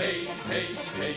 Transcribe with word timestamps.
hey, 0.00 0.24
hey, 0.48 0.74
hey, 0.96 1.14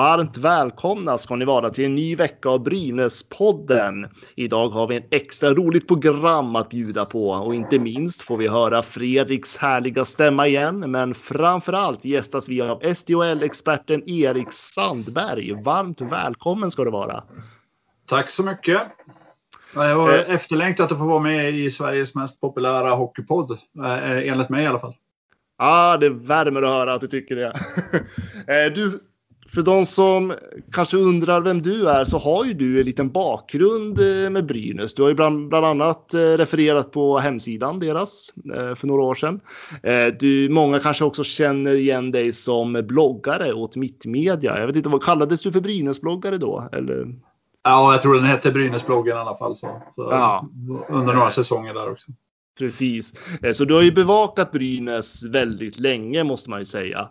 Varmt 0.00 0.36
välkomna 0.38 1.18
ska 1.18 1.36
ni 1.36 1.44
vara 1.44 1.70
till 1.70 1.84
en 1.84 1.94
ny 1.94 2.16
vecka 2.16 2.48
av 2.48 2.62
Brynäspodden. 2.62 4.06
Idag 4.34 4.68
har 4.68 4.86
vi 4.86 4.96
en 4.96 5.02
extra 5.10 5.54
roligt 5.54 5.88
program 5.88 6.56
att 6.56 6.68
bjuda 6.68 7.04
på 7.04 7.30
och 7.30 7.54
inte 7.54 7.78
minst 7.78 8.22
får 8.22 8.36
vi 8.36 8.48
höra 8.48 8.82
Fredriks 8.82 9.56
härliga 9.56 10.04
stämma 10.04 10.46
igen. 10.46 10.90
Men 10.90 11.14
framför 11.14 11.72
allt 11.72 12.04
gästas 12.04 12.48
vi 12.48 12.60
av 12.60 12.94
SDHL-experten 12.94 14.02
Erik 14.08 14.52
Sandberg. 14.52 15.52
Varmt 15.62 16.00
välkommen 16.00 16.70
ska 16.70 16.84
du 16.84 16.90
vara. 16.90 17.22
Tack 18.06 18.30
så 18.30 18.42
mycket. 18.42 18.82
Jag 19.74 19.96
har 19.96 20.12
Eh. 20.14 20.34
efterlängtat 20.34 20.92
att 20.92 20.98
få 20.98 21.04
vara 21.06 21.22
med 21.22 21.50
i 21.54 21.70
Sveriges 21.70 22.14
mest 22.14 22.40
populära 22.40 22.90
hockeypodd. 22.90 23.50
eh, 23.84 24.28
Enligt 24.30 24.48
mig 24.48 24.64
i 24.64 24.66
alla 24.66 24.78
fall. 24.78 24.94
Ja, 25.58 25.92
ah, 25.92 25.96
det 25.96 26.08
värmer 26.10 26.62
att 26.62 26.68
höra 26.68 26.94
att 26.94 27.00
du 27.00 27.06
tycker 27.06 27.36
det. 27.36 27.52
Eh, 28.48 28.72
du, 28.74 29.00
för 29.48 29.62
de 29.62 29.86
som 29.86 30.32
kanske 30.72 30.96
undrar 30.96 31.40
vem 31.40 31.62
du 31.62 31.88
är 31.88 32.04
så 32.04 32.18
har 32.18 32.44
ju 32.44 32.54
du 32.54 32.80
en 32.80 32.86
liten 32.86 33.10
bakgrund 33.10 33.98
eh, 33.98 34.30
med 34.30 34.46
Brynäs. 34.46 34.94
Du 34.94 35.02
har 35.02 35.08
ju 35.08 35.14
bland, 35.14 35.48
bland 35.48 35.66
annat 35.66 36.14
eh, 36.14 36.20
refererat 36.20 36.92
på 36.92 37.18
hemsidan 37.18 37.78
deras 37.78 38.32
eh, 38.54 38.74
för 38.74 38.86
några 38.86 39.02
år 39.02 39.14
sedan. 39.14 39.40
Du, 40.18 40.48
många 40.48 40.78
kanske 40.78 41.04
också 41.04 41.24
känner 41.24 41.74
igen 41.74 42.10
dig 42.10 42.32
som 42.32 42.72
bloggare 42.72 43.52
åt 43.52 43.76
Mittmedia. 43.76 44.58
Jag 44.58 44.66
vet 44.66 44.76
inte, 44.76 44.88
vad 44.88 45.02
kallades 45.02 45.42
du 45.42 45.52
för 45.52 45.60
Brynäsbloggare 45.60 46.38
då? 46.38 46.68
Eller? 46.72 47.14
Ja, 47.62 47.92
jag 47.92 48.02
tror 48.02 48.14
den 48.14 48.24
hette 48.24 48.52
Brynäsbloggen 48.52 49.16
i 49.16 49.20
alla 49.20 49.36
fall. 49.36 49.56
Så, 49.56 49.82
så 49.94 50.02
Ja. 50.02 50.48
Under 50.88 51.14
några 51.14 51.30
säsonger 51.30 51.74
där 51.74 51.90
också. 51.90 52.12
Precis. 52.58 53.14
Så 53.54 53.64
du 53.64 53.74
har 53.74 53.82
ju 53.82 53.92
bevakat 53.92 54.52
Brynäs 54.52 55.24
väldigt 55.24 55.78
länge 55.78 56.24
måste 56.24 56.50
man 56.50 56.58
ju 56.58 56.64
säga. 56.64 57.08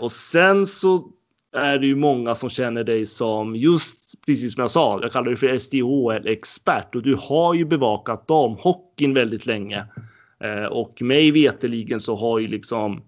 Och 0.00 0.12
sen 0.12 0.66
så 0.66 1.10
är 1.52 1.78
det 1.78 1.86
ju 1.86 1.96
många 1.96 2.34
som 2.34 2.50
känner 2.50 2.84
dig 2.84 3.06
som 3.06 3.56
just 3.56 4.26
precis 4.26 4.54
som 4.54 4.60
jag 4.60 4.70
sa, 4.70 5.00
jag 5.02 5.12
kallar 5.12 5.26
dig 5.26 5.36
för 5.36 5.58
SDHL-expert 5.58 6.94
och 6.94 7.02
du 7.02 7.16
har 7.20 7.54
ju 7.54 7.64
bevakat 7.64 8.28
damhockeyn 8.28 9.14
väldigt 9.14 9.46
länge. 9.46 9.84
Eh, 10.40 10.64
och 10.64 11.02
mig 11.02 11.30
veteligen 11.30 12.00
så 12.00 12.16
har 12.16 12.38
ju 12.38 12.48
liksom 12.48 13.02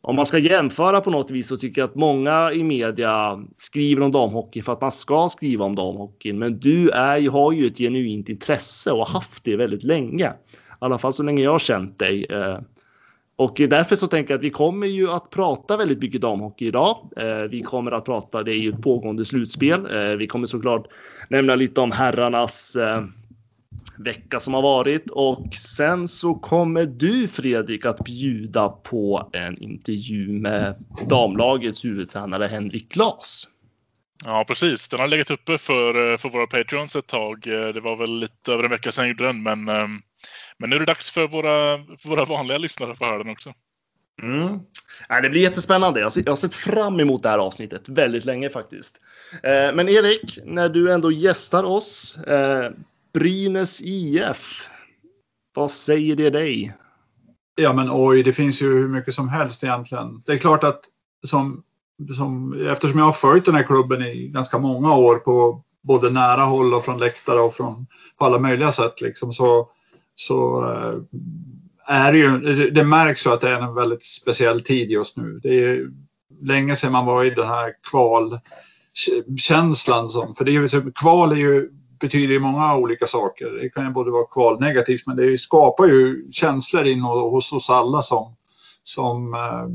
om 0.00 0.16
man 0.16 0.26
ska 0.26 0.38
jämföra 0.38 1.00
på 1.00 1.10
något 1.10 1.30
vis 1.30 1.48
så 1.48 1.56
tycker 1.56 1.80
jag 1.80 1.88
att 1.88 1.94
många 1.94 2.52
i 2.52 2.64
media 2.64 3.44
skriver 3.58 4.02
om 4.02 4.12
damhockey 4.12 4.62
för 4.62 4.72
att 4.72 4.80
man 4.80 4.92
ska 4.92 5.28
skriva 5.28 5.64
om 5.64 5.74
damhockeyn. 5.74 6.38
Men 6.38 6.60
du 6.60 6.90
är, 6.90 7.30
har 7.30 7.52
ju 7.52 7.66
ett 7.66 7.78
genuint 7.78 8.28
intresse 8.28 8.92
och 8.92 8.98
har 8.98 9.06
haft 9.06 9.44
det 9.44 9.56
väldigt 9.56 9.84
länge. 9.84 10.28
I 10.28 10.76
alla 10.78 10.98
fall 10.98 11.12
så 11.12 11.22
länge 11.22 11.42
jag 11.42 11.52
har 11.52 11.58
känt 11.58 11.98
dig. 11.98 12.24
Eh, 12.24 12.58
och 13.38 13.54
därför 13.56 13.96
så 13.96 14.06
tänker 14.06 14.34
jag 14.34 14.38
att 14.38 14.44
vi 14.44 14.50
kommer 14.50 14.86
ju 14.86 15.10
att 15.10 15.30
prata 15.30 15.76
väldigt 15.76 15.98
mycket 15.98 16.20
damhockey 16.20 16.66
idag. 16.66 17.10
Eh, 17.16 17.42
vi 17.50 17.62
kommer 17.62 17.92
att 17.92 18.04
prata, 18.04 18.42
det 18.42 18.52
är 18.52 18.58
ju 18.58 18.68
ett 18.68 18.82
pågående 18.82 19.24
slutspel. 19.24 19.86
Eh, 19.96 20.16
vi 20.16 20.26
kommer 20.26 20.46
såklart 20.46 20.86
nämna 21.28 21.54
lite 21.54 21.80
om 21.80 21.92
herrarnas 21.92 22.76
eh, 22.76 23.04
vecka 23.96 24.40
som 24.40 24.54
har 24.54 24.62
varit 24.62 25.10
och 25.10 25.54
sen 25.54 26.08
så 26.08 26.34
kommer 26.34 26.86
du 26.86 27.28
Fredrik 27.28 27.86
att 27.86 28.04
bjuda 28.04 28.68
på 28.68 29.30
en 29.32 29.62
intervju 29.62 30.28
med 30.32 30.84
damlagets 31.08 31.84
huvudtränare 31.84 32.46
Henrik 32.46 32.88
Glas. 32.88 33.48
Ja, 34.24 34.44
precis. 34.48 34.88
Den 34.88 35.00
har 35.00 35.08
legat 35.08 35.30
uppe 35.30 35.58
för, 35.58 36.16
för 36.16 36.28
våra 36.28 36.46
Patreons 36.46 36.96
ett 36.96 37.06
tag. 37.06 37.40
Det 37.74 37.80
var 37.80 37.96
väl 37.96 38.18
lite 38.18 38.52
över 38.52 38.64
en 38.64 38.70
vecka 38.70 38.92
sedan 38.92 39.04
jag 39.04 39.08
gjorde 39.08 39.24
den, 39.24 39.42
men, 39.42 39.68
ehm, 39.68 40.02
men 40.58 40.70
nu 40.70 40.76
är 40.76 40.80
det 40.80 40.86
dags 40.86 41.10
för 41.10 41.28
våra, 41.28 41.78
för 41.78 42.08
våra 42.08 42.24
vanliga 42.24 42.58
lyssnare 42.58 42.92
att 42.92 42.98
få 42.98 43.04
höra 43.04 43.18
den 43.18 43.32
också. 43.32 43.54
Mm. 44.22 44.58
Ja, 45.08 45.20
det 45.20 45.30
blir 45.30 45.42
jättespännande. 45.42 46.00
Jag 46.00 46.06
har, 46.06 46.22
jag 46.24 46.32
har 46.32 46.36
sett 46.36 46.54
fram 46.54 47.00
emot 47.00 47.22
det 47.22 47.28
här 47.28 47.38
avsnittet 47.38 47.88
väldigt 47.88 48.24
länge 48.24 48.50
faktiskt. 48.50 49.00
Eh, 49.42 49.74
men 49.74 49.88
Erik, 49.88 50.38
när 50.44 50.68
du 50.68 50.92
ändå 50.92 51.12
gästar 51.12 51.64
oss, 51.64 52.16
eh, 52.16 52.70
Brynäs 53.12 53.80
IF. 53.82 54.68
Vad 55.54 55.70
säger 55.70 56.16
det 56.16 56.30
dig? 56.30 56.74
Ja 57.56 57.72
men 57.72 57.88
oj, 57.92 58.22
det 58.22 58.32
finns 58.32 58.62
ju 58.62 58.72
hur 58.72 58.88
mycket 58.88 59.14
som 59.14 59.28
helst 59.28 59.64
egentligen. 59.64 60.22
Det 60.26 60.32
är 60.32 60.38
klart 60.38 60.64
att 60.64 60.80
som, 61.26 61.62
som, 62.16 62.60
eftersom 62.66 62.98
jag 62.98 63.06
har 63.06 63.12
följt 63.12 63.44
den 63.44 63.54
här 63.54 63.62
klubben 63.62 64.02
i 64.02 64.28
ganska 64.28 64.58
många 64.58 64.94
år 64.94 65.16
på 65.16 65.64
både 65.82 66.10
nära 66.10 66.42
håll 66.42 66.74
och 66.74 66.84
från 66.84 66.98
läktare 66.98 67.40
och 67.40 67.54
från, 67.54 67.86
på 68.18 68.24
alla 68.24 68.38
möjliga 68.38 68.72
sätt 68.72 69.00
liksom, 69.00 69.32
så, 69.32 69.68
så 70.18 70.64
eh, 70.64 70.94
är 71.86 72.12
det 72.12 72.18
ju, 72.18 72.38
det, 72.70 72.84
märks 72.84 73.26
ju 73.26 73.30
att 73.30 73.40
det 73.40 73.48
är 73.48 73.60
en 73.60 73.74
väldigt 73.74 74.04
speciell 74.04 74.62
tid 74.62 74.90
just 74.90 75.16
nu. 75.16 75.40
Det 75.42 75.64
är 75.64 75.90
länge 76.42 76.76
sedan 76.76 76.92
man 76.92 77.06
var 77.06 77.24
i 77.24 77.30
den 77.30 77.48
här 77.48 77.72
kvalkänslan. 77.90 80.08
Som, 80.08 80.34
för 80.34 80.44
det 80.44 80.50
är 80.50 80.52
ju, 80.52 80.68
kval 80.92 81.32
är 81.32 81.36
ju, 81.36 81.70
betyder 82.00 82.34
ju 82.34 82.40
många 82.40 82.76
olika 82.76 83.06
saker. 83.06 83.58
Det 83.62 83.68
kan 83.68 83.84
ju 83.84 83.90
både 83.90 84.10
vara 84.10 84.26
kvalnegativt, 84.26 85.06
men 85.06 85.16
det 85.16 85.38
skapar 85.38 85.86
ju 85.86 86.28
känslor 86.32 86.86
in 86.86 87.00
hos 87.00 87.52
oss 87.52 87.70
alla 87.70 88.02
som, 88.02 88.36
som 88.82 89.34
eh, 89.34 89.66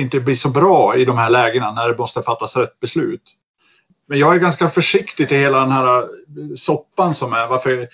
inte 0.00 0.20
blir 0.20 0.34
så 0.34 0.48
bra 0.48 0.96
i 0.96 1.04
de 1.04 1.18
här 1.18 1.30
lägena 1.30 1.72
när 1.72 1.88
det 1.88 1.98
måste 1.98 2.22
fattas 2.22 2.56
rätt 2.56 2.80
beslut. 2.80 3.22
Men 4.08 4.18
jag 4.18 4.34
är 4.34 4.38
ganska 4.38 4.68
försiktig 4.68 5.28
till 5.28 5.38
hela 5.38 5.60
den 5.60 5.70
här 5.70 6.08
soppan 6.54 7.14
som 7.14 7.32
är. 7.32 7.46
Varför 7.46 7.88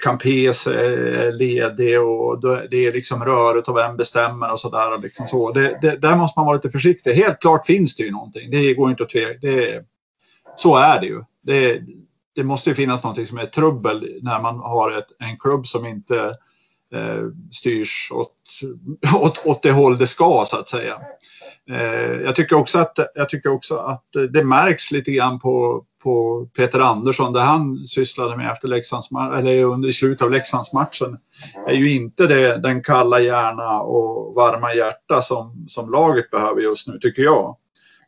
Campes 0.00 0.66
är 0.66 1.32
ledig 1.32 2.00
och 2.00 2.40
det 2.70 2.86
är 2.86 2.92
liksom 2.92 3.24
röret 3.24 3.68
och 3.68 3.76
vem 3.76 3.96
bestämmer 3.96 4.52
och 4.52 4.60
sådär. 4.60 5.02
Liksom 5.02 5.26
så. 5.26 5.52
Det, 5.52 5.78
det, 5.82 5.96
där 5.96 6.16
måste 6.16 6.38
man 6.38 6.46
vara 6.46 6.56
lite 6.56 6.70
försiktig. 6.70 7.12
Helt 7.12 7.40
klart 7.40 7.66
finns 7.66 7.96
det 7.96 8.02
ju 8.02 8.10
någonting. 8.10 8.50
Det 8.50 8.74
går 8.74 8.90
inte 8.90 9.02
att 9.02 9.08
tveka. 9.08 9.38
Det, 9.40 9.84
så 10.56 10.76
är 10.76 11.00
det 11.00 11.06
ju. 11.06 11.24
Det, 11.42 11.80
det 12.34 12.44
måste 12.44 12.70
ju 12.70 12.74
finnas 12.74 13.02
någonting 13.02 13.26
som 13.26 13.38
är 13.38 13.46
trubbel 13.46 14.18
när 14.22 14.42
man 14.42 14.58
har 14.58 14.92
ett, 14.92 15.06
en 15.18 15.36
klubb 15.38 15.66
som 15.66 15.86
inte 15.86 16.20
eh, 16.94 17.22
styrs 17.50 18.10
åt, 18.14 18.32
åt, 19.14 19.46
åt 19.46 19.62
det 19.62 19.72
håll 19.72 19.98
det 19.98 20.06
ska 20.06 20.44
så 20.46 20.56
att 20.56 20.68
säga. 20.68 20.94
Eh, 21.70 22.20
jag, 22.24 22.34
tycker 22.34 22.56
också 22.56 22.78
att, 22.78 22.98
jag 23.14 23.28
tycker 23.28 23.50
också 23.52 23.76
att 23.76 24.04
det 24.30 24.44
märks 24.44 24.92
lite 24.92 25.10
grann 25.10 25.38
på, 25.38 25.84
på 26.02 26.46
Peter 26.56 26.80
Andersson 26.80 27.32
det 27.32 27.40
han 27.40 27.86
sysslade 27.86 28.36
med 28.36 28.52
efter 28.52 28.68
Leksands, 28.68 29.08
eller 29.38 29.64
under 29.64 29.90
slutet 29.90 30.22
av 30.22 30.30
Leksandsmatchen 30.30 31.18
är 31.66 31.74
ju 31.74 31.92
inte 31.92 32.26
det, 32.26 32.58
den 32.58 32.82
kalla 32.82 33.20
hjärna 33.20 33.80
och 33.80 34.34
varma 34.34 34.74
hjärta 34.74 35.22
som, 35.22 35.64
som 35.68 35.90
laget 35.90 36.30
behöver 36.30 36.60
just 36.60 36.88
nu 36.88 36.98
tycker 36.98 37.22
jag. 37.22 37.56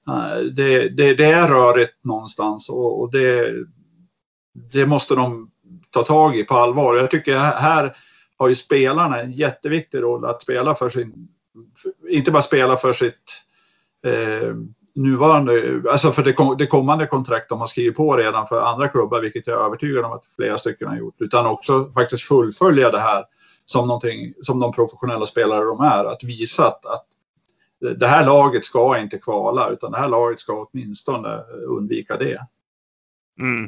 Eh, 0.08 0.38
Det, 0.38 0.88
det, 0.88 1.14
det 1.14 1.24
är 1.24 1.48
rörigt 1.48 2.04
någonstans 2.04 2.70
och, 2.70 3.00
och 3.00 3.10
det, 3.12 3.52
det 4.72 4.86
måste 4.86 5.14
de 5.14 5.50
ta 5.90 6.02
tag 6.02 6.36
i 6.36 6.44
på 6.44 6.54
allvar. 6.54 6.96
Jag 6.96 7.10
tycker 7.10 7.38
här 7.38 7.96
har 8.38 8.48
ju 8.48 8.54
spelarna 8.54 9.20
en 9.20 9.32
jätteviktig 9.32 10.02
roll 10.02 10.24
att 10.24 10.42
spela 10.42 10.74
för 10.74 10.88
sin, 10.88 11.28
för- 11.82 12.10
inte 12.10 12.30
bara 12.30 12.42
spela 12.42 12.76
för 12.76 12.92
sitt 12.92 13.44
eh, 14.06 14.54
nuvarande, 14.94 15.82
alltså 15.90 16.12
för 16.12 16.22
det, 16.22 16.32
kom- 16.32 16.56
det 16.58 16.66
kommande 16.66 17.06
kontrakt 17.06 17.48
de 17.48 17.60
har 17.60 17.66
skrivit 17.66 17.96
på 17.96 18.16
redan 18.16 18.46
för 18.46 18.60
andra 18.60 18.88
klubbar, 18.88 19.20
vilket 19.20 19.46
jag 19.46 19.60
är 19.60 19.64
övertygad 19.64 20.04
om 20.04 20.12
att 20.12 20.26
flera 20.26 20.58
stycken 20.58 20.88
har 20.88 20.96
gjort, 20.96 21.20
utan 21.20 21.46
också 21.46 21.92
faktiskt 21.92 22.22
fullfölja 22.22 22.90
det 22.90 23.00
här 23.00 23.24
som 23.64 23.86
någonting 23.86 24.34
som 24.40 24.60
de 24.60 24.72
professionella 24.72 25.26
spelare 25.26 25.64
de 25.64 25.80
är, 25.80 26.04
att 26.04 26.24
visa 26.24 26.66
att, 26.66 26.86
att 26.86 27.06
det 27.98 28.06
här 28.06 28.26
laget 28.26 28.64
ska 28.64 28.98
inte 28.98 29.18
kvala 29.18 29.70
utan 29.70 29.92
det 29.92 29.98
här 29.98 30.08
laget 30.08 30.40
ska 30.40 30.68
åtminstone 30.72 31.38
undvika 31.66 32.16
det. 32.16 32.46
Mm. 33.40 33.64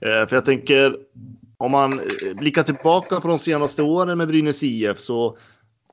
Eh, 0.00 0.28
för 0.28 0.36
jag 0.36 0.44
tänker 0.44 0.96
om 1.56 1.70
man 1.70 1.92
eh, 1.92 2.36
blickar 2.36 2.62
tillbaka 2.62 3.20
på 3.20 3.28
de 3.28 3.38
senaste 3.38 3.82
åren 3.82 4.18
med 4.18 4.28
Brynäs 4.28 4.62
IF 4.62 5.00
så 5.00 5.36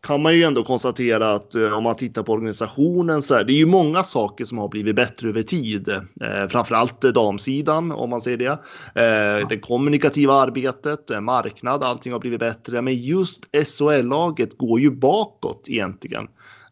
kan 0.02 0.22
man 0.22 0.36
ju 0.36 0.44
ändå 0.44 0.64
konstatera 0.64 1.34
att 1.34 1.56
eh, 1.56 1.74
om 1.74 1.84
man 1.84 1.96
tittar 1.96 2.24
på 2.24 2.32
organisationen 2.32 3.22
så 3.22 3.36
är 3.36 3.44
det 3.44 3.54
ju 3.54 3.66
många 3.66 4.04
saker 4.04 4.46
som 4.46 4.58
har 4.58 4.68
blivit 4.68 4.96
bättre 4.96 5.30
över 5.30 5.44
tid. 5.44 5.90
Eh, 5.90 6.48
framförallt 6.50 7.02
damsidan 7.02 7.92
om 7.92 8.10
man 8.10 8.22
säger 8.22 8.38
det. 8.38 8.60
Eh, 9.02 9.48
det 9.48 9.60
kommunikativa 9.60 10.34
arbetet, 10.34 11.12
eh, 11.12 11.22
marknad, 11.22 11.84
allting 11.84 12.14
har 12.14 12.20
blivit 12.20 12.40
bättre. 12.40 12.82
Men 12.82 12.96
just 12.96 13.46
SHL-laget 13.52 14.58
går 14.58 14.80
ju 14.80 14.92
bakåt 14.92 15.66
egentligen. 15.68 16.28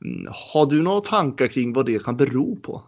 Mm, 0.06 0.28
har 0.54 0.66
du 0.66 0.82
några 0.82 1.02
tankar 1.02 1.48
kring 1.48 1.74
vad 1.74 1.86
det 1.86 2.04
kan 2.04 2.18
bero 2.18 2.56
på? 2.56 2.82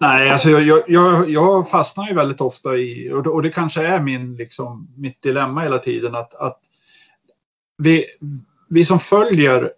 Nej, 0.00 0.30
alltså 0.30 0.50
jag, 0.50 0.82
jag, 0.88 1.30
jag 1.30 1.70
fastnar 1.70 2.08
ju 2.08 2.14
väldigt 2.14 2.40
ofta 2.40 2.76
i, 2.76 3.10
och 3.12 3.22
det, 3.22 3.30
och 3.30 3.42
det 3.42 3.50
kanske 3.50 3.82
är 3.82 4.00
min, 4.00 4.36
liksom, 4.36 4.88
mitt 4.96 5.22
dilemma 5.22 5.60
hela 5.60 5.78
tiden, 5.78 6.14
att, 6.14 6.34
att 6.34 6.60
vi, 7.78 8.04
vi 8.68 8.84
som 8.84 8.98
följer 8.98 9.72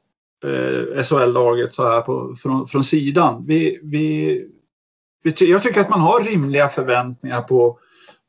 eh, 0.45 1.03
SHL-laget 1.03 1.75
så 1.75 1.85
här 1.85 2.01
på, 2.01 2.35
från, 2.43 2.67
från 2.67 2.85
sidan, 2.85 3.45
vi, 3.47 3.81
vi, 3.83 4.45
vi, 5.23 5.51
jag 5.51 5.63
tycker 5.63 5.81
att 5.81 5.91
man 5.91 6.01
har 6.01 6.25
rimliga 6.25 6.69
förväntningar 6.69 7.43
på, 7.43 7.79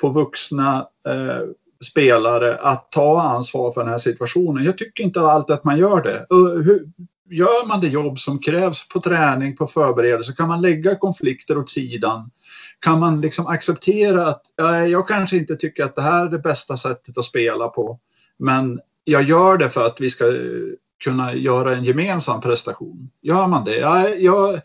på 0.01 0.09
vuxna 0.09 0.87
eh, 1.07 1.47
spelare 1.85 2.57
att 2.57 2.91
ta 2.91 3.21
ansvar 3.21 3.71
för 3.71 3.81
den 3.81 3.89
här 3.89 3.97
situationen. 3.97 4.63
Jag 4.63 4.77
tycker 4.77 5.03
inte 5.03 5.21
alltid 5.21 5.53
att 5.53 5.63
man 5.63 5.77
gör 5.77 6.03
det. 6.03 6.25
Hur, 6.63 6.91
gör 7.31 7.67
man 7.67 7.81
det 7.81 7.87
jobb 7.87 8.19
som 8.19 8.39
krävs 8.39 8.87
på 8.87 9.01
träning, 9.01 9.55
på 9.55 9.67
förberedelse, 9.67 10.33
kan 10.33 10.47
man 10.47 10.61
lägga 10.61 10.95
konflikter 10.95 11.57
åt 11.57 11.69
sidan. 11.69 12.31
Kan 12.79 12.99
man 12.99 13.21
liksom 13.21 13.47
acceptera 13.47 14.27
att 14.27 14.41
jag 14.89 15.07
kanske 15.07 15.37
inte 15.37 15.55
tycker 15.55 15.83
att 15.83 15.95
det 15.95 16.01
här 16.01 16.25
är 16.25 16.29
det 16.29 16.39
bästa 16.39 16.77
sättet 16.77 17.17
att 17.17 17.25
spela 17.25 17.67
på, 17.67 17.99
men 18.39 18.79
jag 19.03 19.23
gör 19.23 19.57
det 19.57 19.69
för 19.69 19.85
att 19.85 20.01
vi 20.01 20.09
ska 20.09 20.27
eh, 20.27 20.33
kunna 21.03 21.33
göra 21.33 21.75
en 21.75 21.83
gemensam 21.83 22.41
prestation. 22.41 23.09
Gör 23.21 23.47
man 23.47 23.65
det? 23.65 23.77
Jag, 23.77 24.21
jag, 24.21 24.59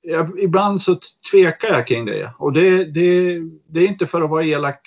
jag, 0.00 0.40
ibland 0.40 0.82
så 0.82 0.98
tvekar 1.30 1.68
jag 1.68 1.86
kring 1.86 2.04
det 2.04 2.32
och 2.38 2.52
det, 2.52 2.84
det, 2.84 3.40
det 3.68 3.80
är 3.80 3.88
inte 3.88 4.06
för 4.06 4.22
att 4.22 4.30
vara 4.30 4.44
elak 4.44 4.80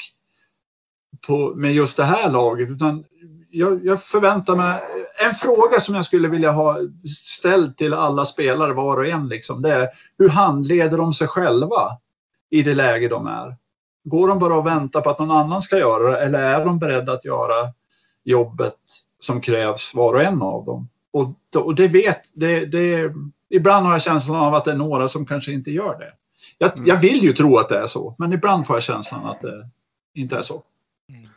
på, 1.28 1.54
med 1.56 1.74
just 1.74 1.98
det 1.98 2.04
här 2.04 2.32
laget 2.32 2.70
utan 2.70 3.04
jag, 3.50 3.86
jag, 3.86 4.04
förväntar 4.04 4.56
mig 4.56 4.82
en 5.26 5.34
fråga 5.34 5.80
som 5.80 5.96
jag 5.96 6.06
skulle 6.06 6.28
vilja 6.28 6.52
ha 6.52 6.78
ställt 7.28 7.78
till 7.78 7.94
alla 7.94 8.26
spelare 8.26 8.74
var 8.74 8.98
och 8.98 9.08
en. 9.08 9.28
Liksom, 9.28 9.62
det 9.62 9.70
är 9.70 9.90
hur 10.18 10.30
handleder 10.30 10.98
de 10.98 11.14
sig 11.14 11.28
själva 11.28 11.98
i 12.50 12.62
det 12.62 12.74
läge 12.74 13.08
de 13.08 13.28
är? 13.28 13.56
Går 14.04 14.28
de 14.28 14.40
bara 14.40 14.56
och 14.56 14.66
väntar 14.66 15.02
på 15.02 15.10
att 15.10 15.20
någon 15.20 15.32
annan 15.32 15.62
ska 15.62 15.78
göra 15.78 16.12
det 16.12 16.20
eller 16.20 16.40
är 16.40 16.66
de 16.66 16.80
beredda 16.80 17.14
att 17.14 17.26
göra 17.26 17.74
jobbet 18.24 18.78
som 19.20 19.42
krävs 19.42 19.96
var 19.96 20.14
och 20.14 20.22
en 20.22 20.42
av 20.42 20.66
dem? 20.66 20.90
Och, 21.14 21.36
och 21.56 21.76
det 21.76 21.88
vet, 21.88 22.22
det, 22.34 22.66
det, 22.66 23.14
ibland 23.50 23.86
har 23.86 23.94
jag 23.94 24.02
känslan 24.02 24.36
av 24.36 24.56
att 24.56 24.66
det 24.66 24.72
är 24.72 24.76
några 24.76 25.08
som 25.08 25.26
kanske 25.26 25.52
inte 25.52 25.72
gör 25.72 26.00
det. 26.00 26.14
Jag, 26.58 26.78
mm. 26.78 26.88
jag 26.88 26.98
vill 26.98 27.24
ju 27.24 27.34
tro 27.34 27.58
att 27.58 27.70
det 27.70 27.78
är 27.78 27.86
så, 27.86 28.16
men 28.18 28.34
ibland 28.34 28.68
får 28.68 28.76
jag 28.76 28.84
känslan 28.84 29.26
att 29.26 29.42
det 29.42 29.70
inte 30.14 30.38
är 30.38 30.42
så. 30.42 30.64
Mm. 31.10 31.30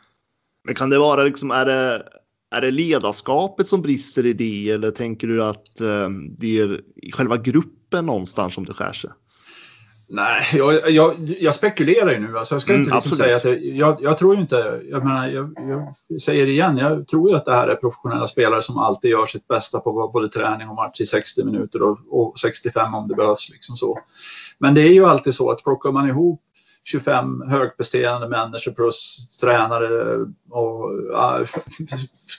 Men 0.63 0.75
kan 0.75 0.89
det 0.89 0.99
vara 0.99 1.23
liksom, 1.23 1.51
är 1.51 1.65
det, 1.65 2.03
är 2.55 2.61
det 2.61 2.71
ledarskapet 2.71 3.67
som 3.67 3.81
brister 3.81 4.25
i 4.25 4.33
det 4.33 4.69
eller 4.69 4.91
tänker 4.91 5.27
du 5.27 5.43
att 5.43 5.81
eh, 5.81 6.09
det 6.37 6.59
är 6.59 6.81
själva 7.13 7.37
gruppen 7.37 8.05
någonstans 8.05 8.53
som 8.53 8.65
det 8.65 8.73
skär 8.73 8.93
sig? 8.93 9.09
Nej, 10.09 10.43
jag, 10.53 10.91
jag, 10.91 11.35
jag, 11.39 11.53
spekulerar 11.53 12.11
ju 12.11 12.19
nu. 12.19 12.37
Alltså 12.37 12.55
jag 12.55 12.61
ska 12.61 12.73
mm, 12.73 12.83
inte 12.83 12.95
liksom 12.95 13.17
säga 13.17 13.35
att 13.35 13.43
jag, 13.43 13.63
jag, 13.63 13.97
jag, 14.01 14.17
tror 14.17 14.35
ju 14.35 14.41
inte, 14.41 14.81
jag 14.91 15.03
menar, 15.03 15.27
jag, 15.27 16.21
säger 16.21 16.45
det 16.45 16.51
igen, 16.51 16.77
jag 16.77 17.07
tror 17.07 17.29
ju 17.29 17.35
att 17.35 17.45
det 17.45 17.53
här 17.53 17.67
är 17.67 17.75
professionella 17.75 18.27
spelare 18.27 18.61
som 18.61 18.77
alltid 18.77 19.11
gör 19.11 19.25
sitt 19.25 19.47
bästa 19.47 19.79
på 19.79 20.09
både 20.13 20.29
träning 20.29 20.69
och 20.69 20.75
match 20.75 21.01
i 21.01 21.05
60 21.05 21.43
minuter 21.43 21.83
och, 21.83 21.99
och 22.09 22.39
65 22.39 22.93
om 22.93 23.07
det 23.07 23.15
behövs. 23.15 23.49
Liksom 23.51 23.75
så. 23.75 23.99
Men 24.59 24.73
det 24.73 24.81
är 24.81 24.93
ju 24.93 25.05
alltid 25.05 25.33
så 25.33 25.51
att 25.51 25.63
plockar 25.63 25.91
man 25.91 26.09
ihop 26.09 26.41
25 26.85 27.41
högpresterande 27.47 28.27
människor 28.27 28.71
plus 28.71 29.27
tränare 29.41 29.87
och 30.49 30.91
uh, 30.91 31.47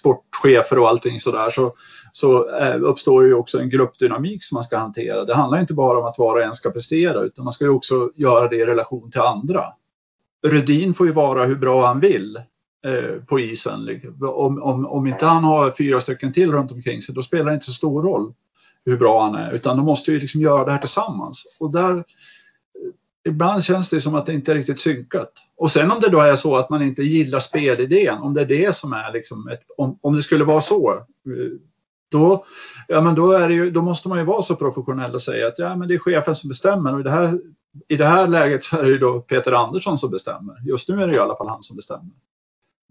sportchefer 0.01 0.79
och 0.79 0.89
allting 0.89 1.21
sådär 1.21 1.51
så, 1.51 1.75
så 2.13 2.51
äh, 2.51 2.83
uppstår 2.83 3.27
ju 3.27 3.35
också 3.35 3.61
en 3.61 3.71
gruppdynamik 3.71 4.45
som 4.45 4.57
man 4.57 4.65
ska 4.65 4.79
hantera. 4.79 5.25
Det 5.25 5.35
handlar 5.35 5.61
inte 5.61 5.75
bara 5.75 5.99
om 5.99 6.05
att 6.05 6.19
var 6.19 6.35
och 6.35 6.43
en 6.43 6.55
ska 6.55 6.71
prestera 6.71 7.21
utan 7.21 7.45
man 7.45 7.53
ska 7.53 7.65
ju 7.65 7.71
också 7.71 8.11
göra 8.15 8.49
det 8.49 8.57
i 8.57 8.67
relation 8.67 9.11
till 9.11 9.21
andra. 9.21 9.65
Rudin 10.47 10.95
får 10.95 11.07
ju 11.07 11.13
vara 11.13 11.45
hur 11.45 11.57
bra 11.57 11.87
han 11.87 12.01
vill 12.01 12.37
äh, 12.87 13.23
på 13.27 13.41
isen. 13.41 14.01
Om, 14.21 14.63
om, 14.63 14.87
om 14.87 15.07
inte 15.07 15.27
han 15.27 15.45
har 15.45 15.71
fyra 15.71 16.01
stycken 16.01 16.33
till 16.33 16.53
runt 16.53 16.73
omkring 16.73 17.03
sig 17.03 17.15
då 17.15 17.23
spelar 17.23 17.45
det 17.45 17.55
inte 17.55 17.67
så 17.67 17.73
stor 17.73 18.03
roll 18.03 18.35
hur 18.85 18.97
bra 18.97 19.23
han 19.23 19.35
är 19.35 19.53
utan 19.53 19.77
de 19.77 19.87
måste 19.87 20.13
ju 20.13 20.21
liksom 20.21 20.41
göra 20.41 20.65
det 20.65 20.71
här 20.71 20.79
tillsammans. 20.79 21.57
Och 21.61 21.73
där 21.73 22.05
ibland 23.27 23.65
känns 23.65 23.91
det 23.91 24.01
som 24.01 24.15
att 24.15 24.27
det 24.27 24.33
inte 24.33 24.53
är 24.53 24.57
riktigt 24.57 24.81
synkat. 24.81 25.33
Och 25.57 25.71
sen 25.71 25.91
om 25.91 26.01
det 26.01 26.09
då 26.09 26.21
är 26.21 26.37
så 26.37 26.57
att 26.57 26.71
man 26.71 26.83
inte 26.83 27.03
gillar 27.03 27.39
spelidén, 27.39 28.19
om 28.19 28.35
det 28.35 28.41
är 28.41 28.47
det 28.47 28.77
som 28.77 28.93
är 28.93 29.13
liksom 29.13 29.49
ett, 29.49 29.63
om, 29.77 29.99
om 30.01 30.15
det 30.15 30.23
skulle 30.23 30.45
vara 30.45 30.61
så. 30.61 30.93
Eh, 30.93 31.59
då, 32.11 32.45
ja, 32.89 33.01
men 33.01 33.15
då, 33.15 33.33
är 33.33 33.51
ju, 33.51 33.71
då 33.71 33.83
måste 33.83 34.09
man 34.09 34.19
ju 34.19 34.25
vara 34.25 34.43
så 34.43 34.57
professionell 34.57 35.15
och 35.15 35.23
säga 35.23 35.49
att 35.49 35.59
ja, 35.59 35.77
men 35.77 35.89
det 35.89 35.95
är 35.95 35.99
chefen 35.99 36.35
som 36.35 36.49
bestämmer. 36.49 36.95
Och 36.95 37.01
i, 37.01 37.03
det 37.03 37.11
här, 37.11 37.41
I 37.89 37.97
det 37.97 38.07
här 38.07 38.29
läget 38.29 38.65
så 38.65 38.79
är 38.79 38.83
det 38.83 38.89
ju 38.89 38.99
då 38.99 39.21
Peter 39.21 39.53
Andersson 39.53 39.99
som 39.99 40.11
bestämmer. 40.11 40.57
Just 40.65 40.89
nu 40.89 41.03
är 41.03 41.07
det 41.07 41.15
i 41.15 41.19
alla 41.19 41.37
fall 41.37 41.49
han 41.49 41.63
som 41.63 41.77
bestämmer. 41.77 42.11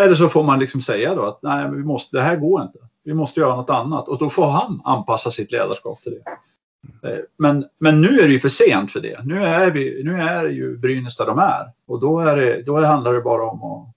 Eller 0.03 0.13
så 0.13 0.29
får 0.29 0.43
man 0.43 0.59
liksom 0.59 0.81
säga 0.81 1.15
då 1.15 1.25
att 1.25 1.39
nej, 1.41 1.71
vi 1.71 1.83
måste, 1.83 2.17
det 2.17 2.23
här 2.23 2.35
går 2.35 2.61
inte. 2.61 2.79
Vi 3.03 3.13
måste 3.13 3.39
göra 3.39 3.55
något 3.55 3.69
annat 3.69 4.07
och 4.07 4.17
då 4.17 4.29
får 4.29 4.45
han 4.45 4.81
anpassa 4.83 5.31
sitt 5.31 5.51
ledarskap 5.51 6.01
till 6.01 6.11
det. 6.11 6.23
Eh, 7.03 7.19
men, 7.37 7.65
men 7.77 8.01
nu 8.01 8.19
är 8.19 8.27
det 8.27 8.33
ju 8.33 8.39
för 8.39 8.49
sent 8.49 8.91
för 8.91 8.99
det. 8.99 9.25
Nu 9.25 9.45
är, 9.45 9.71
vi, 9.71 10.03
nu 10.03 10.21
är 10.21 10.49
ju 10.49 10.77
Brynäs 10.77 11.17
där 11.17 11.25
de 11.25 11.39
är 11.39 11.71
och 11.87 11.99
då, 11.99 12.19
är 12.19 12.35
det, 12.35 12.61
då 12.61 12.81
handlar 12.81 13.13
det 13.13 13.21
bara 13.21 13.43
om 13.43 13.63
att 13.63 13.95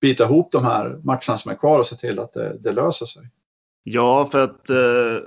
bita 0.00 0.24
ihop 0.24 0.52
de 0.52 0.64
här 0.64 1.00
matcherna 1.02 1.36
som 1.36 1.52
är 1.52 1.56
kvar 1.56 1.78
och 1.78 1.86
se 1.86 1.96
till 1.96 2.18
att 2.18 2.32
det, 2.32 2.56
det 2.60 2.72
löser 2.72 3.06
sig. 3.06 3.22
Ja, 3.82 4.28
för 4.32 4.40
att 4.40 4.70
eh, 4.70 5.22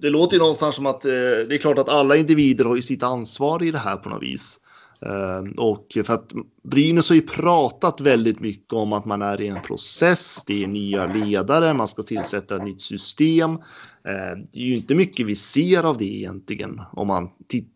det 0.00 0.10
låter 0.10 0.34
ju 0.34 0.38
någonstans 0.38 0.74
som 0.74 0.86
att 0.86 1.04
eh, 1.04 1.10
det 1.10 1.54
är 1.54 1.58
klart 1.58 1.78
att 1.78 1.88
alla 1.88 2.16
individer 2.16 2.64
har 2.64 2.76
ju 2.76 2.82
sitt 2.82 3.02
ansvar 3.02 3.62
i 3.62 3.70
det 3.70 3.78
här 3.78 3.96
på 3.96 4.08
något 4.08 4.22
vis. 4.22 4.60
Ehm, 5.06 5.52
och 5.52 5.86
för 6.06 6.14
att 6.14 6.32
Brynäs 6.62 7.08
har 7.08 7.16
ju 7.16 7.22
pratat 7.22 8.00
väldigt 8.00 8.40
mycket 8.40 8.72
om 8.72 8.92
att 8.92 9.04
man 9.04 9.22
är 9.22 9.40
i 9.40 9.48
en 9.48 9.62
process. 9.62 10.44
Det 10.46 10.62
är 10.62 10.66
nya 10.66 11.06
ledare, 11.06 11.74
man 11.74 11.88
ska 11.88 12.02
tillsätta 12.02 12.56
ett 12.56 12.64
nytt 12.64 12.82
system. 12.82 13.50
Ehm, 13.50 14.46
det 14.52 14.60
är 14.60 14.64
ju 14.64 14.76
inte 14.76 14.94
mycket 14.94 15.26
vi 15.26 15.36
ser 15.36 15.84
av 15.84 15.98
det 15.98 16.04
egentligen 16.04 16.80
om 16.92 17.06
man 17.06 17.30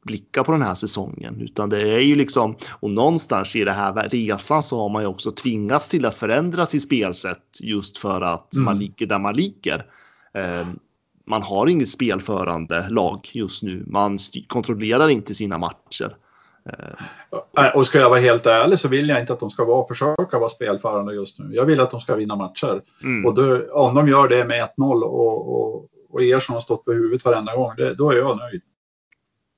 blickar 0.04 0.44
på 0.44 0.52
den 0.52 0.62
här 0.62 0.74
säsongen, 0.74 1.40
utan 1.40 1.68
det 1.68 1.94
är 1.94 2.00
ju 2.00 2.14
liksom 2.14 2.56
och 2.80 2.90
någonstans 2.90 3.56
i 3.56 3.64
det 3.64 3.72
här 3.72 4.08
resan 4.08 4.62
så 4.62 4.78
har 4.78 4.88
man 4.88 5.02
ju 5.02 5.08
också 5.08 5.32
tvingats 5.32 5.88
till 5.88 6.06
att 6.06 6.18
förändra 6.18 6.66
sitt 6.66 6.82
spelsätt 6.82 7.58
just 7.60 7.98
för 7.98 8.20
att 8.20 8.54
mm. 8.54 8.64
man 8.64 8.78
ligger 8.78 9.06
där 9.06 9.18
man 9.18 9.36
ligger. 9.36 9.86
Ehm, 10.34 10.78
man 11.28 11.42
har 11.42 11.66
inget 11.66 11.88
spelförande 11.88 12.88
lag 12.88 13.30
just 13.32 13.62
nu. 13.62 13.84
Man 13.86 14.18
kontrollerar 14.46 15.08
inte 15.08 15.34
sina 15.34 15.58
matcher. 15.58 16.16
Eh, 17.58 17.68
och 17.74 17.86
ska 17.86 17.98
jag 17.98 18.10
vara 18.10 18.20
helt 18.20 18.46
ärlig 18.46 18.78
så 18.78 18.88
vill 18.88 19.08
jag 19.08 19.20
inte 19.20 19.32
att 19.32 19.40
de 19.40 19.50
ska 19.50 19.64
vara, 19.64 19.86
försöka 19.86 20.38
vara 20.38 20.48
spelförande 20.48 21.14
just 21.14 21.38
nu. 21.38 21.54
Jag 21.54 21.64
vill 21.64 21.80
att 21.80 21.90
de 21.90 22.00
ska 22.00 22.14
vinna 22.14 22.36
matcher. 22.36 22.82
Mm. 23.04 23.26
Och 23.26 23.34
då, 23.34 23.72
om 23.72 23.94
de 23.94 24.08
gör 24.08 24.28
det 24.28 24.44
med 24.44 24.68
1-0 24.78 25.02
och, 25.02 25.54
och, 25.54 25.88
och, 26.10 26.22
er 26.22 26.40
som 26.40 26.54
har 26.54 26.60
stått 26.60 26.84
på 26.84 26.92
huvudet 26.92 27.24
varenda 27.24 27.56
gång, 27.56 27.72
det, 27.76 27.94
då 27.94 28.10
är 28.10 28.16
jag 28.16 28.36
nöjd. 28.36 28.62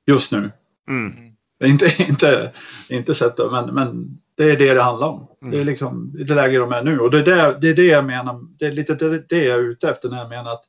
Just 0.06 0.32
nu. 0.32 0.50
Mm. 0.88 1.12
Inte, 1.64 2.02
inte, 2.02 2.52
inte 2.88 3.14
sett 3.14 3.38
men, 3.50 3.74
men 3.74 4.18
det 4.36 4.50
är 4.50 4.56
det 4.56 4.74
det 4.74 4.82
handlar 4.82 5.08
om. 5.08 5.28
Mm. 5.42 5.52
Det 5.52 5.60
är 5.60 5.64
liksom 5.64 6.12
det 6.26 6.34
läge 6.34 6.58
de 6.58 6.72
är 6.72 6.82
nu. 6.82 6.98
Och 6.98 7.10
det 7.10 7.18
är 7.18 7.24
det, 7.24 7.58
det, 7.60 7.68
är 7.68 7.74
det 7.74 7.86
jag 7.86 8.04
menar, 8.04 8.40
det 8.58 8.66
är 8.66 8.72
lite 8.72 8.94
det, 8.94 9.24
det 9.28 9.44
jag 9.44 9.58
är 9.58 9.62
ute 9.62 9.90
efter 9.90 10.08
när 10.08 10.18
jag 10.18 10.28
menar 10.28 10.52
att 10.52 10.64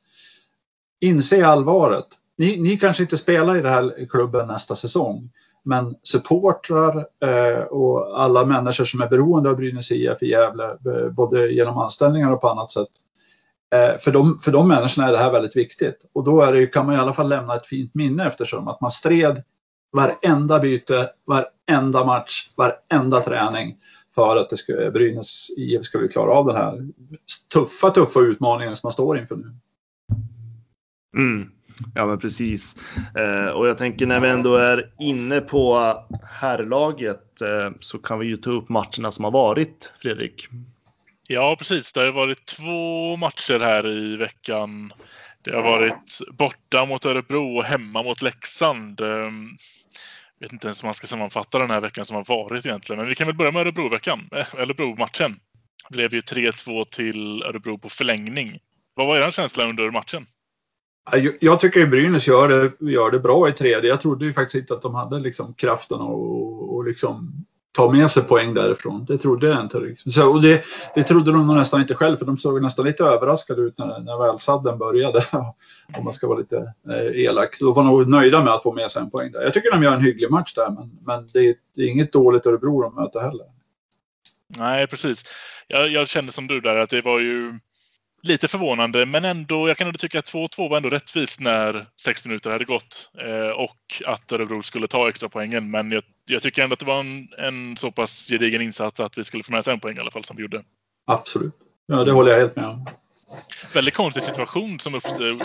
inse 1.00 1.46
allvaret. 1.46 2.06
Ni, 2.38 2.60
ni 2.60 2.76
kanske 2.76 3.02
inte 3.02 3.16
spelar 3.16 3.56
i 3.56 3.60
den 3.60 3.72
här 3.72 4.06
klubben 4.10 4.46
nästa 4.46 4.74
säsong. 4.74 5.30
Men 5.64 5.94
supportrar 6.02 7.06
eh, 7.24 7.62
och 7.62 8.20
alla 8.20 8.44
människor 8.44 8.84
som 8.84 9.00
är 9.00 9.08
beroende 9.08 9.50
av 9.50 9.56
Brynäs 9.56 9.92
IF 9.92 10.22
i 10.22 10.30
Gävle, 10.30 10.64
eh, 10.64 11.10
både 11.10 11.52
genom 11.52 11.78
anställningar 11.78 12.32
och 12.32 12.40
på 12.40 12.48
annat 12.48 12.70
sätt. 12.70 12.88
Eh, 13.74 13.98
för, 13.98 14.10
de, 14.10 14.38
för 14.38 14.52
de 14.52 14.68
människorna 14.68 15.08
är 15.08 15.12
det 15.12 15.18
här 15.18 15.32
väldigt 15.32 15.56
viktigt. 15.56 16.10
Och 16.12 16.24
då 16.24 16.40
är 16.40 16.52
det, 16.52 16.66
kan 16.66 16.86
man 16.86 16.94
i 16.94 16.98
alla 16.98 17.14
fall 17.14 17.28
lämna 17.28 17.56
ett 17.56 17.66
fint 17.66 17.94
minne 17.94 18.26
eftersom 18.26 18.68
att 18.68 18.80
man 18.80 18.90
stred 18.90 19.42
varenda 19.92 20.58
byte, 20.58 21.10
varenda 21.26 22.04
match, 22.04 22.50
varenda 22.56 23.20
träning 23.20 23.76
för 24.14 24.36
att 24.36 24.50
det 24.50 24.56
skulle, 24.56 24.90
Brynäs 24.90 25.50
IF 25.56 25.84
skulle 25.84 26.08
klara 26.08 26.32
av 26.32 26.46
den 26.46 26.56
här 26.56 26.88
tuffa, 27.52 27.90
tuffa 27.90 28.20
utmaningen 28.20 28.76
som 28.76 28.86
man 28.86 28.92
står 28.92 29.18
inför 29.18 29.36
nu. 29.36 29.54
Mm. 31.16 31.50
Ja, 31.94 32.06
men 32.06 32.18
precis. 32.18 32.76
Eh, 33.16 33.48
och 33.48 33.68
jag 33.68 33.78
tänker 33.78 34.06
när 34.06 34.20
vi 34.20 34.28
ändå 34.28 34.56
är 34.56 34.90
inne 34.98 35.40
på 35.40 35.94
herrlaget 36.40 37.40
eh, 37.40 37.70
så 37.80 37.98
kan 37.98 38.18
vi 38.18 38.26
ju 38.26 38.36
ta 38.36 38.50
upp 38.50 38.68
matcherna 38.68 39.10
som 39.10 39.24
har 39.24 39.30
varit, 39.30 39.92
Fredrik. 40.02 40.48
Ja, 41.28 41.56
precis. 41.58 41.92
Det 41.92 42.00
har 42.00 42.12
varit 42.12 42.46
två 42.46 43.16
matcher 43.16 43.58
här 43.58 43.88
i 43.88 44.16
veckan. 44.16 44.92
Det 45.42 45.54
har 45.54 45.62
varit 45.62 46.20
borta 46.32 46.84
mot 46.84 47.04
Örebro 47.04 47.56
och 47.56 47.64
hemma 47.64 48.02
mot 48.02 48.22
Leksand. 48.22 49.00
Jag 50.40 50.46
vet 50.46 50.52
inte 50.52 50.66
ens 50.66 50.82
hur 50.82 50.86
man 50.86 50.94
ska 50.94 51.06
sammanfatta 51.06 51.58
den 51.58 51.70
här 51.70 51.80
veckan 51.80 52.04
som 52.04 52.16
har 52.16 52.24
varit 52.24 52.66
egentligen. 52.66 52.98
Men 52.98 53.08
vi 53.08 53.14
kan 53.14 53.26
väl 53.26 53.36
börja 53.36 53.50
med 53.50 53.60
Örebro-veckan. 53.60 54.28
Eh, 54.32 54.54
Örebro-matchen. 54.54 55.40
Det 55.88 55.96
blev 55.96 56.14
ju 56.14 56.20
3-2 56.20 56.84
till 56.84 57.42
Örebro 57.42 57.78
på 57.78 57.88
förlängning. 57.88 58.58
Vad 58.94 59.06
var 59.06 59.16
er 59.16 59.30
känsla 59.30 59.64
under 59.64 59.90
matchen? 59.90 60.26
Jag, 61.40 61.60
tycker 61.60 61.80
ju 61.80 61.86
Brynäs 61.86 62.28
gör 62.28 62.48
det, 62.48 62.90
gör 62.90 63.10
det 63.10 63.18
bra 63.18 63.48
i 63.48 63.52
tredje. 63.52 63.90
Jag 63.90 64.00
trodde 64.00 64.24
ju 64.24 64.32
faktiskt 64.32 64.60
inte 64.60 64.74
att 64.74 64.82
de 64.82 64.94
hade 64.94 65.18
liksom 65.18 65.54
kraften 65.54 66.00
och, 66.00 66.74
och 66.76 66.84
liksom 66.84 67.44
ta 67.72 67.92
med 67.92 68.10
sig 68.10 68.22
poäng 68.22 68.54
därifrån. 68.54 69.04
Det 69.04 69.18
trodde 69.18 69.48
jag 69.48 69.60
inte. 69.60 69.80
Liksom. 69.80 70.12
Så, 70.12 70.30
och 70.30 70.42
det, 70.42 70.64
det 70.94 71.02
trodde 71.02 71.32
de 71.32 71.46
nog 71.46 71.56
nästan 71.56 71.80
inte 71.80 71.94
själv 71.94 72.16
för 72.16 72.26
de 72.26 72.38
såg 72.38 72.62
nästan 72.62 72.86
lite 72.86 73.04
överraskade 73.04 73.62
ut 73.62 73.78
när, 73.78 74.00
när 74.00 74.26
välsadden 74.26 74.78
började. 74.78 75.24
Om 75.98 76.04
man 76.04 76.12
ska 76.12 76.28
vara 76.28 76.38
lite 76.38 76.74
eh, 76.88 77.24
elak. 77.24 77.56
De 77.60 77.74
var 77.74 77.82
nog 77.82 78.08
nöjda 78.08 78.44
med 78.44 78.54
att 78.54 78.62
få 78.62 78.72
med 78.72 78.90
sig 78.90 79.02
en 79.02 79.10
poäng 79.10 79.32
där. 79.32 79.42
Jag 79.42 79.54
tycker 79.54 79.70
de 79.70 79.82
gör 79.82 79.94
en 79.94 80.04
hygglig 80.04 80.30
match 80.30 80.54
där 80.54 80.70
men, 80.70 80.98
men 81.06 81.26
det, 81.32 81.56
det 81.76 81.82
är 81.82 81.88
inget 81.88 82.12
dåligt 82.12 82.46
Örebro 82.46 82.82
de 82.82 82.94
möter 82.94 83.20
heller. 83.20 83.46
Nej, 84.56 84.86
precis. 84.86 85.24
Jag, 85.68 85.88
jag 85.88 86.08
kände 86.08 86.32
som 86.32 86.46
du 86.46 86.60
där 86.60 86.76
att 86.76 86.90
det 86.90 87.02
var 87.02 87.20
ju 87.20 87.58
lite 88.22 88.48
förvånande, 88.48 89.06
men 89.06 89.24
ändå, 89.24 89.68
jag 89.68 89.76
kan 89.76 89.86
ändå 89.86 89.98
tycka 89.98 90.18
att 90.18 90.32
2-2 90.32 90.68
var 90.68 90.76
ändå 90.76 90.90
rättvist 90.90 91.40
när 91.40 91.86
60 92.02 92.28
minuter 92.28 92.50
hade 92.50 92.64
gått 92.64 93.10
eh, 93.18 93.48
och 93.48 94.02
att 94.06 94.32
Örebro 94.32 94.62
skulle 94.62 94.86
ta 94.86 95.08
extra 95.08 95.28
poängen. 95.28 95.70
Men 95.70 95.90
jag, 95.90 96.02
jag, 96.24 96.42
tycker 96.42 96.62
ändå 96.62 96.74
att 96.74 96.80
det 96.80 96.86
var 96.86 97.00
en, 97.00 97.28
en 97.38 97.76
så 97.76 97.92
pass 97.92 98.26
gedigen 98.28 98.62
insats 98.62 99.00
att 99.00 99.18
vi 99.18 99.24
skulle 99.24 99.42
få 99.42 99.52
med 99.52 99.60
oss 99.60 99.68
en 99.68 99.80
poäng 99.80 99.96
i 99.96 100.00
alla 100.00 100.10
fall 100.10 100.24
som 100.24 100.36
vi 100.36 100.42
gjorde. 100.42 100.62
Absolut. 101.06 101.54
Ja, 101.86 102.04
det 102.04 102.12
håller 102.12 102.32
jag 102.32 102.38
helt 102.38 102.56
med 102.56 102.66
om. 102.66 102.86
Väldigt 103.74 103.94
konstig 103.94 104.22
situation 104.22 104.80
som 104.80 104.94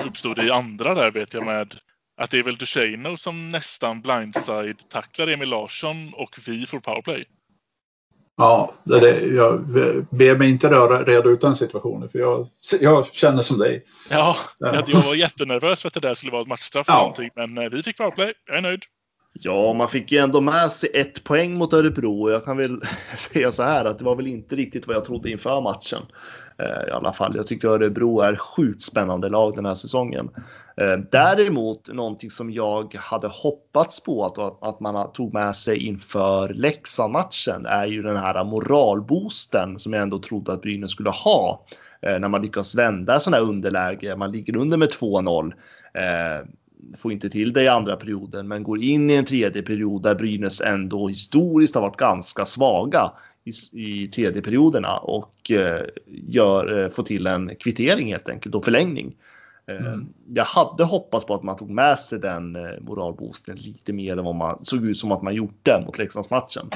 uppstod, 0.06 0.40
i 0.40 0.52
andra 0.52 0.94
där 0.94 1.12
vet 1.12 1.34
jag 1.34 1.46
med 1.46 1.76
att 2.18 2.32
det 2.32 2.40
är 2.40 2.44
väl 2.44 2.58
Ducheno 2.58 3.18
som 3.18 3.52
nästan 3.52 4.02
blindside 4.02 4.90
tacklar 4.90 5.28
Emil 5.28 5.50
Larsson 5.50 6.14
och 6.14 6.38
vi 6.48 6.66
får 6.66 6.80
powerplay. 6.80 7.26
Ja, 8.38 8.74
det 8.84 9.00
det. 9.00 9.26
jag 9.26 9.66
ber 10.10 10.38
mig 10.38 10.50
inte 10.50 10.70
röra, 10.70 11.04
reda 11.04 11.30
ut 11.30 11.42
den 11.42 11.56
situationen 11.56 12.10
för 12.10 12.20
jag, 12.20 12.48
jag 12.82 13.08
känner 13.08 13.42
som 13.42 13.58
dig. 13.58 13.86
Ja, 14.10 14.36
ja. 14.60 14.84
jag 14.88 15.02
var 15.02 15.16
jättenervös 15.16 15.82
för 15.82 15.88
att 15.88 15.94
det 15.94 16.00
där 16.00 16.14
skulle 16.14 16.32
vara 16.32 16.42
ett 16.42 16.48
matchstraff 16.48 16.86
ja. 16.88 16.98
någonting, 16.98 17.30
men 17.36 17.58
eh, 17.58 17.70
vi 17.70 17.84
fick 17.84 17.98
powerplay. 17.98 18.34
Jag 18.46 18.58
är 18.58 18.62
nöjd. 18.62 18.84
Ja, 19.40 19.74
man 19.74 19.88
fick 19.88 20.12
ju 20.12 20.18
ändå 20.18 20.42
med 20.42 20.72
sig 20.72 20.90
ett 20.94 21.24
poäng 21.24 21.54
mot 21.54 21.74
Örebro. 21.74 22.24
och 22.24 22.32
Jag 22.32 22.46
kan 22.46 22.58
väl 22.58 22.82
säga 23.18 23.52
så 23.52 23.64
här 23.64 23.86
att 23.86 24.00
det 24.00 24.06
var 24.06 24.16
väl 24.16 24.28
inte 24.28 24.56
riktigt 24.56 24.88
vad 24.88 24.96
jag 24.96 25.06
trodde 25.06 25.32
inför 25.32 25.62
matchen. 25.62 26.02
Eh, 26.58 26.88
I 26.88 26.92
alla 26.92 27.14
fall. 27.14 27.36
Jag 27.36 27.48
tycker 27.48 27.68
Örebro 27.68 28.20
är 28.20 28.36
sjukt 28.36 28.82
spännande 28.82 29.30
lag 29.30 29.56
den 29.56 29.66
här 29.66 29.74
säsongen. 29.74 30.30
Eh, 30.78 30.98
däremot 31.12 31.94
någonting 31.94 32.32
som 32.32 32.52
jag 32.52 32.96
hade 32.96 33.28
hoppats 33.28 34.04
på 34.04 34.26
att, 34.26 34.64
att 34.64 34.80
man 34.80 35.12
tog 35.14 35.34
med 35.34 35.56
sig 35.56 35.86
inför 35.86 36.50
Leksand-matchen 36.50 37.66
är 37.66 37.86
ju 37.86 38.02
den 38.02 38.18
här 38.18 38.44
moralboosten 38.44 39.80
som 39.80 39.94
jag 39.94 40.02
ändå 40.02 40.20
trodde 40.20 40.54
att 40.54 40.62
Brynäs 40.62 40.92
skulle 40.92 41.10
ha 41.10 41.66
eh, 42.02 42.20
när 42.20 42.28
man 42.28 42.42
lyckas 42.42 42.76
vända 42.76 43.20
sådana 43.20 43.38
här 43.38 43.50
underläge. 43.50 44.16
Man 44.16 44.32
ligger 44.32 44.58
under 44.58 44.78
med 44.78 44.90
2-0 44.90 45.54
får 46.98 47.12
inte 47.12 47.30
till 47.30 47.54
det 47.54 47.64
i 47.64 47.68
andra 47.68 47.96
perioden, 47.96 48.48
men 48.48 48.64
går 48.64 48.84
in 48.84 49.10
i 49.10 49.14
en 49.14 49.26
tredje 49.26 49.62
period 49.62 50.04
där 50.04 50.16
Brynäs 50.16 50.62
ändå 50.62 51.08
historiskt 51.08 51.76
har 51.76 51.82
varit 51.82 51.98
ganska 51.98 52.46
svaga 52.46 53.12
i, 53.44 53.52
i 53.72 54.08
tredje 54.08 54.42
perioderna 54.42 54.98
och 54.98 55.52
eh, 55.52 55.82
gör, 56.06 56.84
eh, 56.84 56.90
får 56.90 57.04
till 57.04 57.28
en 57.28 57.56
kvittering 57.56 58.12
helt 58.12 58.30
enkelt 58.30 58.56
och 58.56 58.66
förlängning. 58.66 59.16
Eh, 59.68 59.88
mm. 59.88 60.08
Jag 60.34 60.44
hade 60.44 60.84
hoppats 60.84 61.26
på 61.26 61.36
att 61.36 61.44
man 61.44 61.56
tog 61.56 61.70
med 61.70 62.00
sig 62.00 62.20
den 62.20 62.58
moralboosten 62.82 63.56
lite 63.56 63.94
mer 63.94 64.18
än 64.18 64.26
vad 64.26 64.36
man 64.36 64.66
såg 64.66 64.86
ut 64.86 64.98
som 64.98 65.12
att 65.12 65.22
man 65.22 65.36
gjort 65.36 65.60
det 65.64 65.84
mot 65.86 65.98
Leksandsmatchen. 65.98 66.70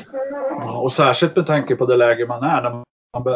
Ja, 0.61 0.79
och 0.81 0.91
särskilt 0.91 1.35
med 1.35 1.47
tanke 1.47 1.75
på 1.75 1.85
det 1.85 1.97
läge 1.97 2.27
man 2.27 2.43
är 2.43 2.61
när, 2.61 2.69
man, 2.69 2.83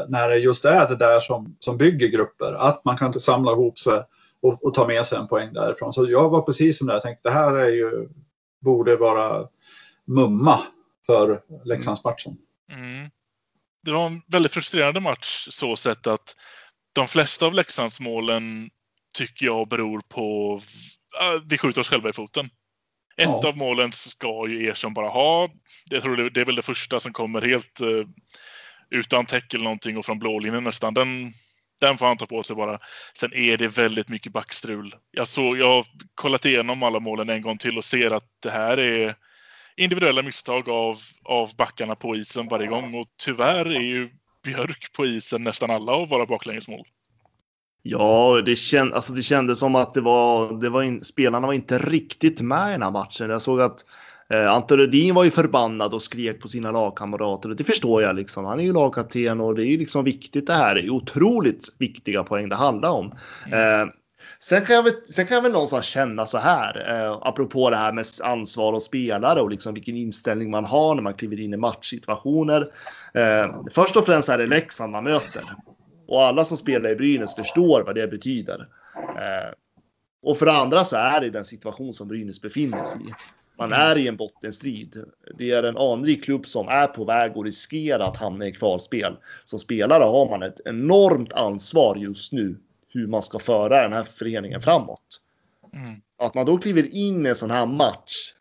när 0.07 0.29
det 0.29 0.37
just 0.37 0.65
är 0.65 0.87
det 0.87 0.95
där 0.95 1.19
som, 1.19 1.55
som 1.59 1.77
bygger 1.77 2.07
grupper. 2.07 2.53
Att 2.53 2.85
man 2.85 2.97
kan 2.97 3.13
samla 3.13 3.51
ihop 3.51 3.79
sig 3.79 4.03
och, 4.43 4.63
och 4.63 4.73
ta 4.73 4.87
med 4.87 5.05
sig 5.05 5.17
en 5.17 5.27
poäng 5.27 5.53
därifrån. 5.53 5.93
Så 5.93 6.09
jag 6.09 6.29
var 6.29 6.41
precis 6.41 6.77
som 6.77 6.87
det. 6.87 6.93
Jag 6.93 7.01
tänkte 7.01 7.29
det 7.29 7.33
här 7.33 7.53
är 7.53 7.69
ju, 7.69 8.09
borde 8.61 8.95
vara 8.95 9.47
mumma 10.05 10.59
för 11.05 11.41
Leksandsmatchen. 11.65 12.37
Mm 12.71 13.09
det 13.83 13.91
var 13.91 14.05
en 14.05 14.21
väldigt 14.27 14.53
frustrerande 14.53 14.99
match 14.99 15.47
så 15.51 15.75
sett 15.75 16.07
att 16.07 16.35
de 16.93 17.07
flesta 17.07 17.45
av 17.45 17.53
Leksandsmålen 17.53 18.69
tycker 19.13 19.45
jag 19.45 19.67
beror 19.67 20.01
på 20.09 20.55
att 21.19 21.43
vi 21.45 21.57
skjuter 21.57 21.81
oss 21.81 21.89
själva 21.89 22.09
i 22.09 22.13
foten. 22.13 22.45
Ett 23.17 23.27
ja. 23.27 23.47
av 23.47 23.57
målen 23.57 23.91
ska 23.91 24.47
ju 24.47 24.69
Ersson 24.69 24.93
bara 24.93 25.09
ha. 25.09 25.49
Jag 25.89 26.01
tror 26.03 26.29
det 26.29 26.41
är 26.41 26.45
väl 26.45 26.55
det 26.55 26.61
första 26.61 26.99
som 26.99 27.13
kommer 27.13 27.41
helt 27.41 27.81
uh, 27.81 28.05
utan 28.89 29.25
täck 29.25 29.53
eller 29.53 29.63
någonting 29.63 29.97
och 29.97 30.05
från 30.05 30.19
blålinjen 30.19 30.63
nästan. 30.63 30.93
Den, 30.93 31.33
den 31.81 31.97
får 31.97 32.05
han 32.05 32.17
ta 32.17 32.25
på 32.25 32.43
sig 32.43 32.55
bara. 32.55 32.79
Sen 33.13 33.33
är 33.33 33.57
det 33.57 33.67
väldigt 33.67 34.09
mycket 34.09 34.31
backstrul. 34.31 34.95
Jag, 35.11 35.27
såg, 35.27 35.57
jag 35.57 35.73
har 35.73 35.85
kollat 36.15 36.45
igenom 36.45 36.83
alla 36.83 36.99
målen 36.99 37.29
en 37.29 37.41
gång 37.41 37.57
till 37.57 37.77
och 37.77 37.85
ser 37.85 38.13
att 38.13 38.27
det 38.39 38.51
här 38.51 38.77
är 38.77 39.15
individuella 39.77 40.21
misstag 40.21 40.69
av, 40.69 40.97
av 41.23 41.55
backarna 41.57 41.95
på 41.95 42.15
isen 42.15 42.47
varje 42.47 42.67
gång 42.67 42.93
och 42.93 43.07
tyvärr 43.17 43.65
är 43.65 43.81
ju 43.81 44.09
Björk 44.43 44.93
på 44.95 45.05
isen 45.05 45.43
nästan 45.43 45.71
alla 45.71 45.91
av 45.91 46.09
våra 46.09 46.25
baklängesmål. 46.25 46.87
Ja, 47.81 48.41
det, 48.45 48.55
känd, 48.55 48.93
alltså 48.93 49.13
det 49.13 49.23
kändes 49.23 49.59
som 49.59 49.75
att 49.75 49.93
det 49.93 50.01
var, 50.01 50.61
det 50.61 50.69
var 50.69 50.83
in, 50.83 51.03
spelarna 51.03 51.47
var 51.47 51.53
inte 51.53 51.79
riktigt 51.79 52.41
med 52.41 52.69
i 52.69 52.71
den 52.71 52.83
här 52.83 52.91
matchen. 52.91 53.29
Jag 53.29 53.41
såg 53.41 53.61
att 53.61 53.85
eh, 54.29 54.51
Ante 54.51 54.77
Rödin 54.77 55.15
var 55.15 55.23
ju 55.23 55.31
förbannad 55.31 55.93
och 55.93 56.01
skrek 56.01 56.41
på 56.41 56.47
sina 56.47 56.71
lagkamrater. 56.71 57.49
Det 57.49 57.63
förstår 57.63 58.01
jag 58.01 58.15
liksom. 58.15 58.45
Han 58.45 58.59
är 58.59 58.63
ju 58.63 58.73
lagkapten 58.73 59.41
och 59.41 59.55
det 59.55 59.63
är 59.63 59.71
ju 59.71 59.77
liksom 59.77 60.03
viktigt 60.03 60.47
det 60.47 60.53
här. 60.53 60.75
Det 60.75 60.81
är 60.81 60.89
otroligt 60.89 61.69
viktiga 61.77 62.23
poäng 62.23 62.49
det 62.49 62.55
handlar 62.55 62.89
om. 62.89 63.13
Mm. 63.47 63.81
Eh, 63.81 63.93
Sen 64.39 64.65
kan, 64.65 64.75
jag 64.75 64.83
väl, 64.83 64.93
sen 65.05 65.27
kan 65.27 65.35
jag 65.35 65.41
väl 65.41 65.51
någonstans 65.51 65.85
känna 65.85 66.25
så 66.25 66.37
här, 66.37 66.89
eh, 66.89 67.17
apropå 67.21 67.69
det 67.69 67.75
här 67.75 67.91
med 67.91 68.05
ansvar 68.23 68.73
och 68.73 68.81
spelare 68.81 69.41
och 69.41 69.49
liksom 69.49 69.73
vilken 69.73 69.97
inställning 69.97 70.51
man 70.51 70.65
har 70.65 70.95
när 70.95 71.01
man 71.01 71.13
kliver 71.13 71.39
in 71.39 71.53
i 71.53 71.57
matchsituationer. 71.57 72.65
Eh, 73.13 73.55
först 73.71 73.97
och 73.97 74.05
främst 74.05 74.29
är 74.29 74.37
det 74.37 74.47
Leksand 74.47 74.91
man 74.91 75.03
möter. 75.03 75.43
Och 76.07 76.23
alla 76.23 76.45
som 76.45 76.57
spelar 76.57 76.89
i 76.89 76.95
Brynäs 76.95 77.35
förstår 77.35 77.81
vad 77.81 77.95
det 77.95 78.07
betyder. 78.07 78.67
Eh, 78.95 79.53
och 80.23 80.37
för 80.37 80.45
det 80.45 80.53
andra 80.53 80.85
så 80.85 80.95
är 80.95 81.21
det 81.21 81.29
den 81.29 81.45
situation 81.45 81.93
som 81.93 82.07
Brynäs 82.07 82.41
befinner 82.41 82.83
sig 82.83 83.01
i. 83.01 83.13
Man 83.57 83.73
är 83.73 83.97
i 83.97 84.07
en 84.07 84.17
bottenstrid. 84.17 85.03
Det 85.37 85.51
är 85.51 85.63
en 85.63 85.77
anrik 85.77 86.23
klubb 86.23 86.45
som 86.45 86.67
är 86.67 86.87
på 86.87 87.05
väg 87.05 87.37
och 87.37 87.45
riskerar 87.45 88.09
att 88.09 88.17
hamna 88.17 88.47
i 88.47 88.51
kvalspel. 88.51 89.17
Som 89.45 89.59
spelare 89.59 90.03
har 90.03 90.29
man 90.29 90.43
ett 90.43 90.61
enormt 90.65 91.33
ansvar 91.33 91.95
just 91.95 92.31
nu 92.31 92.57
hur 92.89 93.07
man 93.07 93.21
ska 93.21 93.39
föra 93.39 93.81
den 93.81 93.93
här 93.93 94.03
föreningen 94.03 94.61
framåt. 94.61 95.21
Mm. 95.73 96.01
Att 96.17 96.33
man 96.33 96.45
då 96.45 96.57
kliver 96.57 96.95
in 96.95 97.25
i 97.25 97.29
en 97.29 97.35
sån 97.35 97.51
här 97.51 97.65
match 97.65 98.33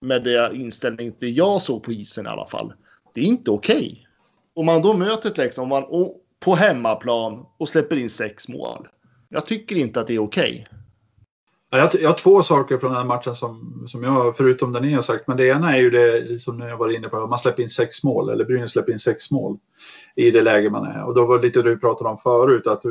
med 0.00 0.24
det 0.24 0.50
inställning 0.54 1.14
det 1.18 1.28
jag 1.28 1.62
såg 1.62 1.82
på 1.82 1.92
isen 1.92 2.26
i 2.26 2.28
alla 2.28 2.46
fall. 2.46 2.72
Det 3.14 3.20
är 3.20 3.24
inte 3.24 3.50
okej. 3.50 3.76
Okay. 3.76 4.04
Om 4.54 4.66
man 4.66 4.82
då 4.82 4.94
möter 4.94 5.30
ett 5.30 5.38
liksom 5.38 5.68
man, 5.68 5.84
på 6.40 6.54
hemmaplan 6.54 7.46
och 7.56 7.68
släpper 7.68 7.96
in 7.96 8.10
sex 8.10 8.48
mål. 8.48 8.88
Jag 9.28 9.46
tycker 9.46 9.76
inte 9.76 10.00
att 10.00 10.06
det 10.06 10.14
är 10.14 10.18
okej. 10.18 10.66
Okay. 10.68 10.78
Jag, 11.70 11.94
jag 11.94 12.08
har 12.08 12.14
två 12.14 12.42
saker 12.42 12.78
från 12.78 12.90
den 12.90 12.98
här 12.98 13.06
matchen 13.06 13.34
som, 13.34 13.84
som 13.88 14.02
jag, 14.02 14.36
förutom 14.36 14.72
det 14.72 14.80
ni 14.80 14.92
har 14.92 15.02
sagt, 15.02 15.28
men 15.28 15.36
det 15.36 15.46
ena 15.46 15.76
är 15.76 15.80
ju 15.80 15.90
det 15.90 16.38
som 16.38 16.58
ni 16.58 16.70
har 16.70 16.76
varit 16.76 16.96
inne 16.96 17.08
på, 17.08 17.26
man 17.26 17.38
släpper 17.38 17.62
in 17.62 17.70
sex 17.70 18.04
mål, 18.04 18.30
eller 18.30 18.44
Brynäs 18.44 18.70
släpper 18.70 18.92
in 18.92 18.98
sex 18.98 19.30
mål 19.30 19.58
i 20.16 20.30
det 20.30 20.42
läge 20.42 20.70
man 20.70 20.86
är. 20.86 21.04
Och 21.04 21.14
då 21.14 21.26
var 21.26 21.38
det 21.38 21.46
lite 21.46 21.62
det 21.62 21.70
du 21.70 21.78
pratade 21.78 22.10
om 22.10 22.18
förut, 22.18 22.66
att 22.66 22.84
eh, 22.84 22.90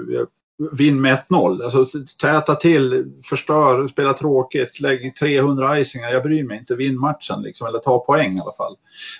vinn 0.71 1.01
med 1.01 1.19
1-0. 1.29 1.63
Alltså 1.63 1.85
täta 2.21 2.55
till, 2.55 3.11
förstör, 3.29 3.87
spela 3.87 4.13
tråkigt, 4.13 4.79
lägg 4.79 5.15
300 5.15 5.79
icingar. 5.79 6.09
Jag 6.09 6.23
bryr 6.23 6.43
mig 6.43 6.57
inte, 6.57 6.75
vinn 6.75 6.99
matchen 6.99 7.41
liksom, 7.41 7.67
eller 7.67 7.79
ta 7.79 7.99
poäng 7.99 8.37
i 8.37 8.41
alla 8.41 8.53
fall. 8.53 8.75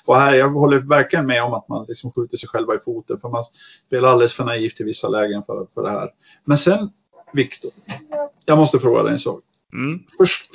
Och 0.05 0.15
här, 0.17 0.35
jag 0.35 0.49
håller 0.49 0.79
verkligen 0.79 1.25
med 1.25 1.43
om 1.43 1.53
att 1.53 1.67
man 1.67 1.85
liksom 1.87 2.11
skjuter 2.11 2.37
sig 2.37 2.49
själva 2.49 2.75
i 2.75 2.79
foten 2.79 3.17
för 3.17 3.29
man 3.29 3.43
spelar 3.87 4.09
alldeles 4.09 4.33
för 4.33 4.43
naivt 4.43 4.81
i 4.81 4.83
vissa 4.83 5.09
lägen 5.09 5.43
för, 5.43 5.67
för 5.73 5.81
det 5.81 5.89
här. 5.89 6.09
Men 6.45 6.57
sen, 6.57 6.89
Viktor, 7.33 7.71
jag 8.45 8.57
måste 8.57 8.79
fråga 8.79 9.03
dig 9.03 9.11
en 9.11 9.19
sak. 9.19 9.43
Mm. 9.73 10.03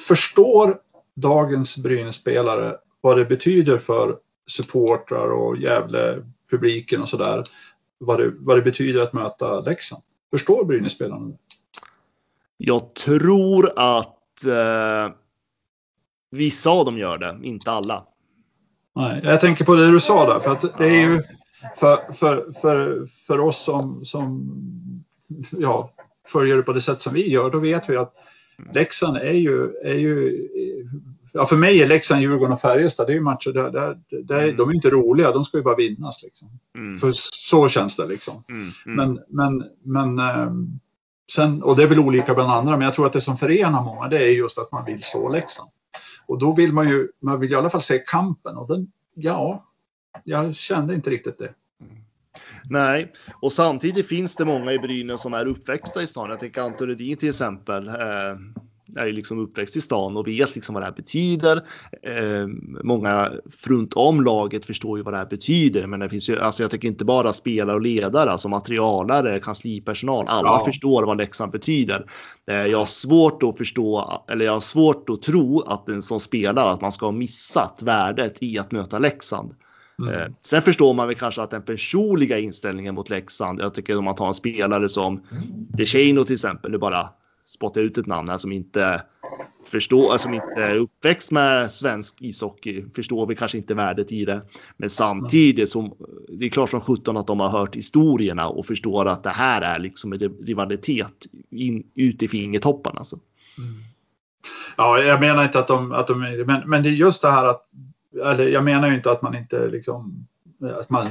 förstår 0.09 0.79
dagens 1.15 1.79
Brynäs-spelare 1.79 2.77
vad 3.01 3.19
det 3.19 3.25
betyder 3.25 3.79
för 3.79 4.19
supportrar 4.47 5.31
och 5.31 5.57
jävla 5.57 6.17
publiken 6.51 7.03
och 7.03 7.09
sådär? 7.09 7.43
Vad 7.99 8.19
det, 8.19 8.33
vad 8.39 8.57
det 8.57 8.63
betyder 8.63 9.03
att 9.03 9.13
möta 9.13 9.61
Leksand? 9.61 10.03
Förstår 10.31 10.65
Brynäs-spelarna 10.65 11.27
det? 11.27 11.37
Jag 12.57 12.95
tror 12.95 13.73
att 13.77 14.45
eh, 14.47 15.15
vissa 16.31 16.71
av 16.71 16.85
dem 16.85 16.99
gör 16.99 17.19
det, 17.19 17.41
inte 17.43 17.71
alla. 17.71 18.07
Nej, 18.95 19.21
jag 19.25 19.41
tänker 19.41 19.65
på 19.65 19.75
det 19.75 19.91
du 19.91 20.01
sa 20.01 20.33
där, 20.33 20.41
för 20.41 20.51
att 20.51 20.79
det 20.79 20.87
är 20.87 21.09
ju 21.11 21.23
för, 21.77 22.13
för, 22.13 22.53
för, 22.53 23.07
för 23.27 23.41
oss 23.41 23.65
som, 23.65 24.05
som 24.05 24.51
ja, 25.51 25.91
följer 26.27 26.57
det 26.57 26.63
på 26.63 26.73
det 26.73 26.81
sätt 26.81 27.03
som 27.03 27.15
vi 27.15 27.31
gör, 27.31 27.51
då 27.51 27.59
vet 27.59 27.89
vi 27.89 27.97
att 27.97 28.15
Leksand 28.73 29.17
är 29.17 29.33
ju, 29.33 29.73
är 29.85 29.95
ju 29.95 30.49
ja, 31.33 31.47
för 31.47 31.57
mig 31.57 31.83
är 31.83 31.87
Leksand, 31.87 32.23
Djurgården 32.23 32.53
och 32.53 32.61
Färjestad, 32.61 33.07
det 33.07 33.13
är 33.13 33.15
ju 33.15 33.21
matcher 33.21 33.51
där, 33.51 33.71
där, 33.71 33.99
där 34.23 34.43
mm. 34.43 34.57
de 34.57 34.71
är 34.71 34.75
inte 34.75 34.91
roliga, 34.91 35.33
de 35.33 35.45
ska 35.45 35.57
ju 35.57 35.63
bara 35.63 35.77
vinnas. 35.77 36.23
Liksom. 36.23 36.49
Mm. 36.79 36.99
För 36.99 37.11
så 37.15 37.69
känns 37.69 37.97
det 37.97 38.07
liksom. 38.07 38.45
Mm. 38.49 38.71
mm. 38.87 38.97
Men, 38.97 39.25
men, 39.29 39.71
men 39.83 40.19
ähm, 40.19 40.81
sen, 41.33 41.63
och 41.63 41.77
det 41.77 41.83
är 41.83 41.87
väl 41.87 41.99
olika 41.99 42.35
bland 42.35 42.51
andra, 42.51 42.77
men 42.77 42.85
jag 42.85 42.95
tror 42.95 43.07
att 43.07 43.13
det 43.13 43.21
som 43.21 43.37
förenar 43.37 43.85
många 43.85 44.09
det 44.09 44.19
är 44.19 44.31
just 44.31 44.59
att 44.59 44.73
man 44.73 44.85
vill 44.85 45.03
slå 45.03 45.29
Leksand. 45.29 45.71
Och 46.27 46.39
då 46.39 46.53
vill 46.53 46.73
man 46.73 46.89
ju, 46.89 47.09
man 47.21 47.41
vill 47.41 47.53
i 47.53 47.55
alla 47.55 47.71
fall 47.71 47.83
se 47.83 47.99
kampen 47.99 48.57
och 48.57 48.69
den, 48.69 48.93
ja, 49.15 49.65
jag 50.25 50.55
kände 50.55 50.95
inte 50.95 51.11
riktigt 51.11 51.39
det. 51.39 51.55
Nej, 52.69 53.13
och 53.41 53.53
samtidigt 53.53 54.09
finns 54.09 54.37
det 54.37 54.45
många 54.45 54.73
i 54.73 54.79
Brynäs 54.79 55.23
som 55.23 55.35
är 55.35 55.47
uppväxta 55.47 56.03
i 56.03 56.07
stan. 56.07 56.31
Jag 56.31 56.41
tänker 56.41 56.61
Anton 56.61 56.87
Rudin 56.87 57.17
till 57.17 57.29
exempel. 57.29 57.89
Eh, 57.89 58.37
är 58.97 59.07
ju 59.07 59.13
liksom 59.13 59.39
uppväxt 59.39 59.77
i 59.77 59.81
stan 59.81 60.17
och 60.17 60.29
vet 60.29 60.55
liksom 60.55 60.75
vad 60.75 60.83
det 60.83 60.87
här 60.87 60.93
betyder. 60.93 61.57
Eh, 62.03 62.47
många 62.85 63.33
runt 63.67 63.95
om 63.95 64.25
laget 64.25 64.67
förstår 64.67 64.99
ju 64.99 65.05
vad 65.05 65.15
det 65.15 65.19
här 65.19 65.27
betyder. 65.27 65.87
Men 65.87 66.01
det 66.01 66.09
finns 66.09 66.29
ju, 66.29 66.41
alltså 66.41 66.63
jag 66.63 66.71
tänker 66.71 66.89
inte 66.89 67.05
bara 67.05 67.33
spelare 67.33 67.77
och 67.77 67.83
ledare, 67.83 68.31
alltså 68.31 68.49
materialare, 68.49 69.41
kanslipersonal. 69.41 70.29
Alla 70.29 70.49
ja. 70.49 70.65
förstår 70.65 71.03
vad 71.03 71.17
Leksand 71.17 71.53
betyder. 71.53 72.07
Eh, 72.47 72.55
jag 72.55 72.79
har 72.79 72.87
svårt 72.87 73.43
att 73.43 73.59
förstå, 73.59 74.23
eller 74.29 74.45
jag 74.45 74.53
har 74.53 74.61
svårt 74.61 75.11
att 75.11 75.23
tro 75.23 75.61
att 75.61 75.89
en 75.89 76.03
som 76.03 76.21
spelar, 76.21 76.73
att 76.73 76.81
man 76.81 76.93
ska 76.93 77.07
ha 77.07 77.13
missat 77.13 77.83
värdet 77.83 78.43
i 78.43 78.59
att 78.59 78.73
möta 78.73 78.99
Leksand. 78.99 79.55
Mm. 79.99 80.15
Eh, 80.15 80.27
sen 80.41 80.63
förstår 80.63 80.95
man 80.95 81.09
väl 81.09 81.17
kanske 81.17 81.43
att 81.43 81.51
den 81.51 81.63
personliga 81.63 82.39
inställningen 82.39 82.95
mot 82.95 83.11
Leksand, 83.11 83.61
jag 83.61 83.75
tycker 83.75 83.99
om 83.99 84.05
man 84.05 84.15
tar 84.15 84.27
en 84.27 84.35
spelare 84.35 84.89
som 84.89 85.13
mm. 85.13 85.43
DeShano 85.69 86.25
till 86.25 86.35
exempel, 86.35 86.71
nu 86.71 86.79
bara 86.79 87.09
spotta 87.47 87.81
ut 87.81 87.99
ett 87.99 88.07
namn 88.07 88.29
här 88.29 88.37
som 88.37 88.53
inte 88.53 89.03
förstår, 89.67 90.19
som 90.19 90.35
inte 90.35 90.55
är 90.57 90.77
uppväxt 90.77 91.33
med 91.33 91.71
svensk 91.71 92.23
ishockey, 92.23 92.85
förstår 92.95 93.27
vi 93.27 93.37
kanske 93.37 93.59
inte 93.59 93.75
värdet 93.75 94.13
i 94.13 94.25
det. 94.25 94.41
Men 94.77 94.91
samtidigt 94.91 95.71
som 95.71 95.95
det 96.29 96.47
är 96.47 96.51
klart 96.51 96.71
som 96.71 96.81
17 96.81 97.17
att 97.17 97.27
de 97.27 97.41
har 97.41 97.49
hört 97.49 97.77
historierna 97.77 98.49
och 98.49 98.67
förstår 98.67 99.07
att 99.07 99.23
det 99.23 99.31
här 99.31 99.63
är 99.63 99.79
liksom 99.79 100.13
en 100.13 100.19
rivalitet 100.19 101.27
in, 101.51 101.87
ut 101.95 102.23
i 102.23 102.29
fingertopparna. 102.29 102.99
Alltså. 102.99 103.19
Mm. 103.59 103.83
Ja, 104.77 104.99
jag 104.99 105.21
menar 105.21 105.45
inte 105.45 105.59
att 105.59 105.69
de, 105.69 105.93
att 105.93 106.07
de 106.07 106.45
men, 106.47 106.63
men 106.67 106.83
det 106.83 106.89
är 106.89 106.93
just 106.93 107.23
det 107.23 107.31
här 107.31 107.47
att, 107.47 107.69
eller 108.25 108.49
jag 108.49 108.65
menar 108.65 108.89
ju 108.89 108.95
inte 108.95 109.11
att 109.11 109.23
man 109.23 109.37
inte 109.37 109.67
liksom 109.67 110.27
att 110.71 110.91
man 110.91 111.07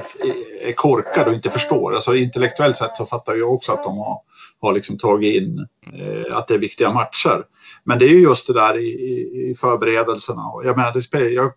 är 0.62 0.74
korkad 0.74 1.28
och 1.28 1.34
inte 1.34 1.50
förstår. 1.50 1.96
Alltså 1.96 2.16
intellektuellt 2.16 2.78
sett 2.78 2.96
så 2.96 3.06
fattar 3.06 3.36
jag 3.36 3.54
också 3.54 3.72
att 3.72 3.84
de 3.84 3.98
har, 3.98 4.20
har 4.62 4.74
liksom 4.74 4.98
tagit 4.98 5.36
in 5.36 5.68
eh, 5.94 6.38
att 6.38 6.48
det 6.48 6.54
är 6.54 6.58
viktiga 6.58 6.94
matcher. 6.94 7.44
Men 7.84 8.00
det 8.00 8.06
är 8.06 8.10
ju 8.10 8.22
just 8.22 8.48
det 8.48 8.54
där 8.54 8.78
i, 8.78 8.88
i, 8.88 9.50
i 9.50 9.56
förberedelserna. 9.56 10.42
Jag 10.64 10.78
menar, 10.78 10.94
det 10.94 11.02
spelar, 11.02 11.26
jag, 11.26 11.46
eh, 11.46 11.52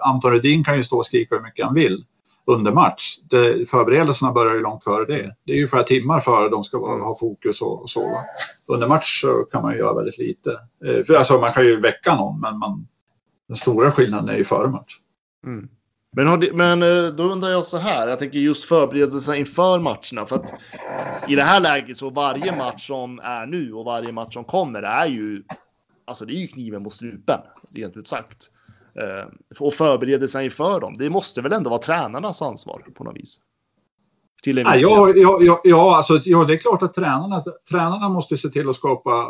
Anton 0.00 0.32
Rudin 0.32 0.64
kan 0.64 0.76
ju 0.76 0.82
stå 0.82 0.96
och 0.96 1.06
skrika 1.06 1.34
hur 1.34 1.42
mycket 1.42 1.64
han 1.64 1.74
vill 1.74 2.04
under 2.46 2.72
match. 2.72 3.18
Det, 3.30 3.70
förberedelserna 3.70 4.32
börjar 4.32 4.54
ju 4.54 4.60
långt 4.60 4.84
före 4.84 5.04
det. 5.04 5.34
Det 5.44 5.52
är 5.52 5.56
ju 5.56 5.66
flera 5.66 5.82
timmar 5.82 6.20
före 6.20 6.48
de 6.48 6.64
ska 6.64 6.78
ha 6.78 7.16
fokus 7.20 7.62
och, 7.62 7.82
och 7.82 7.90
sova. 7.90 8.18
Under 8.66 8.86
match 8.86 9.20
så 9.20 9.44
kan 9.44 9.62
man 9.62 9.72
ju 9.72 9.78
göra 9.78 9.94
väldigt 9.94 10.18
lite. 10.18 10.50
Eh, 10.84 11.18
alltså 11.18 11.38
man 11.38 11.52
kan 11.52 11.64
ju 11.64 11.80
väcka 11.80 12.14
någon 12.14 12.40
men 12.40 12.58
man, 12.58 12.86
den 13.48 13.56
stora 13.56 13.92
skillnaden 13.92 14.28
är 14.28 14.36
ju 14.36 14.44
före 14.44 14.68
match. 14.68 14.98
Mm. 15.46 15.68
Men, 16.12 16.40
det, 16.40 16.52
men 16.52 16.82
eh, 16.82 17.06
då 17.06 17.22
undrar 17.22 17.50
jag 17.50 17.64
så 17.64 17.78
här, 17.78 18.08
jag 18.08 18.18
tänker 18.18 18.38
just 18.38 18.64
förberedelserna 18.64 19.36
inför 19.36 19.78
matcherna. 19.78 20.26
För 20.26 20.36
att 20.36 20.52
i 21.28 21.34
det 21.34 21.42
här 21.42 21.60
läget 21.60 21.96
så 21.98 22.10
varje 22.10 22.56
match 22.56 22.86
som 22.86 23.18
är 23.18 23.46
nu 23.46 23.72
och 23.72 23.84
varje 23.84 24.12
match 24.12 24.34
som 24.34 24.44
kommer 24.44 24.82
är 24.82 25.06
ju, 25.06 25.42
alltså 26.04 26.24
det 26.24 26.32
är 26.32 26.40
ju 26.40 26.46
kniven 26.46 26.82
mot 26.82 26.94
strupen, 26.94 27.40
rent 27.74 27.96
ut 27.96 28.06
sagt. 28.06 28.50
Eh, 28.94 29.28
och 29.60 29.74
förberedelserna 29.74 30.44
inför 30.44 30.80
dem, 30.80 30.96
det 30.98 31.10
måste 31.10 31.42
väl 31.42 31.52
ändå 31.52 31.70
vara 31.70 31.82
tränarnas 31.82 32.42
ansvar 32.42 32.82
på 32.94 33.04
något 33.04 33.16
vis? 33.16 33.38
Till 34.42 34.56
ja, 34.56 34.76
ja, 34.76 35.12
ja, 35.40 35.60
ja, 35.64 35.96
alltså, 35.96 36.20
ja, 36.24 36.44
det 36.44 36.54
är 36.54 36.58
klart 36.58 36.82
att 36.82 36.94
tränarna, 36.94 37.44
tränarna 37.70 38.08
måste 38.08 38.36
se 38.36 38.48
till 38.48 38.68
att 38.68 38.76
skapa, 38.76 39.28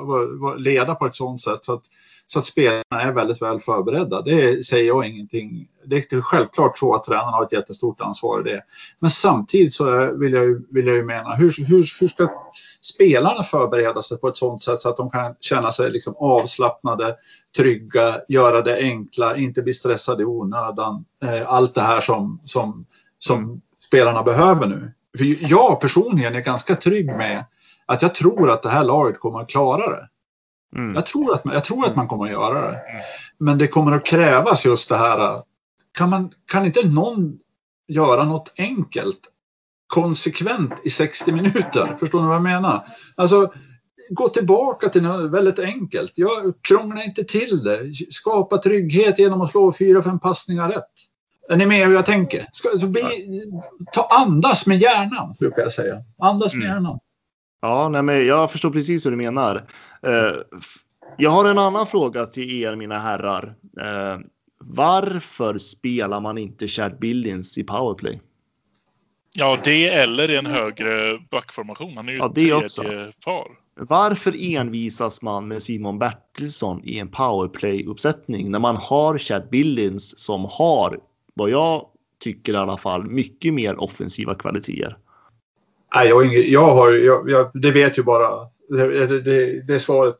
leda 0.58 0.94
på 0.94 1.06
ett 1.06 1.14
sådant 1.14 1.40
sätt 1.40 1.64
så 1.64 1.74
att 1.74 1.82
så 2.26 2.38
att 2.38 2.44
spelarna 2.44 2.82
är 2.90 3.12
väldigt 3.12 3.42
väl 3.42 3.60
förberedda. 3.60 4.22
Det 4.22 4.66
säger 4.66 4.86
jag 4.86 5.06
ingenting. 5.06 5.68
Det 5.84 6.12
är 6.12 6.20
självklart 6.20 6.78
så 6.78 6.94
att 6.94 7.04
tränarna 7.04 7.30
har 7.30 7.44
ett 7.44 7.52
jättestort 7.52 8.00
ansvar 8.00 8.40
i 8.40 8.50
det. 8.50 8.62
Men 8.98 9.10
samtidigt 9.10 9.74
så 9.74 10.12
vill 10.12 10.32
jag 10.32 10.44
ju, 10.44 10.66
vill 10.70 10.86
jag 10.86 10.96
ju 10.96 11.04
mena, 11.04 11.34
hur, 11.34 11.54
hur, 11.68 12.00
hur 12.00 12.08
ska 12.08 12.28
spelarna 12.80 13.42
förbereda 13.42 14.02
sig 14.02 14.18
på 14.18 14.28
ett 14.28 14.36
sådant 14.36 14.62
sätt 14.62 14.80
så 14.80 14.88
att 14.88 14.96
de 14.96 15.10
kan 15.10 15.34
känna 15.40 15.72
sig 15.72 15.90
liksom 15.90 16.14
avslappnade, 16.16 17.16
trygga, 17.56 18.20
göra 18.28 18.62
det 18.62 18.76
enkla, 18.76 19.36
inte 19.36 19.62
bli 19.62 19.72
stressade 19.72 20.22
i 20.22 20.26
onödan. 20.26 21.04
Eh, 21.24 21.52
allt 21.52 21.74
det 21.74 21.80
här 21.80 22.00
som, 22.00 22.40
som, 22.44 22.86
som 23.18 23.60
spelarna 23.84 24.22
behöver 24.22 24.66
nu. 24.66 24.92
För 25.18 25.50
jag 25.50 25.80
personligen 25.80 26.34
är 26.34 26.40
ganska 26.40 26.76
trygg 26.76 27.06
med 27.06 27.44
att 27.86 28.02
jag 28.02 28.14
tror 28.14 28.50
att 28.50 28.62
det 28.62 28.68
här 28.68 28.84
laget 28.84 29.20
kommer 29.20 29.40
att 29.40 29.48
klara 29.48 29.90
det. 29.90 30.08
Mm. 30.76 30.94
Jag, 30.94 31.06
tror 31.06 31.34
att, 31.34 31.42
jag 31.44 31.64
tror 31.64 31.86
att 31.86 31.96
man 31.96 32.08
kommer 32.08 32.24
att 32.24 32.30
göra 32.30 32.60
det. 32.60 32.76
Mm. 32.76 33.02
Men 33.38 33.58
det 33.58 33.66
kommer 33.66 33.92
att 33.92 34.06
krävas 34.06 34.64
just 34.64 34.88
det 34.88 34.96
här. 34.96 35.42
Kan, 35.92 36.10
man, 36.10 36.32
kan 36.46 36.66
inte 36.66 36.88
någon 36.88 37.38
göra 37.88 38.24
något 38.24 38.52
enkelt 38.56 39.20
konsekvent 39.86 40.72
i 40.84 40.90
60 40.90 41.32
minuter? 41.32 41.96
Förstår 42.00 42.20
ni 42.20 42.26
vad 42.26 42.36
jag 42.36 42.42
menar? 42.42 42.84
Alltså, 43.16 43.52
gå 44.10 44.28
tillbaka 44.28 44.88
till 44.88 45.02
något 45.02 45.30
väldigt 45.30 45.58
enkelt. 45.58 46.12
Jag 46.14 46.54
krånglar 46.62 47.04
inte 47.04 47.24
till 47.24 47.64
det. 47.64 47.92
Skapa 48.10 48.58
trygghet 48.58 49.18
genom 49.18 49.40
att 49.40 49.50
slå 49.50 49.72
fyra, 49.72 50.02
fem 50.02 50.18
passningar 50.18 50.68
rätt. 50.68 50.92
Är 51.48 51.56
ni 51.56 51.66
med 51.66 51.86
hur 51.86 51.94
jag 51.94 52.06
tänker? 52.06 52.48
Ska, 52.52 52.86
bli, 52.86 53.02
ta 53.92 54.08
andas 54.10 54.66
med 54.66 54.78
hjärnan, 54.78 55.34
brukar 55.38 55.62
jag 55.62 55.72
säga. 55.72 56.02
Andas 56.18 56.54
med 56.54 56.64
mm. 56.64 56.74
hjärnan. 56.74 56.98
Ja, 57.60 57.88
nej, 57.88 58.02
men 58.02 58.26
jag 58.26 58.52
förstår 58.52 58.70
precis 58.70 59.04
vad 59.04 59.12
du 59.12 59.16
menar. 59.16 59.56
Uh, 60.06 60.60
jag 61.16 61.30
har 61.30 61.44
en 61.44 61.58
annan 61.58 61.86
fråga 61.86 62.26
till 62.26 62.62
er 62.62 62.76
mina 62.76 62.98
herrar. 62.98 63.54
Uh, 63.80 64.20
varför 64.58 65.58
spelar 65.58 66.20
man 66.20 66.38
inte 66.38 66.68
Chad 66.68 66.98
Billings 66.98 67.58
i 67.58 67.64
powerplay? 67.64 68.20
Ja, 69.38 69.58
det 69.64 69.88
eller 69.88 70.30
i 70.30 70.36
en 70.36 70.46
högre 70.46 71.18
backformation. 71.30 71.96
Han 71.96 72.08
är 72.08 72.12
ju 72.12 72.18
ja, 72.18 72.32
det 72.34 72.52
också. 72.52 72.82
par. 73.24 73.66
Varför 73.80 74.54
envisas 74.54 75.22
man 75.22 75.48
med 75.48 75.62
Simon 75.62 75.98
Bertilsson 75.98 76.80
i 76.84 76.98
en 76.98 77.08
powerplay-uppsättning 77.08 78.50
när 78.50 78.58
man 78.58 78.76
har 78.76 79.18
Chad 79.18 79.48
Billings 79.50 80.18
som 80.18 80.48
har, 80.50 81.00
vad 81.34 81.50
jag 81.50 81.86
tycker 82.20 82.52
i 82.52 82.56
alla 82.56 82.78
fall, 82.78 83.04
mycket 83.04 83.54
mer 83.54 83.80
offensiva 83.80 84.34
kvaliteter? 84.34 84.96
Nej, 85.96 86.08
jag, 86.08 86.16
har 86.16 86.24
jag 86.24 86.74
har, 86.74 86.90
jag, 86.90 87.30
jag, 87.30 87.50
det 87.54 87.70
vet 87.70 87.98
ju 87.98 88.02
bara, 88.02 88.48
det, 88.68 89.20
det, 89.20 89.62
det 89.62 89.80
svaret 89.80 90.18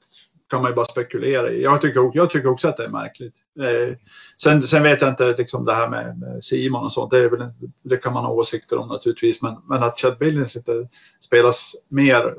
kan 0.50 0.62
man 0.62 0.70
ju 0.70 0.74
bara 0.74 0.84
spekulera 0.84 1.50
i. 1.50 1.62
Jag 1.62 1.80
tycker, 1.80 2.10
jag 2.14 2.30
tycker 2.30 2.48
också 2.48 2.68
att 2.68 2.76
det 2.76 2.84
är 2.84 2.88
märkligt. 2.88 3.34
Eh, 3.60 3.96
sen, 4.42 4.62
sen, 4.62 4.82
vet 4.82 5.00
jag 5.00 5.10
inte 5.10 5.34
liksom 5.38 5.64
det 5.64 5.74
här 5.74 5.88
med, 5.88 6.18
med 6.18 6.44
Simon 6.44 6.84
och 6.84 6.92
sånt. 6.92 7.10
Det, 7.10 7.18
är 7.18 7.30
väl, 7.30 7.48
det 7.82 7.96
kan 7.96 8.12
man 8.12 8.24
ha 8.24 8.32
åsikter 8.32 8.78
om 8.78 8.88
naturligtvis. 8.88 9.42
Men, 9.42 9.56
men 9.68 9.82
att 9.82 10.00
Chad 10.00 10.18
Billings 10.18 10.56
inte 10.56 10.88
spelas 11.20 11.74
mer 11.88 12.34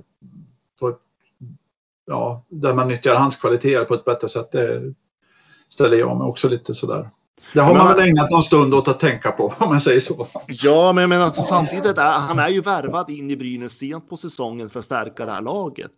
på 0.79 0.89
ett, 0.89 0.99
ja, 2.05 2.45
där 2.49 2.73
man 2.73 2.87
nyttjar 2.87 3.15
hans 3.15 3.35
kvaliteter 3.35 3.85
på 3.85 3.93
ett 3.93 4.05
bättre 4.05 4.27
sätt. 4.27 4.51
Det 4.51 4.93
ställer 5.69 5.97
jag 5.97 6.17
mig 6.17 6.27
också 6.27 6.49
lite 6.49 6.73
sådär. 6.73 7.09
Det 7.53 7.61
har 7.61 7.75
man 7.75 7.87
väl 7.87 8.09
ägnat 8.09 8.31
någon 8.31 8.43
stund 8.43 8.73
åt 8.73 8.87
att 8.87 8.99
tänka 8.99 9.31
på 9.31 9.53
om 9.59 9.69
man 9.69 9.81
säger 9.81 9.99
så. 9.99 10.27
Ja, 10.47 10.93
men 10.93 11.01
jag 11.01 11.09
menar 11.09 11.29
samtidigt 11.29 11.97
är 11.97 12.11
han 12.11 12.39
är 12.39 12.49
ju 12.49 12.61
värvad 12.61 13.09
in 13.09 13.31
i 13.31 13.37
Brynäs 13.37 13.77
sent 13.77 14.09
på 14.09 14.17
säsongen 14.17 14.69
för 14.69 14.79
att 14.79 14.85
stärka 14.85 15.25
det 15.25 15.31
här 15.31 15.41
laget. 15.41 15.93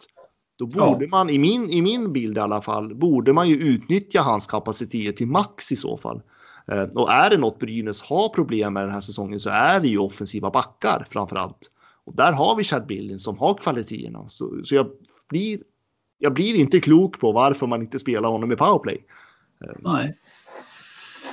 Då 0.60 0.66
borde 0.66 1.06
ja. 1.06 1.10
man, 1.10 1.30
i 1.30 1.40
min, 1.40 1.70
i 1.70 1.82
min 1.82 2.14
bild 2.14 2.38
i 2.38 2.40
alla 2.40 2.62
fall, 2.62 2.96
borde 2.96 3.34
man 3.34 3.50
ju 3.50 3.56
utnyttja 3.56 4.22
hans 4.22 4.48
kapacitet 4.48 5.18
till 5.18 5.28
max 5.28 5.72
i 5.72 5.76
så 5.76 5.98
fall. 5.98 6.22
Eh, 6.72 6.84
och 6.84 7.12
är 7.12 7.30
det 7.30 7.38
något 7.38 7.60
Brynäs 7.60 8.02
har 8.02 8.30
problem 8.30 8.74
med 8.74 8.84
den 8.84 8.92
här 8.92 9.00
säsongen 9.00 9.40
så 9.40 9.50
är 9.50 9.80
det 9.80 9.88
ju 9.88 9.98
offensiva 9.98 10.50
backar 10.50 11.08
framför 11.10 11.36
allt. 11.36 11.72
Och 12.06 12.16
där 12.16 12.32
har 12.32 12.56
vi 12.56 12.64
Chad 12.64 12.86
Billin 12.86 13.20
som 13.20 13.38
har 13.38 13.54
kvaliteterna. 13.54 14.30
Så, 14.30 14.62
så 14.64 14.76
jag, 14.76 14.88
blir, 15.30 15.60
jag 16.18 16.34
blir 16.34 16.56
inte 16.56 16.80
klok 16.80 17.20
på 17.20 17.32
varför 17.32 17.68
man 17.68 17.82
inte 17.82 18.00
spelar 18.00 18.30
honom 18.30 18.52
i 18.52 18.56
powerplay. 18.56 19.06
Eh, 19.66 19.76
Nej. 19.80 20.18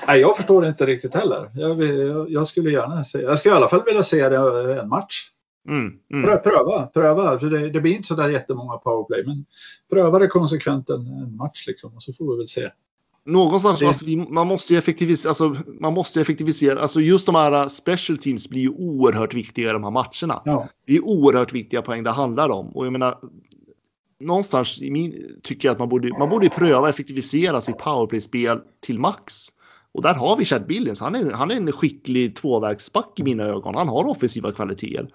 Nej, 0.07 0.21
jag 0.21 0.37
förstår 0.37 0.63
det 0.63 0.69
inte 0.69 0.87
riktigt 0.87 1.15
heller. 1.15 1.51
Jag, 1.55 1.83
jag, 1.83 2.31
jag, 2.31 2.47
skulle 2.47 2.71
gärna 2.71 3.05
se, 3.05 3.21
jag 3.21 3.39
skulle 3.39 3.55
i 3.55 3.57
alla 3.57 3.69
fall 3.69 3.85
vilja 3.85 4.03
se 4.03 4.29
det 4.29 4.81
en 4.81 4.89
match. 4.89 5.31
Mm, 5.69 5.93
mm. 6.13 6.43
Pröva, 6.43 6.87
pröva. 6.87 7.39
För 7.39 7.51
det, 7.51 7.71
det, 7.71 7.81
blir 7.81 7.93
inte 7.93 8.09
så 8.09 8.15
där 8.15 8.29
jättemånga 8.29 8.77
powerplay, 8.77 9.25
men 9.27 9.45
pröva 9.91 10.19
det 10.19 10.27
konsekvent 10.27 10.91
en, 10.91 11.07
en 11.07 11.37
match 11.37 11.67
liksom 11.67 11.95
och 11.95 12.03
så 12.03 12.13
får 12.13 12.33
vi 12.33 12.39
väl 12.39 12.49
se. 12.49 12.71
Någonstans, 13.25 13.79
det... 13.79 13.87
alltså, 13.87 14.05
vi, 14.05 14.17
man 14.17 14.47
måste 14.47 14.73
ju 14.73 14.79
effektivisera, 14.79 15.31
alltså, 15.31 15.57
man 15.81 15.93
måste 15.93 16.21
effektivisera, 16.21 16.81
alltså 16.81 17.01
just 17.01 17.27
de 17.27 17.35
här 17.35 17.69
special 17.69 18.19
teams 18.19 18.49
blir 18.49 18.61
ju 18.61 18.71
oerhört 18.71 19.35
viktiga 19.35 19.71
i 19.71 19.73
de 19.73 19.85
här 19.85 19.91
matcherna. 19.91 20.43
Ja. 20.45 20.69
Det 20.87 20.97
är 20.97 21.05
oerhört 21.05 21.53
viktiga 21.53 21.83
poäng 21.83 22.03
det 22.03 22.11
handlar 22.11 22.49
om 22.49 22.69
och 22.69 22.87
jag 22.87 22.93
menar, 22.93 23.19
någonstans 24.21 24.83
i 24.83 24.91
min, 24.91 25.39
tycker 25.43 25.69
jag 25.69 25.73
att 25.73 25.79
man 25.79 25.89
borde, 25.89 26.19
man 26.19 26.29
borde 26.29 26.49
pröva 26.49 26.89
effektivisera 26.89 27.61
sitt 27.61 27.79
powerplay-spel 27.79 28.61
till 28.81 28.99
max. 28.99 29.49
Och 29.97 30.03
där 30.03 30.15
har 30.15 30.37
vi 30.37 30.45
Chad 30.45 30.67
Billings. 30.67 31.01
Han 31.01 31.15
är, 31.15 31.33
han 31.33 31.51
är 31.51 31.57
en 31.57 31.73
skicklig 31.73 32.37
tvåvägsback 32.37 33.21
i 33.21 33.23
mina 33.23 33.45
ögon. 33.45 33.75
Han 33.75 33.89
har 33.89 34.09
offensiva 34.09 34.53
kvaliteter. 34.53 35.09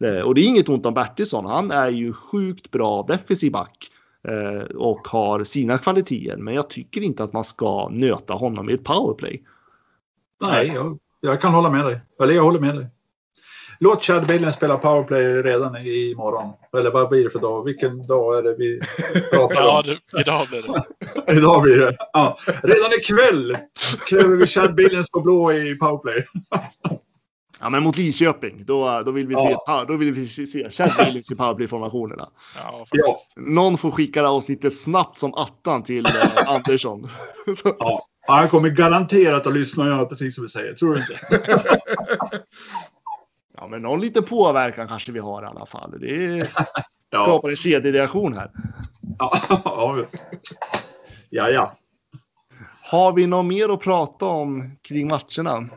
Eh, 0.00 0.20
och 0.20 0.34
det 0.34 0.40
är 0.40 0.46
inget 0.46 0.68
ont 0.68 0.86
om 0.86 0.94
Bertilsson. 0.94 1.46
Han 1.46 1.70
är 1.70 1.88
ju 1.88 2.12
sjukt 2.12 2.70
bra 2.70 3.04
defensiv 3.08 3.52
back 3.52 3.90
eh, 4.28 4.76
och 4.76 5.08
har 5.08 5.44
sina 5.44 5.78
kvaliteter. 5.78 6.36
Men 6.36 6.54
jag 6.54 6.70
tycker 6.70 7.00
inte 7.00 7.24
att 7.24 7.32
man 7.32 7.44
ska 7.44 7.88
nöta 7.88 8.34
honom 8.34 8.70
i 8.70 8.72
ett 8.72 8.84
powerplay. 8.84 9.42
Nej, 10.40 10.72
jag, 10.74 10.98
jag 11.20 11.40
kan 11.40 11.54
hålla 11.54 11.70
med 11.70 11.84
dig. 11.84 12.00
Eller 12.22 12.34
jag 12.34 12.42
håller 12.42 12.60
med 12.60 12.76
dig. 12.76 12.86
Låt 13.84 14.04
Chad 14.04 14.26
Billen 14.26 14.52
spela 14.52 14.78
powerplay 14.78 15.42
redan 15.42 15.76
imorgon. 15.76 16.52
Eller 16.76 16.90
vad 16.90 17.08
blir 17.08 17.24
det 17.24 17.30
för 17.30 17.38
dag? 17.38 17.64
Vilken 17.64 18.06
dag 18.06 18.38
är 18.38 18.42
det 18.42 18.54
vi 18.58 18.80
pratar 19.30 19.60
om? 19.60 19.66
Ja, 19.66 19.82
det, 19.82 20.20
idag 20.20 20.46
blir 20.48 20.62
det. 20.62 21.32
Idag 21.32 21.62
blir 21.62 21.76
det. 21.76 21.96
Ja. 22.12 22.36
Redan 22.62 22.92
ikväll 22.92 23.56
kräver 24.08 24.36
vi 24.36 24.46
Chad 24.46 24.74
Billens 24.74 25.10
på 25.10 25.20
blå 25.20 25.52
i 25.52 25.78
powerplay. 25.78 26.24
Ja, 27.60 27.70
men 27.70 27.82
mot 27.82 27.96
Lidköping, 27.96 28.64
då, 28.64 29.02
då 29.06 29.10
vill 29.10 29.26
vi 29.26 29.36
se, 29.36 29.56
Ja. 29.66 29.84
då 29.88 29.96
vill 29.96 30.12
vi 30.14 30.26
se 30.26 30.70
Chad 30.70 30.90
Billings 30.98 31.32
i 31.32 31.34
powerplay-formationerna. 31.34 32.28
Ja. 32.56 32.86
Ja, 32.90 33.18
Någon 33.36 33.78
får 33.78 33.90
skicka 33.90 34.22
det 34.22 34.28
avsnittet 34.28 34.74
snabbt 34.74 35.16
som 35.16 35.34
attan 35.34 35.82
till 35.82 36.06
eh, 36.06 36.12
Andersson. 36.46 37.08
Så, 37.56 37.76
ja. 37.78 38.02
Han 38.26 38.48
kommer 38.48 38.68
garanterat 38.68 39.46
att 39.46 39.52
lyssna 39.54 39.84
och 39.84 39.90
göra 39.90 40.04
precis 40.06 40.34
som 40.34 40.42
vi 40.44 40.48
säger. 40.48 40.74
Tror 40.74 40.94
du 40.94 41.00
inte? 41.00 41.20
Ja, 43.56 43.68
men 43.68 43.82
någon 43.82 44.00
liten 44.00 44.24
påverkan 44.24 44.88
kanske 44.88 45.12
vi 45.12 45.18
har 45.18 45.42
i 45.42 45.46
alla 45.46 45.66
fall. 45.66 46.00
Det 46.00 46.50
skapar 47.14 47.50
en 47.50 47.56
kedjereaktion 47.56 48.34
här. 48.34 48.50
Ja, 49.18 49.40
ja. 49.64 50.04
ja, 51.30 51.50
ja. 51.50 51.76
Har 52.82 53.12
vi 53.12 53.26
något 53.26 53.46
mer 53.46 53.68
att 53.68 53.80
prata 53.80 54.26
om 54.26 54.76
kring 54.82 55.08
matcherna? 55.08 55.68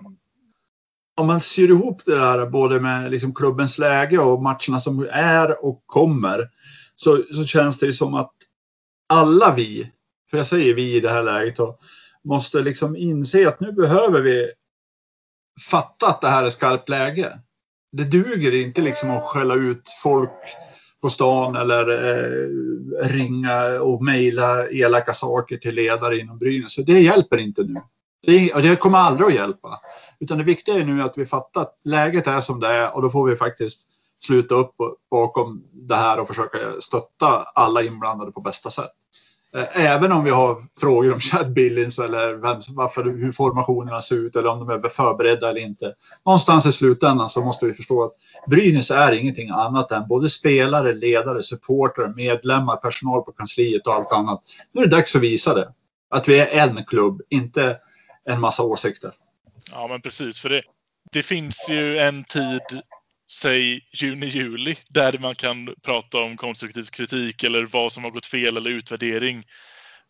Om 1.16 1.28
man 1.28 1.42
syr 1.42 1.70
ihop 1.70 2.02
det 2.06 2.16
där 2.16 2.46
både 2.46 2.80
med 2.80 3.12
liksom 3.12 3.36
klubbens 3.36 3.78
läge 3.78 4.18
och 4.18 4.42
matcherna 4.42 4.80
som 4.80 5.08
är 5.12 5.66
och 5.66 5.84
kommer 5.86 6.50
så, 6.96 7.24
så 7.32 7.46
känns 7.46 7.80
det 7.80 7.86
ju 7.86 7.94
som 7.94 8.14
att 8.14 8.34
alla 9.10 9.54
vi, 9.56 9.92
för 10.30 10.38
jag 10.38 10.48
säger 10.48 10.74
vi 10.74 10.96
i 10.96 11.00
det 11.00 11.10
här 11.10 11.24
läget, 11.24 11.56
då, 11.56 11.78
måste 12.24 12.62
liksom 12.62 12.96
inse 12.96 13.48
att 13.48 13.60
nu 13.60 13.72
behöver 13.72 14.22
vi 14.22 14.52
fatta 15.70 16.08
att 16.08 16.22
det 16.22 16.30
här 16.30 16.44
är 16.44 16.50
skarpt 16.50 16.90
läge. 16.90 17.40
Det 17.98 18.04
duger 18.04 18.56
inte 18.56 18.82
liksom 18.82 19.12
att 19.12 19.24
skälla 19.24 19.54
ut 19.54 19.90
folk 20.04 20.32
på 21.02 21.10
stan 21.10 21.56
eller 21.56 21.88
eh, 21.90 23.10
ringa 23.10 23.82
och 23.82 24.04
mejla 24.04 24.70
elaka 24.70 25.14
saker 25.14 25.58
till 25.58 25.76
ledare 25.76 26.18
inom 26.18 26.38
Brynäs. 26.38 26.74
Så 26.74 26.82
det 26.82 27.00
hjälper 27.00 27.38
inte 27.38 27.64
nu. 27.64 27.82
Det, 28.28 28.54
och 28.54 28.62
det 28.62 28.76
kommer 28.76 28.98
aldrig 28.98 29.28
att 29.28 29.34
hjälpa. 29.34 29.80
Utan 30.20 30.38
det 30.38 30.44
viktiga 30.44 30.76
är 30.76 30.86
nu 30.86 31.02
att 31.02 31.18
vi 31.18 31.26
fattar 31.26 31.62
att 31.62 31.80
läget 31.84 32.28
är 32.28 32.40
som 32.40 32.60
det 32.60 32.68
är 32.68 32.96
och 32.96 33.02
då 33.02 33.10
får 33.10 33.30
vi 33.30 33.36
faktiskt 33.36 33.90
sluta 34.26 34.56
upp 34.56 34.76
bakom 35.12 35.64
det 35.74 35.96
här 35.96 36.20
och 36.20 36.28
försöka 36.28 36.58
stötta 36.80 37.28
alla 37.56 37.84
inblandade 37.84 38.32
på 38.32 38.42
bästa 38.42 38.70
sätt. 38.70 38.92
Eh, 39.58 39.86
även 39.86 40.12
om 40.12 40.24
vi 40.24 40.30
har 40.30 40.62
frågor 40.80 41.14
om 41.14 41.20
Chad 41.20 41.54
Billings 41.54 42.00
eller 42.00 42.34
vem, 42.34 42.60
varför, 42.70 43.04
hur 43.04 43.32
formationerna 43.32 44.02
ser 44.02 44.16
ut 44.16 44.36
eller 44.36 44.50
om 44.50 44.60
de 44.60 44.70
är 44.70 44.90
förberedda 44.90 45.50
eller 45.50 45.62
inte. 45.62 45.94
Någonstans 46.26 46.66
i 46.66 46.72
slutändan 46.72 47.30
så 47.30 47.42
måste 47.42 47.66
vi 47.66 47.74
förstå 47.74 48.04
att 48.04 48.14
Brynäs 48.48 48.92
är 48.92 49.12
ingenting 49.12 49.50
annat 49.50 49.92
än 49.92 50.08
både 50.08 50.30
spelare, 50.30 50.94
ledare, 50.94 51.44
supportrar, 51.44 52.14
medlemmar, 52.16 52.76
personal 52.76 53.22
på 53.22 53.32
kansliet 53.32 53.88
och 53.88 53.94
allt 53.94 54.12
annat. 54.12 54.42
Nu 54.72 54.82
är 54.82 54.86
det 54.86 54.96
dags 54.96 55.16
att 55.16 55.22
visa 55.22 55.54
det. 55.54 55.74
Att 56.10 56.28
vi 56.28 56.40
är 56.40 56.48
en 56.48 56.86
klubb, 56.86 57.22
inte 57.30 57.78
en 58.26 58.40
massa 58.40 58.64
åsikter. 58.64 59.12
Ja, 59.72 59.88
men 59.88 60.02
precis. 60.02 60.40
För 60.40 60.50
det, 60.50 60.62
det 61.12 61.24
finns 61.24 61.70
ju 61.70 61.98
en 61.98 62.24
tid, 62.24 62.62
säg 63.32 63.82
juni-juli, 63.94 64.76
där 64.90 65.18
man 65.20 65.36
kan 65.36 65.76
prata 65.84 66.18
om 66.18 66.38
konstruktiv 66.38 66.84
kritik 66.84 67.44
eller 67.44 67.66
vad 67.66 67.92
som 67.92 68.04
har 68.04 68.12
gått 68.12 68.26
fel 68.26 68.58
eller 68.58 68.70
utvärdering. 68.70 69.44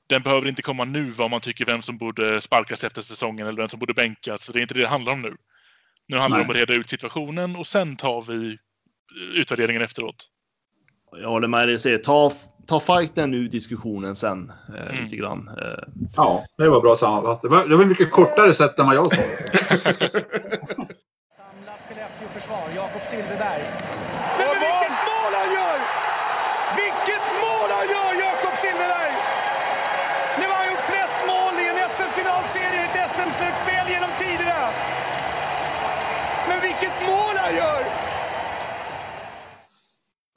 Den 0.09 0.21
behöver 0.21 0.47
inte 0.47 0.61
komma 0.61 0.85
nu 0.85 1.03
vad 1.03 1.29
man 1.29 1.41
tycker 1.41 1.65
vem 1.65 1.81
som 1.81 1.97
borde 1.97 2.41
sparkas 2.41 2.83
efter 2.83 3.01
säsongen 3.01 3.47
eller 3.47 3.57
vem 3.61 3.69
som 3.69 3.79
borde 3.79 3.93
bänkas. 3.93 4.47
Det 4.47 4.59
är 4.59 4.61
inte 4.61 4.73
det 4.73 4.81
det 4.81 4.87
handlar 4.87 5.13
om 5.13 5.21
nu. 5.21 5.35
Nu 6.07 6.17
handlar 6.17 6.37
det 6.37 6.43
om 6.43 6.49
att 6.49 6.55
reda 6.55 6.73
ut 6.73 6.89
situationen 6.89 7.55
och 7.55 7.67
sen 7.67 7.95
tar 7.95 8.21
vi 8.21 8.57
utvärderingen 9.35 9.81
efteråt. 9.81 10.29
Jag 11.11 11.29
håller 11.29 11.47
med 11.47 11.67
dig. 11.67 11.79
säger, 11.79 11.97
Ta, 11.97 12.33
ta 12.67 12.79
fighten 12.79 13.31
nu, 13.31 13.47
diskussionen 13.47 14.15
sen. 14.15 14.51
Eh, 14.77 14.87
Mm. 14.91 15.03
Lite 15.03 15.15
grann. 15.15 15.47
Eh, 15.47 15.83
Ja, 16.15 16.45
det 16.57 16.69
var 16.69 16.81
bra 16.81 16.95
sammanfattat. 16.95 17.41
Det 17.41 17.47
var, 17.47 17.67
det 17.67 17.75
var 17.75 17.85
mycket 17.85 18.11
kortare 18.11 18.53
sätt 18.53 18.79
än 18.79 18.85
vad 18.85 18.95
jag 18.95 19.13
sa. 19.13 19.21
Skellefteå-försvar, 22.47 22.75
Jakob 22.75 23.01
Silfverberg. 23.05 23.63
Nej, 24.37 24.47
men 24.51 24.59
vilket 24.67 24.97
mål 25.09 25.31
han 25.39 25.49
gör! 25.57 25.79
Vilket 26.81 27.25
mål 27.43 27.69
han 27.77 27.87
gör, 27.95 28.11
Jakob 28.25 28.55
Silfverberg! 28.61 29.13
Nu 30.39 30.45
har 30.47 30.55
han 30.55 30.67
gjort 30.71 30.85
flest 30.91 31.19
mål 31.27 31.53
i 31.63 31.67
en 31.71 31.89
SM-finalserie 31.89 32.81
i 32.81 32.85
ett 32.85 33.11
SM-slutspel 33.11 33.85
genom 33.89 34.09
tiderna. 34.19 34.61
Men 36.47 36.59
vilket 36.61 37.07
mål 37.07 37.35
han 37.37 37.55
gör! 37.55 37.83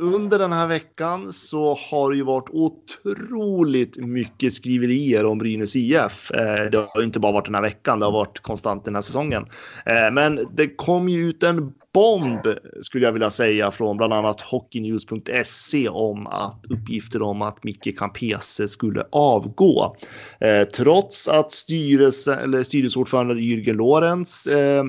Under 0.01 0.39
den 0.39 0.53
här 0.53 0.67
veckan 0.67 1.33
så 1.33 1.75
har 1.91 2.11
det 2.11 2.17
ju 2.17 2.23
varit 2.23 2.49
otroligt 2.51 3.97
mycket 3.99 4.53
skriverier 4.53 5.25
om 5.25 5.39
Brynäs 5.39 5.77
IF. 5.77 6.31
Eh, 6.31 6.71
det 6.71 6.87
har 6.89 7.03
inte 7.03 7.21
bara 7.21 7.33
varit 7.33 7.45
den 7.45 7.55
här 7.55 7.63
veckan, 7.63 7.99
det 7.99 8.05
har 8.05 8.13
varit 8.13 8.41
konstant 8.41 8.85
den 8.85 8.95
här 8.95 9.03
säsongen. 9.03 9.47
Eh, 9.87 10.13
men 10.13 10.47
det 10.57 10.77
kom 10.77 11.09
ju 11.09 11.29
ut 11.29 11.43
en 11.43 11.73
bomb 11.93 12.41
skulle 12.83 13.05
jag 13.05 13.13
vilja 13.13 13.31
säga 13.31 13.71
från 13.71 13.97
bland 13.97 14.13
annat 14.13 14.41
hockeynews.se 14.41 15.89
om 15.89 16.27
att 16.27 16.65
uppgifter 16.71 17.23
om 17.23 17.43
att 17.43 17.65
Micke 17.65 17.99
Campese 17.99 18.69
skulle 18.69 19.05
avgå. 19.13 19.97
Eh, 20.41 20.69
Trots 20.69 21.29
att 21.29 21.53
styrelse, 21.53 22.35
eller 22.35 22.63
styrelseordförande 22.63 23.35
Jürgen 23.35 23.77
Lorenz 23.77 24.47
eh, 24.47 24.85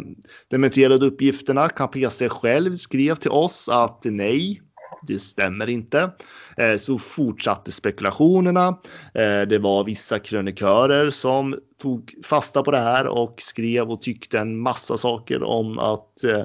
dementerade 0.49 1.05
uppgifterna. 1.05 1.69
Campese 1.69 2.29
själv 2.29 2.73
skrev 2.73 3.15
till 3.15 3.31
oss 3.31 3.69
att 3.69 4.01
nej, 4.05 4.61
det 5.01 5.19
stämmer 5.19 5.69
inte. 5.69 6.11
Eh, 6.57 6.75
så 6.75 6.97
fortsatte 6.97 7.71
spekulationerna. 7.71 8.67
Eh, 9.13 9.41
det 9.41 9.57
var 9.57 9.83
vissa 9.83 10.19
krönikörer 10.19 11.09
som 11.09 11.55
tog 11.81 12.13
fasta 12.23 12.63
på 12.63 12.71
det 12.71 12.77
här 12.77 13.07
och 13.07 13.35
skrev 13.37 13.91
och 13.91 14.01
tyckte 14.01 14.39
en 14.39 14.57
massa 14.57 14.97
saker 14.97 15.43
om 15.43 15.79
att 15.79 16.23
eh, 16.23 16.43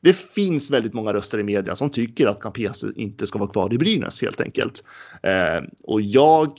det 0.00 0.12
finns 0.12 0.70
väldigt 0.70 0.94
många 0.94 1.12
röster 1.12 1.38
i 1.38 1.42
media 1.42 1.76
som 1.76 1.90
tycker 1.90 2.26
att 2.26 2.40
Campese 2.40 2.86
inte 2.96 3.26
ska 3.26 3.38
vara 3.38 3.50
kvar 3.50 3.74
i 3.74 3.78
Brynäs 3.78 4.22
helt 4.22 4.40
enkelt. 4.40 4.84
Och 5.82 6.00
jag 6.00 6.58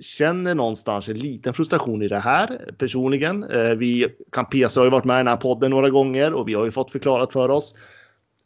känner 0.00 0.54
någonstans 0.54 1.08
en 1.08 1.16
liten 1.16 1.54
frustration 1.54 2.02
i 2.02 2.08
det 2.08 2.18
här 2.18 2.74
personligen. 2.78 3.46
Vi, 3.78 4.06
Campese 4.32 4.80
har 4.80 4.84
ju 4.84 4.90
varit 4.90 5.04
med 5.04 5.16
i 5.16 5.18
den 5.18 5.26
här 5.26 5.36
podden 5.36 5.70
några 5.70 5.90
gånger 5.90 6.34
och 6.34 6.48
vi 6.48 6.54
har 6.54 6.64
ju 6.64 6.70
fått 6.70 6.90
förklarat 6.90 7.32
för 7.32 7.48
oss 7.48 7.74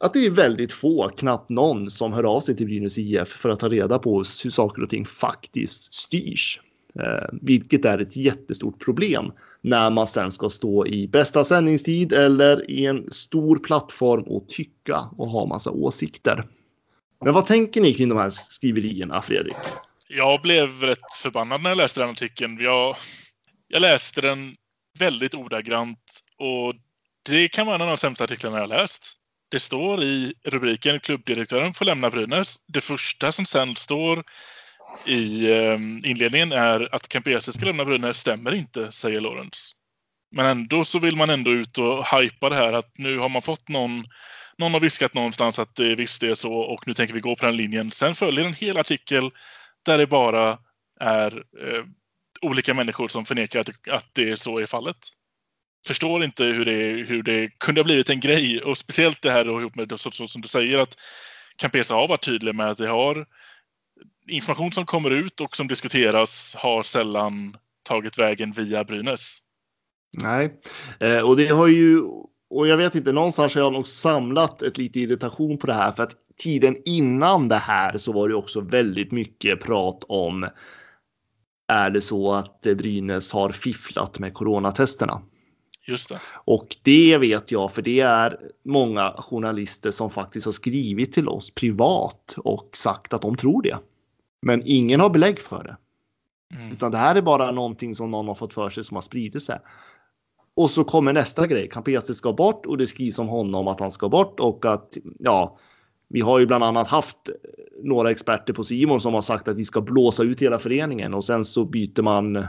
att 0.03 0.13
det 0.13 0.25
är 0.25 0.29
väldigt 0.29 0.71
få, 0.73 1.09
knappt 1.09 1.49
någon, 1.49 1.91
som 1.91 2.13
hör 2.13 2.23
av 2.23 2.41
sig 2.41 2.55
till 2.55 2.65
Brynäs 2.65 2.97
IF 2.97 3.27
för 3.27 3.49
att 3.49 3.59
ta 3.59 3.69
reda 3.69 3.99
på 3.99 4.17
hur 4.17 4.49
saker 4.49 4.83
och 4.83 4.89
ting 4.89 5.05
faktiskt 5.05 5.93
styrs. 5.93 6.59
Eh, 6.99 7.29
vilket 7.41 7.85
är 7.85 7.97
ett 7.97 8.15
jättestort 8.15 8.85
problem 8.85 9.31
när 9.61 9.89
man 9.89 10.07
sen 10.07 10.31
ska 10.31 10.49
stå 10.49 10.87
i 10.87 11.07
bästa 11.07 11.43
sändningstid 11.43 12.13
eller 12.13 12.71
i 12.71 12.85
en 12.85 13.11
stor 13.11 13.59
plattform 13.59 14.23
och 14.23 14.49
tycka 14.49 15.09
och 15.17 15.29
ha 15.29 15.45
massa 15.45 15.71
åsikter. 15.71 16.47
Men 17.23 17.33
vad 17.33 17.45
tänker 17.45 17.81
ni 17.81 17.93
kring 17.93 18.09
de 18.09 18.17
här 18.17 18.29
skriverierna, 18.29 19.21
Fredrik? 19.21 19.55
Jag 20.07 20.41
blev 20.41 20.81
rätt 20.81 21.13
förbannad 21.21 21.61
när 21.61 21.69
jag 21.69 21.77
läste 21.77 22.01
den 22.01 22.09
artikeln. 22.09 22.57
Jag, 22.59 22.95
jag 23.67 23.81
läste 23.81 24.21
den 24.21 24.55
väldigt 24.99 25.35
ordagrant 25.35 26.23
och 26.37 26.73
det 27.25 27.47
kan 27.47 27.65
vara 27.65 27.75
en 27.75 27.81
av 27.81 27.87
de 27.87 27.97
sämsta 27.97 28.23
artiklarna 28.23 28.59
jag 28.59 28.69
läst. 28.69 29.19
Det 29.53 29.59
står 29.59 30.03
i 30.03 30.33
rubriken 30.43 30.99
klubbdirektören 30.99 31.73
får 31.73 31.85
lämna 31.85 32.09
Brynäs. 32.09 32.55
Det 32.67 32.81
första 32.81 33.31
som 33.31 33.45
sen 33.45 33.75
står 33.75 34.23
i 35.05 35.53
ehm, 35.53 36.05
inledningen 36.05 36.51
är 36.51 36.95
att 36.95 37.07
Campese 37.07 37.53
ska 37.53 37.65
lämna 37.65 37.85
Brynäs 37.85 38.17
stämmer 38.17 38.53
inte, 38.53 38.91
säger 38.91 39.21
Lorentz. 39.21 39.71
Men 40.31 40.45
ändå 40.45 40.83
så 40.83 40.99
vill 40.99 41.15
man 41.15 41.29
ändå 41.29 41.51
ut 41.51 41.77
och 41.77 42.05
hajpa 42.05 42.49
det 42.49 42.55
här 42.55 42.73
att 42.73 42.97
nu 42.97 43.17
har 43.17 43.29
man 43.29 43.41
fått 43.41 43.69
någon 43.69 44.05
någon 44.57 44.73
har 44.73 44.79
viskat 44.79 45.13
någonstans 45.13 45.59
att 45.59 45.75
det 45.75 45.95
visst 45.95 46.23
är 46.23 46.35
så 46.35 46.53
och 46.53 46.87
nu 46.87 46.93
tänker 46.93 47.13
vi 47.13 47.19
gå 47.19 47.35
på 47.35 47.45
den 47.45 47.57
linjen. 47.57 47.91
Sen 47.91 48.15
följer 48.15 48.45
en 48.45 48.53
hel 48.53 48.77
artikel 48.77 49.31
där 49.85 49.97
det 49.97 50.07
bara 50.07 50.57
är 50.99 51.37
eh, 51.37 51.83
olika 52.41 52.73
människor 52.73 53.07
som 53.07 53.25
förnekar 53.25 53.59
att, 53.59 53.69
att 53.91 54.07
det 54.13 54.29
är 54.29 54.35
så 54.35 54.59
är 54.59 54.65
fallet. 54.65 54.97
Förstår 55.87 56.23
inte 56.23 56.43
hur 56.43 56.65
det, 56.65 57.05
hur 57.07 57.23
det 57.23 57.49
kunde 57.59 57.81
ha 57.81 57.85
blivit 57.85 58.09
en 58.09 58.19
grej 58.19 58.61
och 58.61 58.77
speciellt 58.77 59.21
det 59.21 59.31
här 59.31 59.45
då 59.45 59.59
ihop 59.59 59.75
med 59.75 59.99
så, 59.99 60.11
så 60.11 60.27
som 60.27 60.41
du 60.41 60.47
säger 60.47 60.77
att 60.77 60.97
Campesa 61.55 61.95
har 61.95 62.07
varit 62.07 62.25
tydlig 62.25 62.55
med 62.55 62.69
att 62.69 62.77
det 62.77 62.87
har 62.87 63.25
information 64.27 64.71
som 64.71 64.85
kommer 64.85 65.09
ut 65.09 65.41
och 65.41 65.55
som 65.55 65.67
diskuteras 65.67 66.55
har 66.57 66.83
sällan 66.83 67.57
tagit 67.83 68.19
vägen 68.19 68.51
via 68.51 68.83
Brynäs. 68.83 69.37
Nej, 70.23 70.53
eh, 70.99 71.21
och 71.21 71.37
det 71.37 71.47
har 71.47 71.67
ju 71.67 72.01
och 72.49 72.67
jag 72.67 72.77
vet 72.77 72.95
inte, 72.95 73.11
någonstans 73.11 73.55
har 73.55 73.61
jag 73.61 73.73
nog 73.73 73.87
samlat 73.87 74.61
ett 74.61 74.77
lite 74.77 74.99
irritation 74.99 75.57
på 75.57 75.67
det 75.67 75.73
här 75.73 75.91
för 75.91 76.03
att 76.03 76.15
tiden 76.37 76.77
innan 76.85 77.47
det 77.47 77.57
här 77.57 77.97
så 77.97 78.11
var 78.11 78.29
det 78.29 78.35
också 78.35 78.61
väldigt 78.61 79.11
mycket 79.11 79.61
prat 79.61 80.03
om 80.07 80.49
är 81.67 81.89
det 81.89 82.01
så 82.01 82.33
att 82.33 82.61
Brynäs 82.61 83.31
har 83.31 83.49
fifflat 83.49 84.19
med 84.19 84.33
coronatesterna? 84.33 85.21
Just 85.85 86.09
det. 86.09 86.21
Och 86.45 86.75
det 86.83 87.17
vet 87.17 87.51
jag 87.51 87.71
för 87.71 87.81
det 87.81 87.99
är 87.99 88.39
många 88.63 89.13
journalister 89.17 89.91
som 89.91 90.09
faktiskt 90.09 90.45
har 90.45 90.51
skrivit 90.51 91.13
till 91.13 91.29
oss 91.29 91.51
privat 91.51 92.35
och 92.37 92.69
sagt 92.73 93.13
att 93.13 93.21
de 93.21 93.37
tror 93.37 93.61
det. 93.61 93.77
Men 94.41 94.61
ingen 94.65 94.99
har 94.99 95.09
belägg 95.09 95.39
för 95.39 95.63
det. 95.63 95.77
Mm. 96.55 96.71
Utan 96.71 96.91
det 96.91 96.97
här 96.97 97.15
är 97.15 97.21
bara 97.21 97.51
någonting 97.51 97.95
som 97.95 98.11
någon 98.11 98.27
har 98.27 98.35
fått 98.35 98.53
för 98.53 98.69
sig 98.69 98.83
som 98.83 98.95
har 98.95 99.01
spridit 99.01 99.43
sig. 99.43 99.59
Och 100.55 100.69
så 100.69 100.83
kommer 100.83 101.13
nästa 101.13 101.47
grej. 101.47 101.69
Campese 101.69 102.13
ska 102.13 102.33
bort 102.33 102.65
och 102.65 102.77
det 102.77 102.87
skrivs 102.87 103.19
om 103.19 103.27
honom 103.27 103.67
att 103.67 103.79
han 103.79 103.91
ska 103.91 104.09
bort 104.09 104.39
och 104.39 104.65
att 104.65 104.97
ja, 105.19 105.57
vi 106.07 106.21
har 106.21 106.39
ju 106.39 106.45
bland 106.45 106.63
annat 106.63 106.87
haft 106.87 107.17
några 107.83 108.11
experter 108.11 108.53
på 108.53 108.63
Simon 108.63 109.01
som 109.01 109.13
har 109.13 109.21
sagt 109.21 109.47
att 109.47 109.57
vi 109.57 109.65
ska 109.65 109.81
blåsa 109.81 110.23
ut 110.23 110.41
hela 110.41 110.59
föreningen 110.59 111.13
och 111.13 111.25
sen 111.25 111.45
så 111.45 111.65
byter 111.65 112.01
man. 112.01 112.47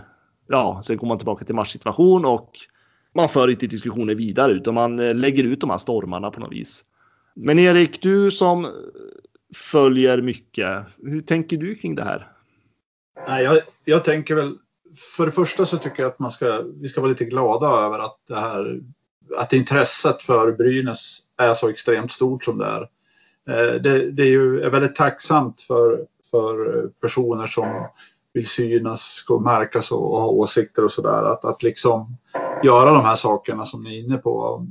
Ja, 0.49 0.83
sen 0.85 0.99
kommer 0.99 1.09
man 1.09 1.19
tillbaka 1.19 1.45
till 1.45 1.55
matchsituation 1.55 2.25
och 2.25 2.51
man 3.15 3.29
för 3.29 3.51
inte 3.51 3.67
diskussioner 3.67 4.15
vidare 4.15 4.53
utan 4.53 4.75
man 4.75 5.01
eh, 5.01 5.15
lägger 5.15 5.45
ut 5.45 5.61
de 5.61 5.71
här 5.71 5.79
stormarna 5.79 6.31
på 6.31 6.41
något 6.41 6.53
vis. 6.53 6.85
Men 7.35 7.59
Erik, 7.59 8.03
du 8.03 8.31
som 8.31 8.65
eh, 8.65 8.71
följer 9.55 10.23
mycket. 10.23 10.79
Hur 11.03 11.21
tänker 11.21 11.57
du 11.57 11.75
kring 11.75 11.95
det 11.95 12.05
här? 12.05 12.29
Nej, 13.29 13.45
jag, 13.45 13.59
jag 13.85 14.05
tänker 14.05 14.35
väl 14.35 14.59
för 15.17 15.27
det 15.27 15.33
första 15.33 15.67
så 15.67 15.79
tycker 15.79 16.03
jag 16.03 16.11
att 16.11 16.19
man 16.19 16.31
ska, 16.31 16.63
vi 16.81 16.89
ska 16.89 17.01
vara 17.01 17.09
lite 17.09 17.25
glada 17.25 17.67
över 17.67 17.99
att 17.99 18.19
det 18.29 18.35
här 18.35 18.81
att 19.37 19.53
intresset 19.53 20.23
för 20.23 20.53
Brynäs 20.53 21.19
är 21.37 21.55
så 21.55 21.69
extremt 21.69 22.13
stort 22.13 22.45
som 22.45 22.59
det 22.59 22.67
är. 22.67 22.83
Eh, 23.49 23.81
det, 23.81 24.11
det 24.11 24.23
är 24.23 24.31
ju 24.31 24.61
är 24.61 24.71
väldigt 24.71 24.95
tacksamt 24.95 25.61
för, 25.63 26.07
för 26.31 26.87
personer 26.89 27.47
som 27.47 27.87
vill 28.33 28.47
synas 28.47 29.25
och 29.29 29.43
märkas 29.43 29.93
och 29.93 30.21
ha 30.21 30.27
åsikter 30.27 30.85
och 30.85 30.93
sådär. 30.93 31.25
Att, 31.25 31.45
att 31.45 31.63
liksom 31.63 32.17
göra 32.65 32.91
de 32.91 33.05
här 33.05 33.15
sakerna 33.15 33.65
som 33.65 33.83
ni 33.83 33.99
är 33.99 34.05
inne 34.05 34.17
på. 34.17 34.67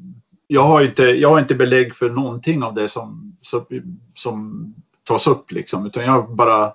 Jag 0.48 0.64
har 0.64 0.82
inte, 0.82 1.04
jag 1.04 1.30
har 1.30 1.40
inte 1.40 1.56
belägg 1.56 1.96
för 1.96 2.10
någonting 2.10 2.64
av 2.64 2.74
det 2.74 2.88
som, 2.88 3.38
som, 3.42 3.66
som 4.14 4.66
tas 5.04 5.28
upp 5.28 5.52
liksom, 5.52 5.86
utan 5.86 6.04
jag 6.06 6.36
bara 6.36 6.74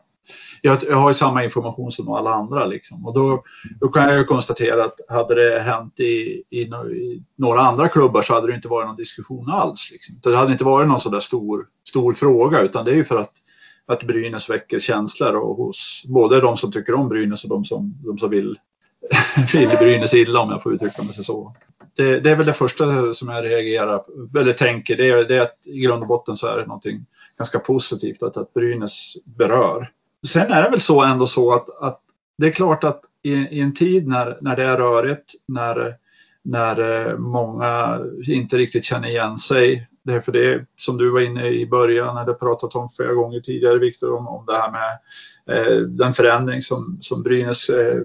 jag, 0.62 0.78
jag 0.88 0.96
har 0.96 1.10
ju 1.10 1.14
samma 1.14 1.44
information 1.44 1.90
som 1.90 2.08
alla 2.08 2.30
andra 2.30 2.66
liksom. 2.66 3.06
Och 3.06 3.14
då, 3.14 3.44
då 3.80 3.88
kan 3.88 4.02
jag 4.02 4.18
ju 4.18 4.24
konstatera 4.24 4.84
att 4.84 5.00
hade 5.08 5.34
det 5.34 5.60
hänt 5.60 6.00
i, 6.00 6.42
i, 6.50 6.60
i, 6.60 7.22
några 7.36 7.60
andra 7.60 7.88
klubbar 7.88 8.22
så 8.22 8.34
hade 8.34 8.46
det 8.46 8.54
inte 8.54 8.68
varit 8.68 8.86
någon 8.86 8.96
diskussion 8.96 9.50
alls. 9.50 9.90
Liksom. 9.92 10.16
Det 10.22 10.36
hade 10.36 10.52
inte 10.52 10.64
varit 10.64 10.88
någon 10.88 11.00
sådär 11.00 11.20
stor, 11.20 11.66
stor 11.88 12.12
fråga 12.12 12.60
utan 12.60 12.84
det 12.84 12.90
är 12.90 12.96
ju 12.96 13.04
för 13.04 13.20
att, 13.20 13.32
att 13.86 14.02
Brynäs 14.02 14.50
väcker 14.50 14.78
känslor 14.78 15.34
och 15.34 15.56
hos 15.56 16.04
både 16.08 16.40
de 16.40 16.56
som 16.56 16.72
tycker 16.72 16.94
om 16.94 17.08
Brynäs 17.08 17.44
och 17.44 17.50
de 17.50 17.64
som, 17.64 17.94
de 18.04 18.18
som 18.18 18.30
vill, 18.30 18.58
vill 19.52 19.68
Brynäs 19.68 20.14
illa 20.14 20.40
om 20.40 20.50
jag 20.50 20.62
får 20.62 20.74
uttrycka 20.74 21.02
mig 21.02 21.12
så. 21.12 21.54
Det, 21.96 22.20
det, 22.20 22.30
är 22.30 22.36
väl 22.36 22.46
det 22.46 22.52
första 22.52 23.14
som 23.14 23.28
jag 23.28 23.44
reagerar 23.44 24.02
eller 24.38 24.52
tänker. 24.52 24.96
Det 24.96 25.08
är, 25.08 25.24
det 25.24 25.36
är 25.36 25.40
att 25.40 25.66
i 25.66 25.80
grund 25.80 26.02
och 26.02 26.08
botten 26.08 26.36
så 26.36 26.46
är 26.46 26.58
det 26.58 26.66
någonting 26.66 27.06
ganska 27.38 27.58
positivt 27.58 28.22
att, 28.22 28.36
att 28.36 28.54
Brynäs 28.54 29.14
berör. 29.24 29.90
Sen 30.26 30.52
är 30.52 30.62
det 30.62 30.70
väl 30.70 30.80
så 30.80 31.02
ändå 31.02 31.26
så 31.26 31.52
att, 31.52 31.82
att 31.82 32.00
det 32.38 32.46
är 32.46 32.50
klart 32.50 32.84
att 32.84 33.00
i, 33.22 33.32
i, 33.32 33.60
en 33.60 33.74
tid 33.74 34.06
när, 34.06 34.38
när 34.40 34.56
det 34.56 34.64
är 34.64 34.76
rörigt, 34.76 35.32
när, 35.48 35.96
när 36.44 37.08
eh, 37.08 37.18
många 37.18 38.00
inte 38.26 38.56
riktigt 38.56 38.84
känner 38.84 39.08
igen 39.08 39.38
sig. 39.38 39.88
Det 40.04 40.12
är 40.12 40.20
för 40.20 40.32
det 40.32 40.66
som 40.76 40.96
du 40.96 41.10
var 41.10 41.20
inne 41.20 41.46
i 41.46 41.66
början, 41.66 42.14
när 42.14 42.24
du 42.24 42.34
pratat 42.34 42.74
om 42.74 42.88
flera 42.88 43.12
gånger 43.12 43.40
tidigare 43.40 43.78
Viktor, 43.78 44.14
om, 44.14 44.28
om 44.28 44.46
det 44.46 44.52
här 44.52 44.70
med 44.70 44.98
eh, 45.56 45.76
den 45.78 46.12
förändring 46.12 46.62
som, 46.62 46.98
som 47.00 47.22
Brynäs 47.22 47.68
eh, 47.68 48.00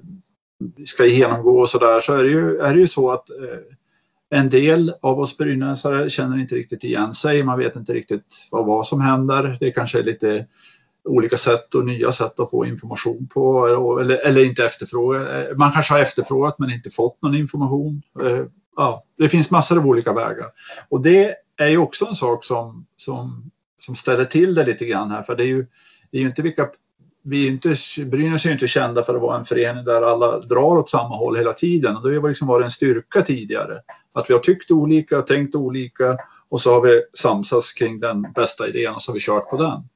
ska 0.86 1.06
genomgå 1.06 1.60
och 1.60 1.69
så 1.69 1.80
där, 1.80 1.99
så 1.99 2.13
är 2.13 2.23
det 2.23 2.30
ju, 2.30 2.58
är 2.58 2.73
det 2.73 2.80
ju 2.80 2.88
så 2.88 3.12
att 3.12 3.30
eh, 3.30 3.60
en 4.30 4.49
del 4.49 4.93
av 5.02 5.19
oss 5.19 5.38
brynäsare 5.38 6.10
känner 6.10 6.38
inte 6.38 6.56
riktigt 6.56 6.84
igen 6.84 7.13
sig. 7.13 7.43
Man 7.43 7.60
vet 7.60 7.76
inte 7.76 7.93
riktigt 7.93 8.47
vad, 8.52 8.65
vad 8.65 8.86
som 8.86 9.02
händer. 9.02 9.58
Det 9.60 9.71
kanske 9.71 9.99
är 9.99 10.04
lite 10.04 10.45
olika 11.04 11.38
sätt 11.38 11.76
och 11.76 11.86
nya 11.86 12.12
sätt 12.12 12.39
att 12.39 12.49
få 12.49 12.65
information 12.65 13.28
på 13.34 13.67
eller, 13.99 14.26
eller 14.26 14.45
inte 14.45 14.65
efterfråga. 14.65 15.49
Eh, 15.49 15.58
man 15.58 15.71
kanske 15.71 15.93
har 15.93 16.02
efterfrågat 16.02 16.60
men 16.60 16.71
inte 16.71 16.89
fått 16.89 17.21
någon 17.21 17.36
information. 17.36 18.02
Eh, 18.21 18.45
ja, 18.76 19.04
det 19.17 19.30
finns 19.30 19.52
massor 19.52 19.78
av 19.78 19.88
olika 19.88 20.13
vägar 20.13 20.47
och 20.89 21.02
det 21.02 21.36
är 21.58 21.67
ju 21.67 21.78
också 21.78 22.06
en 22.06 22.15
sak 22.15 22.45
som, 22.45 22.86
som, 22.95 23.52
som 23.80 23.95
ställer 23.95 24.26
till 24.26 24.56
det 24.56 24.63
lite 24.63 24.86
grann 24.86 25.12
här 25.12 25.23
för 25.23 25.36
det 25.36 25.43
är 25.43 25.47
ju, 25.47 25.65
det 26.12 26.17
är 26.17 26.21
ju 26.21 26.28
inte 26.28 26.41
vilka 26.41 26.69
vi 27.23 27.47
är 27.47 27.51
inte, 27.51 27.75
Brynäs 28.05 28.45
är 28.45 28.49
ju 28.49 28.53
inte 28.53 28.67
kända 28.67 29.03
för 29.03 29.15
att 29.15 29.21
vara 29.21 29.38
en 29.38 29.45
förening 29.45 29.86
där 29.86 30.01
alla 30.01 30.39
drar 30.39 30.77
åt 30.77 30.89
samma 30.89 31.15
håll 31.15 31.36
hela 31.36 31.53
tiden. 31.53 31.95
Och 31.95 32.09
det 32.09 32.19
har 32.19 32.27
liksom 32.27 32.47
varit 32.47 32.63
en 32.63 32.71
styrka 32.71 33.21
tidigare. 33.21 33.79
Att 34.13 34.29
vi 34.29 34.33
har 34.33 34.41
tyckt 34.41 34.71
olika, 34.71 35.21
tänkt 35.21 35.55
olika 35.55 36.17
och 36.49 36.62
så 36.62 36.73
har 36.73 36.81
vi 36.81 37.03
samsats 37.13 37.73
kring 37.73 37.99
den 37.99 38.21
bästa 38.36 38.67
idén 38.67 38.93
och 38.93 39.01
så 39.01 39.12
har 39.12 39.13
vi 39.13 39.19
kört 39.19 39.49
på 39.49 39.57
den. 39.57 39.89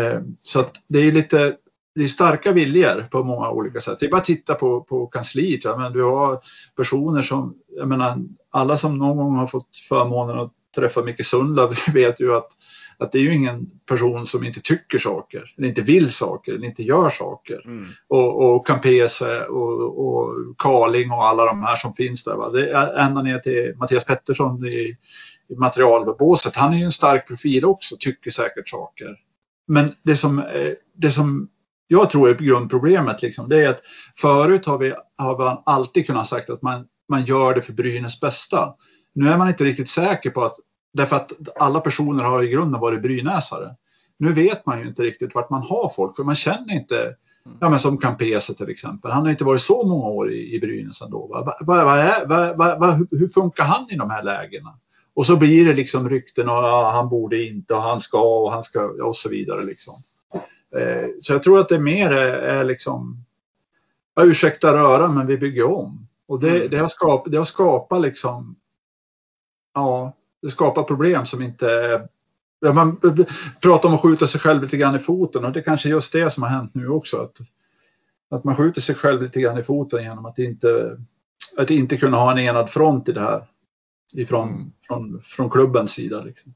Eh, 0.00 0.20
så 0.42 0.60
att 0.60 0.72
det 0.88 0.98
är 0.98 1.12
lite 1.12 1.56
det 1.94 2.04
är 2.04 2.08
starka 2.08 2.52
viljor 2.52 3.04
på 3.10 3.24
många 3.24 3.50
olika 3.50 3.80
sätt. 3.80 4.00
Det 4.00 4.06
är 4.06 4.10
bara 4.10 4.16
att 4.16 4.24
titta 4.24 4.54
på, 4.54 4.80
på 4.80 5.06
kansliet. 5.06 5.64
Men 5.64 5.92
du 5.92 6.02
har 6.02 6.40
personer 6.76 7.22
som, 7.22 7.54
jag 7.76 7.88
menar, 7.88 8.18
alla 8.50 8.76
som 8.76 8.98
någon 8.98 9.16
gång 9.16 9.36
har 9.36 9.46
fått 9.46 9.76
förmånen 9.88 10.38
att 10.38 10.52
träffa 10.74 11.02
Micke 11.02 11.24
Sundlöv 11.26 11.74
vet 11.94 12.20
ju 12.20 12.34
att, 12.34 12.48
att 12.98 13.12
det 13.12 13.18
är 13.18 13.22
ju 13.22 13.34
ingen 13.34 13.66
person 13.88 14.26
som 14.26 14.44
inte 14.44 14.60
tycker 14.60 14.98
saker, 14.98 15.54
eller 15.56 15.68
inte 15.68 15.82
vill 15.82 16.12
saker, 16.12 16.52
eller 16.52 16.66
inte 16.66 16.82
gör 16.82 17.10
saker. 17.10 17.62
Mm. 17.64 17.86
Och, 18.08 18.54
och 18.54 18.66
Campese 18.66 19.46
och, 19.46 20.06
och 20.06 20.34
Karling 20.58 21.10
och 21.10 21.24
alla 21.24 21.44
de 21.44 21.62
här 21.62 21.76
som 21.76 21.94
finns 21.94 22.24
där. 22.24 22.36
Va? 22.36 22.50
Det 22.50 22.70
är 22.70 23.06
ända 23.06 23.22
ner 23.22 23.38
till 23.38 23.74
Mattias 23.76 24.04
Pettersson 24.04 24.66
i, 24.66 24.96
i 25.48 25.54
materialbåset. 25.56 26.56
Han 26.56 26.74
är 26.74 26.78
ju 26.78 26.84
en 26.84 26.92
stark 26.92 27.28
profil 27.28 27.64
också, 27.64 27.96
tycker 27.98 28.30
säkert 28.30 28.68
saker. 28.68 29.16
Men 29.66 29.90
det 30.02 30.16
som, 30.16 30.38
eh, 30.38 30.72
det 30.96 31.10
som 31.10 31.48
jag 31.86 32.10
tror 32.10 32.28
är 32.28 32.34
grundproblemet 32.34 33.22
liksom, 33.22 33.48
det 33.48 33.64
är 33.64 33.68
att 33.68 33.80
förut 34.16 34.66
har 34.66 34.78
vi, 34.78 34.94
har 35.16 35.38
man 35.38 35.62
alltid 35.66 36.06
kunnat 36.06 36.26
sagt 36.26 36.50
att 36.50 36.62
man, 36.62 36.86
man 37.08 37.24
gör 37.24 37.54
det 37.54 37.62
för 37.62 37.72
Brynäs 37.72 38.20
bästa. 38.20 38.74
Nu 39.14 39.28
är 39.28 39.38
man 39.38 39.48
inte 39.48 39.64
riktigt 39.64 39.90
säker 39.90 40.30
på 40.30 40.44
att, 40.44 40.56
därför 40.94 41.16
att 41.16 41.32
alla 41.56 41.80
personer 41.80 42.24
har 42.24 42.42
i 42.42 42.48
grunden 42.48 42.80
varit 42.80 43.02
brynäsare. 43.02 43.74
Nu 44.18 44.32
vet 44.32 44.66
man 44.66 44.80
ju 44.80 44.88
inte 44.88 45.02
riktigt 45.02 45.34
vart 45.34 45.50
man 45.50 45.62
har 45.62 45.92
folk, 45.96 46.16
för 46.16 46.24
man 46.24 46.34
känner 46.34 46.74
inte, 46.74 47.16
ja 47.60 47.70
men 47.70 47.78
som 47.78 47.98
Campese 47.98 48.54
till 48.54 48.68
exempel, 48.68 49.10
han 49.10 49.22
har 49.22 49.30
inte 49.30 49.44
varit 49.44 49.62
så 49.62 49.86
många 49.86 50.06
år 50.06 50.32
i, 50.32 50.54
i 50.54 50.60
Brynäs 50.60 51.02
ändå. 51.02 51.26
Va? 51.26 51.56
Va, 51.60 52.76
va, 52.78 52.98
hur 53.10 53.28
funkar 53.28 53.64
han 53.64 53.86
i 53.90 53.96
de 53.96 54.10
här 54.10 54.22
lägena? 54.22 54.74
Och 55.14 55.26
så 55.26 55.36
blir 55.36 55.66
det 55.66 55.74
liksom 55.74 56.08
rykten 56.10 56.48
och 56.48 56.56
ja, 56.56 56.90
han 56.90 57.08
borde 57.08 57.44
inte 57.44 57.74
och 57.74 57.82
han 57.82 58.00
ska 58.00 58.42
och 58.42 58.52
han 58.52 58.62
ska 58.62 58.84
och 58.84 59.16
så 59.16 59.28
vidare. 59.28 59.62
Liksom. 59.62 59.94
Eh, 60.76 61.08
så 61.20 61.32
jag 61.32 61.42
tror 61.42 61.60
att 61.60 61.68
det 61.68 61.78
mer 61.78 62.10
är, 62.10 62.38
är 62.38 62.64
liksom, 62.64 63.24
ja, 64.14 64.24
ursäkta 64.24 64.74
röra 64.74 65.08
men 65.08 65.26
vi 65.26 65.38
bygger 65.38 65.64
om. 65.64 66.06
Och 66.28 66.40
det, 66.40 66.56
mm. 66.56 66.70
det 66.70 66.78
har 66.78 66.88
skapat, 66.88 67.32
det 67.32 67.38
har 67.38 67.44
skapat 67.44 68.02
liksom, 68.02 68.56
ja, 69.74 70.12
det 70.44 70.50
skapar 70.50 70.82
problem 70.82 71.26
som 71.26 71.42
inte 71.42 72.00
man 72.72 73.00
pratar 73.62 73.88
om 73.88 73.94
att 73.94 74.00
skjuta 74.00 74.26
sig 74.26 74.40
själv 74.40 74.62
lite 74.62 74.76
grann 74.76 74.96
i 74.96 74.98
foten 74.98 75.44
och 75.44 75.52
det 75.52 75.60
är 75.60 75.64
kanske 75.64 75.88
just 75.88 76.12
det 76.12 76.30
som 76.30 76.42
har 76.42 76.50
hänt 76.50 76.74
nu 76.74 76.88
också. 76.88 77.16
Att, 77.16 77.36
att 78.30 78.44
man 78.44 78.56
skjuter 78.56 78.80
sig 78.80 78.94
själv 78.94 79.22
lite 79.22 79.40
grann 79.40 79.58
i 79.58 79.62
foten 79.62 80.02
genom 80.02 80.26
att 80.26 80.38
inte, 80.38 80.98
att 81.56 81.70
inte 81.70 81.96
kunna 81.96 82.16
ha 82.16 82.32
en 82.32 82.38
enad 82.38 82.70
front 82.70 83.08
i 83.08 83.12
det 83.12 83.20
här 83.20 83.46
ifrån 84.14 84.48
mm. 84.48 84.72
från, 84.86 85.20
från 85.22 85.50
klubbens 85.50 85.90
sida. 85.92 86.22
Liksom. 86.22 86.54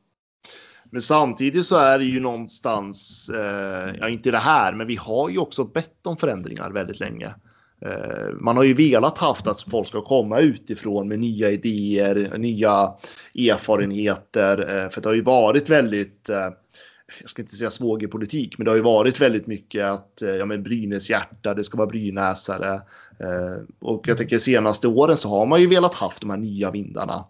Men 0.91 1.03
samtidigt 1.03 1.67
så 1.67 1.77
är 1.77 1.99
det 1.99 2.05
ju 2.05 2.21
någonstans, 2.21 3.31
eh, 3.35 3.95
ja 3.99 4.09
inte 4.09 4.31
det 4.31 4.39
här, 4.39 4.73
men 4.73 4.87
vi 4.87 4.97
har 4.97 5.29
ju 5.29 5.39
också 5.39 5.65
bett 5.65 6.07
om 6.07 6.17
förändringar 6.17 6.71
väldigt 6.71 7.01
länge. 7.01 7.35
Eh, 7.81 8.33
man 8.41 8.57
har 8.57 8.65
ju 8.65 8.75
velat 8.75 9.19
haft 9.19 9.47
att 9.47 9.63
folk 9.63 9.89
ska 9.89 10.01
komma 10.03 10.41
utifrån 10.41 11.09
med 11.09 11.19
nya 11.19 11.51
idéer, 11.51 12.39
nya 12.39 12.95
erfarenheter. 13.35 14.59
Eh, 14.59 14.91
för 14.91 15.01
det 15.01 15.09
har 15.09 15.15
ju 15.15 15.23
varit 15.23 15.69
väldigt 15.69 16.29
eh, 16.29 16.49
jag 17.21 17.31
ska 17.31 17.43
inte 17.43 17.57
säga 17.57 17.71
svågerpolitik, 17.71 18.59
men 18.59 18.65
det 18.65 18.71
har 18.71 18.77
ju 18.77 18.83
varit 18.83 19.21
väldigt 19.21 19.47
mycket 19.47 19.85
att 19.85 20.23
ja, 20.39 20.45
men 20.45 20.63
Brynäs 20.63 21.11
hjärta, 21.11 21.55
det 21.55 21.65
ska 21.65 21.79
vara 21.79 21.89
brynäsare. 21.89 22.81
Och 23.79 24.09
jag 24.09 24.19
tänker 24.19 24.39
senaste 24.39 24.89
åren 24.89 25.17
så 25.17 25.29
har 25.29 25.47
man 25.47 25.61
ju 25.61 25.67
velat 25.67 25.95
haft 25.95 26.21
de 26.21 26.31
här 26.31 26.37
nya 26.37 26.71
vindarna. 26.71 27.25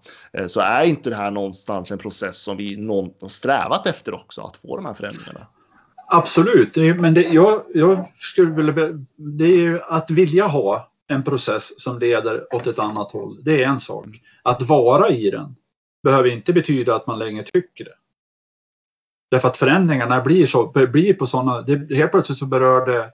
Så 0.46 0.60
är 0.60 0.84
inte 0.84 1.10
det 1.10 1.16
här 1.16 1.30
någonstans 1.30 1.90
en 1.90 1.98
process 1.98 2.42
som 2.42 2.56
vi 2.56 2.76
någon 2.76 3.30
strävat 3.30 3.86
efter 3.86 4.14
också, 4.14 4.42
att 4.42 4.56
få 4.56 4.76
de 4.76 4.86
här 4.86 4.94
förändringarna? 4.94 5.46
Absolut, 6.10 6.76
men 6.76 7.14
det, 7.14 7.22
jag, 7.22 7.62
jag 7.74 8.06
skulle 8.16 8.50
vilja, 8.50 8.74
det 9.16 9.44
är 9.44 9.60
ju 9.60 9.80
att 9.82 10.10
vilja 10.10 10.46
ha 10.46 10.90
en 11.08 11.24
process 11.24 11.80
som 11.80 11.98
leder 11.98 12.54
åt 12.54 12.66
ett 12.66 12.78
annat 12.78 13.12
håll. 13.12 13.38
Det 13.44 13.62
är 13.64 13.68
en 13.68 13.80
sak. 13.80 14.06
Att 14.42 14.62
vara 14.62 15.08
i 15.08 15.30
den 15.30 15.54
behöver 16.02 16.28
inte 16.28 16.52
betyda 16.52 16.94
att 16.94 17.06
man 17.06 17.18
längre 17.18 17.42
tycker 17.42 17.84
det. 17.84 17.94
Därför 19.30 19.48
att 19.48 19.56
förändringarna 19.56 20.20
blir, 20.20 20.46
så, 20.46 20.66
blir 20.66 21.14
på 21.14 21.26
sådana, 21.26 21.62
det, 21.62 21.96
helt 21.96 22.10
plötsligt 22.10 22.38
så 22.38 22.46
berör 22.46 22.86
det, 22.86 23.10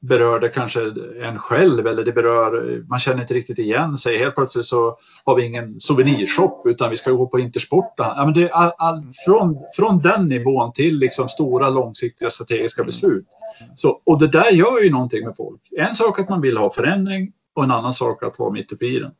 berör 0.00 0.40
det 0.40 0.48
kanske 0.48 0.80
en 1.22 1.38
själv 1.38 1.86
eller 1.86 2.04
det 2.04 2.12
berör, 2.12 2.82
man 2.88 2.98
känner 2.98 3.20
inte 3.20 3.34
riktigt 3.34 3.58
igen 3.58 3.98
sig. 3.98 4.18
Helt 4.18 4.34
plötsligt 4.34 4.64
så 4.64 4.96
har 5.24 5.36
vi 5.36 5.46
ingen 5.46 5.80
souvenirshop 5.80 6.66
utan 6.66 6.90
vi 6.90 6.96
ska 6.96 7.10
gå 7.10 7.26
på 7.26 7.38
Intersport. 7.38 7.94
Ja, 7.96 8.22
men 8.24 8.34
det 8.34 8.42
är 8.42 8.48
all, 8.48 8.72
all, 8.78 9.02
från, 9.24 9.58
från 9.76 9.98
den 9.98 10.26
nivån 10.26 10.72
till 10.72 10.98
liksom 10.98 11.28
stora 11.28 11.70
långsiktiga 11.70 12.30
strategiska 12.30 12.84
beslut. 12.84 13.26
Så, 13.74 14.00
och 14.04 14.18
det 14.18 14.28
där 14.28 14.50
gör 14.50 14.82
ju 14.82 14.90
någonting 14.90 15.24
med 15.24 15.36
folk. 15.36 15.60
En 15.76 15.94
sak 15.94 16.20
att 16.20 16.28
man 16.28 16.40
vill 16.40 16.56
ha 16.56 16.70
förändring 16.70 17.32
och 17.54 17.64
en 17.64 17.70
annan 17.70 17.92
sak 17.92 18.22
att 18.22 18.38
vara 18.38 18.50
mitt 18.50 18.72
uppe 18.72 18.86
i 18.86 18.98
den. 18.98 19.12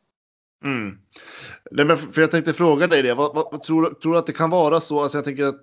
Mm. 0.65 0.97
Nej, 1.71 1.85
men 1.85 1.97
för 1.97 2.21
jag 2.21 2.31
tänkte 2.31 2.53
fråga 2.53 2.87
dig 2.87 3.01
det. 3.01 3.13
Vad, 3.13 3.35
vad, 3.35 3.63
tror, 3.63 3.93
tror 3.93 4.13
du 4.13 4.19
att 4.19 4.25
det 4.25 4.33
kan 4.33 4.49
vara 4.49 4.79
så? 4.79 5.01
Alltså 5.01 5.17
jag 5.17 5.25
tänker 5.25 5.43
att 5.43 5.61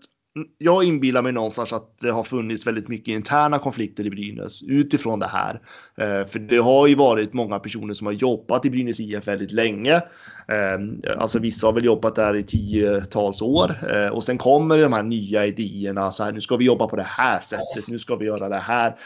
jag 0.59 0.85
inbillar 0.85 1.22
mig 1.22 1.33
någonstans 1.33 1.72
att 1.72 1.98
det 1.98 2.11
har 2.11 2.24
funnits 2.24 2.66
väldigt 2.66 2.88
mycket 2.88 3.09
interna 3.09 3.59
konflikter 3.59 4.07
i 4.07 4.11
Brynäs 4.11 4.62
utifrån 4.62 5.18
det 5.18 5.27
här. 5.27 5.61
Eh, 5.96 6.27
för 6.27 6.38
det 6.38 6.59
har 6.59 6.87
ju 6.87 6.94
varit 6.94 7.33
många 7.33 7.59
personer 7.59 7.94
som 7.94 8.07
har 8.07 8.14
jobbat 8.14 8.66
i 8.66 8.70
Brynäs 8.70 9.01
IF 9.01 9.29
väldigt 9.29 9.53
länge. 9.53 10.03
Ehm, 10.48 11.03
alltså 11.18 11.38
vissa 11.38 11.66
har 11.66 11.72
väl 11.72 11.85
jobbat 11.85 12.14
där 12.14 12.37
i 12.37 12.42
tiotals 12.42 13.42
år 13.42 13.74
eh, 13.94 14.09
och 14.09 14.24
sen 14.24 14.38
kommer 14.38 14.79
de 14.79 14.92
här 14.92 15.03
nya 15.03 15.46
idéerna. 15.46 16.11
Så 16.11 16.24
här, 16.24 16.33
nu 16.33 16.40
ska 16.40 16.57
vi 16.57 16.64
jobba 16.64 16.87
på 16.87 16.96
det 16.96 17.03
här 17.03 17.38
sättet. 17.38 17.88
Nu 17.88 17.98
ska 17.98 18.16
vi 18.16 18.27
göra 18.27 18.48
det 18.48 18.61
här. 18.61 18.96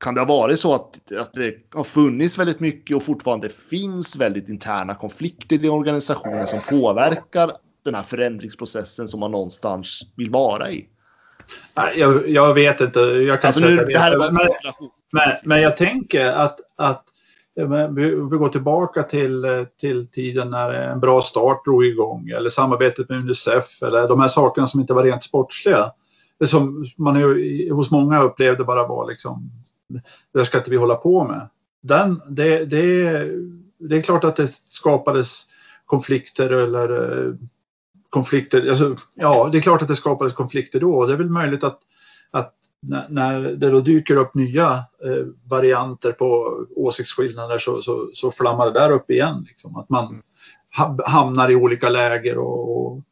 Kan 0.00 0.14
det 0.14 0.20
ha 0.20 0.28
varit 0.28 0.60
så 0.60 0.74
att, 0.74 1.12
att 1.12 1.32
det 1.32 1.54
har 1.70 1.84
funnits 1.84 2.38
väldigt 2.38 2.60
mycket 2.60 2.96
och 2.96 3.02
fortfarande 3.02 3.48
finns 3.48 4.16
väldigt 4.16 4.48
interna 4.48 4.94
konflikter 4.94 5.64
i 5.64 5.68
organisationen 5.68 6.46
som 6.46 6.60
påverkar 6.70 7.52
den 7.84 7.94
här 7.94 8.02
förändringsprocessen 8.02 9.08
som 9.08 9.20
man 9.20 9.30
någonstans 9.30 10.02
vill 10.16 10.30
vara 10.30 10.70
i? 10.70 10.88
Jag, 11.96 12.28
jag 12.28 12.54
vet 12.54 12.80
inte. 12.80 13.00
Jag 13.00 13.40
kan 13.40 13.48
alltså 13.48 13.64
nu, 13.64 13.76
det 13.76 13.98
här 13.98 14.18
men, 14.18 14.48
men, 15.12 15.36
men 15.44 15.62
jag 15.62 15.76
tänker 15.76 16.32
att, 16.32 16.60
att 16.76 17.04
vi, 17.54 18.04
vi 18.30 18.36
går 18.36 18.48
tillbaka 18.48 19.02
till, 19.02 19.66
till 19.80 20.06
tiden 20.06 20.50
när 20.50 20.72
en 20.72 21.00
bra 21.00 21.20
start 21.20 21.64
drog 21.64 21.84
igång 21.84 22.28
eller 22.28 22.50
samarbetet 22.50 23.08
med 23.08 23.18
Unicef 23.18 23.82
eller 23.82 24.08
de 24.08 24.20
här 24.20 24.28
sakerna 24.28 24.66
som 24.66 24.80
inte 24.80 24.94
var 24.94 25.02
rent 25.02 25.22
sportsliga. 25.22 25.92
Som 26.44 26.84
man 26.98 27.20
ju, 27.20 27.72
hos 27.72 27.90
många 27.90 28.22
upplevde 28.22 28.64
bara 28.64 28.86
var 28.86 29.08
liksom, 29.08 29.50
det 30.34 30.44
ska 30.44 30.58
inte 30.58 30.70
vi 30.70 30.76
hålla 30.76 30.94
på 30.94 31.24
med. 31.24 31.48
Den, 31.82 32.20
det, 32.28 32.64
det, 32.64 33.12
det 33.78 33.96
är 33.96 34.02
klart 34.02 34.24
att 34.24 34.36
det 34.36 34.46
skapades 34.48 35.46
konflikter 35.86 36.50
eller 36.50 37.36
konflikter. 38.12 38.68
Alltså, 38.68 38.96
ja, 39.14 39.48
det 39.52 39.58
är 39.58 39.62
klart 39.62 39.82
att 39.82 39.88
det 39.88 39.94
skapades 39.94 40.32
konflikter 40.32 40.80
då. 40.80 41.06
Det 41.06 41.12
är 41.12 41.16
väl 41.16 41.30
möjligt 41.30 41.64
att, 41.64 41.78
att 42.30 42.54
när 43.08 43.40
det 43.42 43.70
då 43.70 43.80
dyker 43.80 44.16
upp 44.16 44.34
nya 44.34 44.84
eh, 45.04 45.26
varianter 45.50 46.12
på 46.12 46.56
åsiktsskillnader 46.76 47.58
så, 47.58 47.82
så, 47.82 48.10
så 48.12 48.30
flammar 48.30 48.66
det 48.66 48.72
där 48.72 48.90
upp 48.90 49.10
igen. 49.10 49.44
Liksom. 49.48 49.76
Att 49.76 49.88
man 49.88 50.22
hamnar 51.04 51.50
i 51.50 51.54
olika 51.54 51.88
läger 51.88 52.38
och, 52.38 52.76
och 52.76 53.02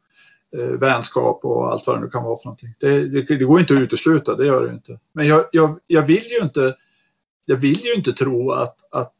eh, 0.57 0.79
vänskap 0.79 1.45
och 1.45 1.71
allt 1.71 1.87
vad 1.87 1.95
det 1.95 2.01
nu 2.01 2.09
kan 2.09 2.23
vara 2.23 2.35
för 2.35 2.45
någonting. 2.45 2.73
Det, 2.79 3.07
det, 3.07 3.21
det, 3.21 3.45
går 3.45 3.59
inte 3.59 3.73
att 3.73 3.79
utesluta, 3.79 4.35
det 4.35 4.45
gör 4.45 4.67
det 4.67 4.73
inte. 4.73 4.99
Men 5.13 5.27
jag, 5.27 5.45
jag, 5.51 5.79
jag, 5.87 6.01
vill 6.01 6.23
ju 6.23 6.39
inte 6.43 6.75
jag 7.45 7.57
vill 7.57 7.85
ju 7.85 7.93
inte 7.93 8.13
tro 8.13 8.51
att, 8.51 8.75
att 8.91 9.15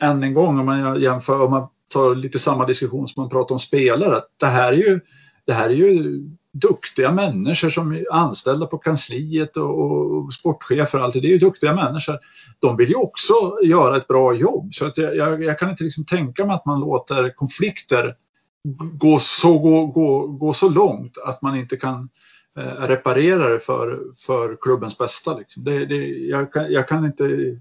än 0.00 0.22
en 0.22 0.34
gång 0.34 0.58
om 0.58 0.66
man 0.66 1.00
jämför, 1.00 1.42
om 1.44 1.50
man 1.50 1.68
tar 1.90 2.14
lite 2.14 2.38
samma 2.38 2.66
diskussion 2.66 3.08
som 3.08 3.22
man 3.22 3.30
pratar 3.30 3.54
om 3.54 3.58
spelare. 3.58 4.20
Det 4.36 4.46
här 4.46 4.72
är 4.72 4.76
ju, 4.76 5.00
det 5.46 5.52
här 5.52 5.68
är 5.70 5.74
ju 5.74 6.22
duktiga 6.52 7.12
människor 7.12 7.68
som 7.68 7.92
är 7.92 8.04
anställda 8.12 8.66
på 8.66 8.78
kansliet 8.78 9.56
och, 9.56 9.80
och 9.80 10.32
sportchefer 10.32 10.98
och 10.98 11.04
allt 11.04 11.14
det. 11.14 11.18
är 11.18 11.32
ju 11.32 11.38
duktiga 11.38 11.74
människor. 11.74 12.18
De 12.58 12.76
vill 12.76 12.88
ju 12.88 12.94
också 12.94 13.34
göra 13.62 13.96
ett 13.96 14.08
bra 14.08 14.34
jobb 14.34 14.74
så 14.74 14.84
att 14.84 14.98
jag, 14.98 15.42
jag 15.42 15.58
kan 15.58 15.70
inte 15.70 15.84
liksom 15.84 16.04
tänka 16.04 16.46
mig 16.46 16.54
att 16.54 16.66
man 16.66 16.80
låter 16.80 17.34
konflikter 17.36 18.14
gå 18.78 19.18
så, 19.18 19.58
gå, 19.58 19.86
gå, 19.86 20.26
gå 20.26 20.52
så 20.52 20.68
långt 20.68 21.18
att 21.24 21.42
man 21.42 21.56
inte 21.56 21.76
kan 21.76 22.08
eh, 22.58 22.86
reparera 22.86 23.48
det 23.48 23.60
för, 23.60 24.00
för 24.26 24.56
klubbens 24.60 24.98
bästa. 24.98 25.38
Liksom. 25.38 25.64
Det, 25.64 25.86
det, 25.86 26.08
jag, 26.08 26.52
kan, 26.52 26.72
jag, 26.72 26.88
kan 26.88 27.04
inte, 27.04 27.56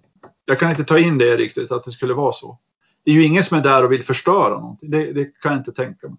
jag 0.46 0.60
kan 0.60 0.70
inte 0.70 0.84
ta 0.84 1.00
in 1.00 1.18
det 1.18 1.38
riktigt 1.38 1.72
att 1.72 1.84
det 1.84 1.92
skulle 1.92 2.14
vara 2.14 2.32
så 2.32 2.60
det 3.10 3.14
är 3.14 3.18
ju 3.18 3.26
ingen 3.26 3.44
som 3.44 3.58
är 3.58 3.62
där 3.62 3.86
och 3.86 3.92
vill 3.92 4.04
förstöra 4.04 4.60
någonting. 4.60 4.92
Det, 4.92 5.14
det 5.14 5.26
kan 5.26 5.52
jag 5.52 5.60
inte 5.60 5.72
tänka 5.72 6.08
mig. 6.08 6.18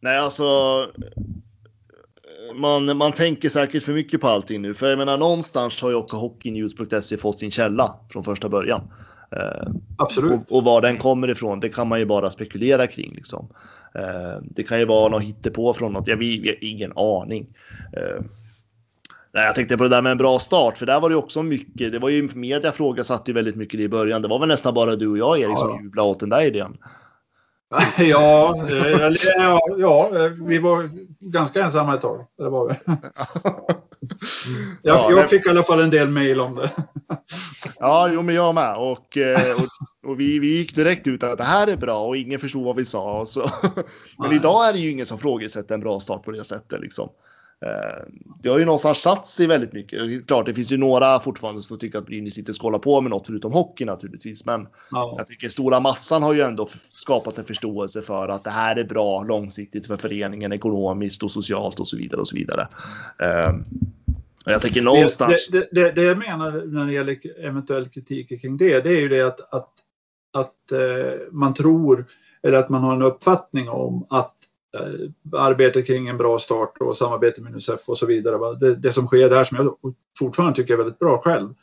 Nej, 0.00 0.18
alltså. 0.18 0.44
Man, 2.54 2.96
man 2.96 3.12
tänker 3.12 3.48
säkert 3.48 3.82
för 3.82 3.92
mycket 3.92 4.20
på 4.20 4.28
allting 4.28 4.62
nu. 4.62 4.74
För 4.74 4.88
jag 4.88 4.98
menar 4.98 5.18
någonstans 5.18 5.82
har 5.82 5.90
ju 5.90 5.94
också 5.94 6.16
hockeynews.se 6.16 7.16
fått 7.16 7.38
sin 7.38 7.50
källa 7.50 7.94
från 8.08 8.24
första 8.24 8.48
början. 8.48 8.80
Eh, 9.36 9.72
Absolut. 9.98 10.32
Och, 10.32 10.56
och 10.56 10.64
var 10.64 10.80
den 10.80 10.98
kommer 10.98 11.30
ifrån, 11.30 11.60
det 11.60 11.68
kan 11.68 11.88
man 11.88 11.98
ju 11.98 12.06
bara 12.06 12.30
spekulera 12.30 12.86
kring. 12.86 13.14
Liksom. 13.14 13.48
Eh, 13.94 14.42
det 14.42 14.62
kan 14.62 14.78
ju 14.78 14.84
vara 14.84 15.08
något 15.08 15.22
hittepå 15.22 15.74
från 15.74 15.92
något, 15.92 16.08
jag 16.08 16.16
har 16.16 16.64
ingen 16.64 16.92
aning. 16.96 17.46
Eh, 19.34 19.38
Nej, 19.38 19.46
jag 19.46 19.54
tänkte 19.54 19.76
på 19.76 19.82
det 19.82 19.88
där 19.88 20.02
med 20.02 20.12
en 20.12 20.18
bra 20.18 20.38
start, 20.38 20.78
för 20.78 20.86
där 20.86 21.00
var 21.00 21.10
det 21.10 21.16
också 21.16 21.42
mycket. 21.42 21.92
Det 21.92 21.98
var 21.98 22.08
ju 22.08 22.28
media 22.34 22.72
frågasatte 22.72 23.30
ju 23.30 23.34
väldigt 23.34 23.56
mycket 23.56 23.80
i 23.80 23.88
början. 23.88 24.22
Det 24.22 24.28
var 24.28 24.38
väl 24.38 24.48
nästan 24.48 24.74
bara 24.74 24.96
du 24.96 25.08
och 25.08 25.18
jag 25.18 25.40
Erik 25.40 25.58
som 25.58 25.68
ja. 25.68 25.80
jublade 25.82 26.08
åt 26.08 26.20
den 26.20 26.28
där 26.28 26.44
idén. 26.44 26.76
ja, 27.98 28.54
ja, 29.38 29.60
ja, 29.78 30.10
vi 30.46 30.58
var 30.58 30.90
ganska 31.20 31.64
ensamma 31.64 31.94
ett 31.94 32.00
tag. 32.00 32.26
Det 32.38 32.48
var 32.48 32.68
vi. 32.68 32.74
Jag, 34.82 35.12
jag 35.12 35.30
fick 35.30 35.46
i 35.46 35.50
alla 35.50 35.62
fall 35.62 35.80
en 35.80 35.90
del 35.90 36.08
mejl 36.08 36.40
om 36.40 36.54
det. 36.54 36.70
Ja, 37.78 38.08
jo, 38.12 38.22
men 38.22 38.34
jag 38.34 38.54
med. 38.54 38.76
Och, 38.76 39.16
eh, 39.16 39.56
och, 39.56 40.10
och, 40.10 40.20
vi, 40.20 40.38
vi 40.38 40.56
gick 40.56 40.74
direkt 40.74 41.06
ut 41.06 41.22
att 41.22 41.38
det 41.38 41.44
här 41.44 41.66
är 41.66 41.76
bra 41.76 42.06
och 42.06 42.16
ingen 42.16 42.40
förstod 42.40 42.64
vad 42.64 42.76
vi 42.76 42.84
sa. 42.84 43.26
Så. 43.26 43.50
Men 44.18 44.32
idag 44.32 44.68
är 44.68 44.72
det 44.72 44.78
ju 44.78 44.90
ingen 44.90 45.06
som 45.06 45.18
frågasätter 45.18 45.74
en 45.74 45.80
bra 45.80 46.00
start 46.00 46.24
på 46.24 46.30
det 46.30 46.44
sättet. 46.44 46.80
Liksom. 46.80 47.08
Eh, 47.62 48.04
det 48.42 48.48
har 48.48 48.58
ju 48.58 48.64
någonstans 48.64 48.98
satt 48.98 49.26
sig 49.26 49.46
väldigt 49.46 49.72
mycket. 49.72 50.26
Klart, 50.26 50.46
det 50.46 50.54
finns 50.54 50.72
ju 50.72 50.76
några 50.76 51.20
fortfarande 51.20 51.62
som 51.62 51.78
tycker 51.78 51.98
att 51.98 52.06
Brynäs 52.06 52.38
inte 52.38 52.54
ska 52.54 52.66
hålla 52.66 52.78
på 52.78 53.00
med 53.00 53.10
något 53.10 53.26
förutom 53.26 53.52
hockey 53.52 53.84
naturligtvis. 53.84 54.44
Men 54.44 54.68
ja. 54.90 55.14
jag 55.18 55.26
tycker 55.26 55.48
stora 55.48 55.80
massan 55.80 56.22
har 56.22 56.32
ju 56.32 56.40
ändå 56.40 56.68
skapat 56.92 57.38
en 57.38 57.44
förståelse 57.44 58.02
för 58.02 58.28
att 58.28 58.44
det 58.44 58.50
här 58.50 58.76
är 58.76 58.84
bra 58.84 59.22
långsiktigt 59.22 59.86
för 59.86 59.96
föreningen 59.96 60.52
ekonomiskt 60.52 61.22
och 61.22 61.30
socialt 61.30 61.80
och 61.80 61.88
så 61.88 61.96
vidare 61.96 62.20
och 62.20 62.28
så 62.28 62.36
vidare. 62.36 62.68
Um, 63.48 63.64
jag 64.44 64.62
tänker 64.62 64.82
någonstans. 64.82 65.48
Det, 65.52 65.58
det, 65.58 65.68
det, 65.72 65.92
det, 65.92 66.02
jag 66.02 66.18
menar 66.18 66.66
när 66.66 66.86
det 66.86 66.92
gäller 66.92 67.44
eventuell 67.46 67.88
kritik 67.88 68.40
kring 68.42 68.56
det, 68.56 68.80
det 68.80 68.90
är 68.90 69.00
ju 69.00 69.08
det 69.08 69.20
att, 69.20 69.54
att, 69.54 69.70
att 70.32 70.72
eh, 70.72 71.20
man 71.30 71.54
tror 71.54 72.06
eller 72.42 72.58
att 72.58 72.68
man 72.68 72.82
har 72.82 72.94
en 72.94 73.02
uppfattning 73.02 73.68
om 73.68 74.06
att 74.10 74.36
Eh, 74.78 75.38
Arbetet 75.40 75.86
kring 75.86 76.08
en 76.08 76.16
bra 76.16 76.38
start 76.38 76.78
och 76.80 76.96
samarbete 76.96 77.40
med 77.40 77.52
Unicef 77.52 77.88
och 77.88 77.98
så 77.98 78.06
vidare. 78.06 78.54
Det, 78.54 78.74
det, 78.74 78.92
som 78.92 79.06
sker 79.06 79.30
där 79.30 79.44
som 79.44 79.56
jag 79.56 79.94
fortfarande 80.18 80.56
tycker 80.56 80.74
är 80.74 80.78
väldigt 80.78 80.98
bra 80.98 81.18
själv 81.18 81.54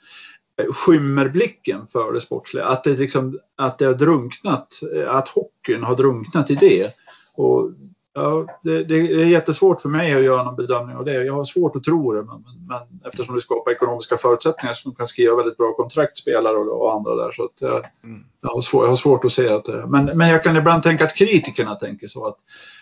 eh, 0.62 0.74
skymmer 0.74 1.30
blicken 1.30 1.88
för 1.88 2.14
det 2.14 2.20
sportsliga. 2.20 2.66
Att 2.66 2.84
det, 2.84 2.98
liksom, 2.98 3.40
att 3.56 3.78
det 3.78 3.86
har 3.86 3.94
drunknat, 3.94 4.68
eh, 4.96 5.16
att 5.16 5.28
hockeyn 5.28 5.84
har 5.84 5.96
drunknat 5.96 6.52
i 6.52 6.56
det. 6.56 6.94
Och, 7.36 7.72
ja, 8.20 8.60
det, 8.64 8.84
det, 8.84 8.96
är 8.96 9.26
jättesvårt 9.26 9.82
för 9.82 9.90
mig 9.90 10.14
att 10.14 10.24
göra 10.24 10.44
någon 10.44 10.56
bedömning 10.56 10.96
av 10.96 11.06
det. 11.06 11.26
Jag 11.26 11.34
har 11.34 11.44
svårt 11.44 11.76
att 11.76 11.84
tro 11.84 12.14
det, 12.14 12.24
men, 12.24 12.44
men 12.68 13.08
eftersom 13.08 13.36
det 13.36 13.42
skapar 13.42 13.72
ekonomiska 13.72 14.18
förutsättningar 14.18 14.74
så 14.74 14.90
de 14.90 14.96
kan 14.96 15.08
skriva 15.08 15.36
väldigt 15.36 15.58
bra 15.58 15.74
kontrakt, 15.74 16.18
spelare 16.18 16.58
och, 16.58 16.82
och 16.82 16.94
andra 16.94 17.16
där. 17.16 17.32
Så 17.32 17.44
att 17.44 17.62
jag, 17.62 17.86
mm. 18.04 18.24
jag, 18.42 18.50
har 18.50 18.62
svår, 18.62 18.84
jag 18.84 18.90
har 18.90 18.96
svårt 18.96 19.26
att 19.26 19.32
se 19.32 19.50
att 19.50 19.66
det, 19.66 19.86
men, 19.88 20.06
men 20.06 20.30
jag 20.30 20.44
kan 20.44 20.58
ibland 20.58 20.84
tänka 20.84 21.04
att 21.04 21.16
kritikerna 21.16 21.76
tänker 21.76 22.08
så 22.08 22.28
att 22.28 22.38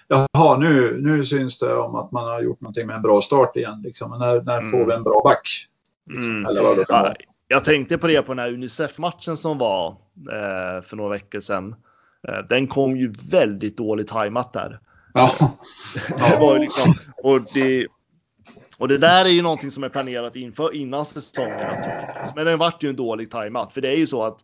jaha, 0.08 0.58
nu, 0.58 1.02
nu 1.02 1.24
syns 1.24 1.60
det 1.60 1.74
om 1.74 1.96
att 1.96 2.12
man 2.12 2.28
har 2.28 2.42
gjort 2.42 2.62
någonting 2.62 2.88
med 2.88 2.96
en 2.96 3.02
bra 3.02 3.22
start 3.22 3.56
igen. 3.56 3.82
Liksom. 3.84 4.10
Men 4.10 4.20
när, 4.20 4.42
när 4.42 4.58
mm. 4.58 4.72
får 4.72 4.86
vi 4.86 4.94
en 4.94 5.04
bra 5.04 5.22
back? 5.24 5.68
Liksom, 6.10 6.32
mm. 6.32 6.46
Eller 6.46 6.64
vad 6.64 6.78
det 6.78 6.86
ja, 6.90 7.14
jag 7.48 7.64
tänkte 7.64 7.98
på 7.98 8.08
det 8.08 8.22
på 8.22 8.34
den 8.34 8.40
här 8.40 8.54
Unicef-matchen 8.54 9.38
som 9.38 9.58
var 9.58 9.88
eh, 10.32 10.82
för 10.82 10.96
några 10.96 11.10
veckor 11.10 11.40
sedan. 11.40 11.76
Eh, 12.28 12.40
den 12.50 12.68
kom 12.68 12.98
ju 12.98 13.14
väldigt 13.32 13.78
dåligt 13.78 14.08
tajmat 14.08 14.54
där. 14.54 14.80
Ja. 15.18 15.58
det 16.18 16.38
var 16.40 16.54
ju 16.54 16.60
liksom, 16.60 16.94
och, 17.24 17.42
det, 17.54 17.88
och 18.78 18.88
det 18.88 18.98
där 18.98 19.26
är 19.26 19.30
ju 19.30 19.42
någonting 19.42 19.72
som 19.72 19.84
är 19.84 19.90
planerat 19.90 20.36
inför 20.36 20.76
innan 20.76 21.06
säsongen 21.06 21.58
naturligtvis. 21.58 22.36
Men 22.36 22.46
den 22.46 22.60
vart 22.60 22.84
ju 22.84 22.90
en 22.90 22.96
dålig 22.96 23.32
tajmat. 23.32 23.74
För 23.74 23.82
det 23.82 23.90
är 23.90 23.98
ju 23.98 24.08
så 24.08 24.24
att 24.24 24.44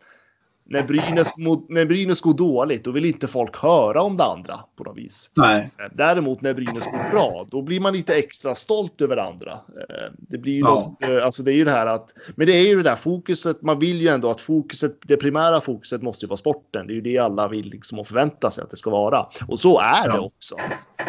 när 0.65 0.83
Brynäs, 0.83 1.31
när 1.69 1.85
Brynäs 1.85 2.21
går 2.21 2.33
dåligt, 2.33 2.83
då 2.83 2.91
vill 2.91 3.05
inte 3.05 3.27
folk 3.27 3.57
höra 3.57 4.01
om 4.01 4.17
det 4.17 4.23
andra 4.23 4.59
på 4.75 4.83
något 4.83 4.97
vis. 4.97 5.29
Nej. 5.33 5.69
Däremot 5.93 6.41
när 6.41 6.53
Brynäs 6.53 6.83
går 6.85 7.11
bra, 7.11 7.47
då 7.51 7.61
blir 7.61 7.79
man 7.79 7.93
lite 7.93 8.15
extra 8.15 8.55
stolt 8.55 9.01
över 9.01 9.15
det 9.15 9.23
andra. 9.23 9.51
Eh, 9.51 10.11
det 10.17 10.37
blir 10.37 10.53
ju 10.53 10.59
Ja. 10.59 10.65
något, 10.99 11.09
eh, 11.09 11.25
alltså 11.25 11.43
det 11.43 11.51
är 11.51 11.55
ju 11.55 11.65
det 11.65 11.71
här 11.71 11.85
att, 11.87 12.13
men 12.35 12.47
det 12.47 12.53
är 12.53 12.67
ju 12.67 12.75
det 12.75 12.83
där 12.83 12.95
fokuset, 12.95 13.61
man 13.61 13.79
vill 13.79 14.01
ju 14.01 14.07
ändå 14.07 14.29
att 14.29 14.41
fokuset, 14.41 14.97
det 15.05 15.17
primära 15.17 15.61
fokuset 15.61 16.01
måste 16.01 16.25
ju 16.25 16.29
vara 16.29 16.37
sporten. 16.37 16.87
Det 16.87 16.93
är 16.93 16.95
ju 16.95 17.01
det 17.01 17.17
alla 17.17 17.47
vill 17.47 17.69
liksom 17.69 17.99
och 17.99 18.07
förvänta 18.07 18.51
sig 18.51 18.63
att 18.63 18.69
det 18.69 18.77
ska 18.77 18.89
vara. 18.89 19.25
Och 19.47 19.59
så 19.59 19.79
är 19.79 20.03
det 20.09 20.15
Ja. 20.15 20.19
också. 20.21 20.55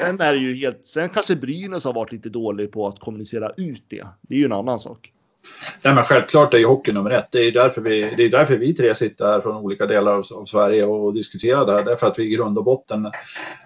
Sen 0.01 0.21
är 0.21 0.33
det 0.33 0.39
ju 0.39 0.55
helt, 0.55 0.87
sen 0.87 1.09
kanske 1.09 1.37
Brynäs 1.37 1.85
har 1.85 1.93
varit 1.93 2.13
lite 2.13 2.29
dålig 2.29 2.73
på 2.73 2.87
att 2.87 2.99
kommunicera 2.99 3.51
ut 3.57 3.83
det. 3.89 4.05
Det 4.23 4.35
är 4.35 4.39
ju 4.39 4.45
en 4.45 4.53
annan 4.53 4.79
sak. 4.79 5.11
Nej, 5.83 5.95
men 5.95 6.05
självklart 6.05 6.55
är 6.55 6.59
ju 6.59 6.67
hockey 6.67 6.93
nummer 6.93 7.11
ett. 7.11 7.29
Det 7.31 7.39
är 7.39 7.53
därför 7.53 7.81
vi, 7.81 8.15
det 8.17 8.23
är 8.23 8.29
därför 8.29 8.57
vi 8.57 8.75
tre 8.75 8.95
sitter 8.95 9.27
här 9.27 9.41
från 9.41 9.57
olika 9.57 9.87
delar 9.87 10.13
av, 10.13 10.25
av 10.35 10.45
Sverige 10.45 10.85
och 10.85 11.15
diskuterar 11.15 11.67
det 11.67 11.73
här. 11.73 11.85
Därför 11.85 12.07
att 12.07 12.19
vi 12.19 12.23
i 12.23 12.37
grund 12.37 12.59
och 12.59 12.65
botten 12.65 13.07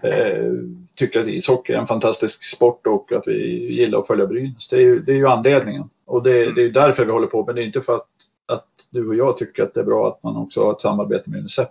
eh, 0.03 0.53
tycker 0.95 1.21
att 1.21 1.27
ishockey 1.27 1.73
är 1.73 1.79
en 1.79 1.87
fantastisk 1.87 2.45
sport 2.45 2.87
och 2.87 3.13
att 3.13 3.29
vi 3.29 3.37
gillar 3.75 3.99
att 3.99 4.07
följa 4.07 4.27
Brynäs. 4.27 4.69
Det 4.69 4.77
är 4.77 4.81
ju, 4.81 5.01
det 5.01 5.13
är 5.13 5.17
ju 5.17 5.29
anledningen. 5.29 5.91
Och 6.07 6.23
det, 6.23 6.55
det 6.55 6.63
är 6.63 6.71
därför 6.71 7.05
vi 7.05 7.13
håller 7.13 7.27
på. 7.27 7.47
Men 7.47 7.55
det 7.55 7.63
är 7.63 7.67
inte 7.67 7.81
för 7.81 7.95
att, 7.95 8.09
att 8.53 8.69
du 8.91 9.09
och 9.09 9.15
jag 9.15 9.39
tycker 9.39 9.63
att 9.63 9.75
det 9.75 9.81
är 9.81 9.85
bra 9.85 10.09
att 10.09 10.23
man 10.23 10.37
också 10.37 10.65
har 10.65 10.73
ett 10.73 10.81
samarbete 10.81 11.31
med 11.31 11.41
Unicef. 11.41 11.69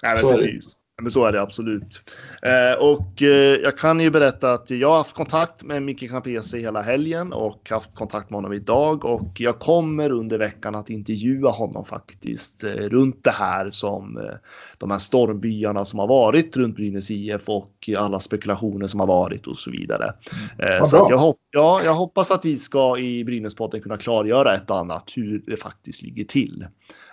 Nej, 0.03 0.23
men 0.23 0.35
precis. 0.35 0.79
Men 1.03 1.11
så 1.11 1.25
är 1.25 1.33
det 1.33 1.41
absolut. 1.43 2.01
Eh, 2.43 2.83
och 2.85 3.23
eh, 3.23 3.55
jag 3.63 3.79
kan 3.79 4.01
ju 4.01 4.11
berätta 4.11 4.53
att 4.53 4.71
jag 4.71 4.89
har 4.89 4.97
haft 4.97 5.13
kontakt 5.17 5.63
med 5.63 5.83
Micke 5.83 6.11
Campese 6.11 6.59
hela 6.59 6.83
helgen 6.83 7.33
och 7.33 7.71
haft 7.71 7.95
kontakt 7.95 8.31
med 8.31 8.37
honom 8.37 8.53
idag 8.53 9.05
och 9.05 9.41
jag 9.41 9.59
kommer 9.59 10.11
under 10.11 10.39
veckan 10.39 10.75
att 10.75 10.91
intervjua 10.91 11.51
honom 11.51 11.85
faktiskt 11.85 12.65
eh, 12.65 12.69
runt 12.71 13.25
det 13.25 13.31
här 13.31 13.71
som 13.71 14.19
eh, 14.19 14.35
de 14.79 14.91
här 14.91 14.99
stormbyarna 14.99 15.85
som 15.85 15.99
har 15.99 16.07
varit 16.07 16.57
runt 16.57 16.77
Brynäs 16.77 17.11
IF 17.11 17.49
och 17.49 17.91
alla 17.99 18.21
spekulationer 18.21 18.87
som 18.87 19.01
har 19.01 19.07
varit 19.07 19.47
och 19.47 19.57
så 19.57 19.71
vidare. 19.71 20.15
Eh, 20.59 20.81
Vad 20.81 20.89
så 20.89 21.07
jag, 21.11 21.19
hop- 21.19 21.41
ja, 21.51 21.83
jag 21.85 21.95
hoppas 21.95 22.31
att 22.31 22.45
vi 22.45 22.57
ska 22.57 22.99
i 22.99 23.25
Brynäspodden 23.25 23.81
kunna 23.83 23.97
klargöra 23.97 24.55
ett 24.55 24.71
och 24.71 24.79
annat 24.79 25.13
hur 25.17 25.43
det 25.47 25.57
faktiskt 25.57 26.03
ligger 26.03 26.25
till. 26.25 26.67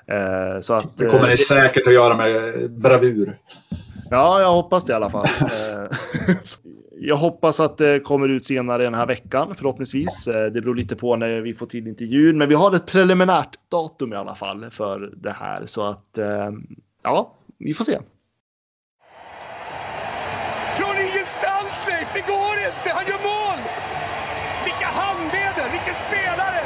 Eh, 0.07 0.59
så 0.61 0.73
att, 0.73 0.97
Det 0.97 1.05
kommer 1.05 1.23
eh, 1.23 1.29
ni 1.29 1.37
säkert 1.37 1.87
att 1.87 1.93
göra 1.93 2.17
med 2.17 2.71
bravur. 2.71 3.37
Ja, 4.09 4.41
jag 4.41 4.51
hoppas 4.51 4.85
det 4.85 4.93
i 4.93 4.95
alla 4.95 5.09
fall. 5.09 5.27
Eh, 5.41 5.97
jag 6.99 7.15
hoppas 7.15 7.59
att 7.59 7.77
det 7.77 7.99
kommer 7.99 8.29
ut 8.29 8.45
senare 8.45 8.83
den 8.83 8.93
här 8.93 9.05
veckan 9.05 9.55
förhoppningsvis. 9.55 10.27
Eh, 10.27 10.45
Det 10.45 10.61
beror 10.61 10.75
lite 10.75 10.95
på 10.95 11.15
när 11.15 11.41
vi 11.41 11.53
får 11.53 11.65
till 11.65 11.87
intervjun, 11.87 12.37
men 12.37 12.49
vi 12.49 12.55
har 12.55 12.75
ett 12.75 12.85
preliminärt 12.85 13.57
datum 13.69 14.13
i 14.13 14.15
alla 14.15 14.35
fall 14.35 14.65
för 14.71 15.11
det 15.15 15.31
här 15.31 15.65
så 15.65 15.83
att 15.83 16.17
eh, 16.17 16.51
ja, 17.03 17.33
vi 17.57 17.73
får 17.73 17.83
se. 17.83 17.99
Från 20.77 20.95
ingenstans 20.97 21.87
Leif, 21.87 22.13
det 22.13 22.27
går 22.33 22.55
inte! 22.67 22.89
Han 22.93 23.05
gör 23.05 23.21
mål! 23.31 23.59
Vilka 24.65 24.85
handleder, 24.87 25.71
vilken 25.71 25.95
spelare! 26.05 26.61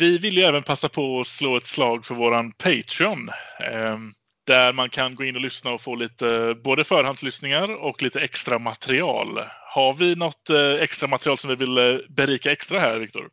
Vi 0.00 0.18
vill 0.18 0.36
ju 0.36 0.42
även 0.42 0.62
passa 0.62 0.88
på 0.88 1.20
att 1.20 1.26
slå 1.26 1.56
ett 1.56 1.66
slag 1.66 2.04
för 2.04 2.14
våran 2.14 2.52
Patreon. 2.52 3.28
Eh, 3.72 3.98
där 4.46 4.72
man 4.72 4.90
kan 4.90 5.14
gå 5.14 5.24
in 5.24 5.36
och 5.36 5.42
lyssna 5.42 5.70
och 5.70 5.80
få 5.80 5.94
lite 5.94 6.56
både 6.64 6.84
förhandslyssningar 6.84 7.84
och 7.84 8.02
lite 8.02 8.20
extra 8.20 8.58
material. 8.58 9.38
Har 9.74 9.94
vi 9.94 10.14
något 10.14 10.50
eh, 10.50 10.82
extra 10.82 11.08
material 11.08 11.38
som 11.38 11.50
vi 11.50 11.56
vill 11.56 11.78
eh, 11.78 11.98
berika 12.08 12.52
extra 12.52 12.80
här, 12.80 12.98
Viktor? 12.98 13.28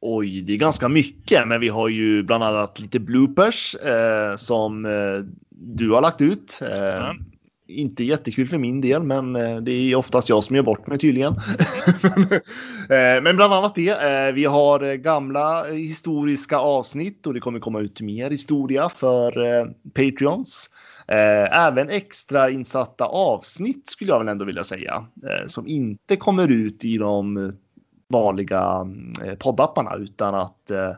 Oj, 0.00 0.42
det 0.42 0.52
är 0.52 0.56
ganska 0.56 0.88
mycket, 0.88 1.48
men 1.48 1.60
vi 1.60 1.68
har 1.68 1.88
ju 1.88 2.22
bland 2.22 2.44
annat 2.44 2.80
lite 2.80 3.00
bloopers 3.00 3.74
eh, 3.74 4.36
som 4.36 4.84
eh, 4.84 5.24
du 5.50 5.90
har 5.90 6.02
lagt 6.02 6.20
ut. 6.20 6.60
Eh, 6.62 7.10
Mm. 7.10 7.16
Inte 7.70 8.04
jättekul 8.04 8.48
för 8.48 8.58
min 8.58 8.80
del, 8.80 9.02
men 9.02 9.36
eh, 9.36 9.56
det 9.56 9.72
är 9.72 9.96
oftast 9.96 10.28
jag 10.28 10.44
som 10.44 10.56
gör 10.56 10.62
bort 10.62 10.86
mig 10.86 10.98
tydligen. 10.98 11.34
Eh, 12.90 13.22
men 13.22 13.36
bland 13.36 13.52
annat 13.52 13.74
det. 13.74 13.90
Eh, 13.90 14.32
vi 14.32 14.44
har 14.44 14.94
gamla 14.94 15.64
historiska 15.64 16.58
avsnitt 16.58 17.26
och 17.26 17.34
det 17.34 17.40
kommer 17.40 17.60
komma 17.60 17.80
ut 17.80 18.00
mer 18.00 18.30
historia 18.30 18.88
för 18.88 19.32
Patreons. 19.94 20.70
Även 21.06 21.90
extra 21.90 22.50
insatta 22.50 23.04
avsnitt 23.04 23.88
skulle 23.88 24.10
jag 24.10 24.18
väl 24.18 24.28
ändå 24.28 24.44
vilja 24.44 24.62
säga. 24.62 25.06
Som 25.46 25.66
inte 25.66 26.16
kommer 26.16 26.50
ut 26.50 26.84
i 26.84 26.98
de 26.98 27.52
vanliga 28.08 28.62
mm, 28.62 29.36
poddapparna 29.38 29.96
utan 29.96 30.34
att 30.34 30.70
eh, 30.70 30.92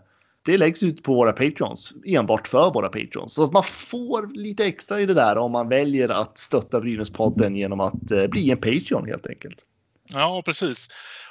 det 0.45 0.59
läggs 0.59 0.83
ut 0.83 1.03
på 1.03 1.15
våra 1.15 1.33
Patreons 1.33 1.93
enbart 2.07 2.49
för 2.49 2.71
våra 2.71 2.89
Patreons. 2.89 3.35
Så 3.35 3.45
att 3.45 3.53
man 3.53 3.65
får 3.65 4.35
lite 4.35 4.65
extra 4.65 5.01
i 5.01 5.07
det 5.07 5.15
där 5.15 5.37
om 5.39 5.53
man 5.53 5.69
väljer 5.69 6.09
att 6.09 6.39
stötta 6.39 6.81
Brynäspodden 6.81 7.57
genom 7.57 7.81
att 7.81 8.11
eh, 8.11 8.27
bli 8.27 8.51
en 8.51 8.59
Patreon 8.59 9.07
helt 9.09 9.27
enkelt. 9.27 9.67
Ja, 10.13 10.43
precis. 10.45 10.89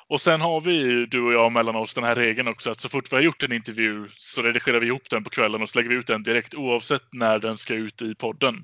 Och 0.08 0.22
sen 0.22 0.42
har 0.42 0.62
vi 0.62 0.82
ju, 0.82 1.06
du 1.06 1.22
och 1.22 1.34
jag 1.34 1.52
mellan 1.52 1.76
oss 1.76 1.94
den 1.94 2.04
här 2.04 2.16
regeln 2.16 2.48
också 2.48 2.70
att 2.70 2.80
så 2.80 2.90
fort 2.90 3.12
vi 3.12 3.16
har 3.16 3.24
gjort 3.24 3.44
en 3.44 3.54
intervju 3.54 4.08
så 4.14 4.42
redigerar 4.42 4.80
vi 4.80 4.88
ihop 4.88 5.10
den 5.10 5.24
på 5.24 5.30
kvällen 5.30 5.62
och 5.62 5.70
så 5.70 5.80
lägger 5.80 5.90
vi 5.90 5.96
ut 5.96 6.08
den 6.08 6.24
direkt 6.24 6.56
oavsett 6.56 7.14
när 7.14 7.40
den 7.40 7.58
ska 7.58 7.74
ut 7.74 8.02
i 8.02 8.16
podden. 8.16 8.64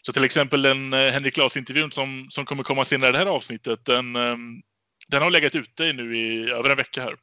Så 0.00 0.12
till 0.12 0.24
exempel 0.24 0.62
den 0.62 0.92
eh, 0.92 1.12
Henrik 1.12 1.36
Laas-intervjun 1.36 1.90
som, 1.90 2.26
som 2.30 2.44
kommer 2.44 2.62
komma 2.62 2.84
senare 2.84 3.10
i 3.10 3.12
det 3.12 3.18
här 3.18 3.26
avsnittet, 3.26 3.84
den, 3.84 4.16
eh, 4.16 4.36
den 5.08 5.22
har 5.22 5.30
legat 5.30 5.54
ute 5.54 5.92
nu 5.92 6.16
i 6.18 6.50
över 6.50 6.70
en 6.70 6.76
vecka 6.76 7.02
här. 7.02 7.14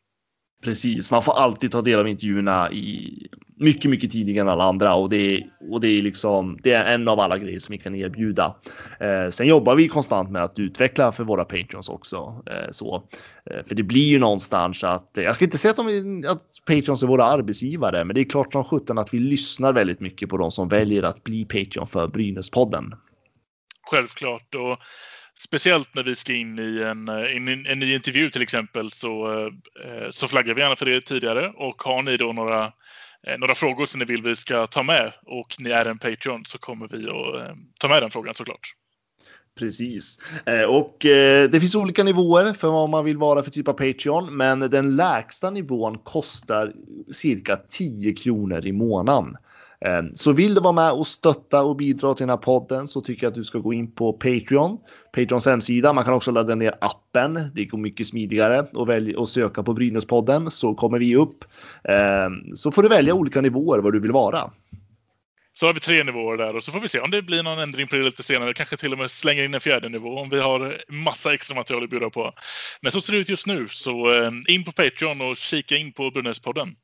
Precis, 0.64 1.12
man 1.12 1.24
får 1.24 1.34
alltid 1.34 1.72
ta 1.72 1.82
del 1.82 2.00
av 2.00 2.08
intervjuerna 2.08 2.72
i 2.72 3.28
mycket, 3.58 3.92
mycket 3.92 4.12
tidigare 4.12 4.42
än 4.42 4.50
alla 4.50 4.64
andra 4.64 4.96
och 4.96 5.10
det 5.10 5.36
är, 5.36 5.44
och 5.72 5.82
det 5.82 5.88
är 5.88 6.02
liksom 6.02 6.58
det 6.64 6.72
är 6.72 6.94
en 6.94 7.08
av 7.08 7.20
alla 7.20 7.38
grejer 7.38 7.60
som 7.60 7.74
vi 7.74 7.78
kan 7.78 7.96
erbjuda. 7.96 8.56
Eh, 9.00 9.30
sen 9.30 9.48
jobbar 9.48 9.76
vi 9.76 9.88
konstant 9.88 10.32
med 10.32 10.44
att 10.44 10.60
utveckla 10.60 11.12
för 11.12 11.24
våra 11.24 11.46
Patreons 11.46 11.90
också. 11.90 12.44
Eh, 12.46 12.72
så, 12.72 13.04
eh, 13.52 13.66
för 13.66 13.76
det 13.76 13.84
blir 13.84 14.08
ju 14.08 14.20
någonstans 14.20 14.84
att 14.84 15.18
eh, 15.18 15.24
jag 15.24 15.36
ska 15.36 15.46
inte 15.46 15.58
säga 15.58 15.72
att, 15.72 15.78
de, 15.78 16.26
att 16.28 16.44
Patreons 16.66 17.04
är 17.04 17.08
våra 17.08 17.26
arbetsgivare, 17.26 18.06
men 18.06 18.14
det 18.14 18.22
är 18.22 18.30
klart 18.30 18.54
som 18.54 18.64
sjutton 18.64 18.98
att 18.98 19.14
vi 19.14 19.20
lyssnar 19.20 19.74
väldigt 19.74 20.00
mycket 20.00 20.30
på 20.30 20.38
de 20.38 20.52
som 20.52 20.70
väljer 20.70 21.04
att 21.04 21.24
bli 21.24 21.46
Patreon 21.46 21.88
för 21.88 22.08
Brynäspodden. 22.08 22.94
Självklart. 23.92 24.56
Och 24.56 24.80
speciellt 25.40 25.96
när 25.96 26.04
vi 26.04 26.16
ska 26.16 26.34
in 26.34 26.60
i 26.60 26.82
en, 26.84 27.10
eh, 27.10 27.36
in, 27.36 27.48
en, 27.48 27.66
en 27.66 27.80
ny 27.80 27.94
intervju 27.94 28.30
till 28.30 28.42
exempel 28.42 28.92
så, 28.92 29.46
eh, 29.86 30.10
så 30.12 30.28
flaggar 30.28 30.54
vi 30.54 30.62
gärna 30.62 30.76
för 30.76 30.86
det 30.86 31.02
tidigare. 31.02 31.50
Och 31.50 31.84
har 31.84 32.02
ni 32.02 32.18
då 32.18 32.34
några, 32.34 32.66
eh, 33.28 33.38
några 33.40 33.56
frågor 33.56 33.86
som 33.86 34.00
ni 34.00 34.06
vill 34.06 34.24
vi 34.24 34.36
ska 34.36 34.68
ta 34.68 34.84
med 34.84 35.14
och 35.26 35.56
ni 35.60 35.70
är 35.70 35.88
en 35.88 36.00
Patreon 36.00 36.46
så 36.46 36.58
kommer 36.58 36.88
vi 36.88 37.10
att 37.10 37.46
eh, 37.46 37.56
ta 37.80 37.88
med 37.88 38.04
den 38.04 38.12
frågan 38.12 38.36
såklart. 38.36 38.76
Precis. 39.60 40.20
Eh, 40.46 40.64
och 40.64 41.06
eh, 41.06 41.50
det 41.50 41.60
finns 41.60 41.76
olika 41.76 42.04
nivåer 42.04 42.54
för 42.54 42.68
vad 42.68 42.90
man 42.90 43.06
vill 43.06 43.18
vara 43.18 43.44
för 43.44 43.52
typ 43.52 43.68
av 43.68 43.74
Patreon. 43.74 44.38
Men 44.38 44.60
den 44.60 44.96
lägsta 44.96 45.50
nivån 45.50 45.98
kostar 45.98 46.74
cirka 47.12 47.56
10 47.56 48.14
kronor 48.14 48.66
i 48.66 48.72
månaden. 48.72 49.38
Eh, 49.86 50.04
så 50.14 50.32
vill 50.32 50.56
du 50.56 50.62
vara 50.62 50.74
med 50.74 50.92
och 50.92 51.08
stötta 51.08 51.64
och 51.64 51.76
bidra 51.76 52.14
till 52.14 52.24
den 52.24 52.30
här 52.30 52.38
podden 52.38 52.88
så 52.88 53.02
tycker 53.02 53.24
jag 53.24 53.32
att 53.32 53.36
du 53.36 53.44
ska 53.44 53.60
gå 53.60 53.74
in 53.74 53.92
på 53.92 54.14
Patreon. 54.14 54.78
Patreons 55.14 55.46
hemsida. 55.46 55.94
Man 55.94 56.04
kan 56.04 56.14
också 56.14 56.32
ladda 56.32 56.56
ner 56.56 56.76
appen. 56.82 57.52
Det 57.56 57.66
går 57.66 57.78
mycket 57.78 58.08
smidigare 58.08 58.68
och 58.74 58.90
välja 58.90 59.20
och 59.20 59.30
söka 59.30 59.64
på 59.64 59.74
Brynäspodden 59.74 60.52
så 60.52 60.74
kommer 60.74 61.00
vi 61.00 61.16
upp. 61.16 61.46
Eh, 61.84 62.56
så 62.56 62.72
får 62.72 62.84
du 62.84 62.90
välja 62.90 63.14
olika 63.14 63.42
nivåer 63.42 63.80
vad 63.80 63.94
du 63.94 64.00
vill 64.00 64.12
vara. 64.12 64.52
Så 65.54 65.66
har 65.66 65.74
vi 65.74 65.80
tre 65.80 66.04
nivåer 66.04 66.38
där 66.38 66.56
och 66.56 66.64
så 66.64 66.72
får 66.72 66.80
vi 66.80 66.88
se 66.88 67.00
om 67.00 67.12
det 67.12 67.22
blir 67.22 67.44
någon 67.44 67.60
ändring 67.60 67.88
på 67.88 67.96
det 67.96 68.04
lite 68.04 68.24
senare. 68.24 68.54
Kanske 68.54 68.78
till 68.78 68.92
och 68.92 68.98
med 68.98 69.12
slänger 69.12 69.44
in 69.44 69.54
en 69.54 69.60
fjärde 69.60 69.90
nivå 69.90 70.20
om 70.20 70.30
vi 70.30 70.40
har 70.40 70.82
massa 70.88 71.34
extra 71.34 71.56
material 71.56 71.84
att 71.84 71.90
bjuda 71.90 72.10
på. 72.10 72.34
Men 72.82 72.92
så 72.92 73.02
ser 73.02 73.14
det 73.14 73.20
ut 73.20 73.30
just 73.30 73.48
nu. 73.48 73.68
Så 73.70 74.14
eh, 74.14 74.32
in 74.48 74.64
på 74.64 74.72
Patreon 74.72 75.22
och 75.22 75.38
kika 75.38 75.78
in 75.78 75.92
på 75.92 76.12
Brynäspodden 76.12 76.76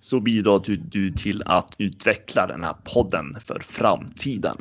så 0.00 0.20
bidrar 0.20 0.58
du, 0.64 0.76
du 0.76 1.12
till 1.12 1.42
att 1.46 1.74
utveckla 1.78 2.46
den 2.46 2.64
här 2.64 2.76
podden 2.94 3.40
för 3.40 3.60
framtiden. 3.60 4.56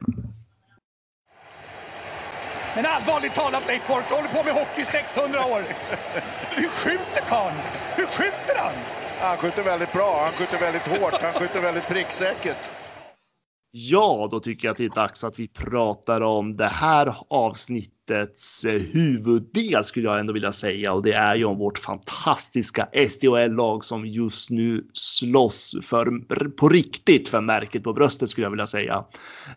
Men 2.76 2.86
allvarligt 2.86 3.34
talat 3.34 3.68
Leif 3.68 3.88
Boork, 3.88 4.06
du 4.10 4.16
håller 4.16 4.30
på 4.30 4.44
med 4.44 4.54
hockey 4.54 4.82
i 4.82 4.86
600 4.86 5.40
år. 5.46 5.62
Hur 6.56 6.68
skjuter 6.68 7.22
karln? 7.30 7.56
Hur 7.96 8.06
skjuter 8.06 8.56
han? 8.58 8.74
Han 9.20 9.38
skjuter 9.38 9.64
väldigt 9.64 9.94
bra, 9.94 10.22
han 10.24 10.34
skjuter 10.34 10.60
väldigt 10.60 10.88
hårt, 10.88 11.22
han 11.22 11.34
skjuter 11.34 11.62
väldigt 11.62 11.88
pricksäkert. 11.88 12.58
Ja, 13.72 14.28
då 14.32 14.40
tycker 14.40 14.68
jag 14.68 14.72
att 14.72 14.78
det 14.78 14.86
är 14.86 14.90
dags 14.90 15.24
att 15.24 15.40
vi 15.40 15.48
pratar 15.48 16.22
om 16.22 16.58
det 16.58 16.68
här 16.68 17.16
avsnittets 18.12 18.66
eh, 18.66 18.82
huvuddel 18.82 19.84
skulle 19.84 20.08
jag 20.08 20.20
ändå 20.20 20.34
vilja 20.34 20.52
säga 20.52 20.94
och 20.94 21.04
det 21.04 21.14
är 21.14 21.36
ju 21.36 21.46
om 21.46 21.58
vårt 21.58 21.80
fantastiska 21.80 22.88
SDHL-lag 23.10 23.86
som 23.86 24.06
just 24.06 24.50
nu 24.50 24.86
slåss 24.94 25.76
för, 25.82 26.20
på 26.50 26.70
riktigt 26.70 27.30
för 27.30 27.42
märket 27.42 27.84
på 27.84 27.94
bröstet 27.94 28.30
skulle 28.30 28.46
jag 28.46 28.52
vilja 28.52 28.68
säga. 28.68 29.06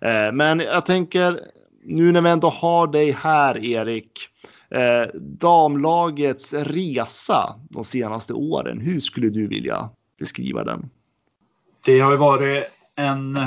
Eh, 0.01 0.33
men 0.33 0.61
jag 0.61 0.87
tänker 0.87 1.41
nu 1.85 2.13
när 2.13 2.21
vi 2.21 2.31
ändå 2.31 2.49
har 2.49 2.87
dig 2.87 3.11
här 3.11 3.65
Erik, 3.65 4.29
eh, 4.71 5.21
damlagets 5.21 6.53
resa 6.53 7.55
de 7.71 7.85
senaste 7.85 8.33
åren, 8.33 8.81
hur 8.81 9.01
skulle 9.01 9.29
du 9.29 9.47
vilja 9.47 9.91
beskriva 10.19 10.65
den? 10.65 10.91
Det 11.85 12.01
har 12.01 12.11
ju 12.11 12.17
varit 12.17 12.65
en 12.97 13.39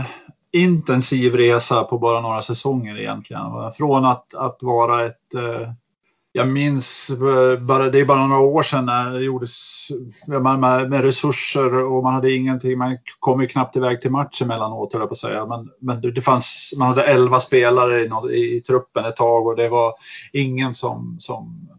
intensiv 0.54 1.36
resa 1.36 1.84
på 1.84 1.98
bara 1.98 2.22
några 2.22 2.42
säsonger 2.42 3.00
egentligen. 3.00 3.44
Från 3.78 4.06
att, 4.06 4.34
att 4.34 4.64
vara 4.64 5.06
ett 5.06 5.34
eh, 5.36 5.70
jag 6.36 6.48
minns, 6.48 7.10
eh, 7.10 7.60
bara, 7.60 7.90
det 7.90 8.00
är 8.00 8.06
bara 8.06 8.28
några 8.28 8.42
år 8.42 8.64
sedan 8.64 8.86
när 8.86 9.12
det 9.12 9.24
gjordes 9.24 9.88
med, 10.28 10.60
med, 10.90 11.02
resurser 11.02 11.74
och 11.74 12.04
man 12.04 12.14
hade 12.14 12.32
ingenting. 12.32 12.78
Man 12.78 12.98
kom 13.20 13.42
ju 13.42 13.48
knappt 13.48 13.76
iväg 13.76 14.02
till 14.02 14.12
match 14.12 14.42
emellanåt, 14.42 14.94
höll 14.94 15.02
jag 15.02 15.10
på 15.10 15.14
att 15.14 15.18
säga. 15.18 15.46
Men, 15.46 15.70
men 15.80 16.02
det, 16.02 16.12
det 16.12 16.22
fanns, 16.22 16.74
man 16.78 16.88
hade 16.88 17.04
elva 17.04 17.40
spelare 17.40 18.02
i, 18.02 18.10
i, 18.36 18.58
i, 18.58 18.62
truppen 18.62 19.06
ett 19.06 19.16
tag 19.16 19.48
och 19.48 19.56
det 19.56 19.70
var 19.70 19.94
ingen 20.32 20.74
som, 20.74 21.16
som 21.20 21.70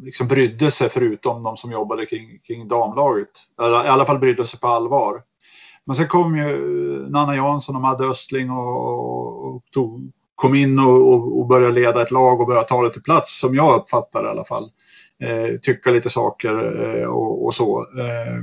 liksom 0.00 0.28
brydde 0.28 0.70
sig 0.70 0.88
förutom 0.88 1.42
de 1.42 1.56
som 1.56 1.72
jobbade 1.72 2.06
kring, 2.06 2.38
kring 2.46 2.68
damlaget. 2.68 3.28
I 3.60 3.64
alla 3.64 4.06
fall 4.06 4.18
brydde 4.18 4.44
sig 4.44 4.60
på 4.60 4.66
allvar. 4.66 5.22
Men 5.86 5.96
sen 5.96 6.08
kom 6.08 6.36
ju 6.36 6.44
eh, 6.44 7.10
Nanna 7.10 7.36
Jansson 7.36 7.76
och 7.76 7.82
Madde 7.82 8.04
Östling 8.04 8.50
och, 8.50 9.46
och 9.46 9.62
tog 9.74 10.12
kom 10.34 10.54
in 10.54 10.78
och, 10.78 11.12
och, 11.12 11.40
och 11.40 11.46
började 11.46 11.72
leda 11.72 12.02
ett 12.02 12.10
lag 12.10 12.40
och 12.40 12.46
började 12.46 12.68
ta 12.68 12.82
lite 12.82 13.00
plats 13.00 13.40
som 13.40 13.54
jag 13.54 13.80
uppfattar 13.80 14.22
det 14.22 14.28
i 14.28 14.30
alla 14.30 14.44
fall. 14.44 14.70
Eh, 15.22 15.58
tycka 15.62 15.90
lite 15.90 16.10
saker 16.10 16.84
eh, 16.84 17.06
och, 17.06 17.44
och, 17.44 17.54
så. 17.54 17.80
Eh, 17.80 18.42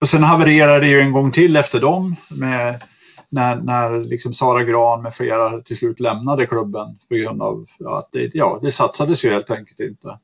och 0.00 0.08
sen 0.08 0.22
havererade 0.22 0.80
det 0.80 0.88
ju 0.88 1.00
en 1.00 1.12
gång 1.12 1.30
till 1.30 1.56
efter 1.56 1.80
dem 1.80 2.16
med 2.40 2.82
när, 3.28 3.56
när 3.56 4.00
liksom 4.04 4.32
Sara 4.32 4.64
Gran 4.64 5.02
med 5.02 5.14
flera 5.14 5.60
till 5.60 5.76
slut 5.76 6.00
lämnade 6.00 6.46
klubben 6.46 6.98
på 7.08 7.14
grund 7.14 7.42
av 7.42 7.64
att 7.86 8.08
det, 8.12 8.30
ja, 8.34 8.58
det 8.62 8.70
satsades 8.70 9.24
ju 9.24 9.30
helt 9.30 9.50
enkelt 9.50 9.80
inte. 9.80 10.18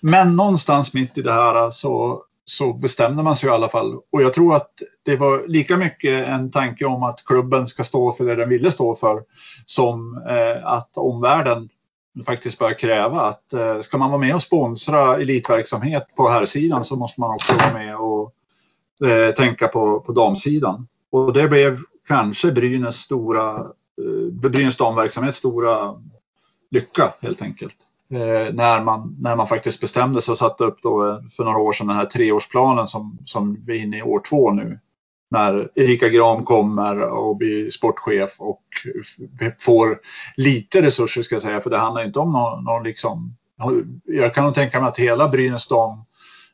Men 0.00 0.36
någonstans 0.36 0.94
mitt 0.94 1.18
i 1.18 1.22
det 1.22 1.32
här 1.32 1.70
så 1.70 2.22
så 2.44 2.72
bestämde 2.72 3.22
man 3.22 3.36
sig 3.36 3.48
i 3.48 3.52
alla 3.52 3.68
fall. 3.68 3.94
Och 4.12 4.22
jag 4.22 4.34
tror 4.34 4.56
att 4.56 4.70
det 5.02 5.16
var 5.16 5.44
lika 5.46 5.76
mycket 5.76 6.28
en 6.28 6.50
tanke 6.50 6.84
om 6.84 7.02
att 7.02 7.24
klubben 7.24 7.66
ska 7.66 7.84
stå 7.84 8.12
för 8.12 8.24
det 8.24 8.36
den 8.36 8.48
ville 8.48 8.70
stå 8.70 8.94
för 8.94 9.22
som 9.64 10.22
eh, 10.28 10.66
att 10.66 10.96
omvärlden 10.96 11.68
faktiskt 12.26 12.58
börjar 12.58 12.74
kräva 12.74 13.20
att 13.20 13.52
eh, 13.52 13.80
ska 13.80 13.98
man 13.98 14.10
vara 14.10 14.20
med 14.20 14.34
och 14.34 14.42
sponsra 14.42 15.16
elitverksamhet 15.16 16.06
på 16.16 16.28
här 16.28 16.46
sidan 16.46 16.84
så 16.84 16.96
måste 16.96 17.20
man 17.20 17.34
också 17.34 17.54
vara 17.56 17.72
med 17.72 17.96
och 17.96 18.34
eh, 19.08 19.34
tänka 19.34 19.68
på, 19.68 20.00
på 20.00 20.12
damsidan. 20.12 20.88
Och 21.10 21.32
det 21.32 21.48
blev 21.48 21.78
kanske 22.08 22.52
Brynäs 22.52 22.96
stora, 22.96 23.56
eh, 24.00 24.32
Brynäs 24.32 24.76
damverksamhet 24.76 25.34
stora 25.34 25.94
lycka 26.70 27.14
helt 27.20 27.42
enkelt. 27.42 27.76
Eh, 28.10 28.54
när, 28.54 28.84
man, 28.84 29.16
när 29.20 29.36
man 29.36 29.48
faktiskt 29.48 29.80
bestämde 29.80 30.20
sig 30.20 30.32
och 30.32 30.38
satte 30.38 30.64
upp 30.64 30.78
då 30.82 31.08
eh, 31.08 31.18
för 31.36 31.44
några 31.44 31.58
år 31.58 31.72
sedan 31.72 31.86
den 31.86 31.96
här 31.96 32.04
treårsplanen 32.04 32.88
som, 32.88 33.18
som 33.24 33.64
vi 33.66 33.78
är 33.78 33.82
inne 33.82 33.98
i 33.98 34.02
år 34.02 34.20
två 34.28 34.52
nu. 34.52 34.78
När 35.30 35.68
Erika 35.74 36.08
Gram 36.08 36.44
kommer 36.44 37.00
och 37.00 37.36
blir 37.36 37.70
sportchef 37.70 38.36
och 38.40 38.62
får 39.60 39.98
lite 40.36 40.82
resurser 40.82 41.22
ska 41.22 41.34
jag 41.34 41.42
säga, 41.42 41.60
för 41.60 41.70
det 41.70 41.78
handlar 41.78 42.06
inte 42.06 42.18
om 42.18 42.32
någon, 42.32 42.64
någon 42.64 42.82
liksom... 42.82 43.36
Jag 44.04 44.34
kan 44.34 44.44
nog 44.44 44.54
tänka 44.54 44.80
mig 44.80 44.88
att 44.88 44.98
hela 44.98 45.28
Brynäs 45.28 45.68
dam, 45.68 46.04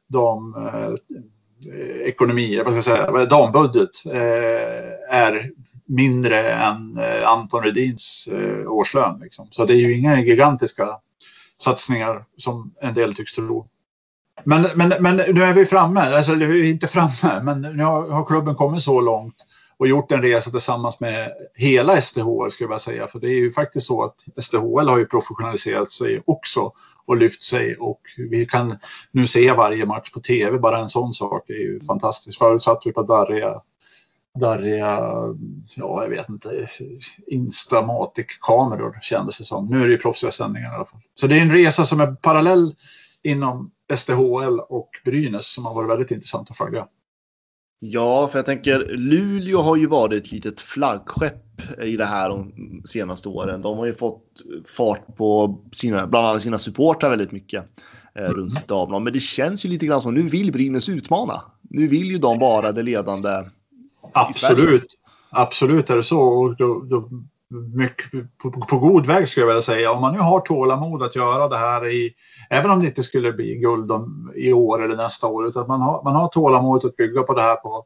dam 0.08 0.54
eh, 0.54 0.94
ekonomi, 2.06 2.62
vad 2.64 2.74
ska 2.74 2.76
jag 2.76 2.84
säga, 2.84 3.26
dambudget 3.26 4.06
eh, 4.06 5.16
är 5.18 5.50
mindre 5.86 6.52
än 6.52 6.98
eh, 6.98 7.28
Anton 7.28 7.62
Redins 7.62 8.28
eh, 8.32 8.72
årslön. 8.72 9.20
Liksom. 9.22 9.48
Så 9.50 9.64
det 9.64 9.74
är 9.74 9.78
ju 9.78 9.98
inga 9.98 10.20
gigantiska 10.20 10.88
satsningar 11.62 12.24
som 12.36 12.74
en 12.80 12.94
del 12.94 13.14
tycks 13.14 13.32
tro. 13.32 13.66
Men, 14.44 14.66
men, 14.74 14.88
men 15.00 15.16
nu 15.16 15.44
är 15.44 15.52
vi 15.52 15.66
framme, 15.66 16.00
alltså 16.00 16.34
vi 16.34 16.44
är 16.44 16.70
inte 16.70 16.86
framme, 16.86 17.42
men 17.42 17.60
nu 17.60 17.84
har, 17.84 18.08
har, 18.08 18.24
klubben 18.24 18.54
kommit 18.54 18.82
så 18.82 19.00
långt 19.00 19.34
och 19.78 19.88
gjort 19.88 20.12
en 20.12 20.22
resa 20.22 20.50
tillsammans 20.50 21.00
med 21.00 21.32
hela 21.54 22.00
STHL 22.00 22.50
skulle 22.50 22.70
jag 22.70 22.80
säga. 22.80 23.08
För 23.08 23.18
det 23.18 23.28
är 23.28 23.38
ju 23.38 23.50
faktiskt 23.50 23.86
så 23.86 24.02
att 24.02 24.44
STHL 24.44 24.88
har 24.88 24.98
ju 24.98 25.06
professionaliserat 25.06 25.92
sig 25.92 26.22
också 26.26 26.72
och 27.06 27.16
lyft 27.16 27.42
sig 27.42 27.76
och 27.76 28.00
vi 28.30 28.46
kan 28.46 28.78
nu 29.12 29.26
se 29.26 29.52
varje 29.52 29.86
match 29.86 30.10
på 30.10 30.20
tv. 30.20 30.58
Bara 30.58 30.78
en 30.78 30.88
sån 30.88 31.14
sak 31.14 31.50
är 31.50 31.54
ju 31.54 31.80
fantastiskt. 31.80 32.38
Förut 32.38 32.62
satt 32.62 32.82
vi 32.86 32.92
på 32.92 33.02
darriga 33.02 33.60
darriga, 34.38 35.00
ja 35.76 36.02
jag 36.02 36.08
vet 36.08 36.28
inte, 36.28 36.68
Instamatic-kameror 37.26 38.98
kändes 39.02 39.38
det 39.38 39.44
som. 39.44 39.66
Nu 39.66 39.82
är 39.82 39.86
det 39.86 39.92
ju 39.92 39.98
proffsiga 39.98 40.30
sändningar 40.30 40.72
i 40.72 40.74
alla 40.74 40.84
fall. 40.84 41.00
Så 41.14 41.26
det 41.26 41.38
är 41.38 41.42
en 41.42 41.52
resa 41.52 41.84
som 41.84 42.00
är 42.00 42.06
parallell 42.06 42.74
inom 43.22 43.70
STHL 43.94 44.60
och 44.68 44.90
Brynäs 45.04 45.52
som 45.52 45.64
har 45.64 45.74
varit 45.74 45.90
väldigt 45.90 46.10
intressant 46.10 46.50
att 46.50 46.56
följa. 46.56 46.86
Ja, 47.82 48.28
för 48.28 48.38
jag 48.38 48.46
tänker 48.46 48.78
Luleå 48.96 49.60
har 49.60 49.76
ju 49.76 49.86
varit 49.86 50.24
ett 50.24 50.32
litet 50.32 50.60
flaggskepp 50.60 51.80
i 51.82 51.96
det 51.96 52.04
här 52.04 52.28
de 52.28 52.52
senaste 52.86 53.28
åren. 53.28 53.62
De 53.62 53.78
har 53.78 53.86
ju 53.86 53.94
fått 53.94 54.42
fart 54.76 55.16
på 55.16 55.60
sina, 55.72 56.06
bland 56.06 56.26
annat 56.26 56.42
sina 56.42 56.58
supportrar 56.58 57.10
väldigt 57.10 57.32
mycket 57.32 57.64
eh, 58.14 58.22
runt 58.22 58.36
mm. 58.36 58.50
sitt 58.50 58.70
avlag. 58.70 59.02
Men 59.02 59.12
det 59.12 59.20
känns 59.20 59.64
ju 59.64 59.68
lite 59.68 59.86
grann 59.86 60.00
som 60.00 60.14
nu 60.14 60.22
vill 60.22 60.52
Brynäs 60.52 60.88
utmana. 60.88 61.42
Nu 61.62 61.86
vill 61.86 62.10
ju 62.10 62.18
de 62.18 62.38
vara 62.38 62.72
det 62.72 62.82
ledande 62.82 63.44
Absolut. 64.12 64.86
Absolut 65.30 65.90
är 65.90 65.96
det 65.96 66.02
så. 66.02 66.20
Och 66.20 66.56
då, 66.56 66.80
då, 66.80 67.08
mycket, 67.74 68.38
på, 68.42 68.50
på, 68.50 68.78
god 68.78 69.06
väg 69.06 69.28
skulle 69.28 69.42
jag 69.42 69.48
vilja 69.48 69.62
säga. 69.62 69.92
Om 69.92 70.00
man 70.00 70.14
nu 70.14 70.20
har 70.20 70.40
tålamod 70.40 71.02
att 71.02 71.16
göra 71.16 71.48
det 71.48 71.56
här 71.56 71.86
i, 71.86 72.12
även 72.50 72.70
om 72.70 72.80
det 72.80 72.86
inte 72.86 73.02
skulle 73.02 73.32
bli 73.32 73.56
guld 73.56 73.92
om, 73.92 74.32
i 74.36 74.52
år 74.52 74.84
eller 74.84 74.96
nästa 74.96 75.26
år, 75.26 75.48
utan 75.48 75.62
att 75.62 75.68
man 75.68 75.80
har, 75.80 76.02
man 76.04 76.14
har 76.14 76.28
tålamod 76.28 76.84
att 76.84 76.96
bygga 76.96 77.22
på 77.22 77.34
det 77.34 77.42
här 77.42 77.56
på, 77.56 77.84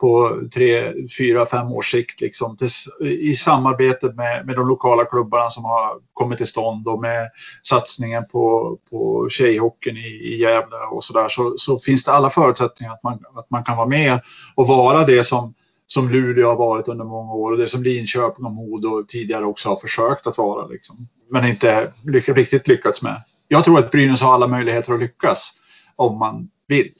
på 0.00 0.40
tre, 0.54 0.92
fyra, 1.18 1.46
fem 1.46 1.72
års 1.72 1.90
sikt 1.90 2.20
liksom, 2.20 2.56
till, 2.56 2.68
i 3.08 3.34
samarbete 3.34 4.12
med, 4.12 4.46
med 4.46 4.56
de 4.56 4.68
lokala 4.68 5.04
klubbarna 5.04 5.50
som 5.50 5.64
har 5.64 5.98
kommit 6.12 6.38
till 6.38 6.46
stånd 6.46 6.88
och 6.88 7.00
med 7.00 7.30
satsningen 7.62 8.24
på, 8.32 8.76
på 8.90 9.28
tjejhockeyn 9.30 9.96
i, 9.96 10.00
i 10.00 10.36
Gävle 10.36 10.76
och 10.90 11.04
så 11.04 11.12
där 11.12 11.28
så, 11.28 11.54
så 11.56 11.78
finns 11.78 12.04
det 12.04 12.12
alla 12.12 12.30
förutsättningar 12.30 12.92
att 12.92 13.02
man, 13.02 13.14
att 13.34 13.50
man 13.50 13.64
kan 13.64 13.76
vara 13.76 13.88
med 13.88 14.20
och 14.54 14.66
vara 14.66 15.04
det 15.04 15.24
som, 15.24 15.54
som 15.86 16.08
Luleå 16.10 16.48
har 16.48 16.56
varit 16.56 16.88
under 16.88 17.04
många 17.04 17.32
år 17.32 17.52
och 17.52 17.58
det 17.58 17.66
som 17.66 17.82
Linköping 17.82 18.44
och 18.44 18.52
Modo 18.52 19.04
tidigare 19.08 19.44
också 19.44 19.68
har 19.68 19.76
försökt 19.76 20.26
att 20.26 20.38
vara. 20.38 20.66
Liksom, 20.66 20.96
men 21.30 21.46
inte 21.46 21.92
lyck, 22.04 22.28
riktigt 22.28 22.68
lyckats 22.68 23.02
med. 23.02 23.16
Jag 23.48 23.64
tror 23.64 23.78
att 23.78 23.90
Brynäs 23.90 24.22
har 24.22 24.34
alla 24.34 24.46
möjligheter 24.46 24.92
att 24.92 25.00
lyckas 25.00 25.52
om 25.96 26.18
man 26.18 26.50
vill 26.68 26.92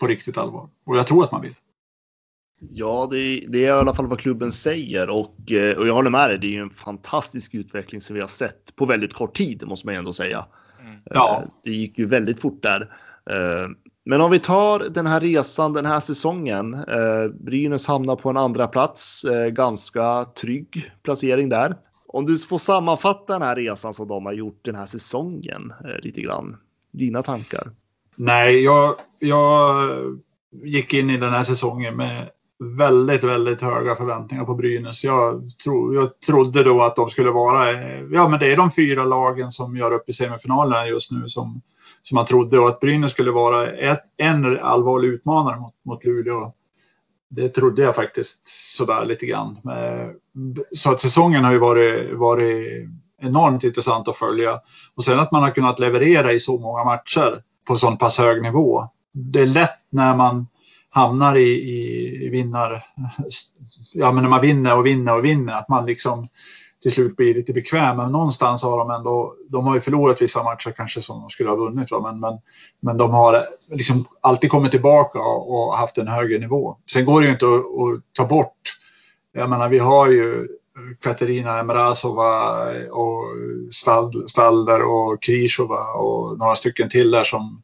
på 0.00 0.06
riktigt 0.06 0.38
allvar. 0.38 0.68
Och 0.86 0.96
jag 0.96 1.06
tror 1.06 1.24
att 1.24 1.32
man 1.32 1.42
vill. 1.42 1.54
Ja, 2.60 3.08
det, 3.10 3.44
det, 3.48 3.64
är 3.64 3.68
i 3.68 3.70
alla 3.70 3.94
fall 3.94 4.06
vad 4.06 4.20
klubben 4.20 4.52
säger 4.52 5.10
och, 5.10 5.52
eh, 5.52 5.76
och 5.76 5.88
jag 5.88 5.94
håller 5.94 6.10
med 6.10 6.30
dig. 6.30 6.38
Det 6.38 6.46
är 6.46 6.50
ju 6.50 6.62
en 6.62 6.70
fantastisk 6.70 7.54
utveckling 7.54 8.00
som 8.00 8.14
vi 8.14 8.20
har 8.20 8.28
sett 8.28 8.76
på 8.76 8.86
väldigt 8.86 9.14
kort 9.14 9.36
tid 9.36 9.66
måste 9.66 9.86
man 9.86 9.94
ändå 9.94 10.12
säga. 10.12 10.46
Mm. 10.80 11.00
Ja. 11.04 11.42
Eh, 11.42 11.48
det 11.64 11.70
gick 11.70 11.98
ju 11.98 12.06
väldigt 12.06 12.40
fort 12.40 12.62
där. 12.62 12.80
Eh, 13.30 13.68
men 14.04 14.20
om 14.20 14.30
vi 14.30 14.38
tar 14.38 14.78
den 14.90 15.06
här 15.06 15.20
resan 15.20 15.72
den 15.72 15.86
här 15.86 16.00
säsongen. 16.00 16.76
Brynäs 17.40 17.86
hamnar 17.86 18.16
på 18.16 18.30
en 18.30 18.36
andra 18.36 18.66
plats, 18.66 19.24
ganska 19.50 20.24
trygg 20.24 20.92
placering 21.02 21.48
där. 21.48 21.76
Om 22.06 22.26
du 22.26 22.38
får 22.38 22.58
sammanfatta 22.58 23.32
den 23.32 23.42
här 23.42 23.56
resan 23.56 23.94
som 23.94 24.08
de 24.08 24.26
har 24.26 24.32
gjort 24.32 24.60
den 24.64 24.74
här 24.74 24.86
säsongen 24.86 25.72
lite 26.02 26.20
grann. 26.20 26.56
Dina 26.92 27.22
tankar? 27.22 27.70
Nej, 28.16 28.64
jag, 28.64 28.94
jag 29.18 29.76
gick 30.64 30.94
in 30.94 31.10
i 31.10 31.16
den 31.16 31.30
här 31.30 31.42
säsongen 31.42 31.96
med 31.96 32.30
väldigt, 32.58 33.24
väldigt 33.24 33.62
höga 33.62 33.96
förväntningar 33.96 34.44
på 34.44 34.54
Brynäs. 34.54 35.04
Jag, 35.04 35.42
tro, 35.64 35.94
jag 35.94 36.20
trodde 36.20 36.64
då 36.64 36.82
att 36.82 36.96
de 36.96 37.10
skulle 37.10 37.30
vara, 37.30 37.70
eh, 37.70 38.02
ja 38.10 38.28
men 38.28 38.40
det 38.40 38.52
är 38.52 38.56
de 38.56 38.70
fyra 38.70 39.04
lagen 39.04 39.50
som 39.50 39.76
gör 39.76 39.92
upp 39.92 40.08
i 40.08 40.12
semifinalerna 40.12 40.86
just 40.86 41.12
nu 41.12 41.28
som, 41.28 41.62
som 42.02 42.14
man 42.14 42.24
trodde 42.24 42.58
och 42.58 42.68
att 42.68 42.80
Brynäs 42.80 43.10
skulle 43.10 43.30
vara 43.30 43.72
ett, 43.72 44.02
en 44.16 44.58
allvarlig 44.58 45.08
utmanare 45.08 45.60
mot, 45.60 45.74
mot 45.84 46.04
Luleå. 46.04 46.52
Det 47.30 47.48
trodde 47.48 47.82
jag 47.82 47.94
faktiskt 47.94 48.48
sådär 48.48 49.04
lite 49.04 49.26
grann. 49.26 49.58
Eh, 49.64 50.08
så 50.72 50.90
att 50.90 51.00
säsongen 51.00 51.44
har 51.44 51.52
ju 51.52 51.58
varit, 51.58 52.12
varit 52.12 52.88
enormt 53.22 53.64
intressant 53.64 54.08
att 54.08 54.16
följa. 54.16 54.60
Och 54.94 55.04
sen 55.04 55.20
att 55.20 55.32
man 55.32 55.42
har 55.42 55.50
kunnat 55.50 55.78
leverera 55.78 56.32
i 56.32 56.40
så 56.40 56.58
många 56.58 56.84
matcher 56.84 57.42
på 57.68 57.76
sån 57.76 57.96
pass 57.96 58.18
hög 58.18 58.42
nivå. 58.42 58.88
Det 59.12 59.40
är 59.40 59.46
lätt 59.46 59.78
när 59.90 60.16
man 60.16 60.46
hamnar 60.98 61.36
i, 61.36 61.50
i 62.26 62.28
vinnar... 62.28 62.84
Ja, 63.92 64.12
men 64.12 64.22
när 64.22 64.30
man 64.30 64.40
vinner 64.40 64.78
och 64.78 64.86
vinner 64.86 65.16
och 65.16 65.24
vinner, 65.24 65.52
att 65.52 65.68
man 65.68 65.86
liksom 65.86 66.28
till 66.82 66.92
slut 66.92 67.16
blir 67.16 67.34
lite 67.34 67.52
bekväm. 67.52 67.96
Men 67.96 68.12
någonstans 68.12 68.62
har 68.62 68.78
de 68.78 68.90
ändå, 68.90 69.34
de 69.50 69.66
har 69.66 69.74
ju 69.74 69.80
förlorat 69.80 70.22
vissa 70.22 70.42
matcher 70.42 70.74
kanske 70.76 71.02
som 71.02 71.20
de 71.20 71.30
skulle 71.30 71.48
ha 71.48 71.56
vunnit. 71.56 71.90
Va? 71.90 72.00
Men, 72.00 72.20
men, 72.20 72.38
men 72.80 72.96
de 72.96 73.10
har 73.10 73.44
liksom 73.70 74.04
alltid 74.20 74.50
kommit 74.50 74.70
tillbaka 74.70 75.18
och, 75.18 75.76
haft 75.76 75.98
en 75.98 76.08
högre 76.08 76.38
nivå. 76.38 76.76
Sen 76.92 77.04
går 77.04 77.20
det 77.20 77.26
ju 77.26 77.32
inte 77.32 77.46
att, 77.46 77.54
att 77.54 78.02
ta 78.12 78.24
bort, 78.26 78.60
jag 79.32 79.50
menar 79.50 79.68
vi 79.68 79.78
har 79.78 80.08
ju 80.08 80.48
Katerina 81.00 81.58
Emrazova 81.58 82.52
och 82.90 83.24
Stalder 84.26 84.82
och 84.82 85.22
Krishova 85.22 85.92
och 85.92 86.38
några 86.38 86.54
stycken 86.54 86.88
till 86.88 87.10
där 87.10 87.24
som 87.24 87.62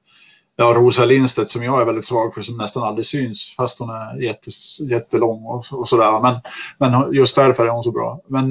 ja, 0.56 0.74
Rosa 0.76 1.04
Lindstedt 1.04 1.50
som 1.50 1.62
jag 1.62 1.80
är 1.80 1.84
väldigt 1.84 2.04
svag 2.04 2.34
för 2.34 2.42
som 2.42 2.56
nästan 2.56 2.82
aldrig 2.82 3.04
syns 3.04 3.54
fast 3.56 3.78
hon 3.78 3.90
är 3.90 4.22
jättes, 4.22 4.80
jättelång 4.80 5.44
och, 5.44 5.64
och 5.72 5.88
sådär. 5.88 6.20
Men, 6.20 6.34
men 6.78 7.12
just 7.14 7.36
därför 7.36 7.64
är 7.64 7.70
hon 7.70 7.82
så 7.82 7.92
bra. 7.92 8.20
Men 8.28 8.50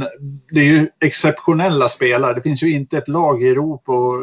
det 0.52 0.60
är 0.60 0.64
ju 0.64 0.88
exceptionella 1.00 1.90
spelare. 1.90 2.34
Det 2.34 2.42
finns 2.42 2.64
ju 2.64 2.74
inte 2.74 2.98
ett 2.98 3.08
lag 3.08 3.44
i 3.44 3.50
Europa 3.50 3.92
och 3.92 4.20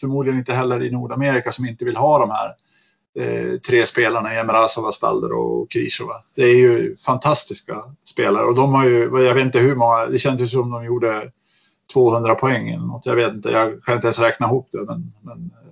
förmodligen 0.00 0.38
inte 0.38 0.54
heller 0.54 0.82
i 0.82 0.90
Nordamerika 0.90 1.52
som 1.52 1.66
inte 1.66 1.84
vill 1.84 1.96
ha 1.96 2.18
de 2.18 2.30
här 2.30 2.54
eh, 3.18 3.58
tre 3.58 3.86
spelarna, 3.86 4.32
Emerasova, 4.32 4.92
Stalder 4.92 5.32
och 5.32 5.70
Krishova. 5.70 6.14
Det 6.34 6.42
är 6.42 6.56
ju 6.56 6.96
fantastiska 6.96 7.82
spelare 8.04 8.44
och 8.44 8.54
de 8.54 8.74
har 8.74 8.84
ju, 8.84 9.24
jag 9.24 9.34
vet 9.34 9.44
inte 9.44 9.58
hur 9.58 9.74
många, 9.74 10.06
det 10.06 10.18
känns 10.18 10.42
ju 10.42 10.46
som 10.46 10.70
de 10.70 10.84
gjorde 10.84 11.30
200 11.92 12.34
poäng 12.34 12.68
eller 12.68 12.86
något. 12.86 13.06
Jag 13.06 13.16
vet 13.16 13.32
inte, 13.32 13.48
jag 13.48 13.84
kan 13.84 13.94
inte 13.94 14.06
ens 14.06 14.18
räkna 14.18 14.46
ihop 14.46 14.68
det. 14.72 14.84
Men, 14.84 15.12
men 15.22 15.38
eh, 15.38 15.70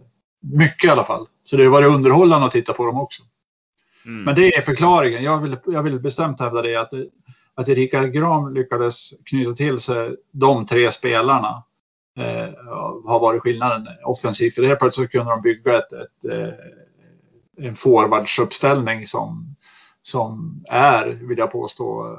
mycket 0.58 0.84
i 0.84 0.88
alla 0.88 1.04
fall. 1.04 1.26
Så 1.44 1.56
det 1.56 1.64
har 1.64 1.70
varit 1.70 1.94
underhållande 1.94 2.46
att 2.46 2.52
titta 2.52 2.72
på 2.72 2.86
dem 2.86 2.98
också. 2.98 3.22
Mm. 4.06 4.24
Men 4.24 4.34
det 4.34 4.56
är 4.56 4.62
förklaringen. 4.62 5.24
Jag 5.24 5.40
vill, 5.40 5.56
jag 5.66 5.82
vill 5.82 6.00
bestämt 6.00 6.40
hävda 6.40 6.62
det 6.62 6.76
att, 6.76 6.92
att 7.54 7.68
Erika 7.68 8.06
Gram 8.06 8.54
lyckades 8.54 9.10
knyta 9.24 9.52
till 9.52 9.80
sig 9.80 10.16
de 10.30 10.66
tre 10.66 10.90
spelarna 10.90 11.64
eh, 12.18 12.48
har 13.04 13.20
varit 13.20 13.42
skillnaden 13.42 13.88
offensivt. 14.04 14.54
För 14.54 14.62
helt 14.62 14.80
plötsligt 14.80 15.12
kunde 15.12 15.30
de 15.30 15.42
bygga 15.42 15.78
ett, 15.78 15.92
ett, 15.92 16.30
eh, 16.32 17.66
en 17.66 17.76
forwardsuppställning 17.76 19.06
som, 19.06 19.56
som 20.02 20.64
är, 20.68 21.06
vill 21.06 21.38
jag 21.38 21.52
påstå, 21.52 22.18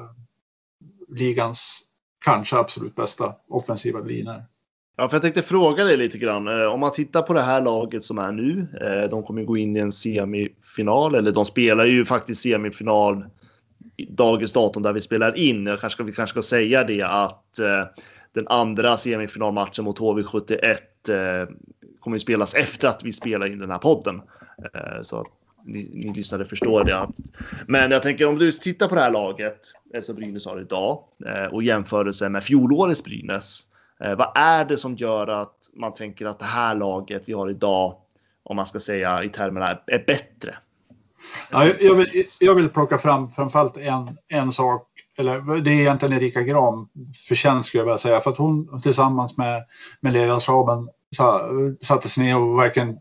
ligans 1.08 1.82
kanske 2.24 2.56
absolut 2.56 2.94
bästa 2.94 3.34
offensiva 3.48 4.00
linjer. 4.00 4.44
Ja, 4.96 5.08
för 5.08 5.14
jag 5.14 5.22
tänkte 5.22 5.42
fråga 5.42 5.84
dig 5.84 5.96
lite 5.96 6.18
grann. 6.18 6.48
Eh, 6.48 6.66
om 6.66 6.80
man 6.80 6.92
tittar 6.92 7.22
på 7.22 7.34
det 7.34 7.42
här 7.42 7.60
laget 7.60 8.04
som 8.04 8.18
är 8.18 8.32
nu. 8.32 8.66
Eh, 8.80 9.10
de 9.10 9.22
kommer 9.22 9.44
gå 9.44 9.56
in 9.56 9.76
i 9.76 9.80
en 9.80 9.92
semifinal, 9.92 11.14
eller 11.14 11.32
de 11.32 11.44
spelar 11.44 11.84
ju 11.84 12.04
faktiskt 12.04 12.42
semifinal 12.42 13.24
dagens 14.08 14.52
datum 14.52 14.82
där 14.82 14.92
vi 14.92 15.00
spelar 15.00 15.38
in. 15.38 15.66
Jag 15.66 15.80
kanske, 15.80 16.02
vi 16.02 16.12
kanske 16.12 16.32
ska 16.32 16.42
säga 16.42 16.84
det 16.84 17.02
att 17.02 17.58
eh, 17.58 17.84
den 18.32 18.48
andra 18.48 18.96
semifinalmatchen 18.96 19.84
mot 19.84 19.98
HV71 19.98 20.76
kommer 22.00 22.16
att 22.16 22.22
spelas 22.22 22.54
efter 22.54 22.88
att 22.88 23.04
vi 23.04 23.12
spelar 23.12 23.46
in 23.46 23.58
den 23.58 23.70
här 23.70 23.78
podden. 23.78 24.22
Så 25.02 25.20
att 25.20 25.26
ni, 25.64 25.90
ni 25.94 26.12
lyssnare 26.14 26.44
förstår 26.44 26.84
det. 26.84 27.08
Men 27.66 27.90
jag 27.90 28.02
tänker 28.02 28.26
om 28.26 28.38
du 28.38 28.52
tittar 28.52 28.88
på 28.88 28.94
det 28.94 29.00
här 29.00 29.10
laget 29.10 29.58
som 30.02 30.16
Brynäs 30.16 30.46
har 30.46 30.60
idag 30.60 31.04
och 31.50 31.62
jämförelse 31.62 32.28
med 32.28 32.44
fjolårets 32.44 33.04
Brynäs. 33.04 33.66
Eh, 34.00 34.16
vad 34.16 34.32
är 34.34 34.64
det 34.64 34.76
som 34.76 34.94
gör 34.94 35.26
att 35.26 35.56
man 35.74 35.94
tänker 35.94 36.26
att 36.26 36.38
det 36.38 36.44
här 36.44 36.74
laget 36.74 37.22
vi 37.26 37.32
har 37.32 37.50
idag, 37.50 37.96
om 38.42 38.56
man 38.56 38.66
ska 38.66 38.80
säga 38.80 39.24
i 39.24 39.28
termerna, 39.28 39.78
är 39.86 40.04
bättre? 40.06 40.58
Ja, 41.50 41.66
jag, 41.80 41.94
vill, 41.94 42.26
jag 42.40 42.54
vill 42.54 42.68
plocka 42.68 42.98
fram 42.98 43.30
framförallt 43.30 43.76
en, 43.76 44.18
en 44.28 44.52
sak, 44.52 44.88
eller 45.18 45.60
det 45.60 45.70
är 45.70 45.80
egentligen 45.80 46.16
Erika 46.16 46.42
Gram 46.42 46.88
förtjänst 47.28 47.68
skulle 47.68 47.80
jag 47.80 47.86
vilja 47.86 47.98
säga, 47.98 48.20
för 48.20 48.30
att 48.30 48.38
hon 48.38 48.80
tillsammans 48.80 49.36
med, 49.36 49.64
med 50.00 50.12
ledarstaben 50.12 50.88
satte 51.80 52.08
sig 52.08 52.24
ner 52.24 52.38
och 52.38 52.58
verkligen 52.58 52.98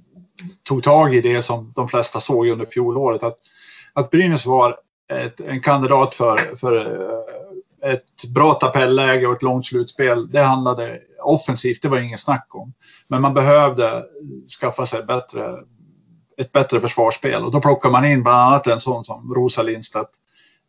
tog 0.63 0.83
tag 0.83 1.15
i 1.15 1.21
det 1.21 1.41
som 1.41 1.73
de 1.75 1.87
flesta 1.87 2.19
såg 2.19 2.47
under 2.47 2.65
fjolåret. 2.65 3.23
Att, 3.23 3.37
att 3.93 4.11
Brynäs 4.11 4.45
var 4.45 4.77
ett, 5.11 5.39
en 5.39 5.61
kandidat 5.61 6.15
för, 6.15 6.55
för 6.55 7.05
ett 7.84 8.25
bra 8.36 8.53
tabelläge 8.53 9.27
och 9.27 9.36
ett 9.36 9.41
långt 9.41 9.65
slutspel, 9.65 10.31
det 10.31 10.41
handlade 10.41 10.99
offensivt, 11.23 11.81
det 11.81 11.88
var 11.88 11.97
ingen 11.97 12.17
snack 12.17 12.47
om. 12.49 12.73
Men 13.07 13.21
man 13.21 13.34
behövde 13.34 14.03
skaffa 14.61 14.86
sig 14.86 15.03
bättre, 15.03 15.53
ett 16.38 16.51
bättre 16.51 16.81
försvarsspel 16.81 17.43
och 17.43 17.51
då 17.51 17.61
plockar 17.61 17.89
man 17.89 18.05
in 18.05 18.23
bland 18.23 18.39
annat 18.39 18.67
en 18.67 18.79
sån 18.79 19.03
som 19.03 19.34
Rosa 19.34 19.63
Lindstedt 19.63 20.09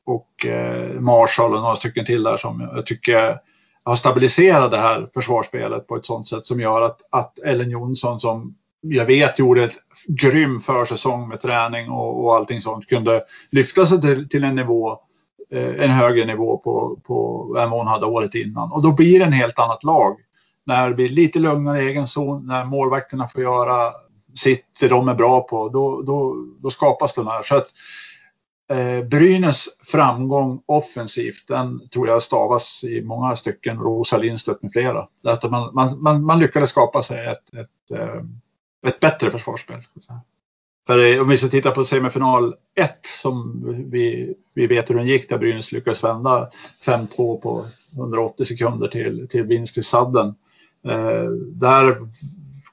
och 0.06 0.46
eh, 0.46 1.00
Marshall 1.00 1.54
och 1.54 1.60
några 1.60 1.76
stycken 1.76 2.04
till 2.04 2.22
där 2.22 2.36
som 2.36 2.70
jag 2.74 2.86
tycker 2.86 3.38
har 3.84 3.94
stabiliserat 3.94 4.70
det 4.70 4.78
här 4.78 5.08
försvarsspelet 5.14 5.86
på 5.86 5.96
ett 5.96 6.06
sånt 6.06 6.28
sätt 6.28 6.46
som 6.46 6.60
gör 6.60 6.82
att, 6.82 7.00
att 7.10 7.38
Ellen 7.38 7.70
Jonsson 7.70 8.20
som 8.20 8.54
jag 8.80 9.04
vet 9.04 9.38
gjorde 9.38 9.64
ett 9.64 9.78
grym 10.08 10.60
försäsong 10.60 11.28
med 11.28 11.40
träning 11.40 11.90
och, 11.90 12.24
och 12.24 12.34
allting 12.34 12.60
sånt 12.60 12.86
kunde 12.86 13.24
lyfta 13.50 13.86
sig 13.86 14.00
till, 14.00 14.28
till 14.28 14.44
en 14.44 14.56
nivå 14.56 14.98
Eh, 14.98 15.13
Eh, 15.54 15.84
en 15.84 15.90
högre 15.90 16.24
nivå 16.24 16.58
på, 16.58 16.98
på 17.04 17.46
än 17.58 17.70
vad 17.70 17.80
hon 17.80 17.88
hade 17.88 18.06
året 18.06 18.34
innan. 18.34 18.72
Och 18.72 18.82
då 18.82 18.92
blir 18.92 19.18
det 19.18 19.24
en 19.24 19.32
helt 19.32 19.58
annat 19.58 19.84
lag. 19.84 20.16
När 20.66 20.88
det 20.88 20.94
blir 20.94 21.08
lite 21.08 21.38
lugnare 21.38 21.82
i 21.82 21.88
egen 21.88 22.06
zon, 22.06 22.46
när 22.46 22.64
målvakterna 22.64 23.26
får 23.28 23.42
göra 23.42 23.92
sitt, 24.34 24.64
det 24.80 24.88
de 24.88 25.08
är 25.08 25.14
bra 25.14 25.40
på, 25.40 25.68
då, 25.68 26.02
då, 26.02 26.46
då 26.58 26.70
skapas 26.70 27.14
den 27.14 27.26
här. 27.26 27.42
Så 27.42 27.56
att, 27.56 27.66
eh, 28.70 29.04
Brynäs 29.04 29.68
framgång 29.82 30.62
offensivt, 30.66 31.48
den 31.48 31.88
tror 31.88 32.08
jag 32.08 32.22
stavas 32.22 32.84
i 32.84 33.02
många 33.02 33.36
stycken 33.36 33.78
Rosa 33.78 34.18
Lindstedt 34.18 34.62
med 34.62 34.72
flera. 34.72 35.08
Att 35.24 35.50
man, 35.50 35.74
man, 35.74 36.02
man, 36.02 36.24
man 36.24 36.38
lyckades 36.38 36.70
skapa 36.70 37.02
sig 37.02 37.26
ett, 37.26 37.54
ett, 37.54 37.98
eh, 37.98 38.22
ett 38.86 39.00
bättre 39.00 39.30
försvarsspel. 39.30 39.80
För 40.86 40.98
eh, 40.98 41.22
om 41.22 41.28
vi 41.28 41.36
ska 41.36 41.48
titta 41.48 41.70
på 41.70 41.84
semifinal 41.84 42.54
1 42.74 42.90
som 43.02 43.62
vi, 43.90 44.34
vi 44.54 44.66
vet 44.66 44.90
hur 44.90 44.94
den 44.94 45.06
gick 45.06 45.28
där 45.28 45.38
Brynäs 45.38 45.72
lyckades 45.72 46.04
vända 46.04 46.48
5-2 46.86 47.40
på 47.40 47.64
180 47.96 48.44
sekunder 48.44 48.88
till, 48.88 49.28
till 49.30 49.42
vinst 49.42 49.78
i 49.78 49.82
sadden. 49.82 50.34
Eh, 50.86 51.30
där 51.52 51.96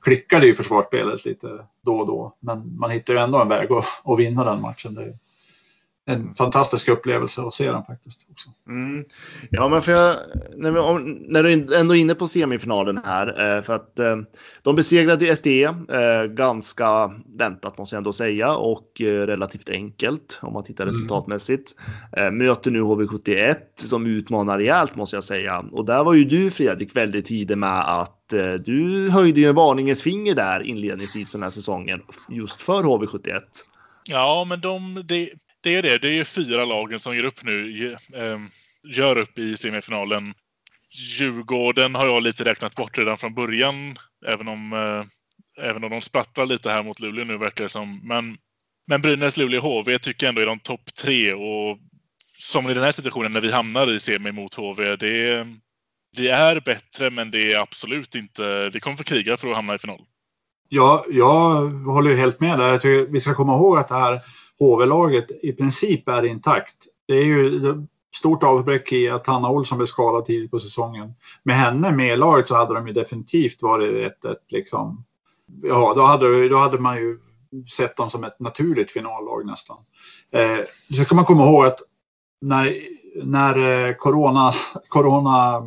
klickade 0.01 0.45
ju 0.45 0.55
försvarsspelet 0.55 1.25
lite 1.25 1.47
då 1.85 1.99
och 1.99 2.07
då 2.07 2.37
men 2.39 2.77
man 2.77 2.91
hittar 2.91 3.13
ju 3.13 3.19
ändå 3.19 3.41
en 3.41 3.49
väg 3.49 3.71
att, 3.71 3.85
att 4.03 4.19
vinna 4.19 4.43
den 4.43 4.61
matchen. 4.61 4.93
Det, 4.93 5.13
en 6.11 6.35
fantastisk 6.35 6.89
upplevelse 6.89 7.41
att 7.41 7.53
se 7.53 7.71
den 7.71 7.83
faktiskt. 7.83 8.27
Också. 8.31 8.49
Mm. 8.67 9.05
Ja, 9.49 9.67
men 9.67 9.81
för 9.81 9.91
jag, 9.91 10.15
när, 10.55 10.71
vi, 10.71 10.79
om, 10.79 11.17
när 11.27 11.43
du 11.43 11.75
ändå 11.75 11.95
är 11.95 11.99
inne 11.99 12.15
på 12.15 12.27
semifinalen 12.27 12.99
här, 13.05 13.57
eh, 13.57 13.61
för 13.61 13.73
att 13.73 13.99
eh, 13.99 14.17
de 14.61 14.75
besegrade 14.75 15.25
ju 15.25 15.35
SDE 15.35 15.63
eh, 15.63 16.23
ganska 16.23 17.11
väntat 17.37 17.77
måste 17.77 17.95
jag 17.95 17.97
ändå 17.97 18.13
säga 18.13 18.55
och 18.55 19.01
eh, 19.01 19.05
relativt 19.05 19.69
enkelt 19.69 20.39
om 20.41 20.53
man 20.53 20.63
tittar 20.63 20.83
mm. 20.83 20.93
resultatmässigt. 20.93 21.75
Eh, 22.17 22.31
möter 22.31 22.71
nu 22.71 22.81
HV71 22.81 23.55
som 23.75 24.05
utmanar 24.05 24.57
rejält 24.57 24.95
måste 24.95 25.15
jag 25.15 25.23
säga 25.23 25.65
och 25.71 25.85
där 25.85 26.03
var 26.03 26.13
ju 26.13 26.23
du 26.23 26.51
Fredrik 26.51 26.95
väldigt 26.95 27.25
tidig 27.25 27.57
med 27.57 27.99
att 27.99 28.33
eh, 28.33 28.53
du 28.53 29.09
höjde 29.09 29.39
ju 29.39 29.49
en 29.49 29.55
varningens 29.55 30.01
finger 30.01 30.35
där 30.35 30.67
inledningsvis 30.67 31.31
för 31.31 31.37
den 31.37 31.43
här 31.43 31.51
säsongen 31.51 32.01
just 32.29 32.61
för 32.61 32.83
HV71. 32.83 33.41
Ja, 34.03 34.45
men 34.49 34.61
de, 34.61 35.03
det, 35.05 35.29
det 35.63 35.75
är 35.75 35.81
det. 35.81 35.97
Det 35.97 36.19
är 36.19 36.23
fyra 36.23 36.65
lagen 36.65 36.99
som 36.99 37.15
gör 37.15 37.25
upp 37.25 37.43
nu. 37.43 37.95
Ehm, 38.15 38.49
gör 38.83 39.17
upp 39.17 39.37
i 39.37 39.57
semifinalen. 39.57 40.33
Djurgården 41.19 41.95
har 41.95 42.05
jag 42.05 42.23
lite 42.23 42.43
räknat 42.43 42.75
bort 42.75 42.97
redan 42.97 43.17
från 43.17 43.33
början. 43.33 43.97
Även 44.27 44.47
om, 44.47 44.73
eh, 44.73 45.05
även 45.65 45.83
om 45.83 45.89
de 45.89 46.01
sprattlar 46.01 46.45
lite 46.45 46.71
här 46.71 46.83
mot 46.83 46.99
Luleå 46.99 47.25
nu 47.25 47.37
verkar 47.37 47.63
det 47.63 47.69
som. 47.69 48.07
Men, 48.07 48.37
men 48.87 49.01
Brynäs, 49.01 49.37
Luleå, 49.37 49.61
HV 49.61 49.99
tycker 49.99 50.25
jag 50.25 50.29
ändå 50.29 50.41
är 50.41 50.45
de 50.45 50.59
topp 50.59 50.93
tre. 50.95 51.33
Och 51.33 51.77
som 52.37 52.69
i 52.69 52.73
den 52.73 52.83
här 52.83 52.91
situationen 52.91 53.33
när 53.33 53.41
vi 53.41 53.51
hamnar 53.51 53.91
i 53.91 53.99
semi 53.99 54.31
mot 54.31 54.53
HV. 54.53 54.95
Det 54.95 55.29
är, 55.29 55.57
vi 56.17 56.29
är 56.29 56.59
bättre 56.59 57.09
men 57.09 57.31
det 57.31 57.53
är 57.53 57.59
absolut 57.59 58.15
inte, 58.15 58.69
vi 58.69 58.79
kommer 58.79 58.97
få 58.97 59.03
kriga 59.03 59.37
för 59.37 59.49
att 59.49 59.55
hamna 59.55 59.75
i 59.75 59.79
final. 59.79 60.01
Ja, 60.69 61.05
jag 61.09 61.69
håller 61.69 62.15
helt 62.15 62.39
med 62.39 62.59
där. 62.59 62.67
Jag 62.67 62.81
tycker 62.81 63.11
vi 63.11 63.19
ska 63.19 63.35
komma 63.35 63.55
ihåg 63.55 63.77
att 63.77 63.87
det 63.87 63.95
här 63.95 64.19
HV-laget 64.61 65.31
i 65.43 65.53
princip 65.53 66.09
är 66.09 66.25
intakt. 66.25 66.75
Det 67.07 67.13
är 67.13 67.25
ju 67.25 67.61
stort 68.15 68.43
avbräck 68.43 68.91
i 68.91 69.09
att 69.09 69.27
Hanna 69.27 69.49
Olsson 69.49 69.77
blev 69.77 69.85
skadad 69.85 70.25
tidigt 70.25 70.51
på 70.51 70.59
säsongen. 70.59 71.13
Med 71.43 71.55
henne 71.55 71.91
med 71.91 72.13
i 72.13 72.17
laget 72.17 72.47
så 72.47 72.55
hade 72.55 72.73
de 72.73 72.87
ju 72.87 72.93
definitivt 72.93 73.63
varit 73.63 74.11
ett, 74.11 74.25
ett 74.25 74.51
liksom, 74.51 75.03
ja 75.63 75.93
då 75.95 76.01
hade, 76.01 76.49
då 76.49 76.57
hade 76.57 76.79
man 76.79 76.97
ju 76.97 77.19
sett 77.77 77.95
dem 77.95 78.09
som 78.09 78.23
ett 78.23 78.39
naturligt 78.39 78.91
finallag 78.91 79.45
nästan. 79.45 79.77
Eh, 80.31 80.59
så 80.93 81.03
ska 81.03 81.15
man 81.15 81.25
komma 81.25 81.45
ihåg 81.45 81.65
att 81.65 81.79
när, 82.41 82.73
när 83.23 83.87
eh, 83.87 83.93
corona, 83.93 84.51
corona 84.87 85.63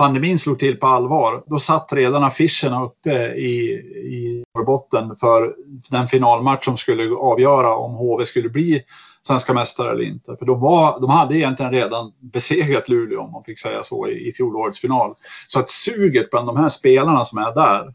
pandemin 0.00 0.38
slog 0.38 0.58
till 0.58 0.76
på 0.76 0.86
allvar, 0.86 1.42
då 1.46 1.58
satt 1.58 1.92
redan 1.92 2.24
affischerna 2.24 2.84
uppe 2.84 3.34
i, 3.34 3.70
i 3.94 4.44
Norrbotten 4.54 5.16
för 5.16 5.54
den 5.90 6.06
finalmatch 6.06 6.64
som 6.64 6.76
skulle 6.76 7.14
avgöra 7.14 7.74
om 7.74 7.94
HV 7.94 8.24
skulle 8.24 8.48
bli 8.48 8.82
svenska 9.22 9.54
mästare 9.54 9.92
eller 9.92 10.04
inte. 10.04 10.36
För 10.36 10.46
de, 10.46 10.60
var, 10.60 11.00
de 11.00 11.10
hade 11.10 11.36
egentligen 11.36 11.72
redan 11.72 12.12
besegrat 12.20 12.88
Luleå, 12.88 13.20
om 13.20 13.32
man 13.32 13.44
fick 13.44 13.58
säga 13.60 13.82
så, 13.82 14.08
i, 14.08 14.28
i 14.28 14.32
fjolårets 14.32 14.80
final. 14.80 15.14
Så 15.46 15.60
att 15.60 15.70
suget 15.70 16.30
bland 16.30 16.46
de 16.46 16.56
här 16.56 16.68
spelarna 16.68 17.24
som 17.24 17.38
är 17.38 17.54
där, 17.54 17.94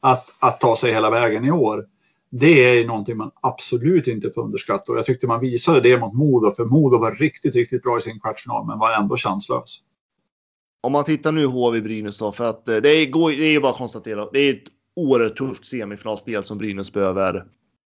att, 0.00 0.26
att 0.40 0.60
ta 0.60 0.76
sig 0.76 0.92
hela 0.92 1.10
vägen 1.10 1.44
i 1.44 1.50
år, 1.50 1.84
det 2.30 2.78
är 2.78 2.86
någonting 2.86 3.16
man 3.16 3.30
absolut 3.40 4.06
inte 4.06 4.30
får 4.30 4.42
underskatta. 4.42 4.92
Och 4.92 4.98
jag 4.98 5.06
tyckte 5.06 5.26
man 5.26 5.40
visade 5.40 5.80
det 5.80 5.98
mot 5.98 6.14
Modo, 6.14 6.52
för 6.52 6.64
Modo 6.64 6.98
var 6.98 7.10
riktigt, 7.10 7.54
riktigt 7.54 7.82
bra 7.82 7.98
i 7.98 8.00
sin 8.00 8.20
kvartsfinal, 8.20 8.66
men 8.66 8.78
var 8.78 8.92
ändå 8.92 9.16
chanslös 9.16 9.80
om 10.84 10.92
man 10.92 11.04
tittar 11.04 11.32
nu 11.32 11.46
HV 11.46 11.80
Brynäs 11.80 12.18
då, 12.18 12.32
för 12.32 12.44
att 12.44 12.68
eh, 12.68 12.76
det 12.76 12.88
är, 12.88 13.36
det 13.36 13.46
är 13.46 13.50
ju 13.50 13.60
bara 13.60 13.72
att 13.72 13.78
konstatera. 13.78 14.28
Det 14.32 14.38
är 14.38 14.54
ett 14.54 14.62
oerhört 14.96 15.38
tufft 15.38 15.66
semifinalspel 15.66 16.44
som 16.44 16.58
Brynäs 16.58 16.92
behöver 16.92 17.44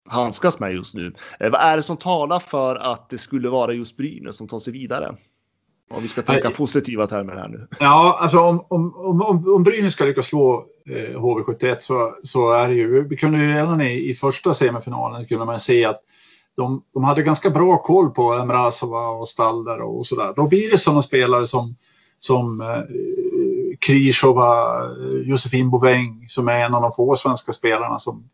handskas 0.09 0.59
med 0.59 0.73
just 0.73 0.93
nu. 0.93 1.13
Eh, 1.39 1.51
vad 1.51 1.61
är 1.61 1.77
det 1.77 1.83
som 1.83 1.97
talar 1.97 2.39
för 2.39 2.75
att 2.75 3.09
det 3.09 3.17
skulle 3.17 3.49
vara 3.49 3.73
just 3.73 3.97
Brynäs 3.97 4.35
som 4.35 4.47
tar 4.47 4.59
sig 4.59 4.73
vidare? 4.73 5.15
Om 5.89 6.01
vi 6.01 6.07
ska 6.07 6.21
tänka 6.21 6.49
positiva 6.49 7.07
termer 7.07 7.35
här 7.35 7.47
nu. 7.47 7.67
Ja, 7.79 8.17
alltså 8.19 8.39
om, 8.39 8.65
om, 8.69 8.95
om, 8.95 9.21
om, 9.21 9.53
om 9.53 9.63
Brynäs 9.63 9.93
ska 9.93 10.05
lyckas 10.05 10.25
slå 10.25 10.65
eh, 10.89 11.19
HV71 11.19 11.77
så, 11.79 12.15
så 12.23 12.51
är 12.51 12.69
det 12.69 12.75
ju, 12.75 13.07
vi 13.07 13.17
kunde 13.17 13.37
ju 13.37 13.53
redan 13.53 13.81
i, 13.81 14.09
i 14.09 14.13
första 14.13 14.53
semifinalen 14.53 15.25
kunde 15.25 15.45
man 15.45 15.59
se 15.59 15.85
att 15.85 16.01
de, 16.55 16.83
de 16.93 17.03
hade 17.03 17.23
ganska 17.23 17.49
bra 17.49 17.77
koll 17.77 18.09
på 18.09 18.33
Emrazova 18.33 19.07
och 19.07 19.27
Stalder 19.27 19.81
och 19.81 20.05
sådär. 20.05 20.33
Då 20.35 20.47
blir 20.47 20.71
det 20.71 20.77
sådana 20.77 21.01
spelare 21.01 21.45
som, 21.45 21.75
som 22.25 22.61
eh, 22.61 22.83
Krishova, 23.79 24.83
eh, 24.85 25.21
Josefin 25.23 25.69
Boväng 25.69 26.25
som 26.27 26.47
är 26.47 26.65
en 26.65 26.73
av 26.73 26.81
de 26.81 26.91
få 26.91 27.15
svenska 27.15 27.53
spelarna 27.53 27.99
som 27.99 28.29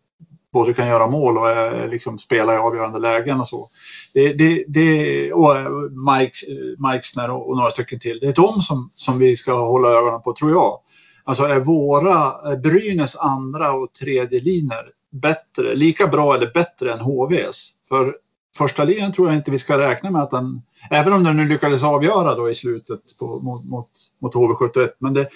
både 0.54 0.74
kan 0.74 0.88
göra 0.88 1.08
mål 1.08 1.38
och 1.38 1.50
är, 1.50 1.88
liksom 1.88 2.20
spela 2.20 2.54
i 2.54 2.58
avgörande 2.58 3.00
lägen 3.00 3.40
och 3.40 3.48
så. 3.48 3.68
Det, 4.14 4.34
det, 4.34 4.64
det, 4.68 5.34
och 5.34 5.58
eh, 5.58 5.70
Mike, 5.90 6.52
eh, 6.52 6.92
Mike, 6.92 7.32
och, 7.32 7.50
och 7.50 7.58
några 7.58 7.70
stycken 7.70 8.00
till. 8.00 8.20
Det 8.22 8.28
är 8.28 8.34
de 8.34 8.62
som, 8.62 8.90
som 8.96 9.20
vi 9.20 9.36
ska 9.36 9.68
hålla 9.68 9.90
ögonen 9.90 10.22
på 10.22 10.34
tror 10.34 10.52
jag. 10.52 10.80
Alltså 11.24 11.44
är 11.44 11.60
våra 11.60 12.34
Brynäs 12.58 13.16
andra 13.16 13.74
och 13.74 13.94
tredje 13.94 14.40
linjer 14.40 14.86
bättre, 15.12 15.76
lika 15.76 16.08
bra 16.08 16.36
eller 16.36 16.54
bättre 16.54 16.94
än 16.94 17.00
HVs? 17.00 17.72
För 17.90 18.16
första 18.58 18.84
linjen 18.84 19.14
tror 19.14 19.28
jag 19.28 19.38
inte 19.38 19.52
vi 19.52 19.60
ska 19.60 19.78
räkna 19.78 20.12
med 20.12 20.22
att 20.22 20.32
den, 20.32 20.62
även 20.90 21.14
om 21.14 21.24
den 21.24 21.38
nu 21.38 21.48
lyckades 21.48 21.84
avgöra 21.84 22.36
då 22.36 22.50
i 22.50 22.54
slutet 22.54 23.00
på, 23.20 23.26
mot, 23.26 23.66
mot, 23.66 23.90
mot 24.22 24.34
HV71, 24.34 24.90
men 25.00 25.14
det, 25.14 25.30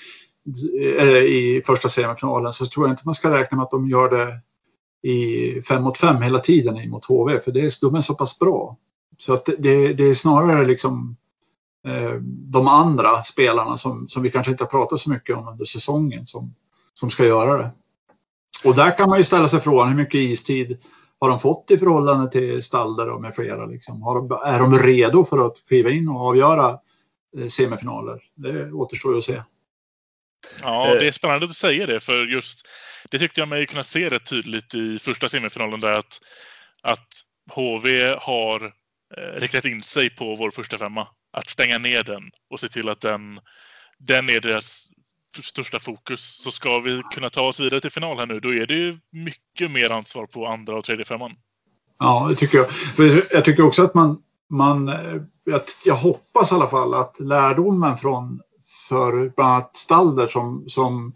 eh, 1.00 1.24
i 1.24 1.62
första 1.66 1.90
semifinalen 1.90 2.54
så 2.54 2.66
tror 2.66 2.88
jag 2.88 2.94
inte 2.94 3.02
man 3.06 3.14
ska 3.14 3.34
räkna 3.34 3.56
med 3.56 3.64
att 3.64 3.72
de 3.72 3.90
gör 3.90 4.10
det 4.10 4.40
i 5.10 5.62
fem 5.62 5.84
mot 5.84 5.98
fem 5.98 6.22
hela 6.22 6.40
tiden 6.40 6.90
mot 6.90 7.06
HV, 7.06 7.40
för 7.40 7.52
det 7.52 7.62
är, 7.62 7.72
de 7.82 7.96
är 7.96 8.02
så 8.02 8.16
pass 8.16 8.40
bra. 8.40 8.78
Så 9.18 9.34
att 9.34 9.46
det, 9.46 9.94
det 9.94 10.04
är 10.04 10.14
snarare 10.14 10.66
liksom 10.66 11.16
eh, 11.88 12.14
de 12.28 12.68
andra 12.68 13.24
spelarna 13.24 13.78
som, 13.78 14.08
som 14.08 14.24
vi 14.24 14.32
kanske 14.32 14.52
inte 14.52 14.64
har 14.64 14.70
pratat 14.70 15.00
så 15.00 15.10
mycket 15.10 15.38
om 15.38 15.48
under 15.48 15.66
säsongen 15.66 16.26
som, 16.26 16.56
som 16.94 17.10
ska 17.10 17.26
göra 17.26 17.58
det. 17.58 17.72
Och 18.64 18.76
där 18.76 18.98
kan 18.98 19.10
man 19.10 19.18
ju 19.18 19.24
ställa 19.24 19.48
sig 19.48 19.60
frågan 19.60 19.90
hur 19.90 19.96
mycket 19.96 20.20
istid 20.20 20.78
har 21.20 21.30
de 21.30 21.40
fått 21.40 21.72
i 21.72 21.78
förhållande 21.78 22.32
till 22.32 22.64
Stalder 22.64 23.10
och 23.14 23.22
med 23.22 23.36
flera? 23.36 23.66
Liksom? 23.66 24.02
Har 24.02 24.16
de, 24.16 24.32
är 24.46 24.60
de 24.60 24.80
redo 24.80 25.26
för 25.26 25.46
att 25.46 25.66
kliva 25.68 25.90
in 25.90 26.10
och 26.10 26.22
avgöra 26.22 26.80
eh, 27.38 27.48
semifinaler? 27.48 28.22
Det 28.36 28.72
återstår 28.72 29.12
ju 29.12 29.18
att 29.18 29.24
se. 29.24 29.42
Ja, 30.62 30.96
det 30.96 31.08
är 31.08 31.12
spännande 31.12 31.46
att 31.46 31.50
du 31.50 31.56
säger 31.56 31.88
det, 31.88 32.00
för 32.00 32.26
just 32.26 32.68
det 33.10 33.20
tyckte 33.20 33.42
jag 33.42 33.48
mig 33.48 33.66
kunna 33.66 33.84
se 33.84 34.10
rätt 34.10 34.30
tydligt 34.30 34.76
i 34.76 35.00
första 35.00 35.30
semifinalen 35.30 35.80
där 35.80 35.92
att, 35.92 36.20
att 36.82 37.08
HV 37.52 38.16
har 38.20 38.66
eh, 39.18 39.40
riktat 39.40 39.66
in 39.66 39.84
sig 39.84 40.10
på 40.10 40.36
vår 40.36 40.52
första 40.52 40.78
femma. 40.78 41.08
Att 41.34 41.50
stänga 41.50 41.78
ner 41.78 42.04
den 42.04 42.32
och 42.50 42.60
se 42.60 42.70
till 42.70 42.90
att 42.90 43.02
den, 43.02 43.40
den 43.98 44.30
är 44.30 44.40
deras 44.40 44.90
största 45.42 45.80
fokus. 45.80 46.42
Så 46.44 46.52
ska 46.52 46.80
vi 46.80 47.02
kunna 47.14 47.30
ta 47.30 47.42
oss 47.42 47.60
vidare 47.60 47.82
till 47.82 47.92
final 47.92 48.18
här 48.18 48.26
nu, 48.26 48.40
då 48.40 48.54
är 48.54 48.68
det 48.68 48.74
ju 48.74 48.98
mycket 49.12 49.72
mer 49.72 49.90
ansvar 49.90 50.26
på 50.26 50.48
andra 50.48 50.78
och 50.78 50.84
tredje 50.84 51.06
femman. 51.06 51.32
Ja, 52.00 52.26
det 52.30 52.36
tycker 52.36 52.58
jag. 52.58 52.68
Jag 53.32 53.46
tycker 53.46 53.66
också 53.66 53.84
att 53.84 53.94
man, 53.94 54.18
man 54.50 54.88
jag, 55.44 55.62
jag 55.86 55.96
hoppas 55.96 56.52
i 56.52 56.56
alla 56.56 56.68
fall 56.68 56.94
att 56.94 57.20
lärdomen 57.20 57.98
från 57.98 58.42
för 58.90 59.32
bland 59.36 59.54
annat 59.54 59.78
Stalder 59.78 60.28
som, 60.28 60.64
som 60.68 61.14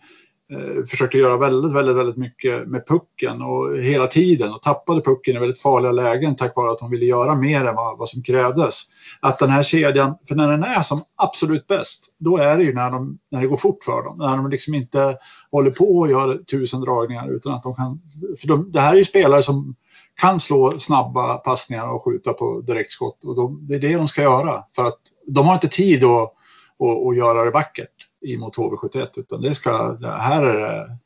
Eh, 0.51 0.85
försökte 0.85 1.17
göra 1.17 1.37
väldigt, 1.37 1.73
väldigt, 1.73 1.95
väldigt 1.95 2.17
mycket 2.17 2.67
med 2.67 2.87
pucken 2.87 3.41
och 3.41 3.77
hela 3.77 4.07
tiden 4.07 4.53
och 4.53 4.61
tappade 4.61 5.01
pucken 5.01 5.35
i 5.35 5.39
väldigt 5.39 5.61
farliga 5.61 5.91
lägen 5.91 6.35
tack 6.35 6.55
vare 6.55 6.71
att 6.71 6.81
hon 6.81 6.91
ville 6.91 7.05
göra 7.05 7.35
mer 7.35 7.65
än 7.65 7.75
vad, 7.75 7.97
vad 7.97 8.09
som 8.09 8.23
krävdes. 8.23 8.81
Att 9.19 9.39
den 9.39 9.49
här 9.49 9.63
kedjan, 9.63 10.15
för 10.27 10.35
när 10.35 10.51
den 10.51 10.63
är 10.63 10.81
som 10.81 11.01
absolut 11.15 11.67
bäst, 11.67 12.05
då 12.17 12.37
är 12.37 12.57
det 12.57 12.63
ju 12.63 12.73
när, 12.73 12.91
de, 12.91 13.19
när 13.31 13.41
det 13.41 13.47
går 13.47 13.57
fort 13.57 13.83
för 13.83 14.03
dem. 14.03 14.17
När 14.17 14.37
de 14.37 14.49
liksom 14.49 14.73
inte 14.73 15.17
håller 15.51 15.71
på 15.71 15.97
och 15.99 16.09
gör 16.09 16.37
tusen 16.37 16.81
dragningar 16.81 17.31
utan 17.31 17.53
att 17.53 17.63
de 17.63 17.75
kan, 17.75 18.01
för 18.41 18.47
de, 18.47 18.71
det 18.71 18.79
här 18.79 18.93
är 18.93 18.97
ju 18.97 19.05
spelare 19.05 19.43
som 19.43 19.75
kan 20.21 20.39
slå 20.39 20.79
snabba 20.79 21.37
passningar 21.37 21.91
och 21.91 22.03
skjuta 22.05 22.33
på 22.33 22.61
direktskott 22.61 23.23
och 23.23 23.35
de, 23.35 23.67
det 23.67 23.75
är 23.75 23.79
det 23.79 23.95
de 23.95 24.07
ska 24.07 24.21
göra 24.21 24.63
för 24.75 24.85
att 24.85 24.99
de 25.27 25.47
har 25.47 25.53
inte 25.53 25.67
tid 25.67 26.03
att 26.03 26.33
och, 26.79 27.05
och 27.05 27.15
göra 27.15 27.45
det 27.45 27.51
vackert 27.51 28.08
mot 28.39 28.57
HV71 28.57 29.07
utan 29.15 29.41
det 29.41 29.53
ska, 29.53 29.97
här 30.01 30.43
är 30.43 30.59
det 30.59 30.97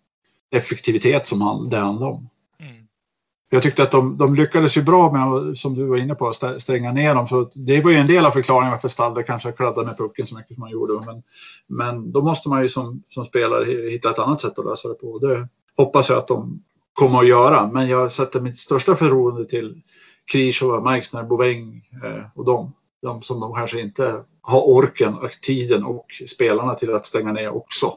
effektivitet 0.57 1.27
som 1.27 1.67
det 1.69 1.77
handlar 1.77 2.07
om. 2.07 2.29
Mm. 2.59 2.87
Jag 3.49 3.63
tyckte 3.63 3.83
att 3.83 3.91
de, 3.91 4.17
de 4.17 4.35
lyckades 4.35 4.77
ju 4.77 4.81
bra 4.81 5.11
med 5.11 5.57
som 5.57 5.75
du 5.75 5.85
var 5.85 5.97
inne 5.97 6.15
på, 6.15 6.27
att 6.27 6.61
stänga 6.61 6.91
ner 6.91 7.15
dem. 7.15 7.27
Så 7.27 7.51
det 7.53 7.81
var 7.81 7.91
ju 7.91 7.97
en 7.97 8.07
del 8.07 8.25
av 8.25 8.31
förklaringen 8.31 8.71
varför 8.71 8.87
Stalder 8.87 9.23
kanske 9.23 9.51
kladdade 9.51 9.87
med 9.87 9.97
pucken 9.97 10.25
så 10.25 10.37
mycket 10.37 10.53
som 10.53 10.63
han 10.63 10.71
gjorde. 10.71 10.93
Men, 11.05 11.23
men 11.67 12.11
då 12.11 12.21
måste 12.21 12.49
man 12.49 12.61
ju 12.61 12.69
som, 12.69 13.03
som 13.09 13.25
spelare 13.25 13.89
hitta 13.91 14.09
ett 14.09 14.19
annat 14.19 14.41
sätt 14.41 14.59
att 14.59 14.65
lösa 14.65 14.89
det 14.89 14.95
på. 14.95 15.17
Det 15.17 15.47
hoppas 15.77 16.09
jag 16.09 16.17
att 16.17 16.27
de 16.27 16.63
kommer 16.93 17.19
att 17.19 17.27
göra. 17.27 17.67
Men 17.67 17.87
jag 17.87 18.11
sätter 18.11 18.39
mitt 18.39 18.59
största 18.59 18.95
förtroende 18.95 19.45
till 19.45 19.81
Krishova, 20.31 20.81
Meixner, 20.81 21.23
Boväng 21.23 21.89
eh, 22.03 22.25
och 22.35 22.45
dem. 22.45 22.73
De 23.03 23.21
som 23.21 23.39
de 23.39 23.53
kanske 23.53 23.79
inte 23.81 24.23
har 24.41 24.61
orken 24.67 25.13
och 25.13 25.31
tiden 25.31 25.83
och 25.83 26.05
spelarna 26.27 26.73
till 26.75 26.93
att 26.93 27.05
stänga 27.05 27.31
ner 27.31 27.49
också. 27.55 27.93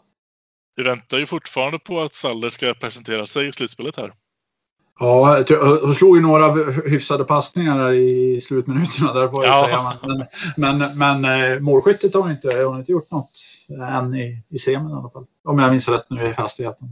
Vi 0.76 0.82
väntar 0.82 1.18
ju 1.18 1.26
fortfarande 1.26 1.78
på 1.78 2.00
att 2.00 2.14
Saller 2.14 2.48
ska 2.48 2.74
presentera 2.74 3.26
sig 3.26 3.48
i 3.48 3.52
slutspelet 3.52 3.96
här. 3.96 4.12
Ja, 4.98 5.44
hon 5.82 5.94
slog 5.94 6.16
ju 6.16 6.22
några 6.22 6.52
hyfsade 6.70 7.24
passningar 7.24 7.92
i 7.92 8.40
slutminuterna 8.40 9.12
där 9.12 9.28
får 9.28 9.44
jag 9.44 9.54
Ja. 9.54 9.64
säga. 9.64 10.16
Men, 10.57 10.78
men, 10.78 10.98
men 10.98 11.52
eh, 11.52 11.61
målskyttet 11.61 12.14
har 12.14 12.22
hon 12.22 12.30
inte, 12.30 12.62
hon 12.62 12.72
har 12.72 12.78
inte 12.80 12.92
gjort 12.92 13.11
något 13.11 13.30
än 13.90 14.14
i, 14.14 14.42
i 14.48 14.59
semin 14.59 14.90
i 14.90 14.92
alla 14.92 15.11
fall. 15.11 15.26
Om 15.44 15.59
jag 15.59 15.70
minns 15.70 15.88
rätt 15.88 16.07
nu 16.11 16.26
i 16.26 16.32
hastigheten. 16.32 16.88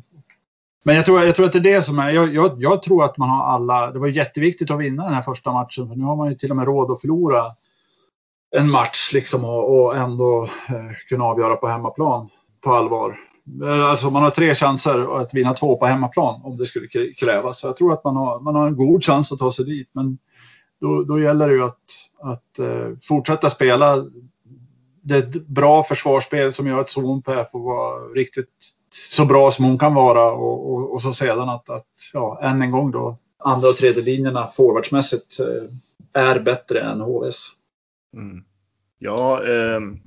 Men 0.85 0.97
jag 0.97 1.05
tror, 1.05 1.25
jag 1.25 1.35
tror 1.35 1.47
att 1.47 1.53
det 1.53 1.59
är 1.59 1.63
det 1.75 1.83
som 1.83 1.99
är, 1.99 2.11
jag, 2.11 2.35
jag, 2.35 2.63
jag 2.63 2.83
tror 2.83 3.05
att 3.05 3.19
man 3.19 3.31
har 3.31 3.45
alla, 3.47 3.91
det 3.91 3.99
var 3.99 4.09
jätteviktigt 4.09 4.71
att 4.71 4.81
vinna 4.81 5.05
den 5.05 5.15
här 5.15 5.23
första 5.23 5.53
matchen 5.53 5.89
för 5.89 5.95
nu 5.97 6.05
har 6.05 6.17
man 6.17 6.29
ju 6.29 6.35
till 6.35 6.51
och 6.51 6.57
med 6.57 6.67
råd 6.67 6.91
att 6.91 7.01
förlora 7.01 7.45
en 8.57 8.71
match 8.71 9.11
liksom 9.13 9.45
och, 9.45 9.85
och 9.85 9.97
ändå 9.97 10.49
eh, 10.69 10.97
kunna 11.09 11.25
avgöra 11.25 11.57
på 11.57 11.69
hemmaplan 11.69 12.29
på 12.61 12.73
allvar. 12.73 13.19
Eh, 13.63 13.85
alltså 13.85 14.11
man 14.11 14.23
har 14.23 14.31
tre 14.31 14.55
chanser 14.55 15.21
att 15.21 15.35
vinna 15.35 15.55
två 15.55 15.77
på 15.77 15.87
hemmaplan 15.87 16.41
om 16.45 16.57
det 16.57 16.67
skulle 16.67 16.89
krävas. 17.21 17.61
Så 17.61 17.67
jag 17.67 17.77
tror 17.77 17.93
att 17.93 18.05
man 18.05 18.17
har, 18.17 18.41
man 18.41 18.55
har 18.55 18.67
en 18.67 18.77
god 18.77 19.05
chans 19.05 19.33
att 19.33 19.39
ta 19.39 19.53
sig 19.53 19.65
dit. 19.65 19.91
Men 19.93 20.19
då, 20.81 21.03
då 21.03 21.21
gäller 21.21 21.49
det 21.49 21.55
ju 21.55 21.65
att, 21.65 21.85
att 22.23 22.59
eh, 22.59 22.97
fortsätta 23.03 23.51
spela 23.51 24.05
det 25.03 25.47
bra 25.47 25.83
försvarsspel 25.83 26.53
som 26.53 26.67
gör 26.67 26.81
att 26.81 26.91
Zonpä 26.91 27.47
får 27.53 27.61
vara 27.61 28.09
riktigt 28.15 28.51
så 28.95 29.25
bra 29.25 29.51
som 29.51 29.65
hon 29.65 29.79
kan 29.79 29.95
vara 29.95 30.33
och, 30.33 30.73
och, 30.73 30.93
och 30.93 31.03
så 31.03 31.13
sedan 31.13 31.49
att, 31.49 31.71
att 31.71 31.87
ja, 32.13 32.41
än 32.43 32.63
en 32.63 32.71
gång 32.71 32.91
då 32.91 33.17
andra 33.39 33.69
och 33.69 33.77
tredje 33.77 34.03
linjerna 34.03 34.47
forwardsmässigt 34.47 35.41
eh, 35.41 36.23
är 36.23 36.41
bättre 36.41 36.81
än 36.81 37.01
HVs. 37.01 37.51
Mm. 38.15 38.45
Ja, 38.99 39.45
ehm, 39.45 39.99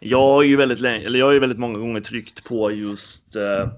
jag 0.00 0.18
har 0.18 0.42
ju 0.42 0.56
väldigt 0.56 0.80
länge, 0.80 1.06
eller 1.06 1.18
jag 1.18 1.26
har 1.26 1.32
ju 1.32 1.38
väldigt 1.38 1.58
många 1.58 1.78
gånger 1.78 2.00
tryckt 2.00 2.48
på 2.48 2.72
just 2.72 3.36
eh, 3.36 3.68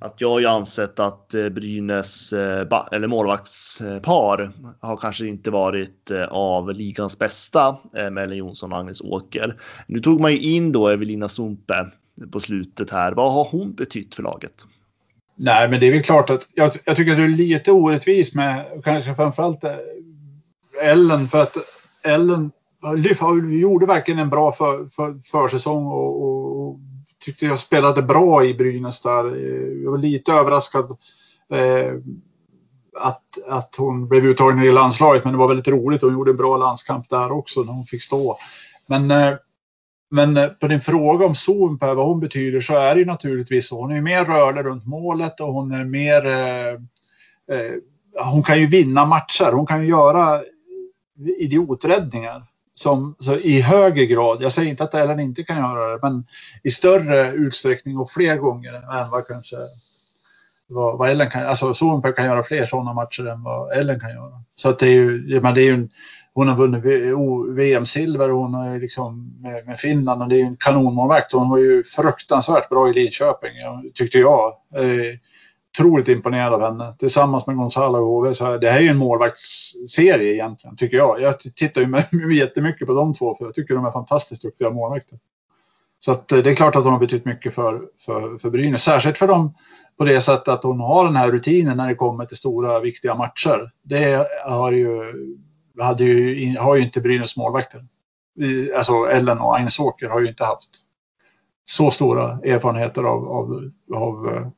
att 0.00 0.20
jag 0.20 0.30
har 0.30 0.40
ju 0.40 0.46
ansett 0.46 1.00
att 1.00 1.34
eh, 1.34 1.48
Brynäs 1.48 2.32
eh, 2.32 2.68
ba- 2.68 2.88
eller 2.92 3.08
målvaktspar 3.08 4.52
har 4.80 4.96
kanske 4.96 5.26
inte 5.26 5.50
varit 5.50 6.10
eh, 6.10 6.24
av 6.24 6.72
ligans 6.72 7.18
bästa 7.18 7.78
eh, 7.96 8.10
med 8.10 8.24
Ellen 8.24 8.36
Jonsson 8.36 8.72
och 8.72 8.78
Agnes 8.78 9.00
Åker. 9.00 9.60
Nu 9.86 10.00
tog 10.00 10.20
man 10.20 10.32
ju 10.32 10.38
in 10.38 10.72
då 10.72 10.88
Evelina 10.88 11.28
Sumpe 11.28 11.86
på 12.32 12.40
slutet 12.40 12.90
här. 12.90 13.12
Vad 13.12 13.32
har 13.32 13.48
hon 13.50 13.74
betytt 13.74 14.14
för 14.14 14.22
laget? 14.22 14.66
Nej, 15.36 15.68
men 15.68 15.80
det 15.80 15.86
är 15.86 15.92
väl 15.92 16.02
klart 16.02 16.30
att 16.30 16.48
jag, 16.54 16.70
jag 16.84 16.96
tycker 16.96 17.12
att 17.12 17.18
det 17.18 17.24
är 17.24 17.28
lite 17.28 17.72
orättvist 17.72 18.34
med 18.34 18.66
kanske 18.84 19.14
framförallt 19.14 19.64
eh, 19.64 19.76
Ellen 20.82 21.28
för 21.28 21.42
att 21.42 21.56
Ellen 22.04 22.50
lyf- 22.94 23.58
gjorde 23.60 23.86
verkligen 23.86 24.20
en 24.20 24.30
bra 24.30 24.52
för, 24.52 24.88
för, 24.88 25.14
försäsong 25.30 25.86
och, 25.86 26.22
och, 26.22 26.60
och 26.60 26.78
tyckte 27.24 27.46
jag 27.46 27.58
spelade 27.58 28.02
bra 28.02 28.44
i 28.44 28.54
Brynäs 28.54 29.00
där. 29.00 29.24
Eh, 29.26 29.82
jag 29.84 29.90
var 29.90 29.98
lite 29.98 30.32
överraskad 30.32 30.90
eh, 31.52 31.92
att, 33.00 33.22
att 33.48 33.74
hon 33.78 34.08
blev 34.08 34.26
uttagen 34.26 34.62
i 34.62 34.72
landslaget, 34.72 35.24
men 35.24 35.32
det 35.32 35.38
var 35.38 35.48
väldigt 35.48 35.68
roligt. 35.68 36.02
Hon 36.02 36.12
gjorde 36.12 36.30
en 36.30 36.36
bra 36.36 36.56
landskamp 36.56 37.08
där 37.08 37.32
också 37.32 37.62
när 37.62 37.72
hon 37.72 37.84
fick 37.84 38.02
stå. 38.02 38.36
Men 38.88 39.10
eh, 39.10 39.34
men 40.10 40.36
eh, 40.36 40.48
på 40.48 40.68
din 40.68 40.80
fråga 40.80 41.26
om 41.26 41.34
zon 41.34 41.78
vad 41.80 42.06
hon 42.06 42.20
betyder 42.20 42.60
så 42.60 42.76
är 42.76 42.94
det 42.94 43.00
ju 43.00 43.06
naturligtvis 43.06 43.68
så. 43.68 43.80
Hon 43.80 43.92
är 43.92 44.00
mer 44.00 44.24
rörlig 44.24 44.64
runt 44.64 44.86
målet 44.86 45.40
och 45.40 45.52
hon 45.52 45.72
är 45.72 45.84
mer... 45.84 46.26
Eh, 46.26 46.72
eh, 47.56 47.72
hon 48.32 48.42
kan 48.42 48.60
ju 48.60 48.66
vinna 48.66 49.04
matcher. 49.04 49.52
Hon 49.52 49.66
kan 49.66 49.82
ju 49.82 49.88
göra 49.88 50.40
idioträddningar 51.38 52.42
som, 52.78 53.16
så 53.18 53.34
i 53.34 53.60
högre 53.60 54.06
grad. 54.06 54.42
Jag 54.42 54.52
säger 54.52 54.70
inte 54.70 54.84
att 54.84 54.94
Ellen 54.94 55.20
inte 55.20 55.44
kan 55.44 55.56
göra 55.56 55.92
det, 55.92 55.98
men 56.02 56.24
i 56.62 56.70
större 56.70 57.32
utsträckning 57.32 57.98
och 57.98 58.10
fler 58.10 58.36
gånger 58.36 58.72
än 58.72 59.10
vad 59.10 59.26
kanske 59.26 59.56
vad, 60.68 60.98
vad 60.98 61.10
Ellen 61.10 61.30
kan, 61.30 61.46
alltså 61.46 61.74
Soonpää 61.74 62.12
kan 62.12 62.24
göra 62.24 62.42
fler 62.42 62.66
sådana 62.66 62.92
matcher 62.92 63.26
än 63.26 63.42
vad 63.42 63.72
Ellen 63.72 64.00
kan 64.00 64.10
göra. 64.10 64.42
Så 64.56 64.68
att 64.68 64.78
det 64.78 64.86
är 64.86 64.92
ju, 64.92 65.40
men 65.40 65.54
det 65.54 65.60
är 65.60 65.64
ju 65.64 65.74
en, 65.74 65.88
hon 66.34 66.48
har 66.48 66.56
vunnit 66.56 66.84
VM-silver 67.56 68.32
och 68.32 68.40
hon 68.40 68.54
är 68.54 68.80
liksom 68.80 69.36
med, 69.40 69.66
med, 69.66 69.78
Finland 69.78 70.22
och 70.22 70.28
det 70.28 70.34
är 70.34 70.38
ju 70.38 70.46
en 70.46 70.56
kanonmålvakt. 70.56 71.32
Hon 71.32 71.50
var 71.50 71.58
ju 71.58 71.84
fruktansvärt 71.84 72.68
bra 72.68 72.88
i 72.88 72.92
Linköping, 72.92 73.50
tyckte 73.94 74.18
jag. 74.18 74.52
Eh, 74.76 75.18
Otroligt 75.76 76.08
imponerad 76.08 76.54
av 76.54 76.62
henne. 76.62 76.94
Tillsammans 76.98 77.46
med 77.46 77.56
Gonzalo 77.56 77.98
och 77.98 78.06
HV 78.06 78.34
så 78.34 78.44
här, 78.44 78.58
det 78.58 78.70
här 78.70 78.78
är 78.78 78.82
ju 78.82 78.88
en 78.88 78.96
målvaktsserie 78.96 80.34
egentligen, 80.34 80.76
tycker 80.76 80.96
jag. 80.96 81.20
Jag 81.20 81.40
tittar 81.40 81.80
ju 81.80 81.86
med, 82.12 82.32
jättemycket 82.32 82.86
på 82.86 82.94
de 82.94 83.14
två 83.14 83.34
för 83.34 83.44
jag 83.44 83.54
tycker 83.54 83.74
de 83.74 83.84
är 83.84 83.90
fantastiskt 83.90 84.42
duktiga 84.42 84.70
målvakter. 84.70 85.18
Så 86.00 86.12
att 86.12 86.32
eh, 86.32 86.38
det 86.38 86.50
är 86.50 86.54
klart 86.54 86.76
att 86.76 86.84
hon 86.84 86.92
har 86.92 87.00
betytt 87.00 87.24
mycket 87.24 87.54
för, 87.54 87.82
för, 88.06 88.38
för 88.38 88.50
Brynäs. 88.50 88.82
Särskilt 88.82 89.18
för 89.18 89.28
dem 89.28 89.54
på 89.98 90.04
det 90.04 90.20
sättet 90.20 90.48
att 90.48 90.64
hon 90.64 90.80
har 90.80 91.04
den 91.04 91.16
här 91.16 91.30
rutinen 91.30 91.76
när 91.76 91.88
det 91.88 91.94
kommer 91.94 92.24
till 92.24 92.36
stora 92.36 92.80
viktiga 92.80 93.14
matcher. 93.14 93.70
Det 93.82 94.28
har 94.44 94.72
ju, 94.72 95.12
hade 95.80 96.04
ju, 96.04 96.56
har 96.58 96.76
ju 96.76 96.82
inte 96.82 97.00
Brynäs 97.00 97.36
målvakter. 97.36 97.86
Alltså 98.76 98.92
Ellen 98.92 99.38
och 99.38 99.56
Agnes 99.56 99.80
Åker 99.80 100.08
har 100.08 100.20
ju 100.20 100.28
inte 100.28 100.44
haft 100.44 100.70
så 101.64 101.90
stora 101.90 102.30
erfarenheter 102.30 103.02
av, 103.02 103.28
av, 103.28 103.70
av 103.94 104.28
eh, 104.28 104.48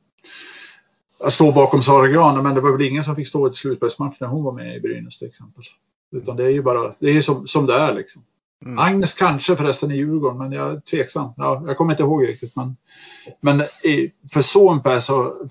att 1.23 1.33
stå 1.33 1.51
bakom 1.51 1.81
Sara 1.81 2.07
Gran. 2.07 2.43
Men 2.43 2.55
det 2.55 2.61
var 2.61 2.71
väl 2.71 2.87
ingen 2.87 3.03
som 3.03 3.15
fick 3.15 3.27
stå 3.27 3.47
i 3.47 3.49
ett 3.49 3.55
slutspelsmatch 3.55 4.17
när 4.19 4.27
hon 4.27 4.43
var 4.43 4.51
med 4.51 4.75
i 4.75 4.79
Brynäs 4.79 5.19
till 5.19 5.27
exempel. 5.27 5.63
Utan 6.11 6.37
det 6.37 6.45
är 6.45 6.49
ju 6.49 6.61
bara, 6.61 6.93
det 6.99 7.17
är 7.17 7.21
som, 7.21 7.47
som 7.47 7.65
det 7.65 7.73
är 7.73 7.93
liksom. 7.93 8.23
Mm. 8.65 8.79
Agnes 8.79 9.13
kanske 9.13 9.55
förresten 9.55 9.91
i 9.91 9.95
Djurgården, 9.95 10.37
men 10.37 10.51
jag 10.51 10.71
är 10.71 10.79
tveksam. 10.79 11.33
Ja, 11.37 11.63
jag 11.67 11.77
kommer 11.77 11.93
inte 11.93 12.03
ihåg 12.03 12.27
riktigt. 12.27 12.55
Men, 12.55 12.75
men 13.41 13.61
i, 13.61 14.11
för 14.33 14.41
Soonpää, 14.41 14.99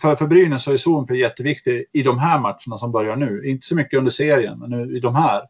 för, 0.00 0.16
för 0.16 0.26
Brynäs 0.26 0.62
så 0.62 0.72
är 0.72 0.76
Soonpää 0.76 1.16
jätteviktig 1.16 1.84
i 1.92 2.02
de 2.02 2.18
här 2.18 2.40
matcherna 2.40 2.78
som 2.78 2.92
börjar 2.92 3.16
nu. 3.16 3.42
Inte 3.44 3.66
så 3.66 3.76
mycket 3.76 3.98
under 3.98 4.10
serien, 4.10 4.58
men 4.58 4.70
nu, 4.70 4.96
i 4.96 5.00
de 5.00 5.14
här. 5.14 5.42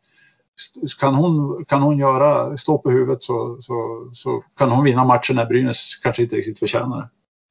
Kan 1.01 1.15
hon, 1.15 1.65
kan 1.65 1.83
hon 1.83 1.99
göra, 1.99 2.57
stå 2.57 2.79
på 2.79 2.91
huvudet 2.91 3.23
så, 3.23 3.57
så, 3.61 4.09
så 4.13 4.45
kan 4.59 4.71
hon 4.71 4.85
vinna 4.85 5.05
matchen 5.05 5.37
när 5.37 5.47
Brynäs 5.47 5.97
kanske 6.03 6.23
inte 6.23 6.37
riktigt 6.37 6.59
förtjänar 6.59 6.97
det. 6.99 7.09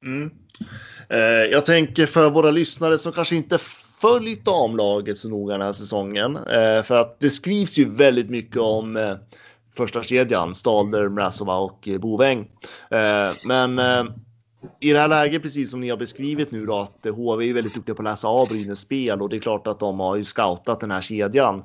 Mm. 0.08 0.32
Eh, 1.10 1.20
jag 1.52 1.66
tänker 1.66 2.06
för 2.06 2.30
våra 2.30 2.52
lyssnare 2.52 2.98
som 2.98 3.12
kanske 3.12 3.36
inte 3.36 3.58
följt 4.02 4.46
damlaget 4.46 5.18
så 5.18 5.30
noga 5.30 5.54
den 5.54 5.66
här 5.66 5.72
säsongen. 5.72 6.36
Eh, 6.36 6.84
för 6.84 7.02
att 7.02 7.20
det 7.20 7.30
skrivs 7.30 7.78
ju 7.78 7.90
väldigt 7.90 8.30
mycket 8.30 8.58
om 8.58 8.98
eh, 8.98 9.16
första 9.76 10.04
kedjan, 10.04 10.56
Stalder, 10.56 11.10
Mrazova 11.10 11.56
och 11.56 11.88
eh, 11.88 11.98
Boväng. 11.98 12.48
Men 13.48 13.80
i 14.80 14.92
det 14.92 15.00
här 15.00 15.08
läget, 15.08 15.42
precis 15.42 15.72
som 15.72 15.82
ni 15.82 15.90
har 15.90 15.98
beskrivit 15.98 16.52
nu 16.52 16.66
då, 16.66 16.78
att 16.78 17.16
HV 17.16 17.50
är 17.50 17.54
väldigt 17.54 17.76
duktiga 17.76 17.96
på 17.96 18.02
att 18.02 18.10
läsa 18.10 18.28
av 18.28 18.48
Brynäs 18.48 18.80
spel 18.80 19.22
och 19.22 19.30
det 19.30 19.36
är 19.36 19.40
klart 19.40 19.68
att 19.68 19.80
de 19.80 20.00
har 20.00 20.16
ju 20.16 20.24
scoutat 20.24 20.80
den 20.80 20.92
här 20.92 21.02
kedjan. 21.02 21.64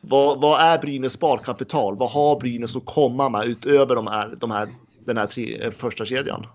Vad, 0.00 0.40
vad 0.40 0.60
är 0.60 0.78
Brynäs 0.78 1.12
sparkapital? 1.12 1.96
Vad 1.96 2.10
har 2.10 2.40
Brynäs 2.40 2.76
att 2.76 2.84
komma 2.84 3.28
med 3.28 3.46
utöver 3.46 3.94
de 3.94 4.06
här, 4.06 4.34
de 4.36 4.50
här, 4.50 4.68
den 5.04 5.16
här 5.16 5.26
tre, 5.26 5.70
första 5.70 6.04
kedjan? 6.04 6.46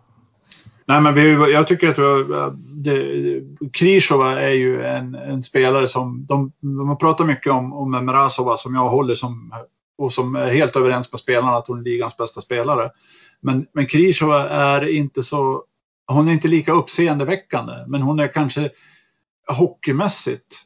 Nej, 0.86 1.02
men 1.02 1.14
vi, 1.14 1.32
jag 1.32 1.68
tycker 1.68 1.90
att 1.90 2.54
Krishova 3.74 4.42
är 4.42 4.54
ju 4.54 4.86
en, 4.86 5.16
en, 5.16 5.44
spelare 5.44 5.88
som 5.88 6.26
de, 6.26 6.52
de 6.60 6.90
har 6.90 6.96
pratat 6.96 7.28
mycket 7.28 7.52
om, 7.52 7.74
om 7.74 7.92
Mrazova 7.92 8.58
som 8.58 8.76
jag 8.76 8.90
håller 8.90 9.16
som 9.16 9.54
och 9.98 10.14
som 10.14 10.36
är 10.36 10.50
helt 10.50 10.76
överens 10.76 11.12
med 11.12 11.20
spelarna 11.20 11.58
att 11.58 11.68
hon 11.68 11.80
är 11.80 11.84
ligans 11.84 12.18
bästa 12.18 12.42
spelare. 12.42 12.92
Men, 13.42 13.66
men 13.74 13.88
Krishova 13.88 14.50
är 14.50 14.90
inte 14.90 15.24
så, 15.24 15.64
hon 16.08 16.28
är 16.28 16.32
inte 16.32 16.48
lika 16.48 16.72
uppseendeväckande, 16.72 17.74
men 17.88 18.02
hon 18.02 18.20
är 18.20 18.28
kanske 18.28 18.70
hockeymässigt, 19.48 20.64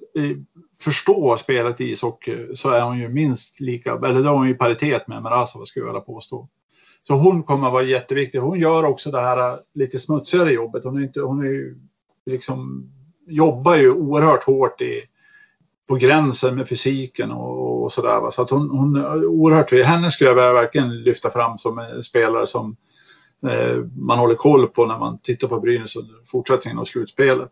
förstå 0.82 1.38
spelet 1.38 1.82
i 1.82 1.92
ishockey 1.92 2.56
så 2.56 2.70
är 2.70 2.82
hon 2.82 3.00
ju 3.00 3.10
minst 3.10 3.60
lika, 3.60 3.92
eller 3.92 4.24
då 4.24 4.30
är 4.30 4.34
hon 4.34 4.48
i 4.48 4.54
paritet 4.54 5.08
med 5.08 5.24
Mrazova 5.24 5.66
skulle 5.66 5.86
jag 5.86 5.94
vilja 5.94 6.02
påstå. 6.02 6.50
Så 7.08 7.14
hon 7.14 7.44
kommer 7.44 7.68
att 7.68 7.74
vara 7.74 7.84
jätteviktig. 7.84 8.40
Hon 8.40 8.60
gör 8.60 8.84
också 8.84 9.12
det 9.12 9.22
här 9.22 9.38
äh, 9.38 9.60
lite 9.74 10.00
smutsigare 10.00 10.52
jobbet. 10.52 10.84
Hon 10.84 10.98
är 10.98 11.02
inte, 11.02 11.22
hon 11.22 11.40
är 11.40 11.50
ju 11.50 11.76
liksom, 12.26 12.90
jobbar 13.28 13.76
ju 13.76 13.92
oerhört 13.92 14.44
hårt 14.44 14.82
i, 14.82 15.02
på 15.90 15.96
gränsen 15.96 16.56
med 16.56 16.70
fysiken 16.70 17.32
och, 17.32 17.84
och 17.84 17.92
sådär. 17.92 18.30
Så 18.30 18.42
att 18.42 18.50
hon, 18.50 18.70
hon 18.70 18.96
är 18.96 19.26
oerhört, 19.26 19.72
henne 19.72 20.12
skulle 20.12 20.30
jag 20.30 20.54
verkligen 20.54 21.04
lyfta 21.04 21.30
fram 21.30 21.58
som 21.58 21.80
en 21.80 22.04
spelare 22.04 22.48
som 22.48 22.76
eh, 23.48 23.78
man 23.96 24.20
håller 24.20 24.36
koll 24.36 24.68
på 24.68 24.86
när 24.86 25.00
man 25.00 25.20
tittar 25.20 25.48
på 25.48 25.60
Brynäs 25.60 25.96
under 25.96 26.16
fortsättningen 26.26 26.80
av 26.80 26.86
slutspelet. 26.86 27.52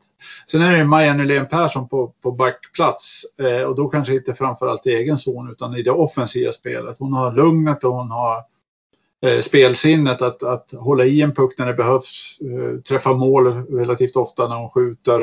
Sen 0.52 0.62
är 0.62 0.78
det 0.78 0.86
Maja 0.86 1.14
Nylén 1.14 1.48
Persson 1.48 1.90
på, 1.90 2.14
på 2.24 2.32
backplats 2.32 3.22
eh, 3.40 3.64
och 3.64 3.76
då 3.76 3.88
kanske 3.88 4.14
inte 4.14 4.34
framförallt 4.34 4.88
i 4.88 4.90
egen 4.90 5.18
zon 5.18 5.52
utan 5.52 5.76
i 5.76 5.82
det 5.82 5.92
offensiva 5.92 6.52
spelet. 6.52 7.00
Hon 7.00 7.14
har 7.14 7.32
lugnet 7.32 7.84
och 7.84 7.94
hon 7.94 8.12
har 8.12 8.55
Eh, 9.22 9.40
spelsinnet 9.40 10.22
att, 10.22 10.44
att 10.44 10.72
hålla 10.80 11.06
i 11.06 11.22
en 11.22 11.34
puck 11.34 11.54
när 11.58 11.68
det 11.68 11.74
behövs, 11.74 12.40
eh, 12.42 12.82
träffa 12.82 13.14
mål 13.14 13.48
relativt 13.70 14.16
ofta 14.16 14.48
när 14.48 14.56
hon 14.56 14.70
skjuter 14.70 15.22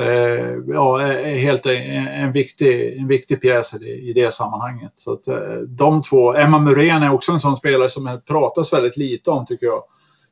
eh, 0.00 0.56
ja, 0.68 1.02
är 1.02 1.34
helt 1.34 1.66
en, 1.66 2.08
en, 2.08 2.32
viktig, 2.32 2.98
en 2.98 3.08
viktig 3.08 3.40
pjäs 3.40 3.74
i, 3.74 4.12
det 4.12 4.34
sammanhanget. 4.34 4.92
Så 4.96 5.12
att, 5.12 5.24
de 5.66 6.02
två, 6.02 6.34
Emma 6.34 6.58
Muren 6.58 7.02
är 7.02 7.12
också 7.12 7.32
en 7.32 7.40
sån 7.40 7.56
spelare 7.56 7.88
som 7.88 8.20
pratas 8.28 8.72
väldigt 8.72 8.96
lite 8.96 9.30
om 9.30 9.46
tycker 9.46 9.66
jag. 9.66 9.82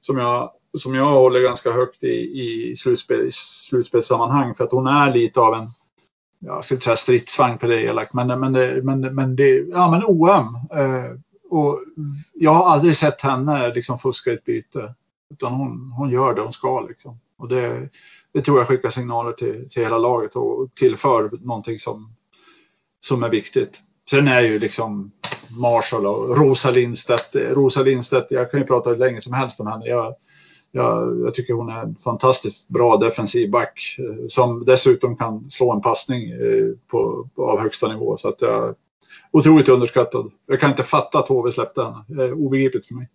Som 0.01 0.19
jag, 0.19 0.51
som 0.79 0.95
jag 0.95 1.07
håller 1.07 1.41
ganska 1.41 1.73
högt 1.73 2.05
i, 2.05 2.43
i, 2.43 2.77
slutspel, 2.77 3.27
i 3.27 3.31
slutspelssammanhang 3.31 4.55
för 4.55 4.65
att 4.65 4.73
hon 4.73 4.87
är 4.87 5.15
lite 5.15 5.41
av 5.41 5.55
en 5.55 5.67
jag 6.41 6.65
ska 6.65 6.75
inte 6.75 6.85
säga 6.85 6.97
stridsvagn 6.97 7.59
för 7.59 7.69
det 7.69 7.75
är 7.75 7.89
elakt, 7.89 8.15
men, 8.15 8.41
men, 8.41 8.53
men, 8.85 9.15
men, 9.15 9.37
det, 9.37 9.67
ja, 9.71 9.91
men 9.91 10.03
OM. 10.07 10.47
Och 11.51 11.83
jag 12.35 12.55
har 12.55 12.71
aldrig 12.71 12.97
sett 12.97 13.21
henne 13.21 13.75
liksom 13.75 13.99
fuska 13.99 14.33
ett 14.33 14.45
byte. 14.45 14.95
Utan 15.31 15.53
hon, 15.53 15.93
hon 15.97 16.11
gör 16.11 16.35
det 16.35 16.43
hon 16.43 16.53
ska. 16.53 16.81
Liksom. 16.81 17.19
Och 17.39 17.49
det, 17.49 17.89
det 18.33 18.41
tror 18.41 18.59
jag 18.59 18.67
skickar 18.67 18.91
signaler 18.91 19.33
till, 19.33 19.69
till 19.71 19.83
hela 19.83 19.99
laget 19.99 20.37
och 20.37 20.75
tillför 20.75 21.31
någonting 21.41 21.79
som, 21.79 22.15
som 23.01 23.23
är 23.23 23.31
viktigt. 23.31 23.83
Sen 24.11 24.29
är 24.29 24.41
ju 24.41 24.59
liksom 24.59 25.11
Marshall 25.61 26.07
och 26.07 26.37
Rosa 26.37 26.71
Lindstedt. 26.71 27.37
Rosa 27.37 27.83
Lindstedt, 27.83 28.31
jag 28.31 28.51
kan 28.51 28.61
ju 28.61 28.67
prata 28.67 28.91
hur 28.91 28.97
länge 28.97 29.21
som 29.21 29.33
helst 29.33 29.61
om 29.61 29.67
henne. 29.67 29.87
Jag, 29.87 30.15
jag, 30.73 31.21
jag, 31.21 31.35
tycker 31.35 31.55
hon 31.55 31.69
är 31.69 31.83
en 31.83 31.97
fantastiskt 31.97 32.69
bra 32.69 32.97
defensiv 32.97 33.51
back 33.51 33.97
eh, 33.99 34.27
som 34.29 34.65
dessutom 34.65 35.17
kan 35.17 35.51
slå 35.51 35.73
en 35.73 35.81
passning 35.81 36.31
eh, 36.31 36.73
på, 36.91 37.29
på, 37.35 37.51
av 37.51 37.61
högsta 37.61 37.89
nivå. 37.89 38.17
Så 38.17 38.29
att 38.29 38.43
jag, 38.43 38.75
otroligt 39.31 39.69
underskattad. 39.69 40.31
Jag 40.47 40.61
kan 40.61 40.71
inte 40.71 40.83
fatta 40.83 41.19
att 41.19 41.29
HV 41.29 41.53
släppte 41.53 41.83
henne. 41.83 42.05
Det 42.09 42.25
är 42.25 42.33
obegripligt 42.33 42.87
för 42.87 42.95
mig. 42.95 43.09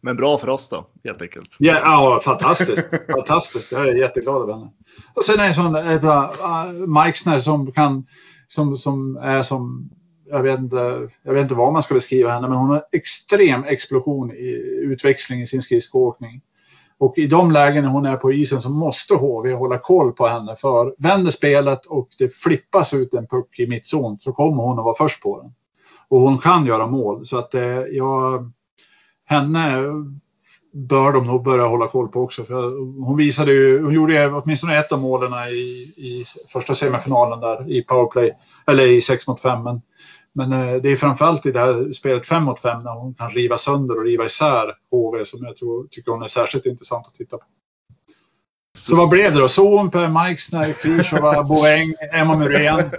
Men 0.00 0.16
bra 0.16 0.38
för 0.38 0.48
oss 0.48 0.68
då, 0.68 0.86
helt 1.04 1.22
enkelt. 1.22 1.56
Ja, 1.58 1.80
ja 1.82 2.20
fantastiskt. 2.24 2.88
fantastiskt. 3.12 3.72
Jag 3.72 3.88
är 3.88 3.94
jätteglad 3.94 4.42
över 4.42 4.52
henne. 4.52 4.70
Och 5.14 5.24
sen 5.24 5.40
är 5.40 5.48
det 5.48 5.54
sån 5.54 5.74
äh, 5.74 6.88
Meixner 6.88 7.38
som 7.38 7.72
kan, 7.72 8.06
som, 8.46 8.76
som 8.76 9.16
är 9.16 9.42
som, 9.42 9.90
jag 10.26 10.42
vet, 10.42 10.58
inte, 10.58 11.08
jag 11.22 11.32
vet 11.32 11.42
inte 11.42 11.54
vad 11.54 11.72
man 11.72 11.82
ska 11.82 11.94
beskriva 11.94 12.30
henne, 12.30 12.48
men 12.48 12.58
hon 12.58 12.70
har 12.70 12.84
extrem 12.92 13.64
explosion 13.64 14.32
i 14.32 14.50
utväxling 14.82 15.40
i 15.40 15.46
sin 15.46 15.62
skridskoåkning. 15.62 16.40
Och 16.98 17.18
i 17.18 17.26
de 17.26 17.50
lägen 17.50 17.84
när 17.84 17.90
hon 17.90 18.06
är 18.06 18.16
på 18.16 18.32
isen 18.32 18.60
så 18.60 18.70
måste 18.70 19.14
HV 19.14 19.52
hålla 19.52 19.78
koll 19.78 20.12
på 20.12 20.26
henne. 20.26 20.56
För 20.56 20.94
vänder 20.98 21.30
spelet 21.30 21.86
och 21.86 22.08
det 22.18 22.36
flippas 22.36 22.94
ut 22.94 23.14
en 23.14 23.26
puck 23.26 23.58
i 23.58 23.66
mittzon 23.66 24.18
så 24.20 24.32
kommer 24.32 24.62
hon 24.62 24.78
att 24.78 24.84
vara 24.84 24.94
först 24.94 25.22
på 25.22 25.42
den. 25.42 25.52
Och 26.08 26.20
hon 26.20 26.38
kan 26.38 26.66
göra 26.66 26.86
mål. 26.86 27.26
Så 27.26 27.38
att 27.38 27.54
eh, 27.54 27.80
jag 27.90 28.52
henne 29.24 29.82
bör 30.72 31.12
de 31.12 31.26
nog 31.26 31.44
börja 31.44 31.66
hålla 31.66 31.88
koll 31.88 32.08
på 32.08 32.20
också. 32.20 32.44
För 32.44 32.62
hon 33.04 33.16
visade 33.16 33.52
ju, 33.52 33.82
hon 33.84 33.94
gjorde 33.94 34.12
ju 34.12 34.34
åtminstone 34.34 34.78
ett 34.78 34.92
av 34.92 35.00
målen 35.00 35.32
i, 35.48 35.92
i 35.96 36.24
första 36.48 36.74
semifinalen 36.74 37.40
där 37.40 37.70
i 37.70 37.82
powerplay, 37.82 38.32
eller 38.66 38.86
i 38.86 39.00
6 39.00 39.28
mot 39.28 39.40
5. 39.40 39.62
Men, 39.62 39.82
men 40.34 40.52
eh, 40.52 40.74
det 40.82 40.92
är 40.92 40.96
framförallt 40.96 41.46
i 41.46 41.52
det 41.52 41.58
här 41.58 41.92
spelet 41.92 42.26
5 42.26 42.42
mot 42.42 42.60
5 42.60 42.82
när 42.82 42.92
hon 42.92 43.14
kan 43.14 43.30
riva 43.30 43.56
sönder 43.56 43.98
och 43.98 44.04
riva 44.04 44.24
isär 44.24 44.74
HV 44.90 45.24
som 45.24 45.44
jag 45.44 45.56
tror, 45.56 45.86
tycker 45.90 46.12
hon 46.12 46.22
är 46.22 46.26
särskilt 46.26 46.66
intressant 46.66 47.06
att 47.06 47.14
titta 47.14 47.36
på. 47.36 47.44
Så 48.78 48.96
vad 48.96 49.08
blev 49.08 49.32
det 49.32 49.38
då? 49.38 49.48
Soonpää, 49.48 50.08
Meixner, 50.08 50.72
Kryshova, 50.72 51.44
Boeng, 51.44 51.94
Emma 52.12 52.36
Muren. 52.36 52.90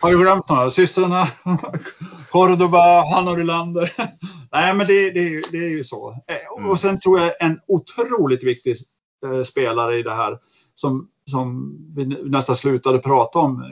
Har 0.00 0.10
du 0.10 0.18
glömt 0.18 0.48
några? 0.48 0.70
Systrarna? 0.70 1.26
Cordoba, 2.30 3.04
Hanna 3.14 3.30
Rylander. 3.30 3.92
Nej, 4.52 4.74
men 4.74 4.86
det, 4.86 5.10
det, 5.10 5.42
det, 5.52 5.58
är 5.58 5.68
ju 5.68 5.84
så. 5.84 6.10
Eh, 6.10 6.58
mm. 6.58 6.70
Och 6.70 6.78
sen 6.78 7.00
tror 7.00 7.20
jag 7.20 7.32
en 7.40 7.58
otroligt 7.68 8.44
viktig 8.44 8.76
eh, 9.26 9.42
spelare 9.42 9.98
i 9.98 10.02
det 10.02 10.14
här 10.14 10.38
som, 10.74 11.08
som 11.30 11.76
vi 11.96 12.04
nästan 12.06 12.56
slutade 12.56 12.98
prata 12.98 13.38
om 13.38 13.62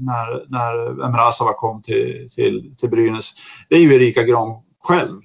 när, 0.00 0.44
när 0.48 1.04
Emrasava 1.04 1.52
kom 1.52 1.82
till, 1.82 2.28
till, 2.34 2.74
till 2.76 2.90
Brynäs. 2.90 3.34
Det 3.68 3.74
är 3.74 3.80
ju 3.80 3.94
Erika 3.94 4.22
Gran 4.22 4.62
själv. 4.80 5.20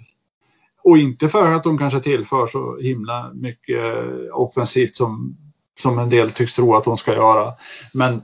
Och 0.83 0.97
inte 0.97 1.29
för 1.29 1.51
att 1.51 1.63
de 1.63 1.77
kanske 1.77 1.99
tillför 1.99 2.47
så 2.47 2.77
himla 2.77 3.31
mycket 3.33 3.83
offensivt 4.31 4.95
som 4.95 5.37
som 5.75 5.99
en 5.99 6.09
del 6.09 6.31
tycks 6.31 6.53
tro 6.53 6.75
att 6.75 6.85
hon 6.85 6.97
ska 6.97 7.13
göra. 7.13 7.53
Men 7.93 8.21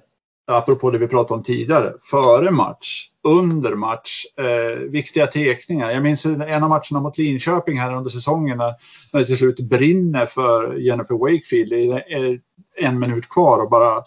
apropå 0.48 0.92
det 0.92 0.98
vi 0.98 1.08
pratade 1.08 1.38
om 1.38 1.44
tidigare, 1.44 1.94
före 2.12 2.52
match, 2.52 3.08
under 3.24 3.76
match, 3.76 4.26
eh, 4.38 4.80
viktiga 4.90 5.28
tekningar. 5.28 5.92
Jag 5.92 6.04
minns 6.04 6.26
en 6.26 6.64
av 6.64 6.70
matcherna 6.70 7.00
mot 7.02 7.18
Linköping 7.18 7.80
här 7.80 7.96
under 7.96 8.10
säsongen 8.10 8.58
när, 8.58 8.76
när 9.14 9.20
det 9.20 9.26
till 9.26 9.38
slut 9.38 9.60
brinner 9.60 10.26
för 10.26 10.76
Jennifer 10.76 11.16
Wakefield. 11.16 11.70
Det 11.70 11.84
eh, 11.84 12.20
är 12.20 12.40
en 12.78 13.00
minut 13.00 13.30
kvar 13.30 13.64
och 13.64 13.70
bara 13.70 14.04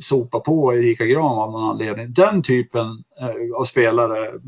sopa 0.00 0.40
på 0.40 0.74
Erika 0.74 1.04
Gram 1.04 1.24
av 1.24 1.52
någon 1.52 1.70
anledning. 1.70 2.12
Den 2.12 2.42
typen 2.42 3.04
eh, 3.20 3.56
av 3.56 3.64
spelare 3.64 4.40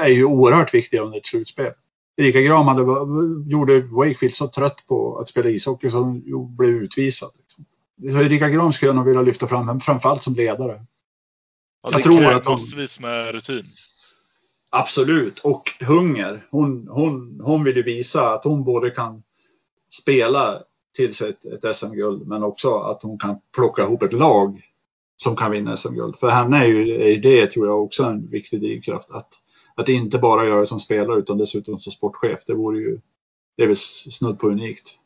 är 0.00 0.08
ju 0.08 0.24
oerhört 0.24 0.74
viktiga 0.74 1.02
under 1.02 1.18
ett 1.18 1.26
slutspel. 1.26 1.72
Erika 2.16 2.40
Gram 2.40 2.66
hade, 2.66 2.82
gjorde 3.50 3.80
Wakefield 3.80 4.34
så 4.34 4.48
trött 4.48 4.86
på 4.86 5.18
att 5.18 5.28
spela 5.28 5.50
ishockey 5.50 5.90
så 5.90 5.98
hon 5.98 6.56
blev 6.56 6.70
utvisad. 6.70 7.30
Liksom. 7.38 7.64
Så 8.12 8.20
Erika 8.20 8.48
Gram 8.48 8.72
skulle 8.72 8.88
jag 8.88 8.96
nog 8.96 9.06
vilja 9.06 9.22
lyfta 9.22 9.46
fram, 9.46 9.80
framförallt 9.80 10.22
som 10.22 10.34
ledare. 10.34 10.86
Ja, 11.82 11.90
jag 11.92 12.02
tror 12.02 12.24
att 12.24 12.46
hon... 12.46 12.52
massvis 12.52 13.00
med 13.00 13.34
rutin. 13.34 13.64
Absolut, 14.70 15.38
och 15.38 15.70
hunger. 15.80 16.46
Hon, 16.50 16.88
hon, 16.90 17.40
hon 17.42 17.64
vill 17.64 17.76
ju 17.76 17.82
visa 17.82 18.34
att 18.34 18.44
hon 18.44 18.64
både 18.64 18.90
kan 18.90 19.22
spela 19.92 20.58
till 20.96 21.14
sig 21.14 21.30
ett, 21.30 21.44
ett 21.44 21.76
SM-guld 21.76 22.26
men 22.26 22.42
också 22.42 22.74
att 22.74 23.02
hon 23.02 23.18
kan 23.18 23.36
plocka 23.54 23.82
ihop 23.82 24.02
ett 24.02 24.12
lag 24.12 24.60
som 25.22 25.36
kan 25.36 25.50
vinna 25.50 25.76
SM-guld. 25.76 26.16
För 26.16 26.28
henne 26.28 26.56
är 26.56 26.66
ju 26.66 27.12
är 27.12 27.18
det 27.18 27.46
tror 27.46 27.66
jag 27.66 27.82
också 27.82 28.04
en 28.04 28.30
viktig 28.30 28.60
drivkraft. 28.60 29.10
Att, 29.10 29.28
att 29.74 29.88
inte 29.88 30.18
bara 30.18 30.46
göra 30.46 30.60
det 30.60 30.66
som 30.66 30.78
spelare 30.78 31.18
utan 31.18 31.38
dessutom 31.38 31.78
som 31.78 31.92
sportchef. 31.92 32.40
Det 32.46 32.54
vore 32.54 32.78
ju 32.78 33.00
det 33.56 33.62
är 33.62 33.66
väl 33.66 33.76
snudd 33.76 34.38
på 34.38 34.48
unikt. 34.48 34.98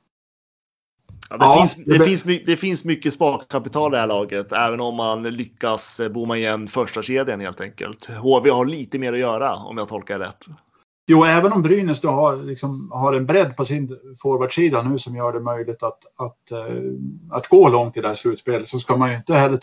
Ja, 1.30 1.36
det, 1.36 1.44
ja, 1.44 1.58
finns, 1.58 1.74
det, 1.74 1.98
det, 1.98 2.04
finns, 2.04 2.22
det 2.22 2.56
finns 2.56 2.84
mycket 2.84 3.12
sparkapital 3.12 3.92
i 3.92 3.94
det 3.94 4.00
här 4.00 4.06
laget, 4.06 4.52
även 4.52 4.80
om 4.80 4.94
man 4.94 5.22
lyckas 5.22 6.00
bomma 6.10 6.36
igen 6.36 6.68
första 6.68 7.02
kedjan 7.02 7.40
helt 7.40 7.60
enkelt. 7.60 8.04
HV 8.04 8.50
har 8.50 8.66
lite 8.66 8.98
mer 8.98 9.12
att 9.12 9.18
göra 9.18 9.56
om 9.56 9.78
jag 9.78 9.88
tolkar 9.88 10.18
rätt. 10.18 10.46
Jo, 11.09 11.24
även 11.24 11.52
om 11.52 11.62
Brynäs 11.62 12.00
då 12.00 12.11
har, 12.11 12.36
liksom, 12.36 12.90
har 12.92 13.12
en 13.12 13.26
bredd 13.26 13.57
på 13.57 13.64
sin 13.64 13.98
forwardsida 14.22 14.82
nu 14.82 14.98
som 14.98 15.16
gör 15.16 15.32
det 15.32 15.40
möjligt 15.40 15.82
att, 15.82 15.98
att, 16.16 16.50
eh, 16.50 16.76
att 17.30 17.48
gå 17.48 17.68
långt 17.68 17.96
i 17.96 18.00
det 18.00 18.09
här 18.09 18.14
slutspelet 18.14 18.68
så 18.68 18.78
ska 18.78 18.96
man 18.96 19.11
ju 19.11 19.16
inte 19.16 19.34
heller 19.34 19.59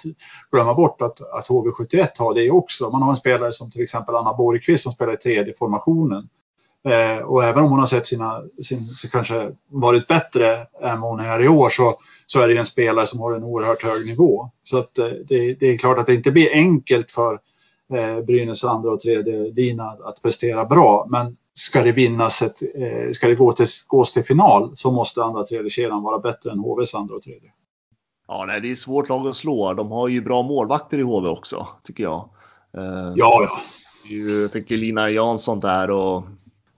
glömma 0.52 0.74
bort 0.74 1.02
att, 1.02 1.22
att 1.22 1.50
HV71 1.50 2.08
har 2.20 2.34
det 2.34 2.52
också. 2.52 2.90
Man 2.90 3.02
har 3.02 3.10
en 3.10 3.16
spelare 3.16 3.52
som 3.52 3.72
till 3.72 3.84
exempel 3.84 4.16
Anna 4.16 4.34
Borgqvist 4.34 4.84
som 4.84 4.92
spelar 4.92 5.14
i 5.14 5.18
tredje 5.18 5.54
formationen. 5.54 6.30
Eh, 6.88 7.24
och 7.24 7.44
även 7.44 7.64
om 7.64 7.70
hon 7.70 7.80
har 7.80 7.86
sett 7.86 8.08
sina, 8.08 8.42
sin, 8.64 8.80
sin, 8.80 9.10
kanske 9.10 9.52
varit 9.72 10.08
bättre 10.08 10.68
än 10.82 11.02
vad 11.02 11.12
hon 11.12 11.20
är 11.20 11.44
i 11.44 11.48
år 11.48 11.70
så, 11.70 11.96
så 12.26 12.40
är 12.40 12.48
det 12.48 12.54
ju 12.54 12.60
en 12.60 12.66
spelare 12.66 13.06
som 13.06 13.20
har 13.20 13.34
en 13.34 13.44
oerhört 13.44 13.84
hög 13.84 14.06
nivå. 14.06 14.50
Så 14.64 14.78
att, 14.78 14.98
eh, 14.98 15.06
det, 15.06 15.54
det 15.54 15.68
är 15.74 15.78
klart 15.78 15.98
att 15.98 16.06
det 16.06 16.16
inte 16.16 16.32
blir 16.32 16.54
enkelt 16.54 17.12
för 17.12 17.40
Brynäs 18.28 18.64
andra 18.64 18.92
och 18.92 19.00
tredje 19.00 19.52
lina 19.52 19.84
att 19.84 20.22
prestera 20.22 20.66
bra. 20.66 21.08
Men 21.10 21.38
ska 21.54 21.84
det 21.84 21.92
vinnas 21.92 22.42
ett, 22.42 22.62
eh, 22.62 23.12
ska 23.12 23.28
det 23.28 23.36
gå 23.36 23.52
till, 23.52 23.66
gås 23.88 24.14
till 24.14 24.24
final 24.24 24.72
så 24.76 24.92
måste 24.92 25.24
andra 25.24 25.42
och 25.42 25.48
tredje 25.48 25.70
kedjan 25.70 26.04
vara 26.04 26.20
bättre 26.20 26.52
än 26.52 26.60
HVs 26.60 26.96
andra 26.96 27.16
och 27.16 27.22
tredje. 27.22 27.52
Ja, 28.28 28.46
nej, 28.48 28.62
det 28.62 28.72
är 28.72 28.76
svårt 28.76 29.10
lag 29.10 29.28
att 29.28 29.36
slå. 29.36 29.74
De 29.74 29.92
har 29.92 30.08
ju 30.08 30.22
bra 30.22 30.42
målvakter 30.42 31.00
i 31.00 31.02
HV 31.02 31.30
också, 31.30 31.68
tycker 31.84 32.04
jag. 32.04 32.30
Eh, 32.78 33.14
ja, 33.16 33.48
ja. 33.50 33.50
Jag 34.10 34.52
tycker 34.52 34.78
Lina 34.78 35.10
Jansson 35.10 35.60
där 35.60 35.92
och 35.92 36.24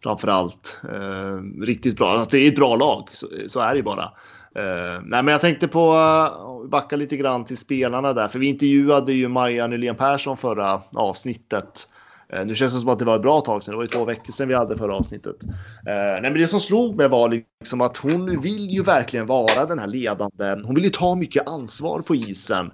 framförallt 0.04 0.78
eh, 0.84 1.62
riktigt 1.62 1.98
bra. 1.98 2.12
Alltså, 2.12 2.30
det 2.32 2.38
är 2.38 2.48
ett 2.48 2.56
bra 2.56 2.76
lag, 2.76 3.10
så, 3.12 3.28
så 3.48 3.60
är 3.60 3.76
det 3.76 3.84
bara. 3.84 4.12
Uh, 4.60 5.02
nej, 5.04 5.24
men 5.24 5.28
jag 5.28 5.42
tänkte 5.42 5.68
på, 5.68 5.94
uh, 5.94 6.70
backa 6.70 6.96
lite 6.96 7.18
grann 7.18 7.46
till 7.46 7.58
spelarna 7.58 8.14
där, 8.14 8.28
för 8.28 8.40
vi 8.40 8.48
intervjuade 8.48 9.14
ju 9.14 9.28
Maja 9.28 9.68
Nylén 9.68 9.96
Persson 9.96 10.38
förra 10.38 10.82
avsnittet. 10.96 11.88
Uh, 12.34 12.46
nu 12.46 12.56
känns 12.56 12.74
det 12.74 12.80
som 12.80 12.90
att 12.90 13.00
det 13.00 13.06
var 13.06 13.16
ett 13.16 13.22
bra 13.22 13.42
tag 13.42 13.64
sedan, 13.64 13.72
det 13.72 13.76
var 13.76 13.84
ju 13.84 13.88
två 13.88 14.06
veckor 14.06 14.34
sedan 14.34 14.48
vi 14.48 14.54
hade 14.54 14.78
förra 14.78 14.96
avsnittet. 14.96 15.36
Uh, 15.44 15.52
nej, 15.86 16.22
men 16.22 16.34
det 16.34 16.48
som 16.48 16.60
slog 16.60 16.96
mig 16.96 17.08
var 17.08 17.30
liksom 17.60 17.82
att 17.82 17.98
hon 17.98 18.42
vill 18.42 18.70
ju 18.70 18.84
verkligen 18.84 19.26
vara 19.26 19.66
den 19.66 19.80
här 19.80 19.88
ledande. 19.88 20.62
Hon 20.64 20.76
vill 20.76 20.84
ju 20.84 20.90
ta 20.90 21.16
mycket 21.16 21.48
ansvar 21.48 22.02
på 22.02 22.16
isen. 22.16 22.72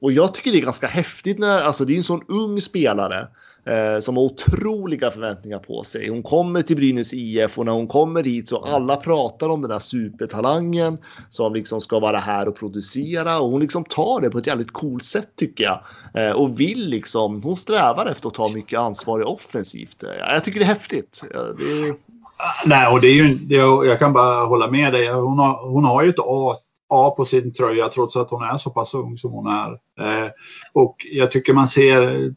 och 0.00 0.12
jag 0.12 0.34
tycker 0.34 0.52
det 0.52 0.58
är 0.58 0.62
ganska 0.62 0.86
häftigt 0.86 1.38
när, 1.38 1.60
alltså 1.60 1.84
det 1.84 1.92
är 1.92 1.96
en 1.96 2.02
sån 2.02 2.24
ung 2.28 2.60
spelare 2.60 3.28
som 4.00 4.16
har 4.16 4.24
otroliga 4.24 5.10
förväntningar 5.10 5.58
på 5.58 5.82
sig. 5.82 6.08
Hon 6.08 6.22
kommer 6.22 6.62
till 6.62 6.76
Brynäs 6.76 7.14
IF 7.14 7.58
och 7.58 7.64
när 7.64 7.72
hon 7.72 7.86
kommer 7.86 8.22
hit 8.22 8.48
så 8.48 8.64
alla 8.64 8.96
pratar 8.96 9.48
om 9.48 9.60
den 9.60 9.70
där 9.70 9.78
supertalangen 9.78 10.98
som 11.30 11.54
liksom 11.54 11.80
ska 11.80 11.98
vara 11.98 12.18
här 12.18 12.48
och 12.48 12.56
producera 12.56 13.40
och 13.40 13.50
hon 13.50 13.60
liksom 13.60 13.84
tar 13.84 14.20
det 14.20 14.30
på 14.30 14.38
ett 14.38 14.46
jävligt 14.46 14.72
coolt 14.72 15.04
sätt 15.04 15.28
tycker 15.36 15.64
jag. 15.64 15.80
Eh, 16.14 16.32
och 16.32 16.60
vill 16.60 16.88
liksom, 16.88 17.42
hon 17.42 17.56
strävar 17.56 18.06
efter 18.06 18.28
att 18.28 18.34
ta 18.34 18.48
mycket 18.48 18.78
ansvar 18.78 19.28
offensivt. 19.28 20.04
Jag 20.18 20.44
tycker 20.44 20.58
det 20.60 20.64
är 20.64 20.68
häftigt. 20.68 21.22
Det 21.30 21.64
är... 21.64 21.94
Nej, 22.66 22.92
och 22.92 23.00
det 23.00 23.06
är 23.06 23.14
ju, 23.14 23.34
det, 23.34 23.54
jag 23.54 23.98
kan 23.98 24.12
bara 24.12 24.44
hålla 24.44 24.70
med 24.70 24.92
dig. 24.92 25.08
Hon 25.08 25.38
har, 25.38 25.68
hon 25.70 25.84
har 25.84 26.02
ju 26.02 26.08
ett 26.08 26.18
A 26.18 26.54
A 26.94 27.10
på 27.10 27.24
sin 27.24 27.52
tröja 27.52 27.88
trots 27.88 28.16
att 28.16 28.30
hon 28.30 28.42
är 28.42 28.56
så 28.56 28.70
pass 28.70 28.94
ung 28.94 29.16
som 29.16 29.32
hon 29.32 29.46
är. 29.46 29.70
Eh, 30.00 30.30
och 30.72 31.06
jag 31.12 31.30
tycker 31.30 31.52
man 31.52 31.68
ser, 31.68 32.34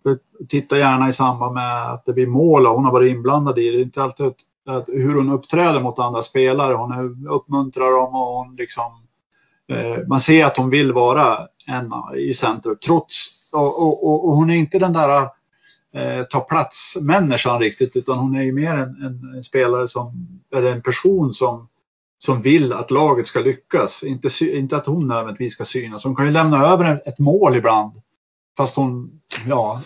titta 0.48 0.78
gärna 0.78 1.10
i 1.10 1.14
samband 1.14 1.54
med 1.54 1.92
att 1.92 2.06
det 2.06 2.14
blir 2.14 2.28
mål 2.28 2.68
och 2.68 2.76
hon 2.76 2.86
har 2.86 2.92
varit 2.92 3.12
inblandad 3.12 3.60
i 3.60 3.66
det. 3.66 3.72
Det 3.72 3.82
är 3.82 3.84
inte 3.84 4.04
alltid 4.04 4.26
att, 4.26 4.36
att 4.68 4.90
hur 4.90 5.16
hon 5.16 5.32
uppträder 5.32 5.82
mot 5.82 6.00
andra 6.00 6.22
spelare. 6.22 6.74
Hon 6.74 7.28
uppmuntrar 7.30 7.92
dem 7.92 8.16
och 8.16 8.38
hon 8.38 8.56
liksom 8.56 9.04
eh, 9.72 10.08
man 10.08 10.20
ser 10.20 10.46
att 10.46 10.58
hon 10.58 10.70
vill 10.70 10.94
vara 10.94 11.48
en 11.68 11.92
i 12.18 12.34
centrum 12.34 12.78
trots 12.86 13.36
och, 13.54 13.84
och, 13.84 14.08
och, 14.08 14.28
och 14.28 14.34
hon 14.34 14.50
är 14.50 14.56
inte 14.56 14.80
den 14.80 14.94
där 14.94 15.22
eh, 15.96 16.24
ta 16.30 16.40
plats-människan 16.40 17.60
riktigt 17.60 17.96
utan 17.96 18.18
hon 18.18 18.36
är 18.36 18.44
ju 18.44 18.52
mer 18.52 18.78
en, 18.78 19.04
en, 19.06 19.36
en, 19.36 19.44
spelare 19.44 19.88
som, 19.88 20.28
eller 20.56 20.72
en 20.72 20.82
person 20.82 21.34
som 21.34 21.68
som 22.26 22.42
vill 22.42 22.74
att 22.74 22.92
laget 22.92 23.28
ska 23.28 23.40
lyckas. 23.40 24.04
Inte, 24.04 24.30
inte 24.42 24.78
att 24.78 24.86
hon 24.86 25.08
nödvändigtvis 25.08 25.54
ska 25.54 25.66
synas. 25.66 26.04
Hon 26.04 26.16
kan 26.16 26.26
ju 26.26 26.32
lämna 26.32 26.66
över 26.66 27.02
ett 27.06 27.20
mål 27.20 27.56
ibland. 27.56 28.02
Fast 28.58 28.76
hon, 28.76 29.22
ja, 29.48 29.82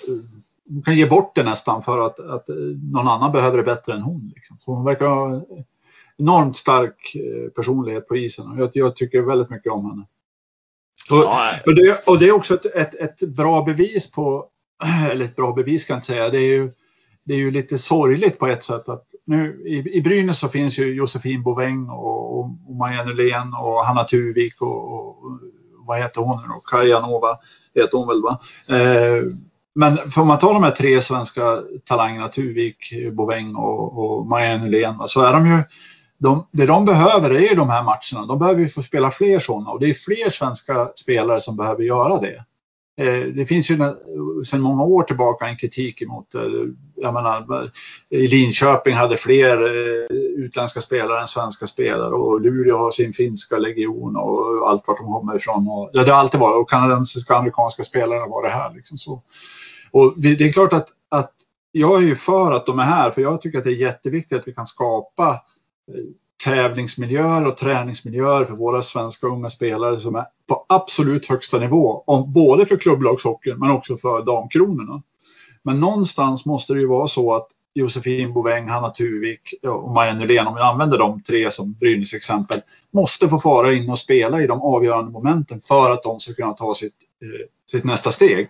hon 0.70 0.82
kan 0.84 0.96
ge 0.96 1.06
bort 1.06 1.36
det 1.36 1.44
nästan 1.44 1.82
för 1.84 2.06
att, 2.06 2.20
att 2.20 2.48
någon 2.94 3.08
annan 3.08 3.32
behöver 3.32 3.58
det 3.58 3.64
bättre 3.64 3.94
än 3.94 4.02
hon. 4.02 4.32
Liksom. 4.36 4.58
Så 4.60 4.74
hon 4.74 4.86
verkar 4.86 5.06
ha 5.06 5.46
enormt 6.18 6.58
stark 6.58 7.16
eh, 7.16 7.50
personlighet 7.50 8.08
på 8.08 8.16
isen 8.16 8.48
och 8.52 8.60
jag, 8.60 8.70
jag 8.74 8.96
tycker 8.96 9.22
väldigt 9.22 9.50
mycket 9.50 9.72
om 9.72 9.86
henne. 9.86 10.06
Och, 11.12 11.26
och, 11.66 11.76
det, 11.76 12.08
och 12.08 12.20
det, 12.20 12.28
är 12.28 12.32
också 12.32 12.56
ett, 12.56 12.66
ett, 12.66 12.96
ett, 12.96 13.30
bra 13.30 13.62
bevis 13.62 14.12
på, 14.12 14.48
eller 15.12 15.26
ett 15.26 15.36
bra 15.36 15.54
bevis 15.54 15.86
kan 15.86 15.94
jag 15.94 15.98
inte 15.98 16.08
säga, 16.08 16.30
det 16.30 16.38
är 16.38 16.54
ju 16.54 16.72
det 17.30 17.36
är 17.36 17.38
ju 17.38 17.52
lite 17.52 17.78
sorgligt 17.78 18.40
på 18.40 18.48
ett 18.48 18.64
sätt 18.64 18.90
att 18.90 19.06
nu 19.26 19.64
i, 19.66 19.98
i 19.98 20.02
Brynäs 20.02 20.40
så 20.40 20.50
finns 20.50 20.80
ju 20.80 20.94
Josefin 20.94 21.44
Boväng 21.44 21.90
och, 21.90 22.40
och, 22.40 22.46
och 22.68 22.76
Maja 22.76 23.06
Nylén 23.06 23.54
och 23.54 23.86
Hanna 23.86 24.04
Tuvik 24.04 24.62
och, 24.62 24.94
och, 24.94 25.16
vad 25.88 25.98
heter 25.98 26.22
hon 26.22 26.42
nu 26.42 26.48
då? 26.48 26.60
Kaja 26.60 27.00
Nova 27.00 27.38
heter 27.76 27.98
hon 27.98 28.08
väl 28.08 28.22
va? 28.22 28.40
Eh, 28.70 29.24
men 29.76 29.98
får 29.98 30.26
man 30.26 30.40
ta 30.40 30.54
de 30.54 30.64
här 30.64 30.72
tre 30.72 31.02
svenska 31.02 31.42
talangerna, 31.84 32.28
Tuvik, 32.28 32.94
Boväng 33.12 33.56
och, 33.56 33.98
och 34.00 34.26
Maja 34.26 34.58
Nylén, 34.58 34.96
så 35.06 35.22
är 35.22 35.34
de 35.34 35.48
ju 35.48 35.64
de, 36.18 36.48
det 36.52 36.66
de 36.66 36.86
behöver 36.86 37.30
är 37.30 37.50
ju 37.50 37.56
de 37.56 37.70
här 37.70 37.84
matcherna. 37.84 38.28
De 38.28 38.40
behöver 38.40 38.62
ju 38.62 38.68
få 38.68 38.82
spela 38.82 39.12
fler 39.12 39.40
sådana 39.40 39.70
och 39.70 39.80
det 39.80 39.90
är 39.90 39.94
fler 39.94 40.30
svenska 40.30 40.92
spelare 40.96 41.42
som 41.42 41.58
behöver 41.58 41.84
göra 41.84 42.18
det. 42.22 42.44
Eh, 43.00 43.28
det 43.28 43.46
finns 43.46 43.72
ju 43.72 43.78
sedan 44.46 44.62
många 44.62 44.84
år 44.84 45.04
tillbaka 45.04 45.48
en 45.48 45.58
kritik 45.58 46.02
emot, 46.02 46.36
eh, 46.36 46.42
jag 46.96 47.14
menar, 47.14 47.70
i 48.10 48.28
Linköping 48.28 48.96
hade 48.96 49.18
fler 49.18 49.62
utländska 50.40 50.82
spelare 50.82 51.22
än 51.22 51.28
svenska 51.28 51.68
spelare 51.68 52.14
och 52.14 52.42
Luleå 52.42 52.78
har 52.78 52.92
sin 52.92 53.14
finska 53.14 53.58
legion 53.58 54.16
och 54.16 54.70
allt 54.70 54.88
vart 54.88 54.98
de 54.98 55.14
kommer 55.14 55.36
ifrån. 55.36 55.68
Och, 55.68 55.90
ja, 55.94 56.04
det 56.04 56.12
har 56.12 56.20
alltid 56.20 56.40
varit, 56.40 56.62
och 56.62 56.70
kanadensiska 56.70 57.34
och 57.34 57.40
amerikanska 57.40 57.84
spelare 57.84 58.20
har 58.20 58.30
varit 58.30 58.52
här. 58.52 58.74
Liksom 58.76 58.98
så. 58.98 59.24
Och 59.92 60.14
det 60.18 60.42
är 60.42 60.52
klart 60.52 60.74
att, 60.74 60.88
att 61.10 61.34
jag 61.72 62.04
är 62.04 62.08
ju 62.08 62.16
för 62.16 62.52
att 62.52 62.66
de 62.66 62.80
är 62.80 62.84
här, 62.84 63.12
för 63.12 63.22
jag 63.22 63.42
tycker 63.42 63.58
att 63.58 63.64
det 63.64 63.70
är 63.72 63.76
jätteviktigt 63.76 64.40
att 64.40 64.48
vi 64.48 64.54
kan 64.54 64.68
skapa 64.68 65.42
tävlingsmiljöer 66.44 67.48
och 67.48 67.58
träningsmiljöer 67.58 68.46
för 68.46 68.56
våra 68.56 68.82
svenska 68.82 69.28
unga 69.28 69.50
spelare 69.50 70.00
som 70.00 70.16
är 70.16 70.26
på 70.48 70.66
absolut 70.70 71.28
högsta 71.28 71.60
nivå. 71.60 72.04
Om, 72.08 72.34
både 72.34 72.66
för 72.66 72.78
klubblagshockeyn 72.78 73.60
men 73.60 73.72
också 73.72 73.98
för 73.98 74.26
damkronorna. 74.26 75.02
Men 75.64 75.80
någonstans 75.80 76.46
måste 76.46 76.74
det 76.74 76.80
ju 76.80 76.88
vara 76.88 77.08
så 77.08 77.36
att 77.36 77.48
Josefin 77.74 78.34
Boväng, 78.34 78.68
Hanna 78.68 78.90
Tuvik 78.90 79.54
och 79.64 79.92
Maja 79.92 80.14
Nylén, 80.14 80.48
om 80.48 80.56
vi 80.56 80.62
använder 80.62 80.98
de 80.98 81.24
tre 81.24 81.52
som 81.52 81.74
Brynäs 81.74 82.14
exempel, 82.14 82.62
måste 82.92 83.30
få 83.30 83.38
fara 83.38 83.74
in 83.74 83.90
och 83.90 84.00
spela 84.00 84.42
i 84.42 84.48
de 84.48 84.62
avgörande 84.62 85.12
momenten 85.12 85.62
för 85.62 85.92
att 85.92 86.04
de 86.04 86.20
ska 86.20 86.34
kunna 86.34 86.54
ta 86.54 86.74
sitt, 86.74 86.96
eh, 87.22 87.48
sitt 87.72 87.84
nästa 87.84 88.12
steg. 88.12 88.48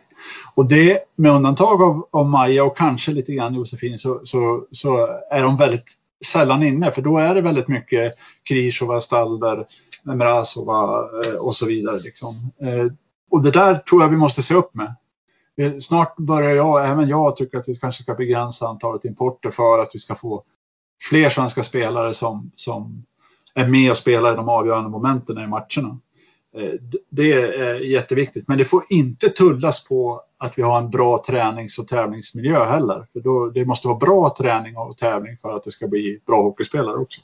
Och 0.55 0.69
det, 0.69 0.99
med 1.15 1.31
undantag 1.31 1.81
av, 1.81 2.07
av 2.11 2.29
Maja 2.29 2.63
och 2.63 2.77
kanske 2.77 3.11
lite 3.11 3.33
grann 3.33 3.55
Josefin, 3.55 3.97
så, 3.97 4.21
så, 4.23 4.65
så 4.71 5.07
är 5.31 5.43
de 5.43 5.57
väldigt 5.57 5.95
sällan 6.25 6.63
inne 6.63 6.91
för 6.91 7.01
då 7.01 7.17
är 7.17 7.35
det 7.35 7.41
väldigt 7.41 7.67
mycket 7.67 8.13
Krishova, 8.49 8.99
Stalder, 8.99 9.65
Mrazova 10.03 11.09
eh, 11.25 11.33
och 11.33 11.55
så 11.55 11.65
vidare. 11.65 11.99
Liksom. 11.99 12.51
Eh, 12.61 12.91
och 13.31 13.43
det 13.43 13.51
där 13.51 13.75
tror 13.75 14.01
jag 14.01 14.09
vi 14.09 14.17
måste 14.17 14.41
se 14.41 14.55
upp 14.55 14.75
med. 14.75 14.95
Eh, 15.57 15.77
snart 15.77 16.17
börjar 16.17 16.51
jag, 16.51 16.89
även 16.89 17.09
jag, 17.09 17.35
tycka 17.35 17.59
att 17.59 17.69
vi 17.69 17.75
kanske 17.75 18.03
ska 18.03 18.13
begränsa 18.13 18.67
antalet 18.67 19.05
importer 19.05 19.49
för 19.49 19.79
att 19.79 19.89
vi 19.93 19.99
ska 19.99 20.15
få 20.15 20.43
fler 21.09 21.29
svenska 21.29 21.63
spelare 21.63 22.13
som, 22.13 22.51
som 22.55 23.05
är 23.53 23.67
med 23.67 23.91
och 23.91 23.97
spelar 23.97 24.33
i 24.33 24.35
de 24.35 24.49
avgörande 24.49 24.89
momenten 24.89 25.37
i 25.37 25.47
matcherna. 25.47 25.99
Eh, 26.57 26.71
det 27.09 27.33
är 27.33 27.73
jätteviktigt, 27.73 28.47
men 28.47 28.57
det 28.57 28.65
får 28.65 28.83
inte 28.89 29.29
tullas 29.29 29.87
på 29.87 30.21
att 30.37 30.57
vi 30.57 30.61
har 30.61 30.77
en 30.77 30.89
bra 30.89 31.23
tränings 31.27 31.79
och 31.79 31.87
tävlingsmiljö 31.87 32.65
heller. 32.65 33.07
För 33.13 33.19
då, 33.19 33.49
det 33.49 33.65
måste 33.65 33.87
vara 33.87 33.97
bra 33.97 34.35
träning 34.37 34.77
och 34.77 34.97
tävling 34.97 35.37
för 35.37 35.55
att 35.55 35.63
det 35.63 35.71
ska 35.71 35.87
bli 35.87 36.21
bra 36.25 36.41
hockeyspelare 36.41 36.97
också. 36.97 37.21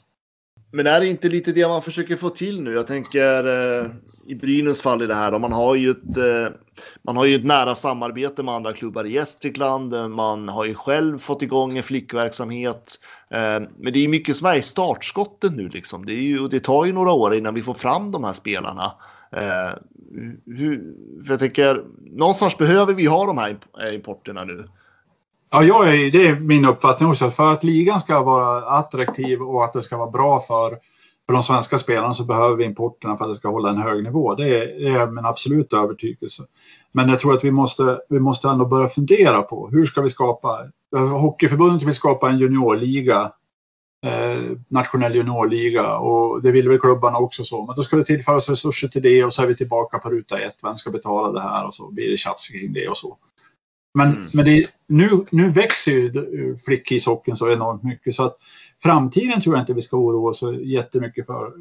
Men 0.72 0.86
är 0.86 1.00
det 1.00 1.06
inte 1.06 1.28
lite 1.28 1.52
det 1.52 1.68
man 1.68 1.82
försöker 1.82 2.16
få 2.16 2.30
till 2.30 2.62
nu? 2.62 2.72
Jag 2.72 2.86
tänker 2.86 3.46
eh, 3.46 3.90
i 4.26 4.34
Brynäs 4.34 4.82
fall 4.82 5.02
i 5.02 5.06
det 5.06 5.14
här. 5.14 5.30
Då, 5.30 5.38
man, 5.38 5.52
har 5.52 5.74
ju 5.74 5.90
ett, 5.90 6.16
eh, 6.16 6.56
man 7.02 7.16
har 7.16 7.24
ju 7.24 7.36
ett 7.36 7.44
nära 7.44 7.74
samarbete 7.74 8.42
med 8.42 8.54
andra 8.54 8.72
klubbar 8.72 9.04
i 9.04 9.12
Gästrikland. 9.12 9.94
Eh, 9.94 10.08
man 10.08 10.48
har 10.48 10.64
ju 10.64 10.74
själv 10.74 11.18
fått 11.18 11.42
igång 11.42 11.76
en 11.76 11.82
flickverksamhet. 11.82 13.00
Eh, 13.30 13.68
men 13.78 13.92
det 13.92 14.04
är 14.04 14.08
mycket 14.08 14.36
som 14.36 14.46
är 14.46 14.56
i 14.56 14.62
startskottet 14.62 15.52
nu 15.52 15.68
liksom. 15.68 16.06
Det, 16.06 16.12
är 16.12 16.22
ju, 16.22 16.48
det 16.48 16.60
tar 16.60 16.84
ju 16.84 16.92
några 16.92 17.12
år 17.12 17.34
innan 17.34 17.54
vi 17.54 17.62
får 17.62 17.74
fram 17.74 18.10
de 18.10 18.24
här 18.24 18.32
spelarna. 18.32 18.92
Eh, 19.36 19.74
hur, 20.46 20.94
för 21.24 21.32
jag 21.32 21.40
tänker, 21.40 21.84
någonstans 22.04 22.58
behöver 22.58 22.94
vi 22.94 23.06
ha 23.06 23.26
de 23.26 23.38
här 23.38 23.58
eh, 23.82 23.94
importerna 23.94 24.44
nu. 24.44 24.68
Ja, 25.50 25.64
jag 25.64 25.88
är, 25.88 26.10
det 26.10 26.28
är 26.28 26.40
min 26.40 26.64
uppfattning 26.64 27.08
också. 27.08 27.30
För 27.30 27.52
att 27.52 27.64
ligan 27.64 28.00
ska 28.00 28.22
vara 28.22 28.78
attraktiv 28.78 29.42
och 29.42 29.64
att 29.64 29.72
det 29.72 29.82
ska 29.82 29.96
vara 29.96 30.10
bra 30.10 30.40
för, 30.40 30.70
för 31.26 31.32
de 31.32 31.42
svenska 31.42 31.78
spelarna 31.78 32.14
så 32.14 32.24
behöver 32.24 32.56
vi 32.56 32.64
importerna 32.64 33.16
för 33.16 33.24
att 33.24 33.30
det 33.30 33.34
ska 33.34 33.48
hålla 33.48 33.68
en 33.68 33.82
hög 33.82 34.04
nivå. 34.04 34.34
Det 34.34 34.48
är, 34.48 34.84
det 34.84 34.88
är 34.88 35.06
min 35.06 35.24
absoluta 35.24 35.78
övertygelse. 35.78 36.42
Men 36.92 37.08
jag 37.08 37.18
tror 37.18 37.34
att 37.34 37.44
vi 37.44 37.50
måste, 37.50 38.00
vi 38.08 38.20
måste 38.20 38.48
ändå 38.48 38.66
börja 38.66 38.88
fundera 38.88 39.42
på 39.42 39.68
hur 39.68 39.84
ska 39.84 40.02
vi 40.02 40.10
skapa? 40.10 40.58
Eh, 40.96 41.18
Hockeyförbundet 41.18 41.82
vill 41.82 41.94
skapa 41.94 42.30
en 42.30 42.38
juniorliga 42.38 43.32
nationell 44.68 45.14
juniorliga 45.14 45.96
och 45.96 46.42
det 46.42 46.50
vill 46.52 46.68
väl 46.68 46.78
klubbarna 46.78 47.18
också 47.18 47.44
så. 47.44 47.66
Men 47.66 47.76
då 47.76 47.82
ska 47.82 47.96
det 47.96 48.04
tillföras 48.04 48.48
resurser 48.48 48.88
till 48.88 49.02
det 49.02 49.24
och 49.24 49.34
så 49.34 49.42
är 49.42 49.46
vi 49.46 49.56
tillbaka 49.56 49.98
på 49.98 50.10
ruta 50.10 50.38
ett. 50.38 50.56
Vem 50.62 50.76
ska 50.76 50.90
betala 50.90 51.32
det 51.32 51.40
här 51.40 51.66
och 51.66 51.74
så 51.74 51.90
blir 51.90 52.10
det 52.10 52.16
tjafs 52.16 52.48
kring 52.48 52.72
det 52.72 52.88
och 52.88 52.96
så. 52.96 53.16
Men, 53.94 54.08
mm. 54.12 54.26
men 54.34 54.44
det, 54.44 54.66
nu, 54.88 55.24
nu 55.30 55.48
växer 55.48 55.92
ju 55.92 56.56
flickishockeyn 56.64 57.36
så 57.36 57.52
enormt 57.52 57.82
mycket 57.82 58.14
så 58.14 58.24
att 58.24 58.36
framtiden 58.82 59.40
tror 59.40 59.54
jag 59.54 59.62
inte 59.62 59.74
vi 59.74 59.82
ska 59.82 59.96
oroa 59.96 60.30
oss 60.30 60.44
jättemycket 60.62 61.26
för. 61.26 61.52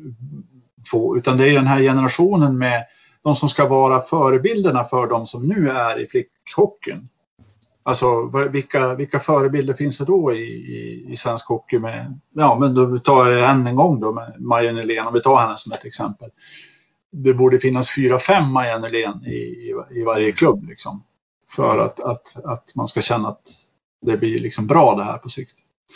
Få, 0.91 1.17
utan 1.17 1.37
det 1.37 1.49
är 1.49 1.53
den 1.53 1.67
här 1.67 1.79
generationen 1.79 2.57
med 2.57 2.85
de 3.23 3.35
som 3.35 3.49
ska 3.49 3.67
vara 3.67 4.01
förebilderna 4.01 4.83
för 4.83 5.07
de 5.07 5.25
som 5.25 5.47
nu 5.47 5.69
är 5.69 5.99
i 5.99 6.07
flickhockeyn. 6.07 7.09
Alltså 7.87 8.29
vilka, 8.51 8.95
vilka 8.95 9.19
förebilder 9.19 9.73
finns 9.73 9.97
det 9.97 10.05
då 10.05 10.33
i, 10.33 10.43
i, 10.43 11.05
i 11.09 11.15
svensk 11.15 11.47
hockey? 11.47 11.79
Med, 11.79 12.19
ja, 12.33 12.59
men 12.59 12.75
då 12.75 12.99
tar 12.99 13.27
jag 13.27 13.49
än 13.49 13.67
en 13.67 13.75
gång 13.75 13.99
då 13.99 14.11
med 14.11 14.35
Maja 14.39 14.71
Nylén, 14.71 15.07
om 15.07 15.13
vi 15.13 15.21
tar 15.21 15.37
henne 15.37 15.57
som 15.57 15.71
ett 15.71 15.85
exempel. 15.85 16.29
Det 17.11 17.33
borde 17.33 17.59
finnas 17.59 17.95
fyra, 17.95 18.19
fem 18.19 18.51
Maja 18.51 18.79
Nylén 18.79 19.25
i, 19.25 19.35
i, 19.35 19.73
i 19.91 20.03
varje 20.03 20.31
klubb 20.31 20.69
liksom. 20.69 21.03
För 21.49 21.79
att, 21.79 21.99
att, 21.99 22.45
att 22.45 22.75
man 22.75 22.87
ska 22.87 23.01
känna 23.01 23.27
att 23.27 23.41
det 24.01 24.17
blir 24.17 24.39
liksom 24.39 24.67
bra 24.67 24.95
det 24.95 25.03
här 25.03 25.17
på 25.17 25.29
sikt. 25.29 25.55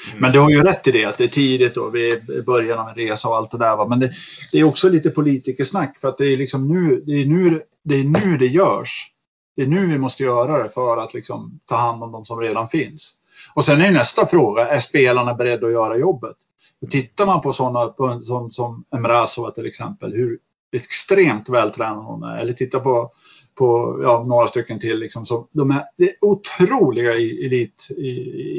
Mm. 0.10 0.22
Men 0.22 0.32
du 0.32 0.40
har 0.40 0.50
ju 0.50 0.64
rätt 0.64 0.88
i 0.88 0.92
det 0.92 1.06
att 1.06 1.18
det 1.18 1.24
är 1.24 1.28
tidigt 1.28 1.78
och 1.78 1.96
vi 1.96 2.12
är 2.12 2.40
i 2.40 2.42
början 2.42 2.80
av 2.80 2.90
en 2.90 2.96
resa 2.96 3.30
och 3.30 3.36
allt 3.36 3.52
det 3.52 3.58
där. 3.58 3.76
Va? 3.76 3.88
Men 3.88 4.00
det, 4.00 4.12
det, 4.52 4.60
är 4.60 4.64
också 4.64 4.90
lite 4.90 5.10
politikersnack 5.10 6.00
för 6.00 6.08
att 6.08 6.18
det 6.18 6.26
är 6.26 6.38
liksom 6.38 6.68
nu 6.68 7.04
det, 7.06 7.14
är 7.14 7.26
nu, 7.26 7.62
det, 7.84 7.96
är 7.96 8.04
nu 8.04 8.38
det 8.38 8.48
görs. 8.48 9.12
Det 9.60 9.64
är 9.64 9.68
nu 9.68 9.88
vi 9.88 9.97
måste 9.97 10.24
göra 10.24 10.64
det 10.64 10.70
för 10.70 10.97
att 10.97 11.14
liksom 11.14 11.60
ta 11.66 11.76
hand 11.76 12.03
om 12.03 12.12
de 12.12 12.26
som 12.26 12.39
redan 12.39 12.68
finns. 12.68 13.16
Och 13.53 13.66
sen 13.66 13.82
är 13.82 13.91
nästa 13.91 14.26
fråga, 14.26 14.68
är 14.68 14.80
spelarna 14.80 15.34
beredda 15.34 15.68
att 15.68 15.74
göra 15.74 15.97
jobbet? 15.97 16.36
Och 16.82 16.91
tittar 16.91 17.26
man 17.26 17.41
på 17.41 17.53
sådana 17.53 17.93
som, 18.22 18.51
som 18.51 18.84
Emrazova 18.95 19.51
till 19.51 19.66
exempel, 19.66 20.14
hur 20.14 20.39
extremt 20.72 21.49
vältränad 21.49 22.05
hon 22.05 22.24
är. 22.24 22.38
Eller 22.38 22.53
titta 22.53 22.80
på, 22.80 23.12
på 23.55 23.99
ja, 24.03 24.24
några 24.28 24.47
stycken 24.47 24.80
till. 24.80 24.99
Liksom, 24.99 25.26
så 25.26 25.47
de 25.51 25.72
är, 25.72 25.84
det 25.97 26.03
är 26.03 26.16
otroliga 26.22 27.14
elit, 27.14 27.88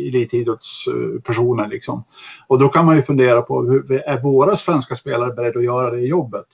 elitidrottspersoner. 0.09 1.69
Liksom. 1.69 2.05
Och 2.47 2.59
då 2.59 2.69
kan 2.69 2.87
man 2.87 2.97
ju 2.97 3.03
fundera 3.03 3.43
på, 3.43 3.63
hur, 3.63 3.93
är 3.93 4.21
våra 4.21 4.57
svenska 4.57 4.95
spelare 4.95 5.33
beredda 5.33 5.59
att 5.59 5.65
göra 5.65 5.91
det 5.91 6.01
jobbet? 6.01 6.47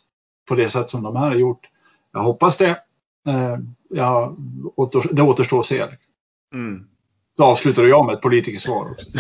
På 0.49 0.55
det 0.55 0.69
sätt 0.69 0.91
som 0.91 1.03
de 1.03 1.17
här 1.17 1.27
har 1.27 1.35
gjort. 1.35 1.71
Jag 2.13 2.23
hoppas 2.23 2.57
det. 2.57 2.86
Eh, 3.27 3.59
ja, 3.91 4.37
det 5.11 5.23
återstår 5.23 5.59
att 5.59 5.65
se. 5.65 5.85
Mm. 6.55 6.85
Då 7.37 7.45
avslutar 7.45 7.85
jag 7.85 8.07
med 8.07 8.15
ett 8.15 8.21
politikersvar 8.21 8.91
också. 8.91 9.19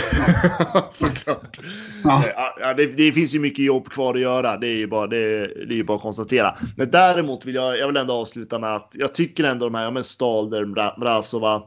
Såklart. 1.06 1.60
Ja. 2.04 2.22
Ja, 2.60 2.74
det, 2.74 2.86
det, 2.86 3.12
finns 3.12 3.34
ju 3.34 3.38
mycket 3.38 3.64
jobb 3.64 3.88
kvar 3.88 4.14
att 4.14 4.20
göra. 4.20 4.56
Det 4.56 4.66
är 4.66 4.76
ju 4.76 4.86
bara, 4.86 5.06
det, 5.06 5.46
det 5.68 5.78
är 5.78 5.82
bara 5.82 5.96
att 5.96 6.02
konstatera. 6.02 6.56
Men 6.76 6.90
däremot 6.90 7.46
vill 7.46 7.54
jag, 7.54 7.78
jag 7.78 7.86
vill 7.86 7.96
ändå 7.96 8.14
avsluta 8.14 8.58
med 8.58 8.74
att 8.74 8.92
jag 8.94 9.14
tycker 9.14 9.44
ändå 9.44 9.66
de 9.66 9.74
här, 9.74 9.84
ja 9.84 9.90
men 9.90 10.04
Stalder, 10.04 10.64
Mrazova, 11.00 11.54
eh, 11.54 11.62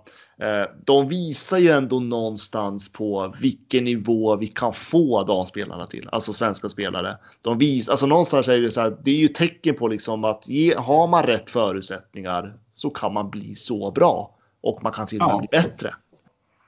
de 0.86 1.08
visar 1.08 1.58
ju 1.58 1.70
ändå 1.70 2.00
någonstans 2.00 2.92
på 2.92 3.34
vilken 3.42 3.84
nivå 3.84 4.36
vi 4.36 4.48
kan 4.48 4.74
få 4.74 5.24
damspelarna 5.24 5.88
till, 5.88 6.10
alltså 6.12 6.34
svenska 6.34 6.70
spelare. 6.70 7.18
De 7.42 7.58
vis, 7.58 7.90
alltså 7.90 8.06
någonstans 8.06 8.48
är 8.48 8.58
det 8.58 8.72
så 8.72 8.82
här, 8.82 8.98
det 9.04 9.12
är 9.12 9.16
ju 9.16 9.28
tecken 9.28 9.76
på 9.76 9.88
liksom 9.88 10.24
att 10.24 10.50
ge, 10.50 10.76
har 10.76 11.08
man 11.08 11.24
rätt 11.24 11.50
förutsättningar 11.50 12.54
så 12.74 12.90
kan 12.90 13.14
man 13.14 13.30
bli 13.30 13.56
så 13.56 13.92
bra 13.92 14.36
och 14.62 14.84
man 14.84 14.94
kan 14.94 15.08
till 15.08 15.22
och 15.22 15.28
med 15.28 15.36
ja. 15.36 15.40
bli 15.40 15.48
bättre. 15.52 15.94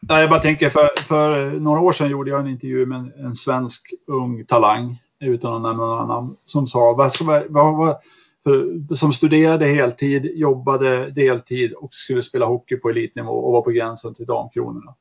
jag 0.07 0.29
bara 0.29 0.39
tänker, 0.39 0.69
för, 0.69 0.89
för 1.01 1.51
några 1.51 1.79
år 1.79 1.91
sedan 1.91 2.09
gjorde 2.09 2.31
jag 2.31 2.39
en 2.39 2.47
intervju 2.47 2.85
med 2.85 2.99
en, 2.99 3.25
en 3.25 3.35
svensk 3.35 3.93
ung 4.07 4.45
talang, 4.45 5.01
utan 5.19 5.53
att 5.53 5.61
nämna 5.61 5.85
någon 5.85 5.99
annan, 5.99 6.35
som 6.45 6.67
sa, 6.67 6.93
vad, 6.93 7.11
vad, 7.49 7.77
vad, 7.77 7.97
för, 8.43 8.95
som 8.95 9.13
studerade 9.13 9.65
heltid, 9.65 10.31
jobbade 10.35 11.11
deltid 11.11 11.73
och 11.73 11.93
skulle 11.93 12.21
spela 12.21 12.45
hockey 12.45 12.75
på 12.75 12.89
elitnivå 12.89 13.31
och 13.31 13.51
var 13.51 13.61
på 13.61 13.71
gränsen 13.71 14.13
till 14.13 14.25
damkronorna. 14.25 14.95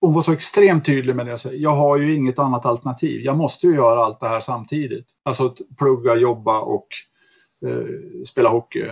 Hon 0.00 0.14
var 0.14 0.22
så 0.22 0.32
extremt 0.32 0.84
tydlig 0.84 1.16
med 1.16 1.26
det. 1.26 1.52
Jag 1.52 1.76
har 1.76 1.98
ju 1.98 2.14
inget 2.14 2.38
annat 2.38 2.66
alternativ. 2.66 3.20
Jag 3.20 3.36
måste 3.36 3.66
ju 3.66 3.74
göra 3.74 4.04
allt 4.04 4.20
det 4.20 4.28
här 4.28 4.40
samtidigt. 4.40 5.06
Alltså 5.24 5.54
plugga, 5.78 6.16
jobba 6.16 6.60
och 6.60 6.86
eh, 7.66 8.24
spela 8.26 8.48
hockey. 8.48 8.84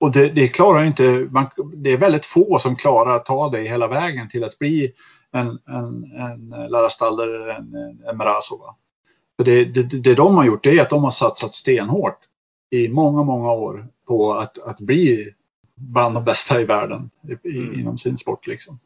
Och 0.00 0.12
det, 0.12 0.28
det 0.28 0.48
klarar 0.48 0.84
inte, 0.84 1.28
man, 1.30 1.46
det 1.74 1.92
är 1.92 1.96
väldigt 1.96 2.24
få 2.24 2.58
som 2.58 2.76
klarar 2.76 3.14
att 3.14 3.26
ta 3.26 3.48
det 3.48 3.62
hela 3.62 3.88
vägen 3.88 4.28
till 4.28 4.44
att 4.44 4.58
bli 4.58 4.92
en, 5.32 5.46
en, 5.46 6.04
en 6.20 6.70
Lara 6.70 6.88
eller 7.08 7.48
en, 7.48 7.74
en 8.10 8.16
Mrazova. 8.16 8.74
För 9.36 9.44
det, 9.44 9.64
det, 9.64 9.82
det 9.82 10.14
de 10.14 10.36
har 10.36 10.44
gjort 10.44 10.64
det 10.64 10.78
är 10.78 10.82
att 10.82 10.90
de 10.90 11.04
har 11.04 11.10
satsat 11.10 11.54
stenhårt 11.54 12.18
i 12.70 12.88
många, 12.88 13.22
många 13.22 13.52
år 13.52 13.88
på 14.06 14.34
att, 14.34 14.58
att 14.58 14.80
bli 14.80 15.34
bland 15.76 16.14
de 16.14 16.24
bästa 16.24 16.60
i 16.60 16.64
världen 16.64 17.10
i, 17.44 17.58
mm. 17.58 17.80
inom 17.80 17.98
sin 17.98 18.18
sport. 18.18 18.46
Liksom. 18.46 18.78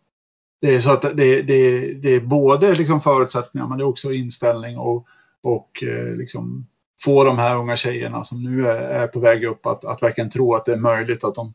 Det 0.61 0.75
är 0.75 0.81
så 0.81 0.91
att 0.91 1.03
det, 1.03 1.43
det, 1.43 1.93
det 1.93 2.15
är 2.15 2.21
både 2.21 2.75
liksom 2.75 3.01
förutsättningar 3.01 3.67
men 3.67 3.79
det 3.79 3.85
är 3.85 3.89
också 3.89 4.13
inställning 4.13 4.79
och, 4.79 5.07
och 5.43 5.83
eh, 5.83 6.17
liksom 6.17 6.67
få 7.01 7.25
de 7.25 7.39
här 7.39 7.57
unga 7.57 7.77
tjejerna 7.77 8.25
som 8.25 8.43
nu 8.43 8.69
är, 8.69 8.81
är 8.81 9.07
på 9.07 9.21
väg 9.21 9.45
upp 9.45 9.67
att, 9.67 9.85
att 9.85 10.03
verkligen 10.03 10.31
tro 10.31 10.55
att 10.55 10.65
det 10.65 10.73
är 10.73 10.77
möjligt 10.77 11.25
att 11.25 11.35
de 11.35 11.55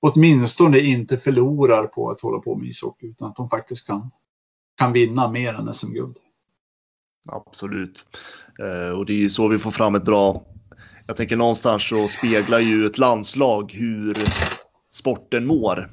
åtminstone 0.00 0.78
inte 0.78 1.18
förlorar 1.18 1.86
på 1.86 2.10
att 2.10 2.20
hålla 2.20 2.38
på 2.38 2.56
med 2.56 2.68
ishockey 2.68 3.06
utan 3.06 3.28
att 3.28 3.36
de 3.36 3.48
faktiskt 3.48 3.86
kan, 3.86 4.10
kan 4.78 4.92
vinna 4.92 5.28
mer 5.28 5.54
än 5.54 5.74
SM-guld. 5.74 6.16
Absolut. 7.28 8.06
Eh, 8.60 8.98
och 8.98 9.06
det 9.06 9.12
är 9.12 9.18
ju 9.18 9.30
så 9.30 9.48
vi 9.48 9.58
får 9.58 9.70
fram 9.70 9.94
ett 9.94 10.04
bra 10.04 10.44
jag 11.06 11.16
tänker 11.16 11.36
någonstans 11.36 11.88
så 11.88 12.08
speglar 12.08 12.60
ju 12.60 12.86
ett 12.86 12.98
landslag 12.98 13.72
hur 13.72 14.16
sporten 14.92 15.46
mår. 15.46 15.90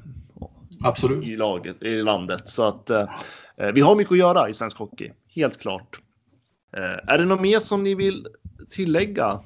Absolut. 0.84 1.24
I, 1.24 1.36
laget, 1.36 1.82
i 1.82 2.02
landet. 2.02 2.48
Så 2.48 2.62
att 2.62 2.90
eh, 2.90 3.06
vi 3.74 3.80
har 3.80 3.96
mycket 3.96 4.12
att 4.12 4.18
göra 4.18 4.48
i 4.48 4.54
svensk 4.54 4.78
hockey. 4.78 5.12
Helt 5.28 5.58
klart. 5.58 6.00
Eh, 6.76 7.14
är 7.14 7.18
det 7.18 7.24
något 7.24 7.40
mer 7.40 7.58
som 7.58 7.82
ni 7.82 7.94
vill 7.94 8.26
tillägga 8.70 9.40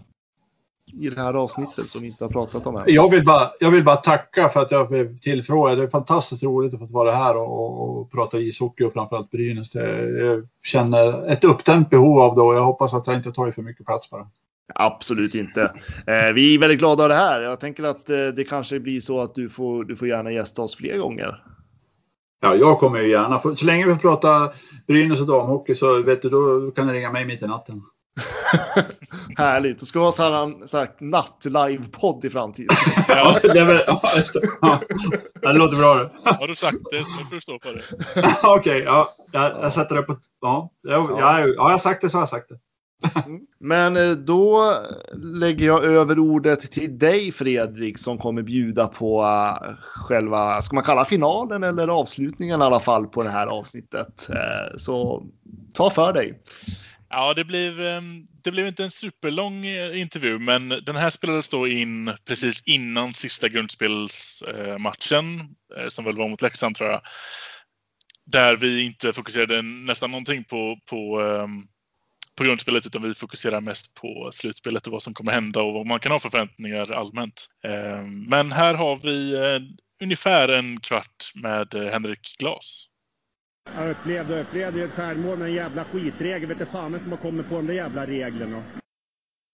i 0.92 1.10
det 1.10 1.20
här 1.20 1.34
avsnittet 1.34 1.88
som 1.88 2.00
vi 2.00 2.06
inte 2.06 2.24
har 2.24 2.30
pratat 2.30 2.66
om 2.66 2.76
än? 2.76 2.84
Jag 2.86 3.10
vill 3.10 3.24
bara, 3.24 3.50
jag 3.60 3.70
vill 3.70 3.84
bara 3.84 3.96
tacka 3.96 4.48
för 4.48 4.60
att 4.60 4.70
jag 4.70 4.88
blev 4.88 5.18
tillfrågad. 5.18 5.78
Det 5.78 5.84
är 5.84 5.88
fantastiskt 5.88 6.42
roligt 6.42 6.74
att 6.74 6.80
få 6.80 6.94
vara 6.94 7.12
här 7.12 7.36
och, 7.36 8.00
och 8.00 8.12
prata 8.12 8.38
ishockey 8.38 8.84
och 8.84 8.92
framförallt 8.92 9.30
Brynäs. 9.30 9.70
Det, 9.70 10.10
jag 10.10 10.48
känner 10.62 11.32
ett 11.32 11.44
uppdämt 11.44 11.90
behov 11.90 12.18
av 12.18 12.34
det 12.34 12.42
och 12.42 12.54
jag 12.54 12.64
hoppas 12.64 12.94
att 12.94 13.06
jag 13.06 13.16
inte 13.16 13.32
tar 13.32 13.50
för 13.50 13.62
mycket 13.62 13.86
plats 13.86 14.10
bara. 14.10 14.26
Absolut 14.74 15.34
inte. 15.34 15.62
Eh, 16.06 16.32
vi 16.34 16.54
är 16.54 16.58
väldigt 16.58 16.78
glada 16.78 17.02
av 17.02 17.08
det 17.08 17.14
här. 17.14 17.40
Jag 17.40 17.60
tänker 17.60 17.82
att 17.82 18.10
eh, 18.10 18.26
det 18.26 18.44
kanske 18.44 18.80
blir 18.80 19.00
så 19.00 19.20
att 19.20 19.34
du 19.34 19.48
får, 19.48 19.84
du 19.84 19.96
får 19.96 20.08
gärna 20.08 20.32
gästa 20.32 20.62
oss 20.62 20.76
fler 20.76 20.98
gånger. 20.98 21.42
Ja, 22.40 22.54
jag 22.54 22.78
kommer 22.78 23.00
ju 23.00 23.08
gärna. 23.08 23.40
Så 23.56 23.66
länge 23.66 23.86
vi 23.86 23.96
pratar 23.96 24.54
Brynäs 24.86 25.20
och 25.20 25.26
damhockey 25.26 25.74
så 25.74 26.02
vet 26.02 26.22
du, 26.22 26.28
då 26.28 26.70
kan 26.70 26.86
du 26.86 26.92
ringa 26.92 27.12
mig 27.12 27.24
mitt 27.24 27.42
i 27.42 27.46
natten. 27.46 27.82
Härligt. 29.36 29.80
Då 29.80 29.86
ska 29.86 29.98
vi 29.98 30.04
ha 30.04 30.12
sån 30.12 30.32
här 30.72 31.04
natt-live-podd 31.04 32.24
i 32.24 32.30
framtiden. 32.30 32.76
ja, 33.08 33.38
det, 33.42 33.58
är 33.58 33.64
väl, 33.64 33.84
ja, 33.86 34.00
ja, 34.60 35.52
det 35.52 35.58
låter 35.58 35.76
bra 35.76 35.94
det. 35.94 36.10
Har 36.30 36.48
du 36.48 36.54
sagt 36.54 36.76
det 36.90 37.04
så 37.04 37.24
får 37.24 37.34
du 37.34 37.40
stå 37.40 37.58
på 37.58 37.68
det. 37.72 37.82
Okej, 38.42 38.58
okay, 38.58 38.82
ja, 38.82 39.08
jag, 39.32 39.52
jag 39.62 39.72
sätter 39.72 39.94
det 39.94 40.02
på... 40.02 40.16
Ja, 40.40 40.70
jag, 40.82 41.10
ja. 41.10 41.40
jag 41.40 41.62
har 41.62 41.78
sagt 41.78 42.02
det 42.02 42.08
så 42.08 42.16
har 42.16 42.22
jag 42.22 42.28
sagt 42.28 42.48
det. 42.48 42.58
Men 43.58 43.96
eh, 43.96 44.10
då 44.10 44.74
lägger 45.14 45.66
jag 45.66 45.84
över 45.84 46.18
ordet 46.18 46.72
till 46.72 46.98
dig 46.98 47.32
Fredrik 47.32 47.98
som 47.98 48.18
kommer 48.18 48.42
bjuda 48.42 48.86
på 48.86 49.22
eh, 49.22 49.56
själva, 49.78 50.62
ska 50.62 50.74
man 50.74 50.84
kalla 50.84 51.04
finalen 51.04 51.62
eller 51.62 51.88
avslutningen 51.88 52.60
i 52.60 52.64
alla 52.64 52.80
fall 52.80 53.06
på 53.06 53.22
det 53.22 53.28
här 53.28 53.46
avsnittet. 53.46 54.28
Eh, 54.30 54.76
så 54.76 55.26
ta 55.72 55.90
för 55.90 56.12
dig. 56.12 56.42
Ja, 57.08 57.34
det 57.34 57.44
blev, 57.44 57.80
ehm, 57.80 58.26
det 58.42 58.50
blev 58.50 58.66
inte 58.66 58.84
en 58.84 58.90
superlång 58.90 59.64
intervju, 59.94 60.38
men 60.38 60.68
den 60.68 60.96
här 60.96 61.10
spelades 61.10 61.48
då 61.48 61.68
in 61.68 62.12
precis 62.28 62.62
innan 62.64 63.14
sista 63.14 63.48
grundspelsmatchen 63.48 65.48
som 65.88 66.04
väl 66.04 66.16
var 66.16 66.28
mot 66.28 66.42
Leksand 66.42 66.76
tror 66.76 66.90
jag. 66.90 67.00
Där 68.24 68.56
vi 68.56 68.82
inte 68.82 69.12
fokuserade 69.12 69.62
nästan 69.62 70.10
någonting 70.10 70.44
på, 70.44 70.78
på 70.90 71.20
ehm, 71.20 71.66
på 72.36 72.44
grundspelet 72.44 72.86
utan 72.86 73.02
vi 73.02 73.14
fokuserar 73.14 73.60
mest 73.60 73.94
på 73.94 74.30
slutspelet 74.32 74.86
och 74.86 74.92
vad 74.92 75.02
som 75.02 75.14
kommer 75.14 75.32
hända 75.32 75.62
och 75.62 75.72
vad 75.72 75.86
man 75.86 76.00
kan 76.00 76.12
ha 76.12 76.20
för 76.20 76.30
förväntningar 76.30 76.92
allmänt. 76.92 77.46
Ehm, 77.64 78.22
men 78.22 78.52
här 78.52 78.74
har 78.74 78.96
vi 78.96 79.34
eh, 79.34 79.60
ungefär 80.02 80.48
en 80.48 80.80
kvart 80.80 81.32
med 81.34 81.74
eh, 81.74 81.82
Henrik 81.82 82.36
Glas. 82.38 82.86
Jag 83.76 83.90
upplevde 83.90 84.40
upplevde 84.40 84.82
ett 84.84 84.90
stjärnmål 84.90 85.38
med 85.38 85.48
en 85.48 85.54
jävla 85.54 85.84
skitregel. 85.84 86.48
Vet 86.48 86.58
du 86.58 86.66
fan 86.66 87.00
som 87.00 87.10
har 87.10 87.18
kommit 87.18 87.48
på 87.48 87.54
de 87.54 87.66
där 87.66 87.74
jävla 87.74 88.06
reglerna. 88.06 88.62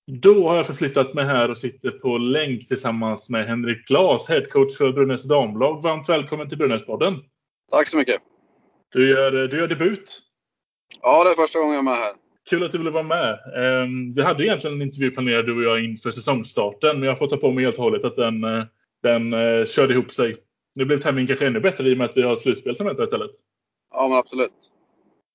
Då 0.07 0.49
har 0.49 0.57
jag 0.57 0.67
förflyttat 0.67 1.15
mig 1.15 1.25
här 1.25 1.51
och 1.51 1.59
sitter 1.59 1.91
på 1.91 2.19
länk 2.19 2.69
tillsammans 2.69 3.31
med 3.31 3.47
Henrik 3.47 3.87
Glas, 3.87 4.29
headcoach 4.29 4.79
för 4.79 4.93
Brynäs 4.93 5.25
damlag. 5.25 5.83
Varmt 5.83 6.09
välkommen 6.09 6.49
till 6.49 6.59
Brynäspodden. 6.59 7.15
Tack 7.71 7.89
så 7.89 7.97
mycket. 7.97 8.23
Du 8.93 9.11
gör, 9.11 9.33
du 9.33 9.59
gör 9.59 9.69
debut. 9.69 10.21
Ja, 11.03 11.25
det 11.25 11.31
är 11.31 11.35
första 11.35 11.59
gången 11.59 11.75
jag 11.75 11.79
är 11.79 11.83
med 11.83 11.97
här. 11.97 12.13
Kul 12.53 12.65
att 12.65 12.73
du 12.73 12.79
ville 12.79 12.91
vara 12.91 13.03
med. 13.03 13.39
Ehm, 13.57 14.15
vi 14.15 14.23
hade 14.23 14.45
egentligen 14.45 14.77
en 14.77 14.83
intervju 14.83 15.11
planerad 15.11 15.47
du 15.47 15.57
och 15.57 15.63
jag 15.63 15.85
inför 15.85 16.11
säsongstarten 16.11 17.01
men 17.01 17.09
jag 17.09 17.19
får 17.19 17.27
ta 17.27 17.37
på 17.37 17.51
mig 17.51 17.65
helt 17.65 17.79
och 17.79 17.85
hållet 17.85 18.05
att 18.05 18.17
den, 18.17 18.45
eh, 18.45 18.65
den 19.03 19.33
eh, 19.33 19.65
körde 19.65 19.95
ihop 19.95 20.11
sig. 20.11 20.37
Nu 20.75 20.85
blev 20.85 20.99
timingen 20.99 21.27
kanske 21.27 21.47
ännu 21.47 21.61
bättre 21.61 21.89
i 21.89 21.95
och 21.95 21.99
med 21.99 22.05
att 22.05 22.17
vi 22.17 22.23
har 22.23 22.37
slutspel 22.37 22.77
som 22.77 22.87
väntar 22.87 23.05
istället. 23.05 23.31
Ja 23.95 24.09
men 24.09 24.19
absolut. 24.19 24.53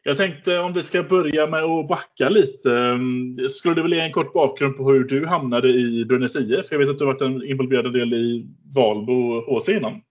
Jag 0.03 0.17
tänkte 0.17 0.59
om 0.59 0.73
vi 0.73 0.83
ska 0.83 1.03
börja 1.03 1.47
med 1.47 1.63
att 1.63 1.87
backa 1.87 2.29
lite. 2.29 2.73
Ehm, 2.73 3.49
skulle 3.49 3.75
du 3.75 3.81
vilja 3.81 3.97
ge 3.97 4.03
en 4.03 4.11
kort 4.11 4.33
bakgrund 4.33 4.77
på 4.77 4.91
hur 4.91 5.03
du 5.03 5.25
hamnade 5.25 5.67
i 5.67 6.05
Brynäs 6.05 6.35
IF? 6.35 6.65
Jag 6.71 6.79
vet 6.79 6.89
att 6.89 6.99
du 6.99 7.05
varit 7.05 7.21
en 7.21 7.43
involverad 7.43 7.93
del 7.93 8.13
i 8.13 8.47
Valbo 8.75 9.41
HC 9.41 9.69
innan. 9.69 10.01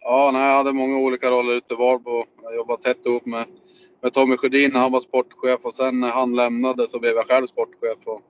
Ja, 0.00 0.30
nej, 0.32 0.48
jag 0.48 0.56
hade 0.56 0.72
många 0.72 0.98
olika 0.98 1.30
roller 1.30 1.54
ute 1.54 1.74
i 1.74 1.76
Valbo. 1.76 2.24
Jag 2.42 2.56
jobbade 2.56 2.82
tätt 2.82 3.06
ihop 3.06 3.26
med 3.26 3.46
med 4.02 4.12
Tommy 4.12 4.36
Sjödin 4.36 4.70
när 4.72 4.80
han 4.80 4.92
var 4.92 5.00
sportchef 5.00 5.60
och 5.62 5.74
sen 5.74 6.00
när 6.00 6.10
han 6.10 6.36
lämnade 6.36 6.86
så 6.86 6.98
blev 6.98 7.14
jag 7.14 7.26
själv 7.26 7.46
sportchef. 7.46 8.06
Och 8.06 8.22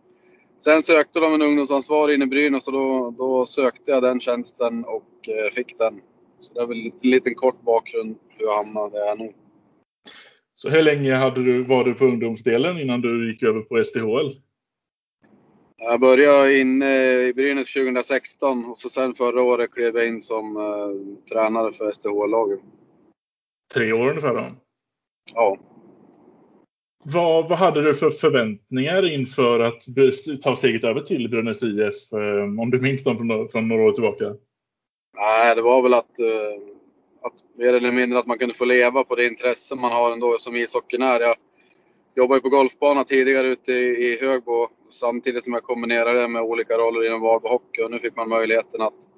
sen 0.59 0.83
sökte 0.83 1.21
de 1.21 1.35
en 1.35 1.43
ungdomsansvarig 1.43 2.15
in 2.15 2.23
i 2.23 2.27
Brynäs 2.27 2.67
och 2.67 2.73
då, 2.73 3.15
då 3.19 3.47
sökte 3.47 3.91
jag 3.91 4.03
den 4.03 4.21
tjänsten 4.21 4.85
och 4.85 5.29
eh, 5.29 5.53
fick 5.53 5.79
den. 5.79 6.01
Så 6.41 6.55
det 6.55 6.61
är 6.61 6.67
väl 6.67 6.87
en 6.87 7.11
liten 7.11 7.35
kort 7.35 7.63
bakgrund 7.63 8.17
hur 8.29 8.47
jag 8.47 8.57
hamnade 8.57 8.91
där 8.91 9.07
jag 9.07 9.19
nu. 9.19 9.33
Så 10.57 10.69
hur 10.71 10.83
länge 10.83 11.15
hade 11.15 11.45
du, 11.45 11.63
var 11.63 11.85
du 11.85 11.95
på 11.95 12.05
ungdomsdelen 12.05 12.79
innan 12.79 13.01
du 13.01 13.33
gick 13.33 13.43
över 13.43 13.61
på 13.61 13.85
STHL? 13.85 14.41
Jag 15.83 16.01
började 16.01 16.59
inne 16.59 17.13
i 17.29 17.35
Brynäs 17.35 17.73
2016 17.73 18.65
och 18.65 18.79
så 18.79 18.89
sen 18.89 19.15
förra 19.15 19.43
året 19.43 19.71
klev 19.71 19.97
jag 19.97 20.09
in 20.09 20.23
som 20.23 20.57
uh, 20.57 21.17
tränare 21.33 21.73
för 21.73 21.93
STHL-laget. 21.93 22.61
Tre 23.75 23.93
år 23.93 24.09
ungefär 24.09 24.35
då? 24.35 24.55
Ja. 25.35 25.59
Vad, 27.05 27.49
vad 27.49 27.59
hade 27.59 27.83
du 27.83 27.95
för 27.95 28.11
förväntningar 28.11 29.15
inför 29.15 29.61
att 29.61 29.83
ta 30.43 30.57
steget 30.57 30.85
över 30.85 31.01
till 31.01 31.31
Brynäs 31.31 31.63
IF? 31.63 32.13
Eh, 32.13 32.61
om 32.63 32.71
du 32.71 32.81
minns 32.81 33.05
dem 33.05 33.17
från, 33.19 33.49
från 33.49 33.69
några 33.69 33.83
år 33.83 33.93
tillbaka? 33.93 34.35
Nej, 35.17 35.55
det 35.57 35.63
var 35.63 35.83
väl 35.83 35.95
att, 35.95 36.21
eh, 36.21 36.63
att 37.23 37.59
mer 37.59 37.75
eller 37.75 37.93
mindre 37.93 38.19
att 38.19 38.27
man 38.27 38.39
kunde 38.39 38.55
få 38.55 38.65
leva 38.65 39.05
på 39.05 39.15
det 39.15 39.27
intresse 39.27 39.75
man 39.75 39.93
har 39.93 40.13
ändå 40.13 40.39
som 40.39 40.57
ishockeyn 40.57 41.03
är. 41.03 41.21
Jag 41.21 41.37
jobbade 42.15 42.39
ju 42.39 42.43
på 42.43 42.49
golfbana 42.49 43.05
tidigare 43.05 43.49
ute 43.49 43.73
i, 43.73 44.13
i 44.13 44.19
Högbo 44.21 44.69
samtidigt 44.91 45.45
som 45.45 45.53
jag 45.53 45.63
kombinerade 45.63 46.21
det 46.21 46.29
med 46.29 46.43
olika 46.43 46.79
roller 46.79 47.07
inom 47.07 47.21
Varberg 47.21 47.53
Hockey 47.53 47.83
och 47.83 47.91
nu 47.91 47.99
fick 47.99 48.17
man 48.17 48.29
möjligheten 48.29 48.81
att, 48.81 49.09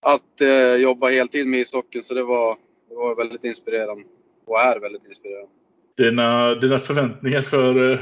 att 0.00 0.40
eh, 0.40 0.74
jobba 0.74 1.08
heltid 1.08 1.46
med 1.46 1.60
ishockeyn 1.60 2.02
så 2.02 2.14
det 2.14 2.22
var, 2.22 2.56
det 2.88 2.94
var 2.94 3.14
väldigt 3.14 3.44
inspirerande 3.44 4.04
och 4.46 4.60
är 4.60 4.80
väldigt 4.80 5.04
inspirerande. 5.04 5.50
Dina, 5.96 6.54
dina 6.54 6.78
förväntningar 6.78 7.40
för, 7.40 7.92
eh, 7.92 8.00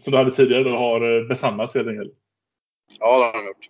som 0.00 0.10
du 0.10 0.16
hade 0.16 0.30
tidigare 0.30 0.64
då, 0.64 0.70
har 0.70 1.18
eh, 1.18 1.26
besannats 1.26 1.74
helt 1.74 1.88
enkelt? 1.88 2.12
Ja, 2.98 3.18
det 3.18 3.24
har 3.24 3.32
de 3.32 3.46
gjort. 3.46 3.68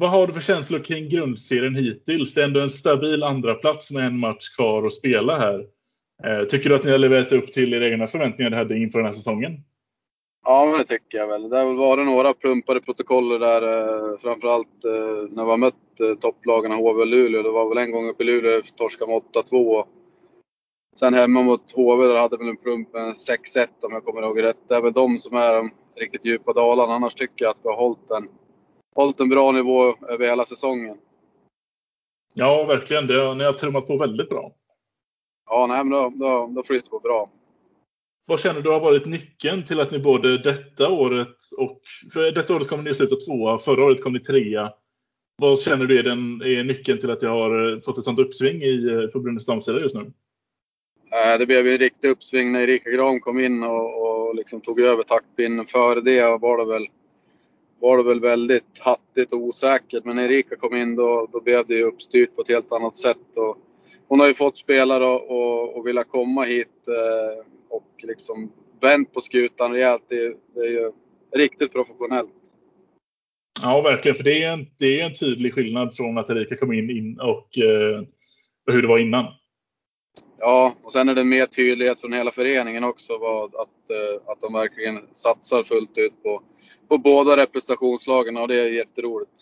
Vad 0.00 0.10
har 0.10 0.26
du 0.26 0.32
för 0.32 0.40
känslor 0.40 0.78
kring 0.78 1.08
grundserien 1.08 1.74
hittills? 1.74 2.34
Det 2.34 2.40
är 2.40 2.44
ändå 2.44 2.60
en 2.60 2.70
stabil 2.70 3.22
andra 3.22 3.54
plats 3.54 3.90
med 3.90 4.06
en 4.06 4.18
match 4.18 4.48
kvar 4.48 4.86
att 4.86 4.92
spela 4.92 5.38
här. 5.38 5.66
Eh, 6.24 6.44
tycker 6.44 6.68
du 6.68 6.74
att 6.74 6.84
ni 6.84 6.90
har 6.90 6.98
levererat 6.98 7.32
upp 7.32 7.52
till 7.52 7.74
era 7.74 7.88
egna 7.88 8.06
förväntningar 8.06 8.50
ni 8.50 8.56
hade 8.56 8.78
inför 8.78 8.98
den 8.98 9.06
här 9.06 9.12
säsongen? 9.12 9.52
Ja, 10.44 10.66
men 10.66 10.78
det 10.78 10.84
tycker 10.84 11.18
jag 11.18 11.28
väl. 11.28 11.42
Det 11.42 11.64
väl 11.64 11.76
varit 11.76 12.06
några 12.06 12.34
plumpade 12.34 12.80
protokoll 12.80 13.28
där, 13.28 14.18
framförallt 14.18 14.84
när 15.30 15.44
vi 15.44 15.50
har 15.50 15.56
mött 15.56 16.20
topplagarna 16.20 16.74
HV 16.74 17.00
och 17.00 17.06
Luleå. 17.06 17.42
Det 17.42 17.50
var 17.50 17.68
väl 17.68 17.78
en 17.78 17.92
gång 17.92 18.08
uppe 18.08 18.22
i 18.22 18.26
Luleå 18.26 18.62
torskade 18.76 19.12
med 19.12 19.22
8-2 19.50 19.84
Sen 20.96 21.14
hemma 21.14 21.42
mot 21.42 21.72
HV 21.72 22.06
där 22.06 22.20
hade 22.20 22.36
väl 22.36 22.48
en 22.48 22.56
plump 22.56 22.92
med 22.92 23.12
6-1 23.12 23.66
om 23.82 23.92
jag 23.92 24.04
kommer 24.04 24.22
ihåg 24.22 24.42
rätt. 24.42 24.68
Det 24.68 24.74
är 24.74 24.82
väl 24.82 24.92
de 24.92 25.18
som 25.18 25.36
är 25.36 25.54
de 25.54 25.70
riktigt 25.96 26.24
djupa 26.24 26.52
dalarna. 26.52 26.94
Annars 26.94 27.14
tycker 27.14 27.44
jag 27.44 27.50
att 27.50 27.60
vi 27.62 27.68
har 27.68 27.76
hållit 27.76 28.10
en, 28.10 28.28
hållit 28.94 29.20
en 29.20 29.28
bra 29.28 29.52
nivå 29.52 29.94
över 30.08 30.26
hela 30.26 30.44
säsongen. 30.44 30.98
Ja, 32.34 32.64
verkligen. 32.64 33.06
Det, 33.06 33.34
ni 33.34 33.44
har 33.44 33.52
trummat 33.52 33.86
på 33.86 33.96
väldigt 33.96 34.28
bra. 34.28 34.52
Ja, 35.50 35.66
nej, 35.66 35.84
men 35.84 35.90
då, 35.90 36.12
då, 36.14 36.52
då 36.56 36.62
flyter 36.62 36.88
på 36.88 36.98
bra. 36.98 37.30
Vad 38.26 38.40
känner 38.40 38.60
du 38.60 38.70
har 38.70 38.80
varit 38.80 39.06
nyckeln 39.06 39.64
till 39.64 39.80
att 39.80 39.90
ni 39.90 39.98
både 39.98 40.38
detta 40.38 40.88
året 40.88 41.36
och... 41.58 41.80
För 42.12 42.32
detta 42.32 42.54
året 42.54 42.68
kom 42.68 42.84
ni 42.84 42.90
i 42.90 42.94
slutet 42.94 43.26
tvåa, 43.26 43.58
förra 43.58 43.84
året 43.84 44.02
kom 44.02 44.12
ni 44.12 44.20
trea. 44.20 44.72
Vad 45.36 45.60
känner 45.60 45.86
du 45.86 45.98
är, 45.98 46.02
den, 46.02 46.42
är 46.42 46.64
nyckeln 46.64 46.98
till 46.98 47.10
att 47.10 47.22
jag 47.22 47.30
har 47.30 47.80
fått 47.80 47.98
ett 47.98 48.04
sånt 48.04 48.18
uppsving 48.18 48.62
i, 48.62 49.08
på 49.12 49.20
Brynäs 49.20 49.46
damsida 49.46 49.80
just 49.80 49.94
nu? 49.94 50.12
Eh, 51.10 51.38
det 51.38 51.46
blev 51.46 51.66
ju 51.66 51.72
en 51.72 51.78
riktig 51.78 52.08
uppsving 52.08 52.52
när 52.52 52.60
Erika 52.60 52.90
Gram 52.90 53.20
kom 53.20 53.40
in 53.40 53.62
och, 53.62 54.02
och 54.02 54.34
liksom 54.34 54.60
tog 54.60 54.80
över 54.80 55.02
taktpinnen. 55.02 55.66
Före 55.66 56.00
det 56.00 56.22
var 56.22 56.58
det 56.58 56.64
väl, 56.64 56.86
var 57.80 57.96
det 57.96 58.02
väl 58.02 58.20
väldigt 58.20 58.78
hattigt 58.78 59.32
och 59.32 59.38
osäkert. 59.38 60.04
Men 60.04 60.16
när 60.16 60.24
Erika 60.24 60.56
kom 60.56 60.76
in 60.76 60.96
då, 60.96 61.28
då 61.32 61.40
blev 61.40 61.66
det 61.66 61.74
ju 61.74 61.82
uppstyrt 61.82 62.36
på 62.36 62.42
ett 62.42 62.48
helt 62.48 62.72
annat 62.72 62.94
sätt. 62.94 63.36
Och 63.36 63.58
hon 64.08 64.20
har 64.20 64.28
ju 64.28 64.34
fått 64.34 64.58
spelare 64.58 65.06
och, 65.06 65.30
och, 65.30 65.76
och 65.76 65.86
vilja 65.86 66.04
komma 66.04 66.44
hit 66.44 66.88
eh, 66.88 67.44
och 67.68 67.88
liksom 68.02 68.52
vänt 68.80 69.12
på 69.12 69.20
skutan 69.20 69.72
rejält. 69.72 70.04
Det, 70.08 70.36
det 70.54 70.60
är 70.60 70.70
ju 70.70 70.92
riktigt 71.36 71.72
professionellt. 71.72 72.34
Ja, 73.62 73.80
verkligen. 73.80 74.14
För 74.14 74.24
det 74.24 74.44
är 74.44 74.52
en, 74.52 74.66
det 74.78 75.00
är 75.00 75.06
en 75.06 75.14
tydlig 75.14 75.54
skillnad 75.54 75.96
från 75.96 76.18
att 76.18 76.30
Erika 76.30 76.56
kom 76.56 76.72
in, 76.72 76.90
in 76.90 77.20
och, 77.20 77.58
eh, 77.58 78.00
och 78.66 78.72
hur 78.72 78.82
det 78.82 78.88
var 78.88 78.98
innan. 78.98 79.24
Ja, 80.40 80.74
och 80.82 80.92
sen 80.92 81.08
är 81.08 81.14
det 81.14 81.24
mer 81.24 81.46
tydlighet 81.46 82.00
från 82.00 82.12
hela 82.12 82.30
föreningen 82.30 82.84
också 82.84 83.18
vad, 83.18 83.54
att, 83.54 83.90
eh, 83.90 84.30
att 84.30 84.40
de 84.40 84.52
verkligen 84.52 85.00
satsar 85.12 85.62
fullt 85.62 85.98
ut 85.98 86.22
på, 86.22 86.42
på 86.88 86.98
båda 86.98 87.36
representationslagen 87.36 88.36
och 88.36 88.48
det 88.48 88.60
är 88.60 88.68
jätteroligt. 88.68 89.32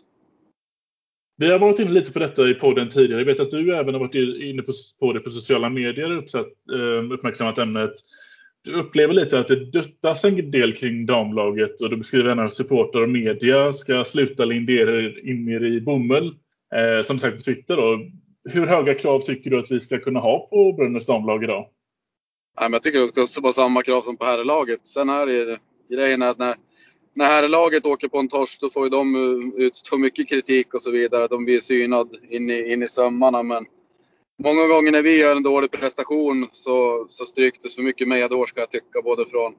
Vi 1.39 1.52
har 1.52 1.59
varit 1.59 1.78
inne 1.78 1.90
lite 1.90 2.12
på 2.12 2.18
detta 2.18 2.48
i 2.48 2.55
podden 2.55 2.89
tidigare. 2.89 3.20
Jag 3.20 3.27
vet 3.27 3.40
att 3.40 3.51
du 3.51 3.77
även 3.77 3.94
har 3.94 4.01
varit 4.01 4.14
inne 4.43 4.62
på, 4.62 4.73
på 5.01 5.12
det 5.12 5.20
på 5.20 5.31
sociala 5.31 5.68
medier 5.68 6.12
och 6.12 6.18
uppsatt, 6.18 6.47
eh, 6.73 7.12
uppmärksammat 7.12 7.59
ämnet. 7.59 7.94
Du 8.64 8.73
upplever 8.73 9.14
lite 9.14 9.39
att 9.39 9.48
det 9.48 9.64
duttas 9.64 10.24
en 10.24 10.51
del 10.51 10.73
kring 10.73 11.06
damlaget 11.06 11.81
och 11.81 11.90
du 11.90 11.97
beskriver 11.97 12.28
gärna 12.28 12.43
hur 12.43 12.48
supportrar 12.48 13.02
och 13.02 13.09
media 13.09 13.73
ska 13.73 14.05
sluta 14.05 14.44
lindera 14.44 15.01
in 15.01 15.48
er 15.48 15.64
i 15.64 15.81
bomull. 15.81 16.35
Eh, 16.74 17.02
som 17.02 17.18
sagt 17.18 17.36
på 17.36 17.43
Twitter 17.43 17.77
då 17.77 18.01
hur 18.48 18.66
höga 18.66 18.94
krav 18.94 19.20
tycker 19.20 19.51
du 19.51 19.59
att 19.60 19.70
vi 19.70 19.81
ska 19.81 19.98
kunna 19.98 20.20
ha 20.20 20.48
på 20.51 20.73
Brynäs 20.73 21.06
damlag 21.06 21.44
idag? 21.44 21.68
Nej, 22.60 22.70
men 22.70 22.73
jag 22.73 22.82
tycker 22.82 23.05
att 23.05 23.14
det 23.14 23.27
ska 23.27 23.40
vara 23.40 23.52
samma 23.52 23.82
krav 23.82 24.02
som 24.02 24.16
på 24.16 24.24
herrlaget. 24.24 24.86
Sen 24.86 25.09
är 25.09 25.27
det 25.27 25.59
grejen 25.90 26.23
att 26.23 26.39
när, 26.39 26.56
när 27.14 27.24
herrlaget 27.24 27.86
åker 27.86 28.09
på 28.09 28.18
en 28.18 28.28
torsk 28.28 28.60
då 28.60 28.70
får 28.70 28.85
ju 28.85 28.90
de 28.90 29.52
utstå 29.56 29.98
mycket 29.98 30.28
kritik 30.28 30.74
och 30.74 30.82
så 30.82 30.90
vidare. 30.90 31.28
De 31.28 31.44
blir 31.44 31.60
synade 31.60 32.18
in 32.28 32.51
i, 32.51 32.73
in 32.73 32.82
i 32.82 32.89
sömmarna. 32.89 33.43
Men 33.43 33.66
många 34.43 34.66
gånger 34.66 34.93
när 34.93 35.02
vi 35.02 35.18
gör 35.18 35.36
en 35.36 35.43
dålig 35.43 35.70
prestation 35.70 36.48
så, 36.52 37.06
så 37.10 37.27
stryks 37.27 37.59
det 37.59 37.68
så 37.68 37.82
mycket 37.82 38.09
medhår 38.09 38.47
ska 38.47 38.60
jag 38.60 38.70
tycka. 38.70 39.02
Både 39.05 39.27
från, 39.27 39.55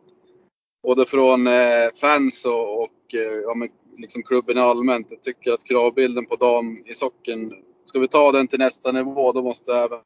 både 0.83 1.05
från 1.05 1.47
eh, 1.47 1.89
fans 2.01 2.45
och, 2.45 2.83
och 2.83 3.13
eh, 3.13 3.41
ja, 3.43 3.55
men 3.55 3.69
liksom 3.97 4.23
klubben 4.23 4.57
allmänt. 4.57 5.07
Jag 5.09 5.21
tycker 5.21 5.53
att 5.53 5.63
kravbilden 5.63 6.25
på 6.25 6.35
dam 6.35 6.83
i 6.85 6.93
socken, 6.93 7.53
ska 7.87 7.99
vi 7.99 8.07
ta 8.07 8.31
den 8.31 8.47
till 8.47 8.59
nästa 8.59 8.91
nivå 8.91 9.31
då 9.31 9.41
måste 9.41 9.73
även, 9.73 9.99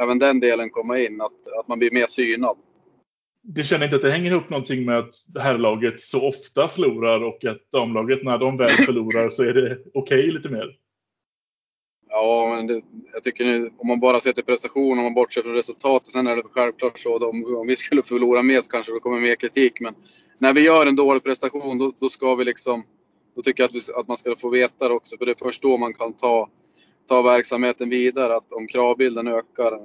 även 0.00 0.18
den 0.18 0.40
delen 0.40 0.70
komma 0.70 0.98
in. 0.98 1.20
Att, 1.20 1.58
att 1.60 1.68
man 1.68 1.78
blir 1.78 1.90
mer 1.90 2.06
synad. 2.06 2.56
Du 3.42 3.64
känner 3.64 3.84
inte 3.84 3.96
att 3.96 4.02
det 4.02 4.10
hänger 4.10 4.30
ihop 4.30 4.50
någonting 4.50 4.84
med 4.84 4.98
att 4.98 5.14
herrlaget 5.38 6.00
så 6.00 6.28
ofta 6.28 6.68
förlorar 6.68 7.24
och 7.24 7.44
att 7.44 7.70
damlaget 7.72 8.24
när 8.24 8.38
de 8.38 8.56
väl 8.56 8.70
förlorar 8.70 9.30
så 9.30 9.42
är 9.42 9.52
det 9.52 9.78
okej 9.94 10.18
okay 10.18 10.30
lite 10.30 10.48
mer? 10.48 10.76
Ja, 12.08 12.54
men 12.56 12.66
det, 12.66 12.82
jag 13.12 13.22
tycker 13.22 13.44
nu, 13.44 13.70
om 13.78 13.88
man 13.88 14.00
bara 14.00 14.20
ser 14.20 14.32
till 14.32 14.44
prestation, 14.44 14.98
om 14.98 15.04
man 15.04 15.14
bortser 15.14 15.42
från 15.42 15.54
resultatet, 15.54 16.12
sen 16.12 16.26
är 16.26 16.36
det 16.36 16.42
självklart 16.42 16.98
så 16.98 17.16
att 17.16 17.22
om, 17.22 17.56
om 17.56 17.66
vi 17.66 17.76
skulle 17.76 18.02
förlora 18.02 18.42
mer 18.42 18.60
så 18.60 18.70
kanske 18.70 18.92
det 18.92 19.00
kommer 19.00 19.20
mer 19.20 19.34
kritik. 19.34 19.80
Men 19.80 19.94
när 20.38 20.52
vi 20.52 20.60
gör 20.60 20.86
en 20.86 20.96
dålig 20.96 21.22
prestation, 21.22 21.78
då, 21.78 21.92
då 21.98 22.08
ska 22.08 22.34
vi 22.34 22.44
liksom, 22.44 22.84
då 23.36 23.42
tycker 23.42 23.62
jag 23.62 23.68
att, 23.68 23.74
vi, 23.74 23.92
att 23.94 24.08
man 24.08 24.16
ska 24.16 24.36
få 24.36 24.48
veta 24.48 24.88
det 24.88 24.94
också, 24.94 25.16
för 25.18 25.26
det 25.26 25.32
är 25.32 25.44
först 25.44 25.62
då 25.62 25.76
man 25.76 25.94
kan 25.94 26.12
ta, 26.12 26.48
ta 27.10 27.22
verksamheten 27.22 27.90
vidare, 27.90 28.36
att 28.36 28.52
om 28.52 28.66
kravbilden 28.66 29.28
ökar. 29.28 29.78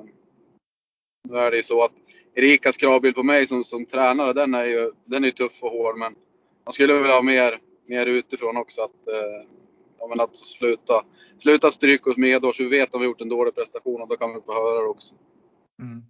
Nu 1.30 1.38
är 1.38 1.52
det 1.52 1.58
ju 1.58 1.64
så 1.64 1.84
att 1.84 1.92
Erikas 2.36 2.78
kravbild 2.78 3.16
på 3.16 3.24
mig 3.24 3.48
som, 3.48 3.64
som 3.64 3.86
tränare, 3.86 4.34
den 4.34 4.54
är 4.54 4.66
ju 4.66 4.92
den 5.06 5.26
är 5.26 5.32
tuff 5.32 5.64
och 5.64 5.72
hård, 5.72 5.98
men 5.98 6.16
man 6.66 6.74
skulle 6.74 6.94
vilja 6.94 7.14
ha 7.14 7.22
mer, 7.22 7.60
mer 7.86 8.06
utifrån 8.06 8.58
också. 8.58 8.82
Att, 8.82 9.08
eh, 9.08 9.48
ja, 10.00 10.08
men 10.08 10.20
att 10.20 10.36
sluta, 10.36 11.06
sluta 11.38 11.72
stryka 11.72 12.10
oss 12.10 12.18
medhårs. 12.18 12.60
Vi 12.60 12.66
vet 12.66 12.90
att 12.90 13.02
vi 13.02 13.06
har 13.06 13.06
gjort 13.06 13.22
en 13.22 13.30
dålig 13.30 13.56
prestation 13.56 14.02
och 14.02 14.08
då 14.08 14.16
kan 14.16 14.34
vi 14.34 14.42
få 14.42 14.54
höra 14.54 14.82
det 14.82 14.88
också. 14.88 15.16
Mm. 15.82 16.04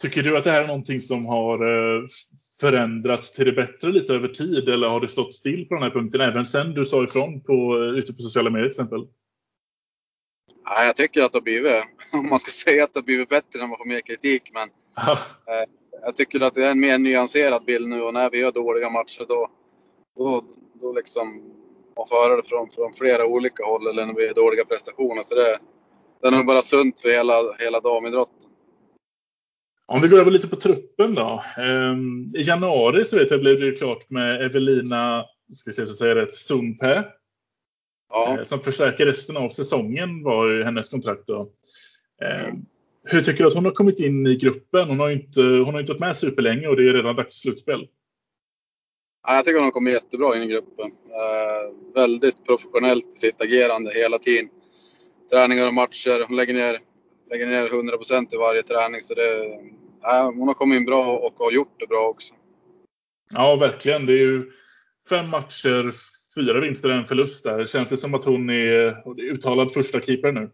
Tycker 0.00 0.22
du 0.22 0.36
att 0.36 0.44
det 0.44 0.50
här 0.50 0.62
är 0.62 0.66
någonting 0.66 1.00
som 1.00 1.26
har 1.26 1.54
eh, 1.54 2.02
förändrats 2.60 3.32
till 3.32 3.44
det 3.44 3.52
bättre 3.52 3.92
lite 3.92 4.14
över 4.14 4.28
tid 4.28 4.68
eller 4.68 4.88
har 4.88 5.00
det 5.00 5.08
stått 5.08 5.34
still 5.34 5.68
på 5.68 5.74
den 5.74 5.82
här 5.82 5.90
punkten 5.90 6.20
även 6.20 6.46
sen 6.46 6.74
du 6.74 6.84
sa 6.84 7.04
ifrån 7.04 7.40
på, 7.40 7.52
eh, 7.52 7.98
ute 7.98 8.12
på 8.12 8.22
sociala 8.22 8.50
medier 8.50 8.68
till 8.68 8.80
exempel? 8.80 9.06
Ja, 10.64 10.84
jag 10.84 10.96
tycker 10.96 11.22
att 11.22 11.32
det 11.32 11.36
har 11.36 11.42
blivit, 11.42 11.84
om 12.12 12.28
man 12.28 12.38
ska 12.38 12.50
säga 12.50 12.84
att 12.84 12.94
det 12.94 13.00
har 13.00 13.04
blivit 13.04 13.28
bättre 13.28 13.60
när 13.60 13.66
man 13.66 13.78
får 13.78 13.88
mer 13.88 14.00
kritik, 14.00 14.50
men 14.54 14.68
eh, 15.08 15.68
jag 16.02 16.16
tycker 16.16 16.40
att 16.40 16.54
det 16.54 16.66
är 16.66 16.70
en 16.70 16.80
mer 16.80 16.98
nyanserad 16.98 17.64
bild 17.64 17.88
nu 17.88 18.02
och 18.02 18.14
när 18.14 18.30
vi 18.30 18.38
gör 18.38 18.52
dåliga 18.52 18.90
matcher 18.90 19.24
då, 19.28 19.50
då, 20.16 20.44
då 20.80 20.92
liksom 20.92 21.42
man 21.96 22.08
får 22.08 22.28
höra 22.28 22.36
det 22.36 22.48
från, 22.48 22.70
från 22.70 22.92
flera 22.92 23.26
olika 23.26 23.64
håll 23.64 23.86
eller 23.86 24.06
när 24.06 24.14
vi 24.14 24.26
gör 24.26 24.34
dåliga 24.34 24.64
prestationer. 24.64 25.22
Så 25.22 25.34
det, 25.34 25.58
det 26.20 26.26
är 26.26 26.30
nog 26.30 26.46
bara 26.46 26.62
sunt 26.62 27.00
för 27.00 27.08
hela, 27.08 27.52
hela 27.58 27.80
damidrotten. 27.80 28.50
Om 29.86 30.00
vi 30.00 30.08
går 30.08 30.18
över 30.18 30.30
lite 30.30 30.48
på 30.48 30.56
truppen 30.56 31.14
då. 31.14 31.42
Um, 31.58 32.32
I 32.36 32.42
januari 32.42 33.04
så 33.04 33.16
vet 33.16 33.30
jag 33.30 33.40
blev 33.40 33.60
det 33.60 33.72
klart 33.72 34.10
med 34.10 34.42
Evelina, 34.42 35.24
ska 35.52 35.72
jag 35.76 35.88
säger 35.88 36.14
rätt, 36.14 36.34
Sundpä. 36.34 37.04
Ja. 38.14 38.36
Uh, 38.38 38.44
som 38.44 38.60
förstärker 38.60 39.06
resten 39.06 39.36
av 39.36 39.48
säsongen 39.48 40.22
var 40.22 40.48
ju 40.48 40.64
hennes 40.64 40.88
kontrakt 40.88 41.26
då. 41.26 41.40
Uh, 42.22 42.54
hur 43.04 43.20
tycker 43.20 43.44
du 43.44 43.48
att 43.48 43.54
hon 43.54 43.64
har 43.64 43.72
kommit 43.72 44.00
in 44.00 44.26
i 44.26 44.36
gruppen? 44.36 44.88
Hon 44.88 45.00
har 45.00 45.08
ju 45.08 45.14
inte, 45.14 45.42
hon 45.42 45.74
har 45.74 45.80
inte 45.80 45.92
varit 45.92 46.00
med 46.00 46.16
superlänge 46.16 46.68
och 46.68 46.76
det 46.76 46.88
är 46.88 46.92
redan 46.92 47.16
dags 47.16 47.34
för 47.34 47.40
slutspel. 47.40 47.88
Ja, 49.26 49.34
jag 49.34 49.44
tycker 49.44 49.54
hon 49.54 49.64
har 49.64 49.70
kommit 49.70 49.94
jättebra 49.94 50.36
in 50.36 50.42
i 50.42 50.46
gruppen. 50.46 50.86
Uh, 50.86 51.94
väldigt 51.94 52.44
professionellt 52.46 53.14
i 53.16 53.18
sitt 53.18 53.40
agerande 53.40 53.92
hela 53.94 54.18
tiden. 54.18 54.48
Träningar 55.30 55.66
och 55.66 55.74
matcher. 55.74 56.24
Hon 56.28 56.36
lägger 56.36 56.54
ner, 56.54 56.80
lägger 57.30 57.46
ner 57.46 57.68
100% 57.68 58.34
i 58.34 58.36
varje 58.36 58.62
träning. 58.62 59.02
Så 59.02 59.14
det, 59.14 59.44
uh, 60.06 60.24
hon 60.24 60.48
har 60.48 60.54
kommit 60.54 60.76
in 60.76 60.84
bra 60.84 61.18
och 61.18 61.34
har 61.38 61.52
gjort 61.52 61.80
det 61.80 61.86
bra 61.86 62.08
också. 62.08 62.34
Ja, 63.30 63.56
verkligen. 63.56 64.06
Det 64.06 64.12
är 64.12 64.18
ju 64.18 64.50
fem 65.08 65.30
matcher, 65.30 65.92
fyra 66.34 66.60
vinster 66.60 66.88
och 66.88 66.96
en 66.96 67.04
förlust 67.04 67.44
där. 67.44 67.66
Känns 67.66 67.90
det 67.90 67.96
som 67.96 68.14
att 68.14 68.24
hon 68.24 68.50
är 68.50 69.02
uttalad 69.20 69.72
första 69.72 70.00
keeper 70.00 70.32
nu? 70.32 70.50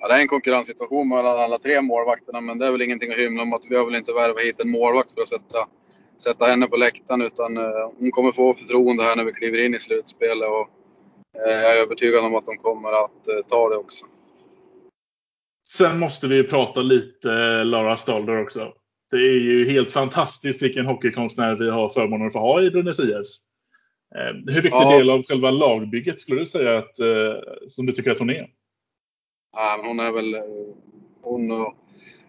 Ja, 0.00 0.08
det 0.08 0.14
är 0.14 0.20
en 0.20 0.28
konkurrenssituation 0.28 1.08
mellan 1.08 1.38
alla 1.38 1.58
tre 1.58 1.82
målvakterna, 1.82 2.40
men 2.40 2.58
det 2.58 2.66
är 2.66 2.72
väl 2.72 2.82
ingenting 2.82 3.12
att 3.12 3.18
hymla 3.18 3.42
om 3.42 3.52
att 3.52 3.66
vi 3.68 3.76
har 3.76 3.84
väl 3.84 3.94
inte 3.94 4.12
värvat 4.12 4.44
hit 4.44 4.60
en 4.60 4.70
målvakt 4.70 5.12
för 5.12 5.22
att 5.22 5.28
sätta, 5.28 5.68
sätta 6.22 6.46
henne 6.46 6.66
på 6.66 6.76
läktaren, 6.76 7.22
utan 7.22 7.56
eh, 7.56 7.90
hon 7.98 8.10
kommer 8.10 8.32
få 8.32 8.54
förtroende 8.54 9.02
här 9.02 9.16
när 9.16 9.24
vi 9.24 9.32
kliver 9.32 9.64
in 9.64 9.74
i 9.74 9.78
slutspelet 9.78 10.48
och 10.48 10.68
eh, 11.46 11.52
jag 11.52 11.78
är 11.78 11.82
övertygad 11.82 12.24
om 12.24 12.34
att 12.34 12.46
de 12.46 12.56
kommer 12.56 13.04
att 13.04 13.28
eh, 13.28 13.46
ta 13.48 13.68
det 13.68 13.76
också. 13.76 14.06
Sen 15.66 15.98
måste 15.98 16.28
vi 16.28 16.44
prata 16.44 16.80
lite 16.80 17.64
Lara 17.64 17.96
Stalder 17.96 18.42
också. 18.42 18.72
Det 19.10 19.16
är 19.16 19.40
ju 19.40 19.70
helt 19.70 19.90
fantastiskt 19.90 20.62
vilken 20.62 20.86
hockeykonstnär 20.86 21.54
vi 21.54 21.70
har 21.70 21.88
förmånen 21.88 22.26
att 22.26 22.32
få 22.32 22.38
ha 22.38 22.62
i 22.62 22.70
Brynäs 22.70 23.00
IS. 23.00 23.40
Hur 24.46 24.62
viktig 24.62 24.72
ja. 24.72 24.98
del 24.98 25.10
av 25.10 25.22
själva 25.22 25.50
lagbygget 25.50 26.20
skulle 26.20 26.40
du 26.40 26.46
säga 26.46 26.78
att, 26.78 26.96
som 27.68 27.86
du 27.86 27.92
tycker 27.92 28.10
att 28.10 28.18
hon 28.18 28.30
är? 28.30 28.50
Ja, 29.52 29.82
hon 29.84 30.00
är 30.00 30.12
väl... 30.12 30.36
Hon 31.22 31.50
och, 31.50 31.74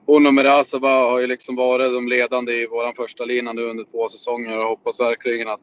hon 0.06 0.28
och 0.28 0.34
Merasova 0.34 0.90
har 0.90 1.20
ju 1.20 1.28
liksom 1.28 1.56
varit 1.56 1.94
de 1.94 2.08
ledande 2.08 2.54
i 2.54 2.68
vår 2.68 2.94
första 2.96 3.26
lina 3.26 3.54
nu 3.54 3.62
under 3.62 3.84
två 3.84 4.10
säsonger 4.10 4.58
och 4.58 4.64
hoppas 4.64 5.00
verkligen 5.00 5.48
att, 5.48 5.62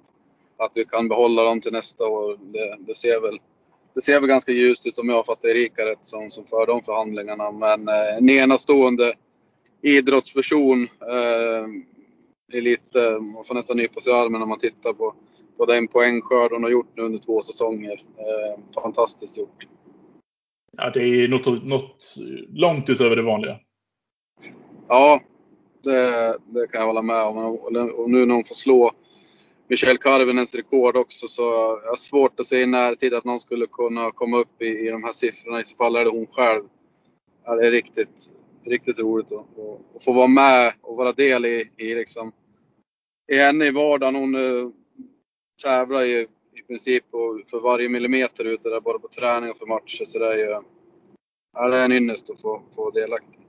att 0.56 0.72
vi 0.74 0.84
kan 0.84 1.08
behålla 1.08 1.42
dem 1.44 1.60
till 1.60 1.72
nästa 1.72 2.06
år. 2.06 2.38
Det, 2.40 2.76
det 2.78 2.94
ser 2.94 3.20
väl 3.20 3.38
det 3.94 4.02
ser 4.02 4.20
väl 4.20 4.28
ganska 4.28 4.52
ljust 4.52 4.86
ut 4.86 4.98
om 4.98 5.08
jag 5.08 5.26
fattar 5.26 5.48
Erika 5.48 5.86
rätt 5.86 6.04
som, 6.04 6.30
som 6.30 6.46
för 6.46 6.66
de 6.66 6.82
förhandlingarna. 6.82 7.50
Men 7.50 7.88
eh, 7.88 8.16
en 8.16 8.30
enastående 8.30 9.14
idrottsperson. 9.82 10.82
Eh, 11.00 11.66
är 12.52 12.60
lite, 12.60 13.18
man 13.18 13.44
får 13.44 13.54
nästan 13.54 13.76
nypa 13.76 14.00
sig 14.00 14.12
i 14.12 14.16
armen 14.16 14.40
när 14.40 14.46
man 14.46 14.58
tittar 14.58 14.92
på, 14.92 15.14
på 15.62 15.66
den 15.66 15.88
poängskörd 15.88 16.52
hon 16.52 16.62
har 16.62 16.70
gjort 16.70 16.96
nu 16.96 17.02
under 17.02 17.18
två 17.18 17.42
säsonger. 17.42 18.02
Eh, 18.18 18.82
fantastiskt 18.82 19.38
gjort. 19.38 19.66
Ja, 20.76 20.90
det 20.94 21.00
är 21.00 21.28
något, 21.28 21.64
något 21.64 22.16
långt 22.48 22.90
utöver 22.90 23.16
det 23.16 23.22
vanliga. 23.22 23.58
Ja, 24.88 25.20
det, 25.82 26.38
det 26.46 26.66
kan 26.66 26.80
jag 26.80 26.86
hålla 26.86 27.02
med 27.02 27.22
om. 27.22 27.36
Och 27.94 28.10
nu 28.10 28.26
när 28.26 28.34
hon 28.34 28.44
får 28.44 28.54
slå 28.54 28.92
Michel 29.68 29.98
Karvinens 29.98 30.54
rekord 30.54 30.96
också 30.96 31.28
så 31.28 31.42
jag 31.82 31.88
har 31.88 31.96
svårt 31.96 32.40
att 32.40 32.46
se 32.46 32.60
i 32.60 32.66
närtid 32.66 33.14
att 33.14 33.24
någon 33.24 33.40
skulle 33.40 33.66
kunna 33.66 34.10
komma 34.10 34.38
upp 34.38 34.62
i, 34.62 34.66
i 34.66 34.90
de 34.90 35.04
här 35.04 35.12
siffrorna. 35.12 35.60
I 35.60 35.64
så 35.64 35.76
fall 35.76 35.96
är 35.96 36.04
det 36.04 36.10
hon 36.10 36.26
själv. 36.26 36.64
Ja, 37.44 37.54
det 37.54 37.66
är 37.66 37.70
riktigt, 37.70 38.30
riktigt 38.64 38.98
roligt 38.98 39.32
att, 39.32 39.58
att 39.96 40.04
få 40.04 40.12
vara 40.12 40.26
med 40.26 40.72
och 40.80 40.96
vara 40.96 41.12
del 41.12 41.46
i, 41.46 41.70
i, 41.76 41.94
liksom, 41.94 42.32
i 43.32 43.36
henne 43.36 43.66
i 43.66 43.70
vardagen. 43.70 44.14
Hon 44.14 44.34
uh, 44.34 44.70
tävlar 45.62 46.02
ju 46.02 46.26
i 46.54 46.62
princip 46.66 47.04
för 47.50 47.60
varje 47.60 47.88
millimeter 47.88 48.44
ute 48.44 48.68
där, 48.68 48.80
både 48.80 48.98
på 48.98 49.08
träning 49.08 49.50
och 49.50 49.58
för 49.58 49.66
matcher. 49.66 50.04
Så 50.04 50.18
det 50.18 50.32
är 50.32 50.36
ju 50.36 50.62
ja, 51.52 51.68
det 51.68 51.76
är 51.76 51.84
en 51.84 51.92
ynnest 51.92 52.30
att 52.30 52.40
få, 52.40 52.62
få 52.74 52.90
delaktig. 52.90 53.40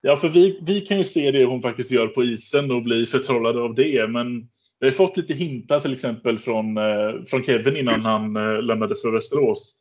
Ja, 0.00 0.16
för 0.16 0.28
vi, 0.28 0.60
vi 0.62 0.80
kan 0.80 0.98
ju 0.98 1.04
se 1.04 1.30
det 1.30 1.44
hon 1.44 1.62
faktiskt 1.62 1.90
gör 1.90 2.06
på 2.06 2.24
isen 2.24 2.70
och 2.70 2.82
bli 2.82 3.06
förtrollade 3.06 3.60
av 3.60 3.74
det. 3.74 4.08
Men 4.08 4.48
vi 4.80 4.86
har 4.86 4.92
fått 4.92 5.16
lite 5.16 5.34
hintar 5.34 5.80
till 5.80 5.92
exempel 5.92 6.38
från, 6.38 6.76
eh, 6.76 7.24
från 7.26 7.42
Kevin 7.42 7.76
innan 7.76 8.00
han 8.00 8.36
eh, 8.36 8.62
lämnade 8.62 8.96
för 9.02 9.10
Västerås. 9.10 9.76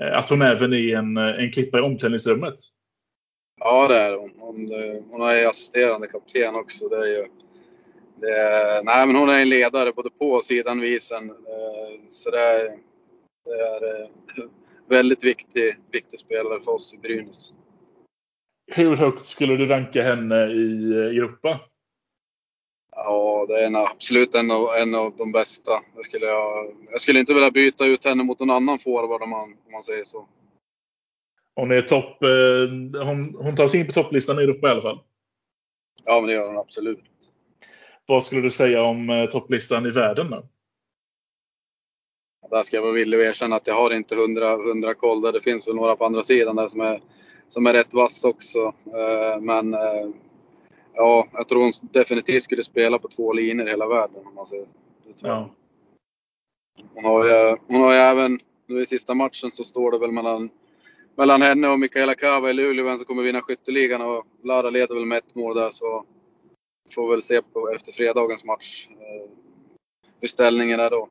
Eh, 0.00 0.18
att 0.18 0.30
hon 0.30 0.42
även 0.42 0.72
är 0.72 0.96
en, 0.96 1.16
en 1.16 1.52
klippa 1.52 1.78
i 1.78 1.80
omklädningsrummet. 1.80 2.56
Ja, 3.60 3.88
det 3.88 3.96
är 3.96 4.16
hon. 4.16 4.30
Hon, 4.38 4.70
hon 5.10 5.22
är 5.22 5.46
assisterande 5.46 6.06
kapten 6.06 6.54
också. 6.54 6.88
Det 6.88 6.96
är 6.96 7.06
ju, 7.06 7.26
det 8.20 8.36
är, 8.36 8.82
nej, 8.82 9.06
men 9.06 9.16
hon 9.16 9.28
är 9.28 9.38
en 9.38 9.48
ledare 9.48 9.92
både 9.92 10.10
på 10.10 10.30
och 10.30 10.44
sidan 10.44 10.84
isen. 10.84 11.32
Så 12.10 12.30
det 12.30 12.40
är, 12.40 12.78
det 13.44 13.52
är 13.52 14.08
väldigt 14.88 15.24
viktig, 15.24 15.76
viktig 15.92 16.18
spelare 16.18 16.60
för 16.60 16.72
oss 16.72 16.94
i 16.94 16.98
Brynäs. 16.98 17.52
Hur 18.72 18.96
högt 18.96 19.26
skulle 19.26 19.56
du 19.56 19.66
ranka 19.66 20.02
henne 20.02 20.46
i 20.46 20.92
Europa? 20.92 21.60
Ja, 22.96 23.46
det 23.48 23.62
är 23.62 23.66
en, 23.66 23.76
absolut 23.76 24.34
en 24.34 24.50
av, 24.50 24.68
en 24.76 24.94
av 24.94 25.16
de 25.16 25.32
bästa. 25.32 25.72
Jag 25.96 26.04
skulle, 26.04 26.26
jag, 26.26 26.72
jag 26.90 27.00
skulle 27.00 27.20
inte 27.20 27.34
vilja 27.34 27.50
byta 27.50 27.86
ut 27.86 28.04
henne 28.04 28.24
mot 28.24 28.40
någon 28.40 28.50
annan 28.50 28.78
forward 28.78 29.22
om 29.22 29.30
man, 29.30 29.42
om 29.42 29.72
man 29.72 29.82
säger 29.82 30.04
så. 30.04 30.28
Hon 31.54 31.70
är 31.70 31.82
topp. 31.82 32.22
Eh, 32.22 33.06
hon, 33.06 33.34
hon 33.34 33.56
tar 33.56 33.68
sig 33.68 33.80
in 33.80 33.86
på 33.86 33.92
topplistan 33.92 34.38
i 34.38 34.42
Europa 34.42 34.68
i 34.68 34.70
alla 34.70 34.82
fall. 34.82 35.00
Ja, 36.04 36.20
men 36.20 36.28
det 36.28 36.34
gör 36.34 36.46
hon 36.46 36.58
absolut. 36.58 37.29
Vad 38.10 38.24
skulle 38.24 38.40
du 38.40 38.50
säga 38.50 38.82
om 38.82 39.10
eh, 39.10 39.26
topplistan 39.26 39.86
i 39.86 39.90
världen 39.90 40.30
då? 40.30 40.42
Där 42.50 42.62
ska 42.62 42.76
jag 42.76 42.82
vara 42.82 42.92
villig 42.92 43.20
att 43.20 43.24
erkänna 43.24 43.56
att 43.56 43.66
jag 43.66 43.74
har 43.74 43.90
inte 43.90 44.16
hundra, 44.16 44.56
hundra 44.56 44.94
koll. 44.94 45.20
Där 45.20 45.32
det 45.32 45.40
finns 45.40 45.68
väl 45.68 45.74
några 45.74 45.96
på 45.96 46.04
andra 46.04 46.22
sidan 46.22 46.56
där 46.56 46.68
som 46.68 46.80
är, 46.80 47.00
som 47.48 47.66
är 47.66 47.72
rätt 47.72 47.94
vass 47.94 48.24
också. 48.24 48.58
Eh, 48.86 49.40
men 49.40 49.76
ja, 50.94 51.28
jag 51.32 51.48
tror 51.48 51.62
hon 51.62 51.72
definitivt 51.80 52.42
skulle 52.42 52.62
spela 52.62 52.98
på 52.98 53.08
två 53.08 53.32
linjer 53.32 53.66
i 53.66 53.70
hela 53.70 53.88
världen. 53.88 54.26
Om 54.26 54.34
man 54.34 54.46
säger. 54.46 54.66
Ja. 55.22 55.50
Hon, 56.94 57.04
har 57.04 57.24
ju, 57.24 57.56
hon 57.66 57.80
har 57.80 57.92
ju 57.92 57.98
även, 57.98 58.40
nu 58.66 58.82
i 58.82 58.86
sista 58.86 59.14
matchen 59.14 59.52
så 59.52 59.64
står 59.64 59.92
det 59.92 59.98
väl 59.98 60.12
mellan, 60.12 60.50
mellan 61.16 61.42
henne 61.42 61.68
och 61.68 61.78
Mikaela 61.78 62.14
Kava 62.14 62.50
i 62.50 62.52
Luleå 62.52 62.84
vem 62.84 62.96
som 62.96 63.06
kommer 63.06 63.22
vinna 63.22 63.40
skytteligan 63.40 64.02
och 64.02 64.26
Lara 64.44 64.70
leder 64.70 64.94
väl 64.94 65.06
med 65.06 65.18
ett 65.18 65.34
mål 65.34 65.54
där 65.54 65.70
så 65.70 66.04
får 66.90 67.10
väl 67.10 67.22
se 67.22 67.42
på 67.42 67.70
efter 67.74 67.92
fredagens 67.92 68.44
match 68.44 68.88
eh, 68.90 69.30
hur 70.20 70.28
ställningen 70.28 70.80
är 70.80 70.90
då. 70.90 71.08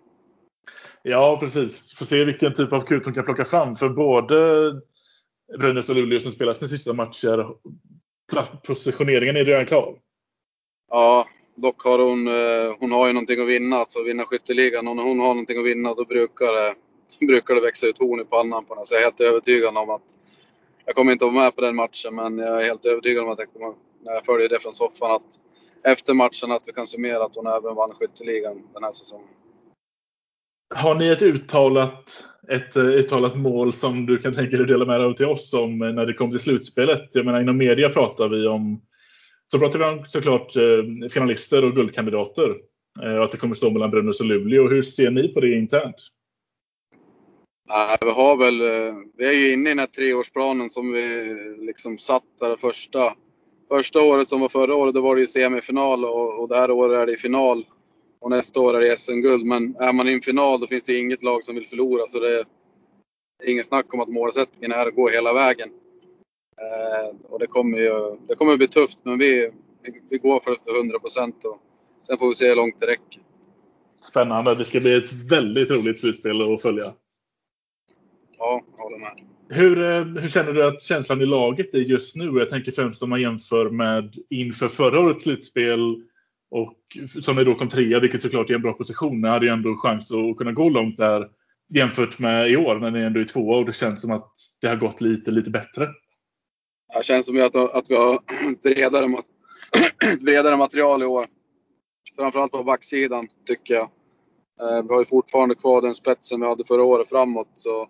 Ja, 1.04 1.38
precis. 1.40 1.94
Får 1.94 2.06
se 2.06 2.24
vilken 2.24 2.54
typ 2.54 2.74
av 2.74 2.82
kut 2.82 3.06
hon 3.06 3.14
kan 3.14 3.26
plocka 3.26 3.46
fram. 3.46 3.76
För 3.76 3.90
både 3.90 4.74
Brynäs 5.60 5.90
och 5.90 5.96
Luleå 5.96 6.20
som 6.20 6.32
spelar 6.32 6.54
sina 6.54 6.70
sista 6.70 6.94
matcher, 6.94 7.56
positioneringen 8.68 9.36
är 9.36 9.46
redan 9.46 9.66
klar. 9.66 9.96
Ja, 10.90 11.28
dock 11.56 11.82
har 11.82 12.00
hon, 12.00 12.28
eh, 12.28 12.76
hon 12.80 12.92
har 12.92 13.08
ju 13.08 13.14
någonting 13.14 13.42
att 13.42 13.48
vinna, 13.48 13.76
alltså 13.76 14.04
vinna 14.04 14.26
skytteligan. 14.26 14.88
Och 14.88 14.96
när 14.96 15.04
hon 15.04 15.20
har 15.20 15.28
någonting 15.28 15.60
att 15.60 15.66
vinna 15.66 15.94
då 15.94 16.06
brukar 16.06 16.54
det, 16.54 16.76
brukar 17.26 17.56
det 17.56 17.62
växa 17.62 17.88
ut 17.88 17.98
horn 17.98 18.20
i 18.20 18.26
pannan 18.26 18.66
på 18.66 18.74
henne. 18.74 18.86
Så 18.86 18.94
jag 18.94 19.02
är 19.02 19.06
helt 19.06 19.22
övertygad 19.22 19.78
om 19.78 19.90
att, 19.90 20.02
jag 20.86 20.96
kommer 20.96 21.12
inte 21.12 21.26
att 21.26 21.34
vara 21.34 21.44
med 21.44 21.56
på 21.56 21.62
den 21.62 21.76
matchen, 21.76 22.16
men 22.16 22.38
jag 22.38 22.62
är 22.62 22.66
helt 22.66 22.86
övertygad 22.86 23.24
om 23.24 23.30
att 23.30 23.40
jag 23.40 23.54
kommer, 23.54 23.74
när 24.04 24.14
jag 24.14 24.26
följer 24.26 24.50
det 24.50 24.60
från 24.60 24.74
soffan, 24.74 25.12
att 25.12 25.40
efter 25.84 26.14
matchen 26.14 26.52
att 26.52 26.68
vi 26.68 26.74
kan 26.74 26.88
summera 26.88 27.24
att 27.24 27.36
hon 27.36 27.48
även 27.48 27.76
vann 27.76 27.94
skytteligan 27.94 28.62
den 28.74 28.84
här 28.84 28.92
säsongen. 28.92 29.28
Har 30.76 30.96
ni 30.96 31.08
ett 31.10 31.22
uttalat, 31.22 32.24
ett 32.50 32.76
eh, 32.76 32.84
uttalat 32.84 33.36
mål 33.36 33.74
som 33.74 34.06
du 34.06 34.18
kan 34.18 34.34
tänka 34.34 34.52
dig 34.52 34.62
att 34.62 34.68
dela 34.68 34.86
med 34.86 35.00
dig 35.00 35.08
av 35.08 35.14
till 35.14 35.26
oss 35.26 35.54
om 35.54 35.82
eh, 35.82 35.94
när 35.94 36.06
det 36.06 36.14
kommer 36.14 36.32
till 36.32 36.40
slutspelet? 36.40 37.10
Jag 37.12 37.26
menar 37.26 37.42
inom 37.42 37.58
media 37.58 37.90
pratar 37.90 38.30
vi 38.30 38.48
om 38.48 38.82
så 39.52 39.60
pratar 39.60 39.80
vi 39.80 39.86
om 39.86 40.06
såklart 40.08 40.56
eh, 40.56 41.10
finalister 41.10 41.66
och 41.66 41.76
guldkandidater. 41.76 42.56
Och 43.18 43.24
att 43.24 43.32
det 43.32 43.38
kommer 43.38 43.56
stå 43.56 43.70
mellan 43.70 43.92
Brynäs 43.92 44.20
och 44.20 44.26
Luleå. 44.26 44.70
Hur 44.70 44.82
ser 44.82 45.12
ni 45.12 45.28
på 45.28 45.40
det 45.40 45.56
internt? 45.56 45.96
vi 48.02 48.12
har 48.12 48.38
väl, 48.38 48.62
vi 49.18 49.26
är 49.26 49.32
ju 49.32 49.54
inne 49.54 49.70
i 49.70 49.72
den 49.72 49.80
här 49.80 49.88
treårsplanen 49.88 50.70
som 50.70 50.92
vi 50.92 51.36
liksom 51.60 51.98
satt 51.98 52.24
där 52.40 52.56
första, 52.56 53.14
första 53.70 54.02
året 54.02 54.30
som 54.30 54.42
var 54.42 54.50
förra 54.50 54.76
året. 54.76 54.94
Då 54.94 55.02
var 55.02 55.16
det 55.16 55.22
ju 55.22 55.28
semifinal 55.28 56.06
och, 56.06 56.40
och 56.40 56.48
det 56.48 56.56
här 56.56 56.72
året 56.72 57.00
är 57.00 57.06
det 57.06 57.18
final 57.18 57.66
och 58.20 58.30
nästa 58.30 58.60
år 58.60 58.74
är 58.74 58.82
det 58.82 58.98
SM-guld. 58.98 59.46
Men 59.46 59.76
är 59.76 59.94
man 59.94 60.08
i 60.08 60.14
en 60.14 60.22
final 60.22 60.60
då 60.60 60.68
finns 60.68 60.84
det 60.84 61.00
inget 61.00 61.24
lag 61.24 61.44
som 61.44 61.56
vill 61.56 61.68
förlora. 61.68 62.08
Så 62.08 62.20
det 62.20 62.40
är 62.40 62.46
inget 63.46 63.68
snack 63.68 63.94
om 63.94 64.00
att 64.00 64.10
målsättningen 64.10 64.72
är 64.72 64.88
att 64.88 64.96
gå 64.96 65.10
hela 65.10 65.34
vägen. 65.34 65.70
Eh, 66.62 67.16
och 67.30 67.40
det 67.40 67.48
kommer 67.48 67.78
ju 67.78 68.18
det 68.28 68.36
kommer 68.36 68.58
bli 68.58 68.68
tufft, 68.68 69.00
men 69.04 69.20
vi, 69.20 69.52
vi, 69.82 70.02
vi 70.10 70.18
går 70.18 70.40
för 70.40 70.52
det 70.52 70.64
till 70.64 70.76
100 70.76 71.00
procent. 71.00 71.46
Sen 72.08 72.18
får 72.18 72.28
vi 72.28 72.36
se 72.36 72.50
hur 72.50 72.56
långt 72.56 72.80
det 72.80 72.88
räcker. 72.88 73.22
Spännande. 74.02 74.56
Det 74.56 74.66
ska 74.66 74.80
bli 74.80 74.98
ett 74.98 75.14
väldigt 75.32 75.72
roligt 75.72 76.00
slutspel 76.00 76.54
att 76.54 76.62
följa. 76.62 76.94
Ja, 78.38 78.62
jag 78.78 78.84
håller 78.84 78.98
med. 78.98 79.20
Hur, 79.52 79.84
eh, 79.84 80.04
hur 80.04 80.28
känner 80.28 80.54
du 80.54 80.68
att 80.68 80.82
känslan 80.82 81.22
i 81.22 81.26
laget 81.26 81.74
är 81.74 81.80
just 81.80 82.16
nu? 82.16 82.40
Jag 82.40 82.50
tänker 82.50 82.72
främst 82.72 83.04
om 83.04 83.10
man 83.10 83.22
jämför 83.22 83.70
med 83.70 84.16
inför 84.30 84.68
förra 84.68 85.00
årets 85.00 85.24
slutspel 85.24 86.04
och 86.52 86.78
som 87.24 87.36
ni 87.36 87.44
då 87.44 87.56
kom 87.56 87.70
trea, 87.70 88.00
vilket 88.00 88.22
såklart 88.22 88.50
är 88.50 88.56
en 88.56 88.62
bra 88.62 88.74
position. 88.74 89.22
Ni 89.22 89.28
hade 89.28 89.46
ju 89.46 89.52
ändå 89.52 89.76
chans 89.78 90.12
att 90.12 90.38
kunna 90.38 90.52
gå 90.52 90.70
långt 90.70 90.98
där 90.98 91.30
jämfört 91.74 92.20
med 92.20 92.52
i 92.52 92.58
år 92.58 92.76
när 92.80 92.92
ni 92.92 93.00
ändå 93.00 93.20
är 93.20 93.26
tvåa 93.26 93.58
och 93.58 93.66
det 93.66 93.74
känns 93.74 94.02
som 94.02 94.12
att 94.12 94.34
det 94.62 94.68
har 94.68 94.76
gått 94.76 95.02
lite, 95.02 95.32
lite 95.32 95.50
bättre. 95.50 95.88
Det 96.94 97.06
känns 97.06 97.26
som 97.26 97.42
att, 97.42 97.56
att 97.56 97.90
vi 97.90 97.96
har 97.96 98.20
bredare, 98.64 99.08
bredare 100.22 100.58
material 100.58 101.04
i 101.04 101.06
år. 101.06 101.28
Framförallt 102.16 102.52
på 102.52 102.64
backsidan 102.64 103.28
tycker 103.48 103.74
jag. 103.74 103.90
Eh, 104.62 104.84
vi 104.84 104.94
har 104.94 105.00
ju 105.00 105.06
fortfarande 105.06 105.56
kvar 105.56 105.82
den 105.82 105.96
spetsen 105.96 106.42
vi 106.42 106.48
hade 106.48 106.64
förra 106.64 106.84
året 106.84 107.10
framåt. 107.10 107.50
Så. 107.54 107.90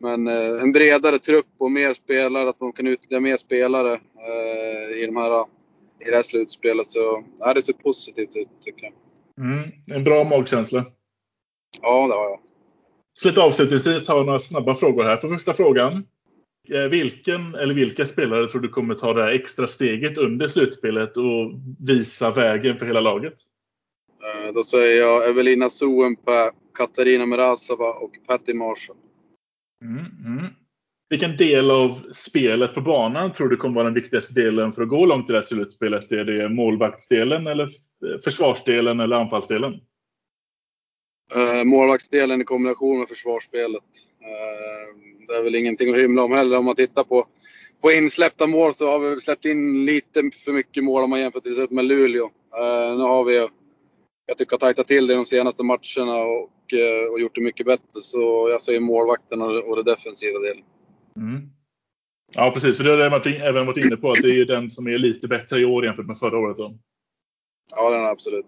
Men 0.00 0.26
eh, 0.28 0.62
en 0.62 0.72
bredare 0.72 1.18
trupp 1.18 1.46
och 1.58 1.72
mer 1.72 1.92
spelare, 1.92 2.48
att 2.48 2.60
man 2.60 2.72
kan 2.72 2.86
utnyttja 2.86 3.20
mer 3.20 3.36
spelare 3.36 3.92
eh, 3.94 5.02
i 5.02 5.06
de 5.06 5.16
här 5.16 5.44
i 6.00 6.10
det 6.10 6.16
här 6.16 6.22
slutspelet. 6.22 6.86
Så 6.86 7.24
ja, 7.38 7.54
det 7.54 7.62
ser 7.62 7.72
positivt 7.72 8.36
ut 8.36 8.48
tycker 8.60 8.84
jag. 8.84 8.92
Mm, 9.46 9.70
en 9.94 10.04
bra 10.04 10.24
magkänsla. 10.24 10.84
Ja, 11.82 12.06
det 12.06 12.14
har 12.14 12.30
jag. 12.30 12.40
Så 13.14 13.28
lite 13.28 13.40
avslutningsvis 13.40 14.08
har 14.08 14.16
jag 14.16 14.26
några 14.26 14.40
snabba 14.40 14.74
frågor 14.74 15.04
här. 15.04 15.16
För 15.16 15.28
första 15.28 15.52
frågan. 15.52 15.92
Eh, 16.70 16.82
vilken 16.90 17.54
eller 17.54 17.74
vilka 17.74 18.06
spelare 18.06 18.48
tror 18.48 18.60
du 18.60 18.68
kommer 18.68 18.94
ta 18.94 19.12
det 19.12 19.22
här 19.22 19.32
extra 19.32 19.66
steget 19.66 20.18
under 20.18 20.46
slutspelet 20.46 21.16
och 21.16 21.52
visa 21.80 22.30
vägen 22.30 22.78
för 22.78 22.86
hela 22.86 23.00
laget? 23.00 23.34
Eh, 24.22 24.52
då 24.52 24.64
säger 24.64 25.00
jag 25.00 25.28
Evelina 25.28 25.70
Souenpää, 25.70 26.50
Katarina 26.74 27.26
Merasova 27.26 27.92
och 27.92 28.10
Patty 28.26 28.54
Marshall. 28.54 28.96
Mm, 29.82 30.04
mm. 30.26 30.46
Vilken 31.08 31.36
del 31.36 31.70
av 31.70 32.12
spelet 32.12 32.74
på 32.74 32.80
banan 32.80 33.32
tror 33.32 33.48
du 33.48 33.56
kommer 33.56 33.74
vara 33.74 33.84
den 33.84 33.94
viktigaste 33.94 34.34
delen 34.34 34.72
för 34.72 34.82
att 34.82 34.88
gå 34.88 35.06
långt 35.06 35.30
i 35.30 35.32
det 35.32 35.38
här 35.38 35.42
slutspelet? 35.42 36.12
Är 36.12 36.24
det 36.24 36.48
målvaktsdelen 36.48 37.46
eller 37.46 37.64
eh, 37.64 38.20
försvarsdelen 38.24 39.00
eller 39.00 39.16
anfallsdelen? 39.16 39.80
Uh, 41.36 41.64
målvaktsdelen 41.64 42.40
i 42.40 42.44
kombination 42.44 42.98
med 42.98 43.08
försvarsspelet. 43.08 43.82
Uh, 44.22 45.26
det 45.26 45.34
är 45.34 45.42
väl 45.42 45.54
ingenting 45.54 45.90
att 45.90 45.98
hymla 45.98 46.22
om 46.22 46.32
heller. 46.32 46.58
Om 46.58 46.64
man 46.64 46.76
tittar 46.76 47.04
på, 47.04 47.26
på 47.82 47.92
insläppta 47.92 48.46
mål 48.46 48.74
så 48.74 48.90
har 48.90 48.98
vi 48.98 49.20
släppt 49.20 49.44
in 49.44 49.84
lite 49.84 50.30
för 50.44 50.52
mycket 50.52 50.84
mål 50.84 51.04
om 51.04 51.10
man 51.10 51.20
jämför 51.20 51.40
till 51.40 51.52
exempel 51.52 51.74
med 51.74 51.84
Luleå. 51.84 52.24
Uh, 52.24 52.98
nu 52.98 53.02
har 53.02 53.24
vi, 53.24 53.48
jag 54.26 54.38
tycker, 54.38 54.56
tajtat 54.56 54.88
till 54.88 55.06
det 55.06 55.14
de 55.14 55.26
senaste 55.26 55.62
matcherna 55.62 56.16
och, 56.16 56.50
och 57.12 57.20
gjort 57.20 57.34
det 57.34 57.40
mycket 57.40 57.66
bättre. 57.66 58.00
Så 58.00 58.48
jag 58.50 58.62
säger 58.62 58.80
målvakten 58.80 59.42
och, 59.42 59.76
det 59.76 59.82
defensiva 59.82 60.38
delen. 60.38 60.64
Mm. 61.16 61.50
Ja, 62.34 62.50
precis. 62.54 62.76
För 62.76 62.84
det 62.84 62.90
har 62.90 62.98
jag 62.98 63.26
även 63.48 63.66
varit 63.66 63.84
inne 63.84 63.96
på. 63.96 64.10
Att 64.10 64.22
det 64.22 64.40
är 64.40 64.44
den 64.44 64.70
som 64.70 64.86
är 64.86 64.98
lite 64.98 65.28
bättre 65.28 65.60
i 65.60 65.64
år 65.64 65.84
jämfört 65.84 66.06
med 66.06 66.18
förra 66.18 66.38
året. 66.38 66.56
Då. 66.56 66.78
Ja, 67.70 67.90
den 67.90 68.00
är 68.00 68.08
absolut. 68.08 68.46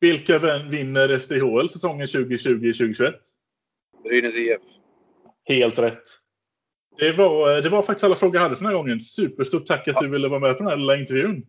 Vilka 0.00 0.38
vinner 0.70 1.18
SDHL 1.18 1.68
säsongen 1.68 2.06
2020-2021? 2.06 3.12
Brynäs 4.04 4.36
IF. 4.36 4.60
Helt 5.44 5.78
rätt. 5.78 6.02
Det 6.98 7.12
var, 7.12 7.62
det 7.62 7.68
var 7.68 7.82
faktiskt 7.82 8.04
alla 8.04 8.14
frågor 8.14 8.36
jag 8.36 8.42
hade 8.42 8.56
för 8.56 8.64
den 8.64 8.72
här 8.72 8.78
gången. 8.78 9.00
Superstort 9.00 9.66
tack 9.66 9.88
att 9.88 9.94
ja. 9.94 10.00
du 10.00 10.08
ville 10.08 10.28
vara 10.28 10.40
med 10.40 10.56
på 10.56 10.62
den 10.62 10.70
här 10.70 10.76
lilla 10.76 10.96
intervjun. 10.96 11.46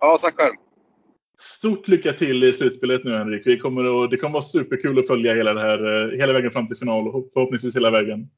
Ja, 0.00 0.18
tack 0.22 0.34
själv. 0.34 0.54
Stort 1.42 1.88
lycka 1.88 2.12
till 2.12 2.44
i 2.44 2.52
slutspelet 2.52 3.04
nu 3.04 3.18
Henrik. 3.18 3.46
Vi 3.46 3.58
kommer 3.58 4.04
att, 4.04 4.10
det 4.10 4.16
kommer 4.16 4.30
att 4.30 4.32
vara 4.32 4.42
superkul 4.42 4.98
att 4.98 5.06
följa 5.06 5.34
hela, 5.34 5.54
det 5.54 5.60
här, 5.60 6.12
eh, 6.12 6.18
hela 6.18 6.32
vägen 6.32 6.50
fram 6.50 6.68
till 6.68 6.76
final 6.76 7.08
och 7.08 7.30
förhoppningsvis 7.32 7.76
hela 7.76 7.90
vägen. 7.90 8.28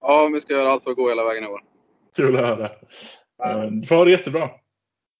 Ja, 0.00 0.30
vi 0.34 0.40
ska 0.40 0.52
göra 0.52 0.70
allt 0.70 0.82
för 0.82 0.90
att 0.90 0.96
gå 0.96 1.08
hela 1.08 1.24
vägen 1.24 1.44
i 1.44 1.46
år. 1.46 1.60
Kul 2.16 2.36
att 2.36 2.46
höra. 2.46 2.70
Ja. 3.38 3.70
Du 3.70 3.86
får 3.86 3.96
ha 3.96 4.04
det 4.04 4.10
jättebra. 4.10 4.50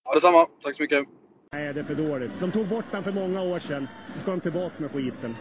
Ja, 0.05 0.15
detsamma. 0.15 0.47
Tack 0.63 0.77
så 0.77 0.83
mycket. 0.83 1.05
Nej, 1.53 1.75
det 1.75 1.81
är 1.81 1.85
för 1.85 1.95
dåligt. 1.95 2.31
De 2.41 2.51
tog 2.51 2.69
bort 2.69 2.85
den 2.91 3.03
för 3.03 3.13
många 3.13 3.43
år 3.43 3.59
sedan. 3.59 3.89
Så 4.13 4.19
ska 4.19 4.31
de 4.31 4.41
tillbaka 4.41 4.75
med 4.79 4.91
skiten. 4.91 5.35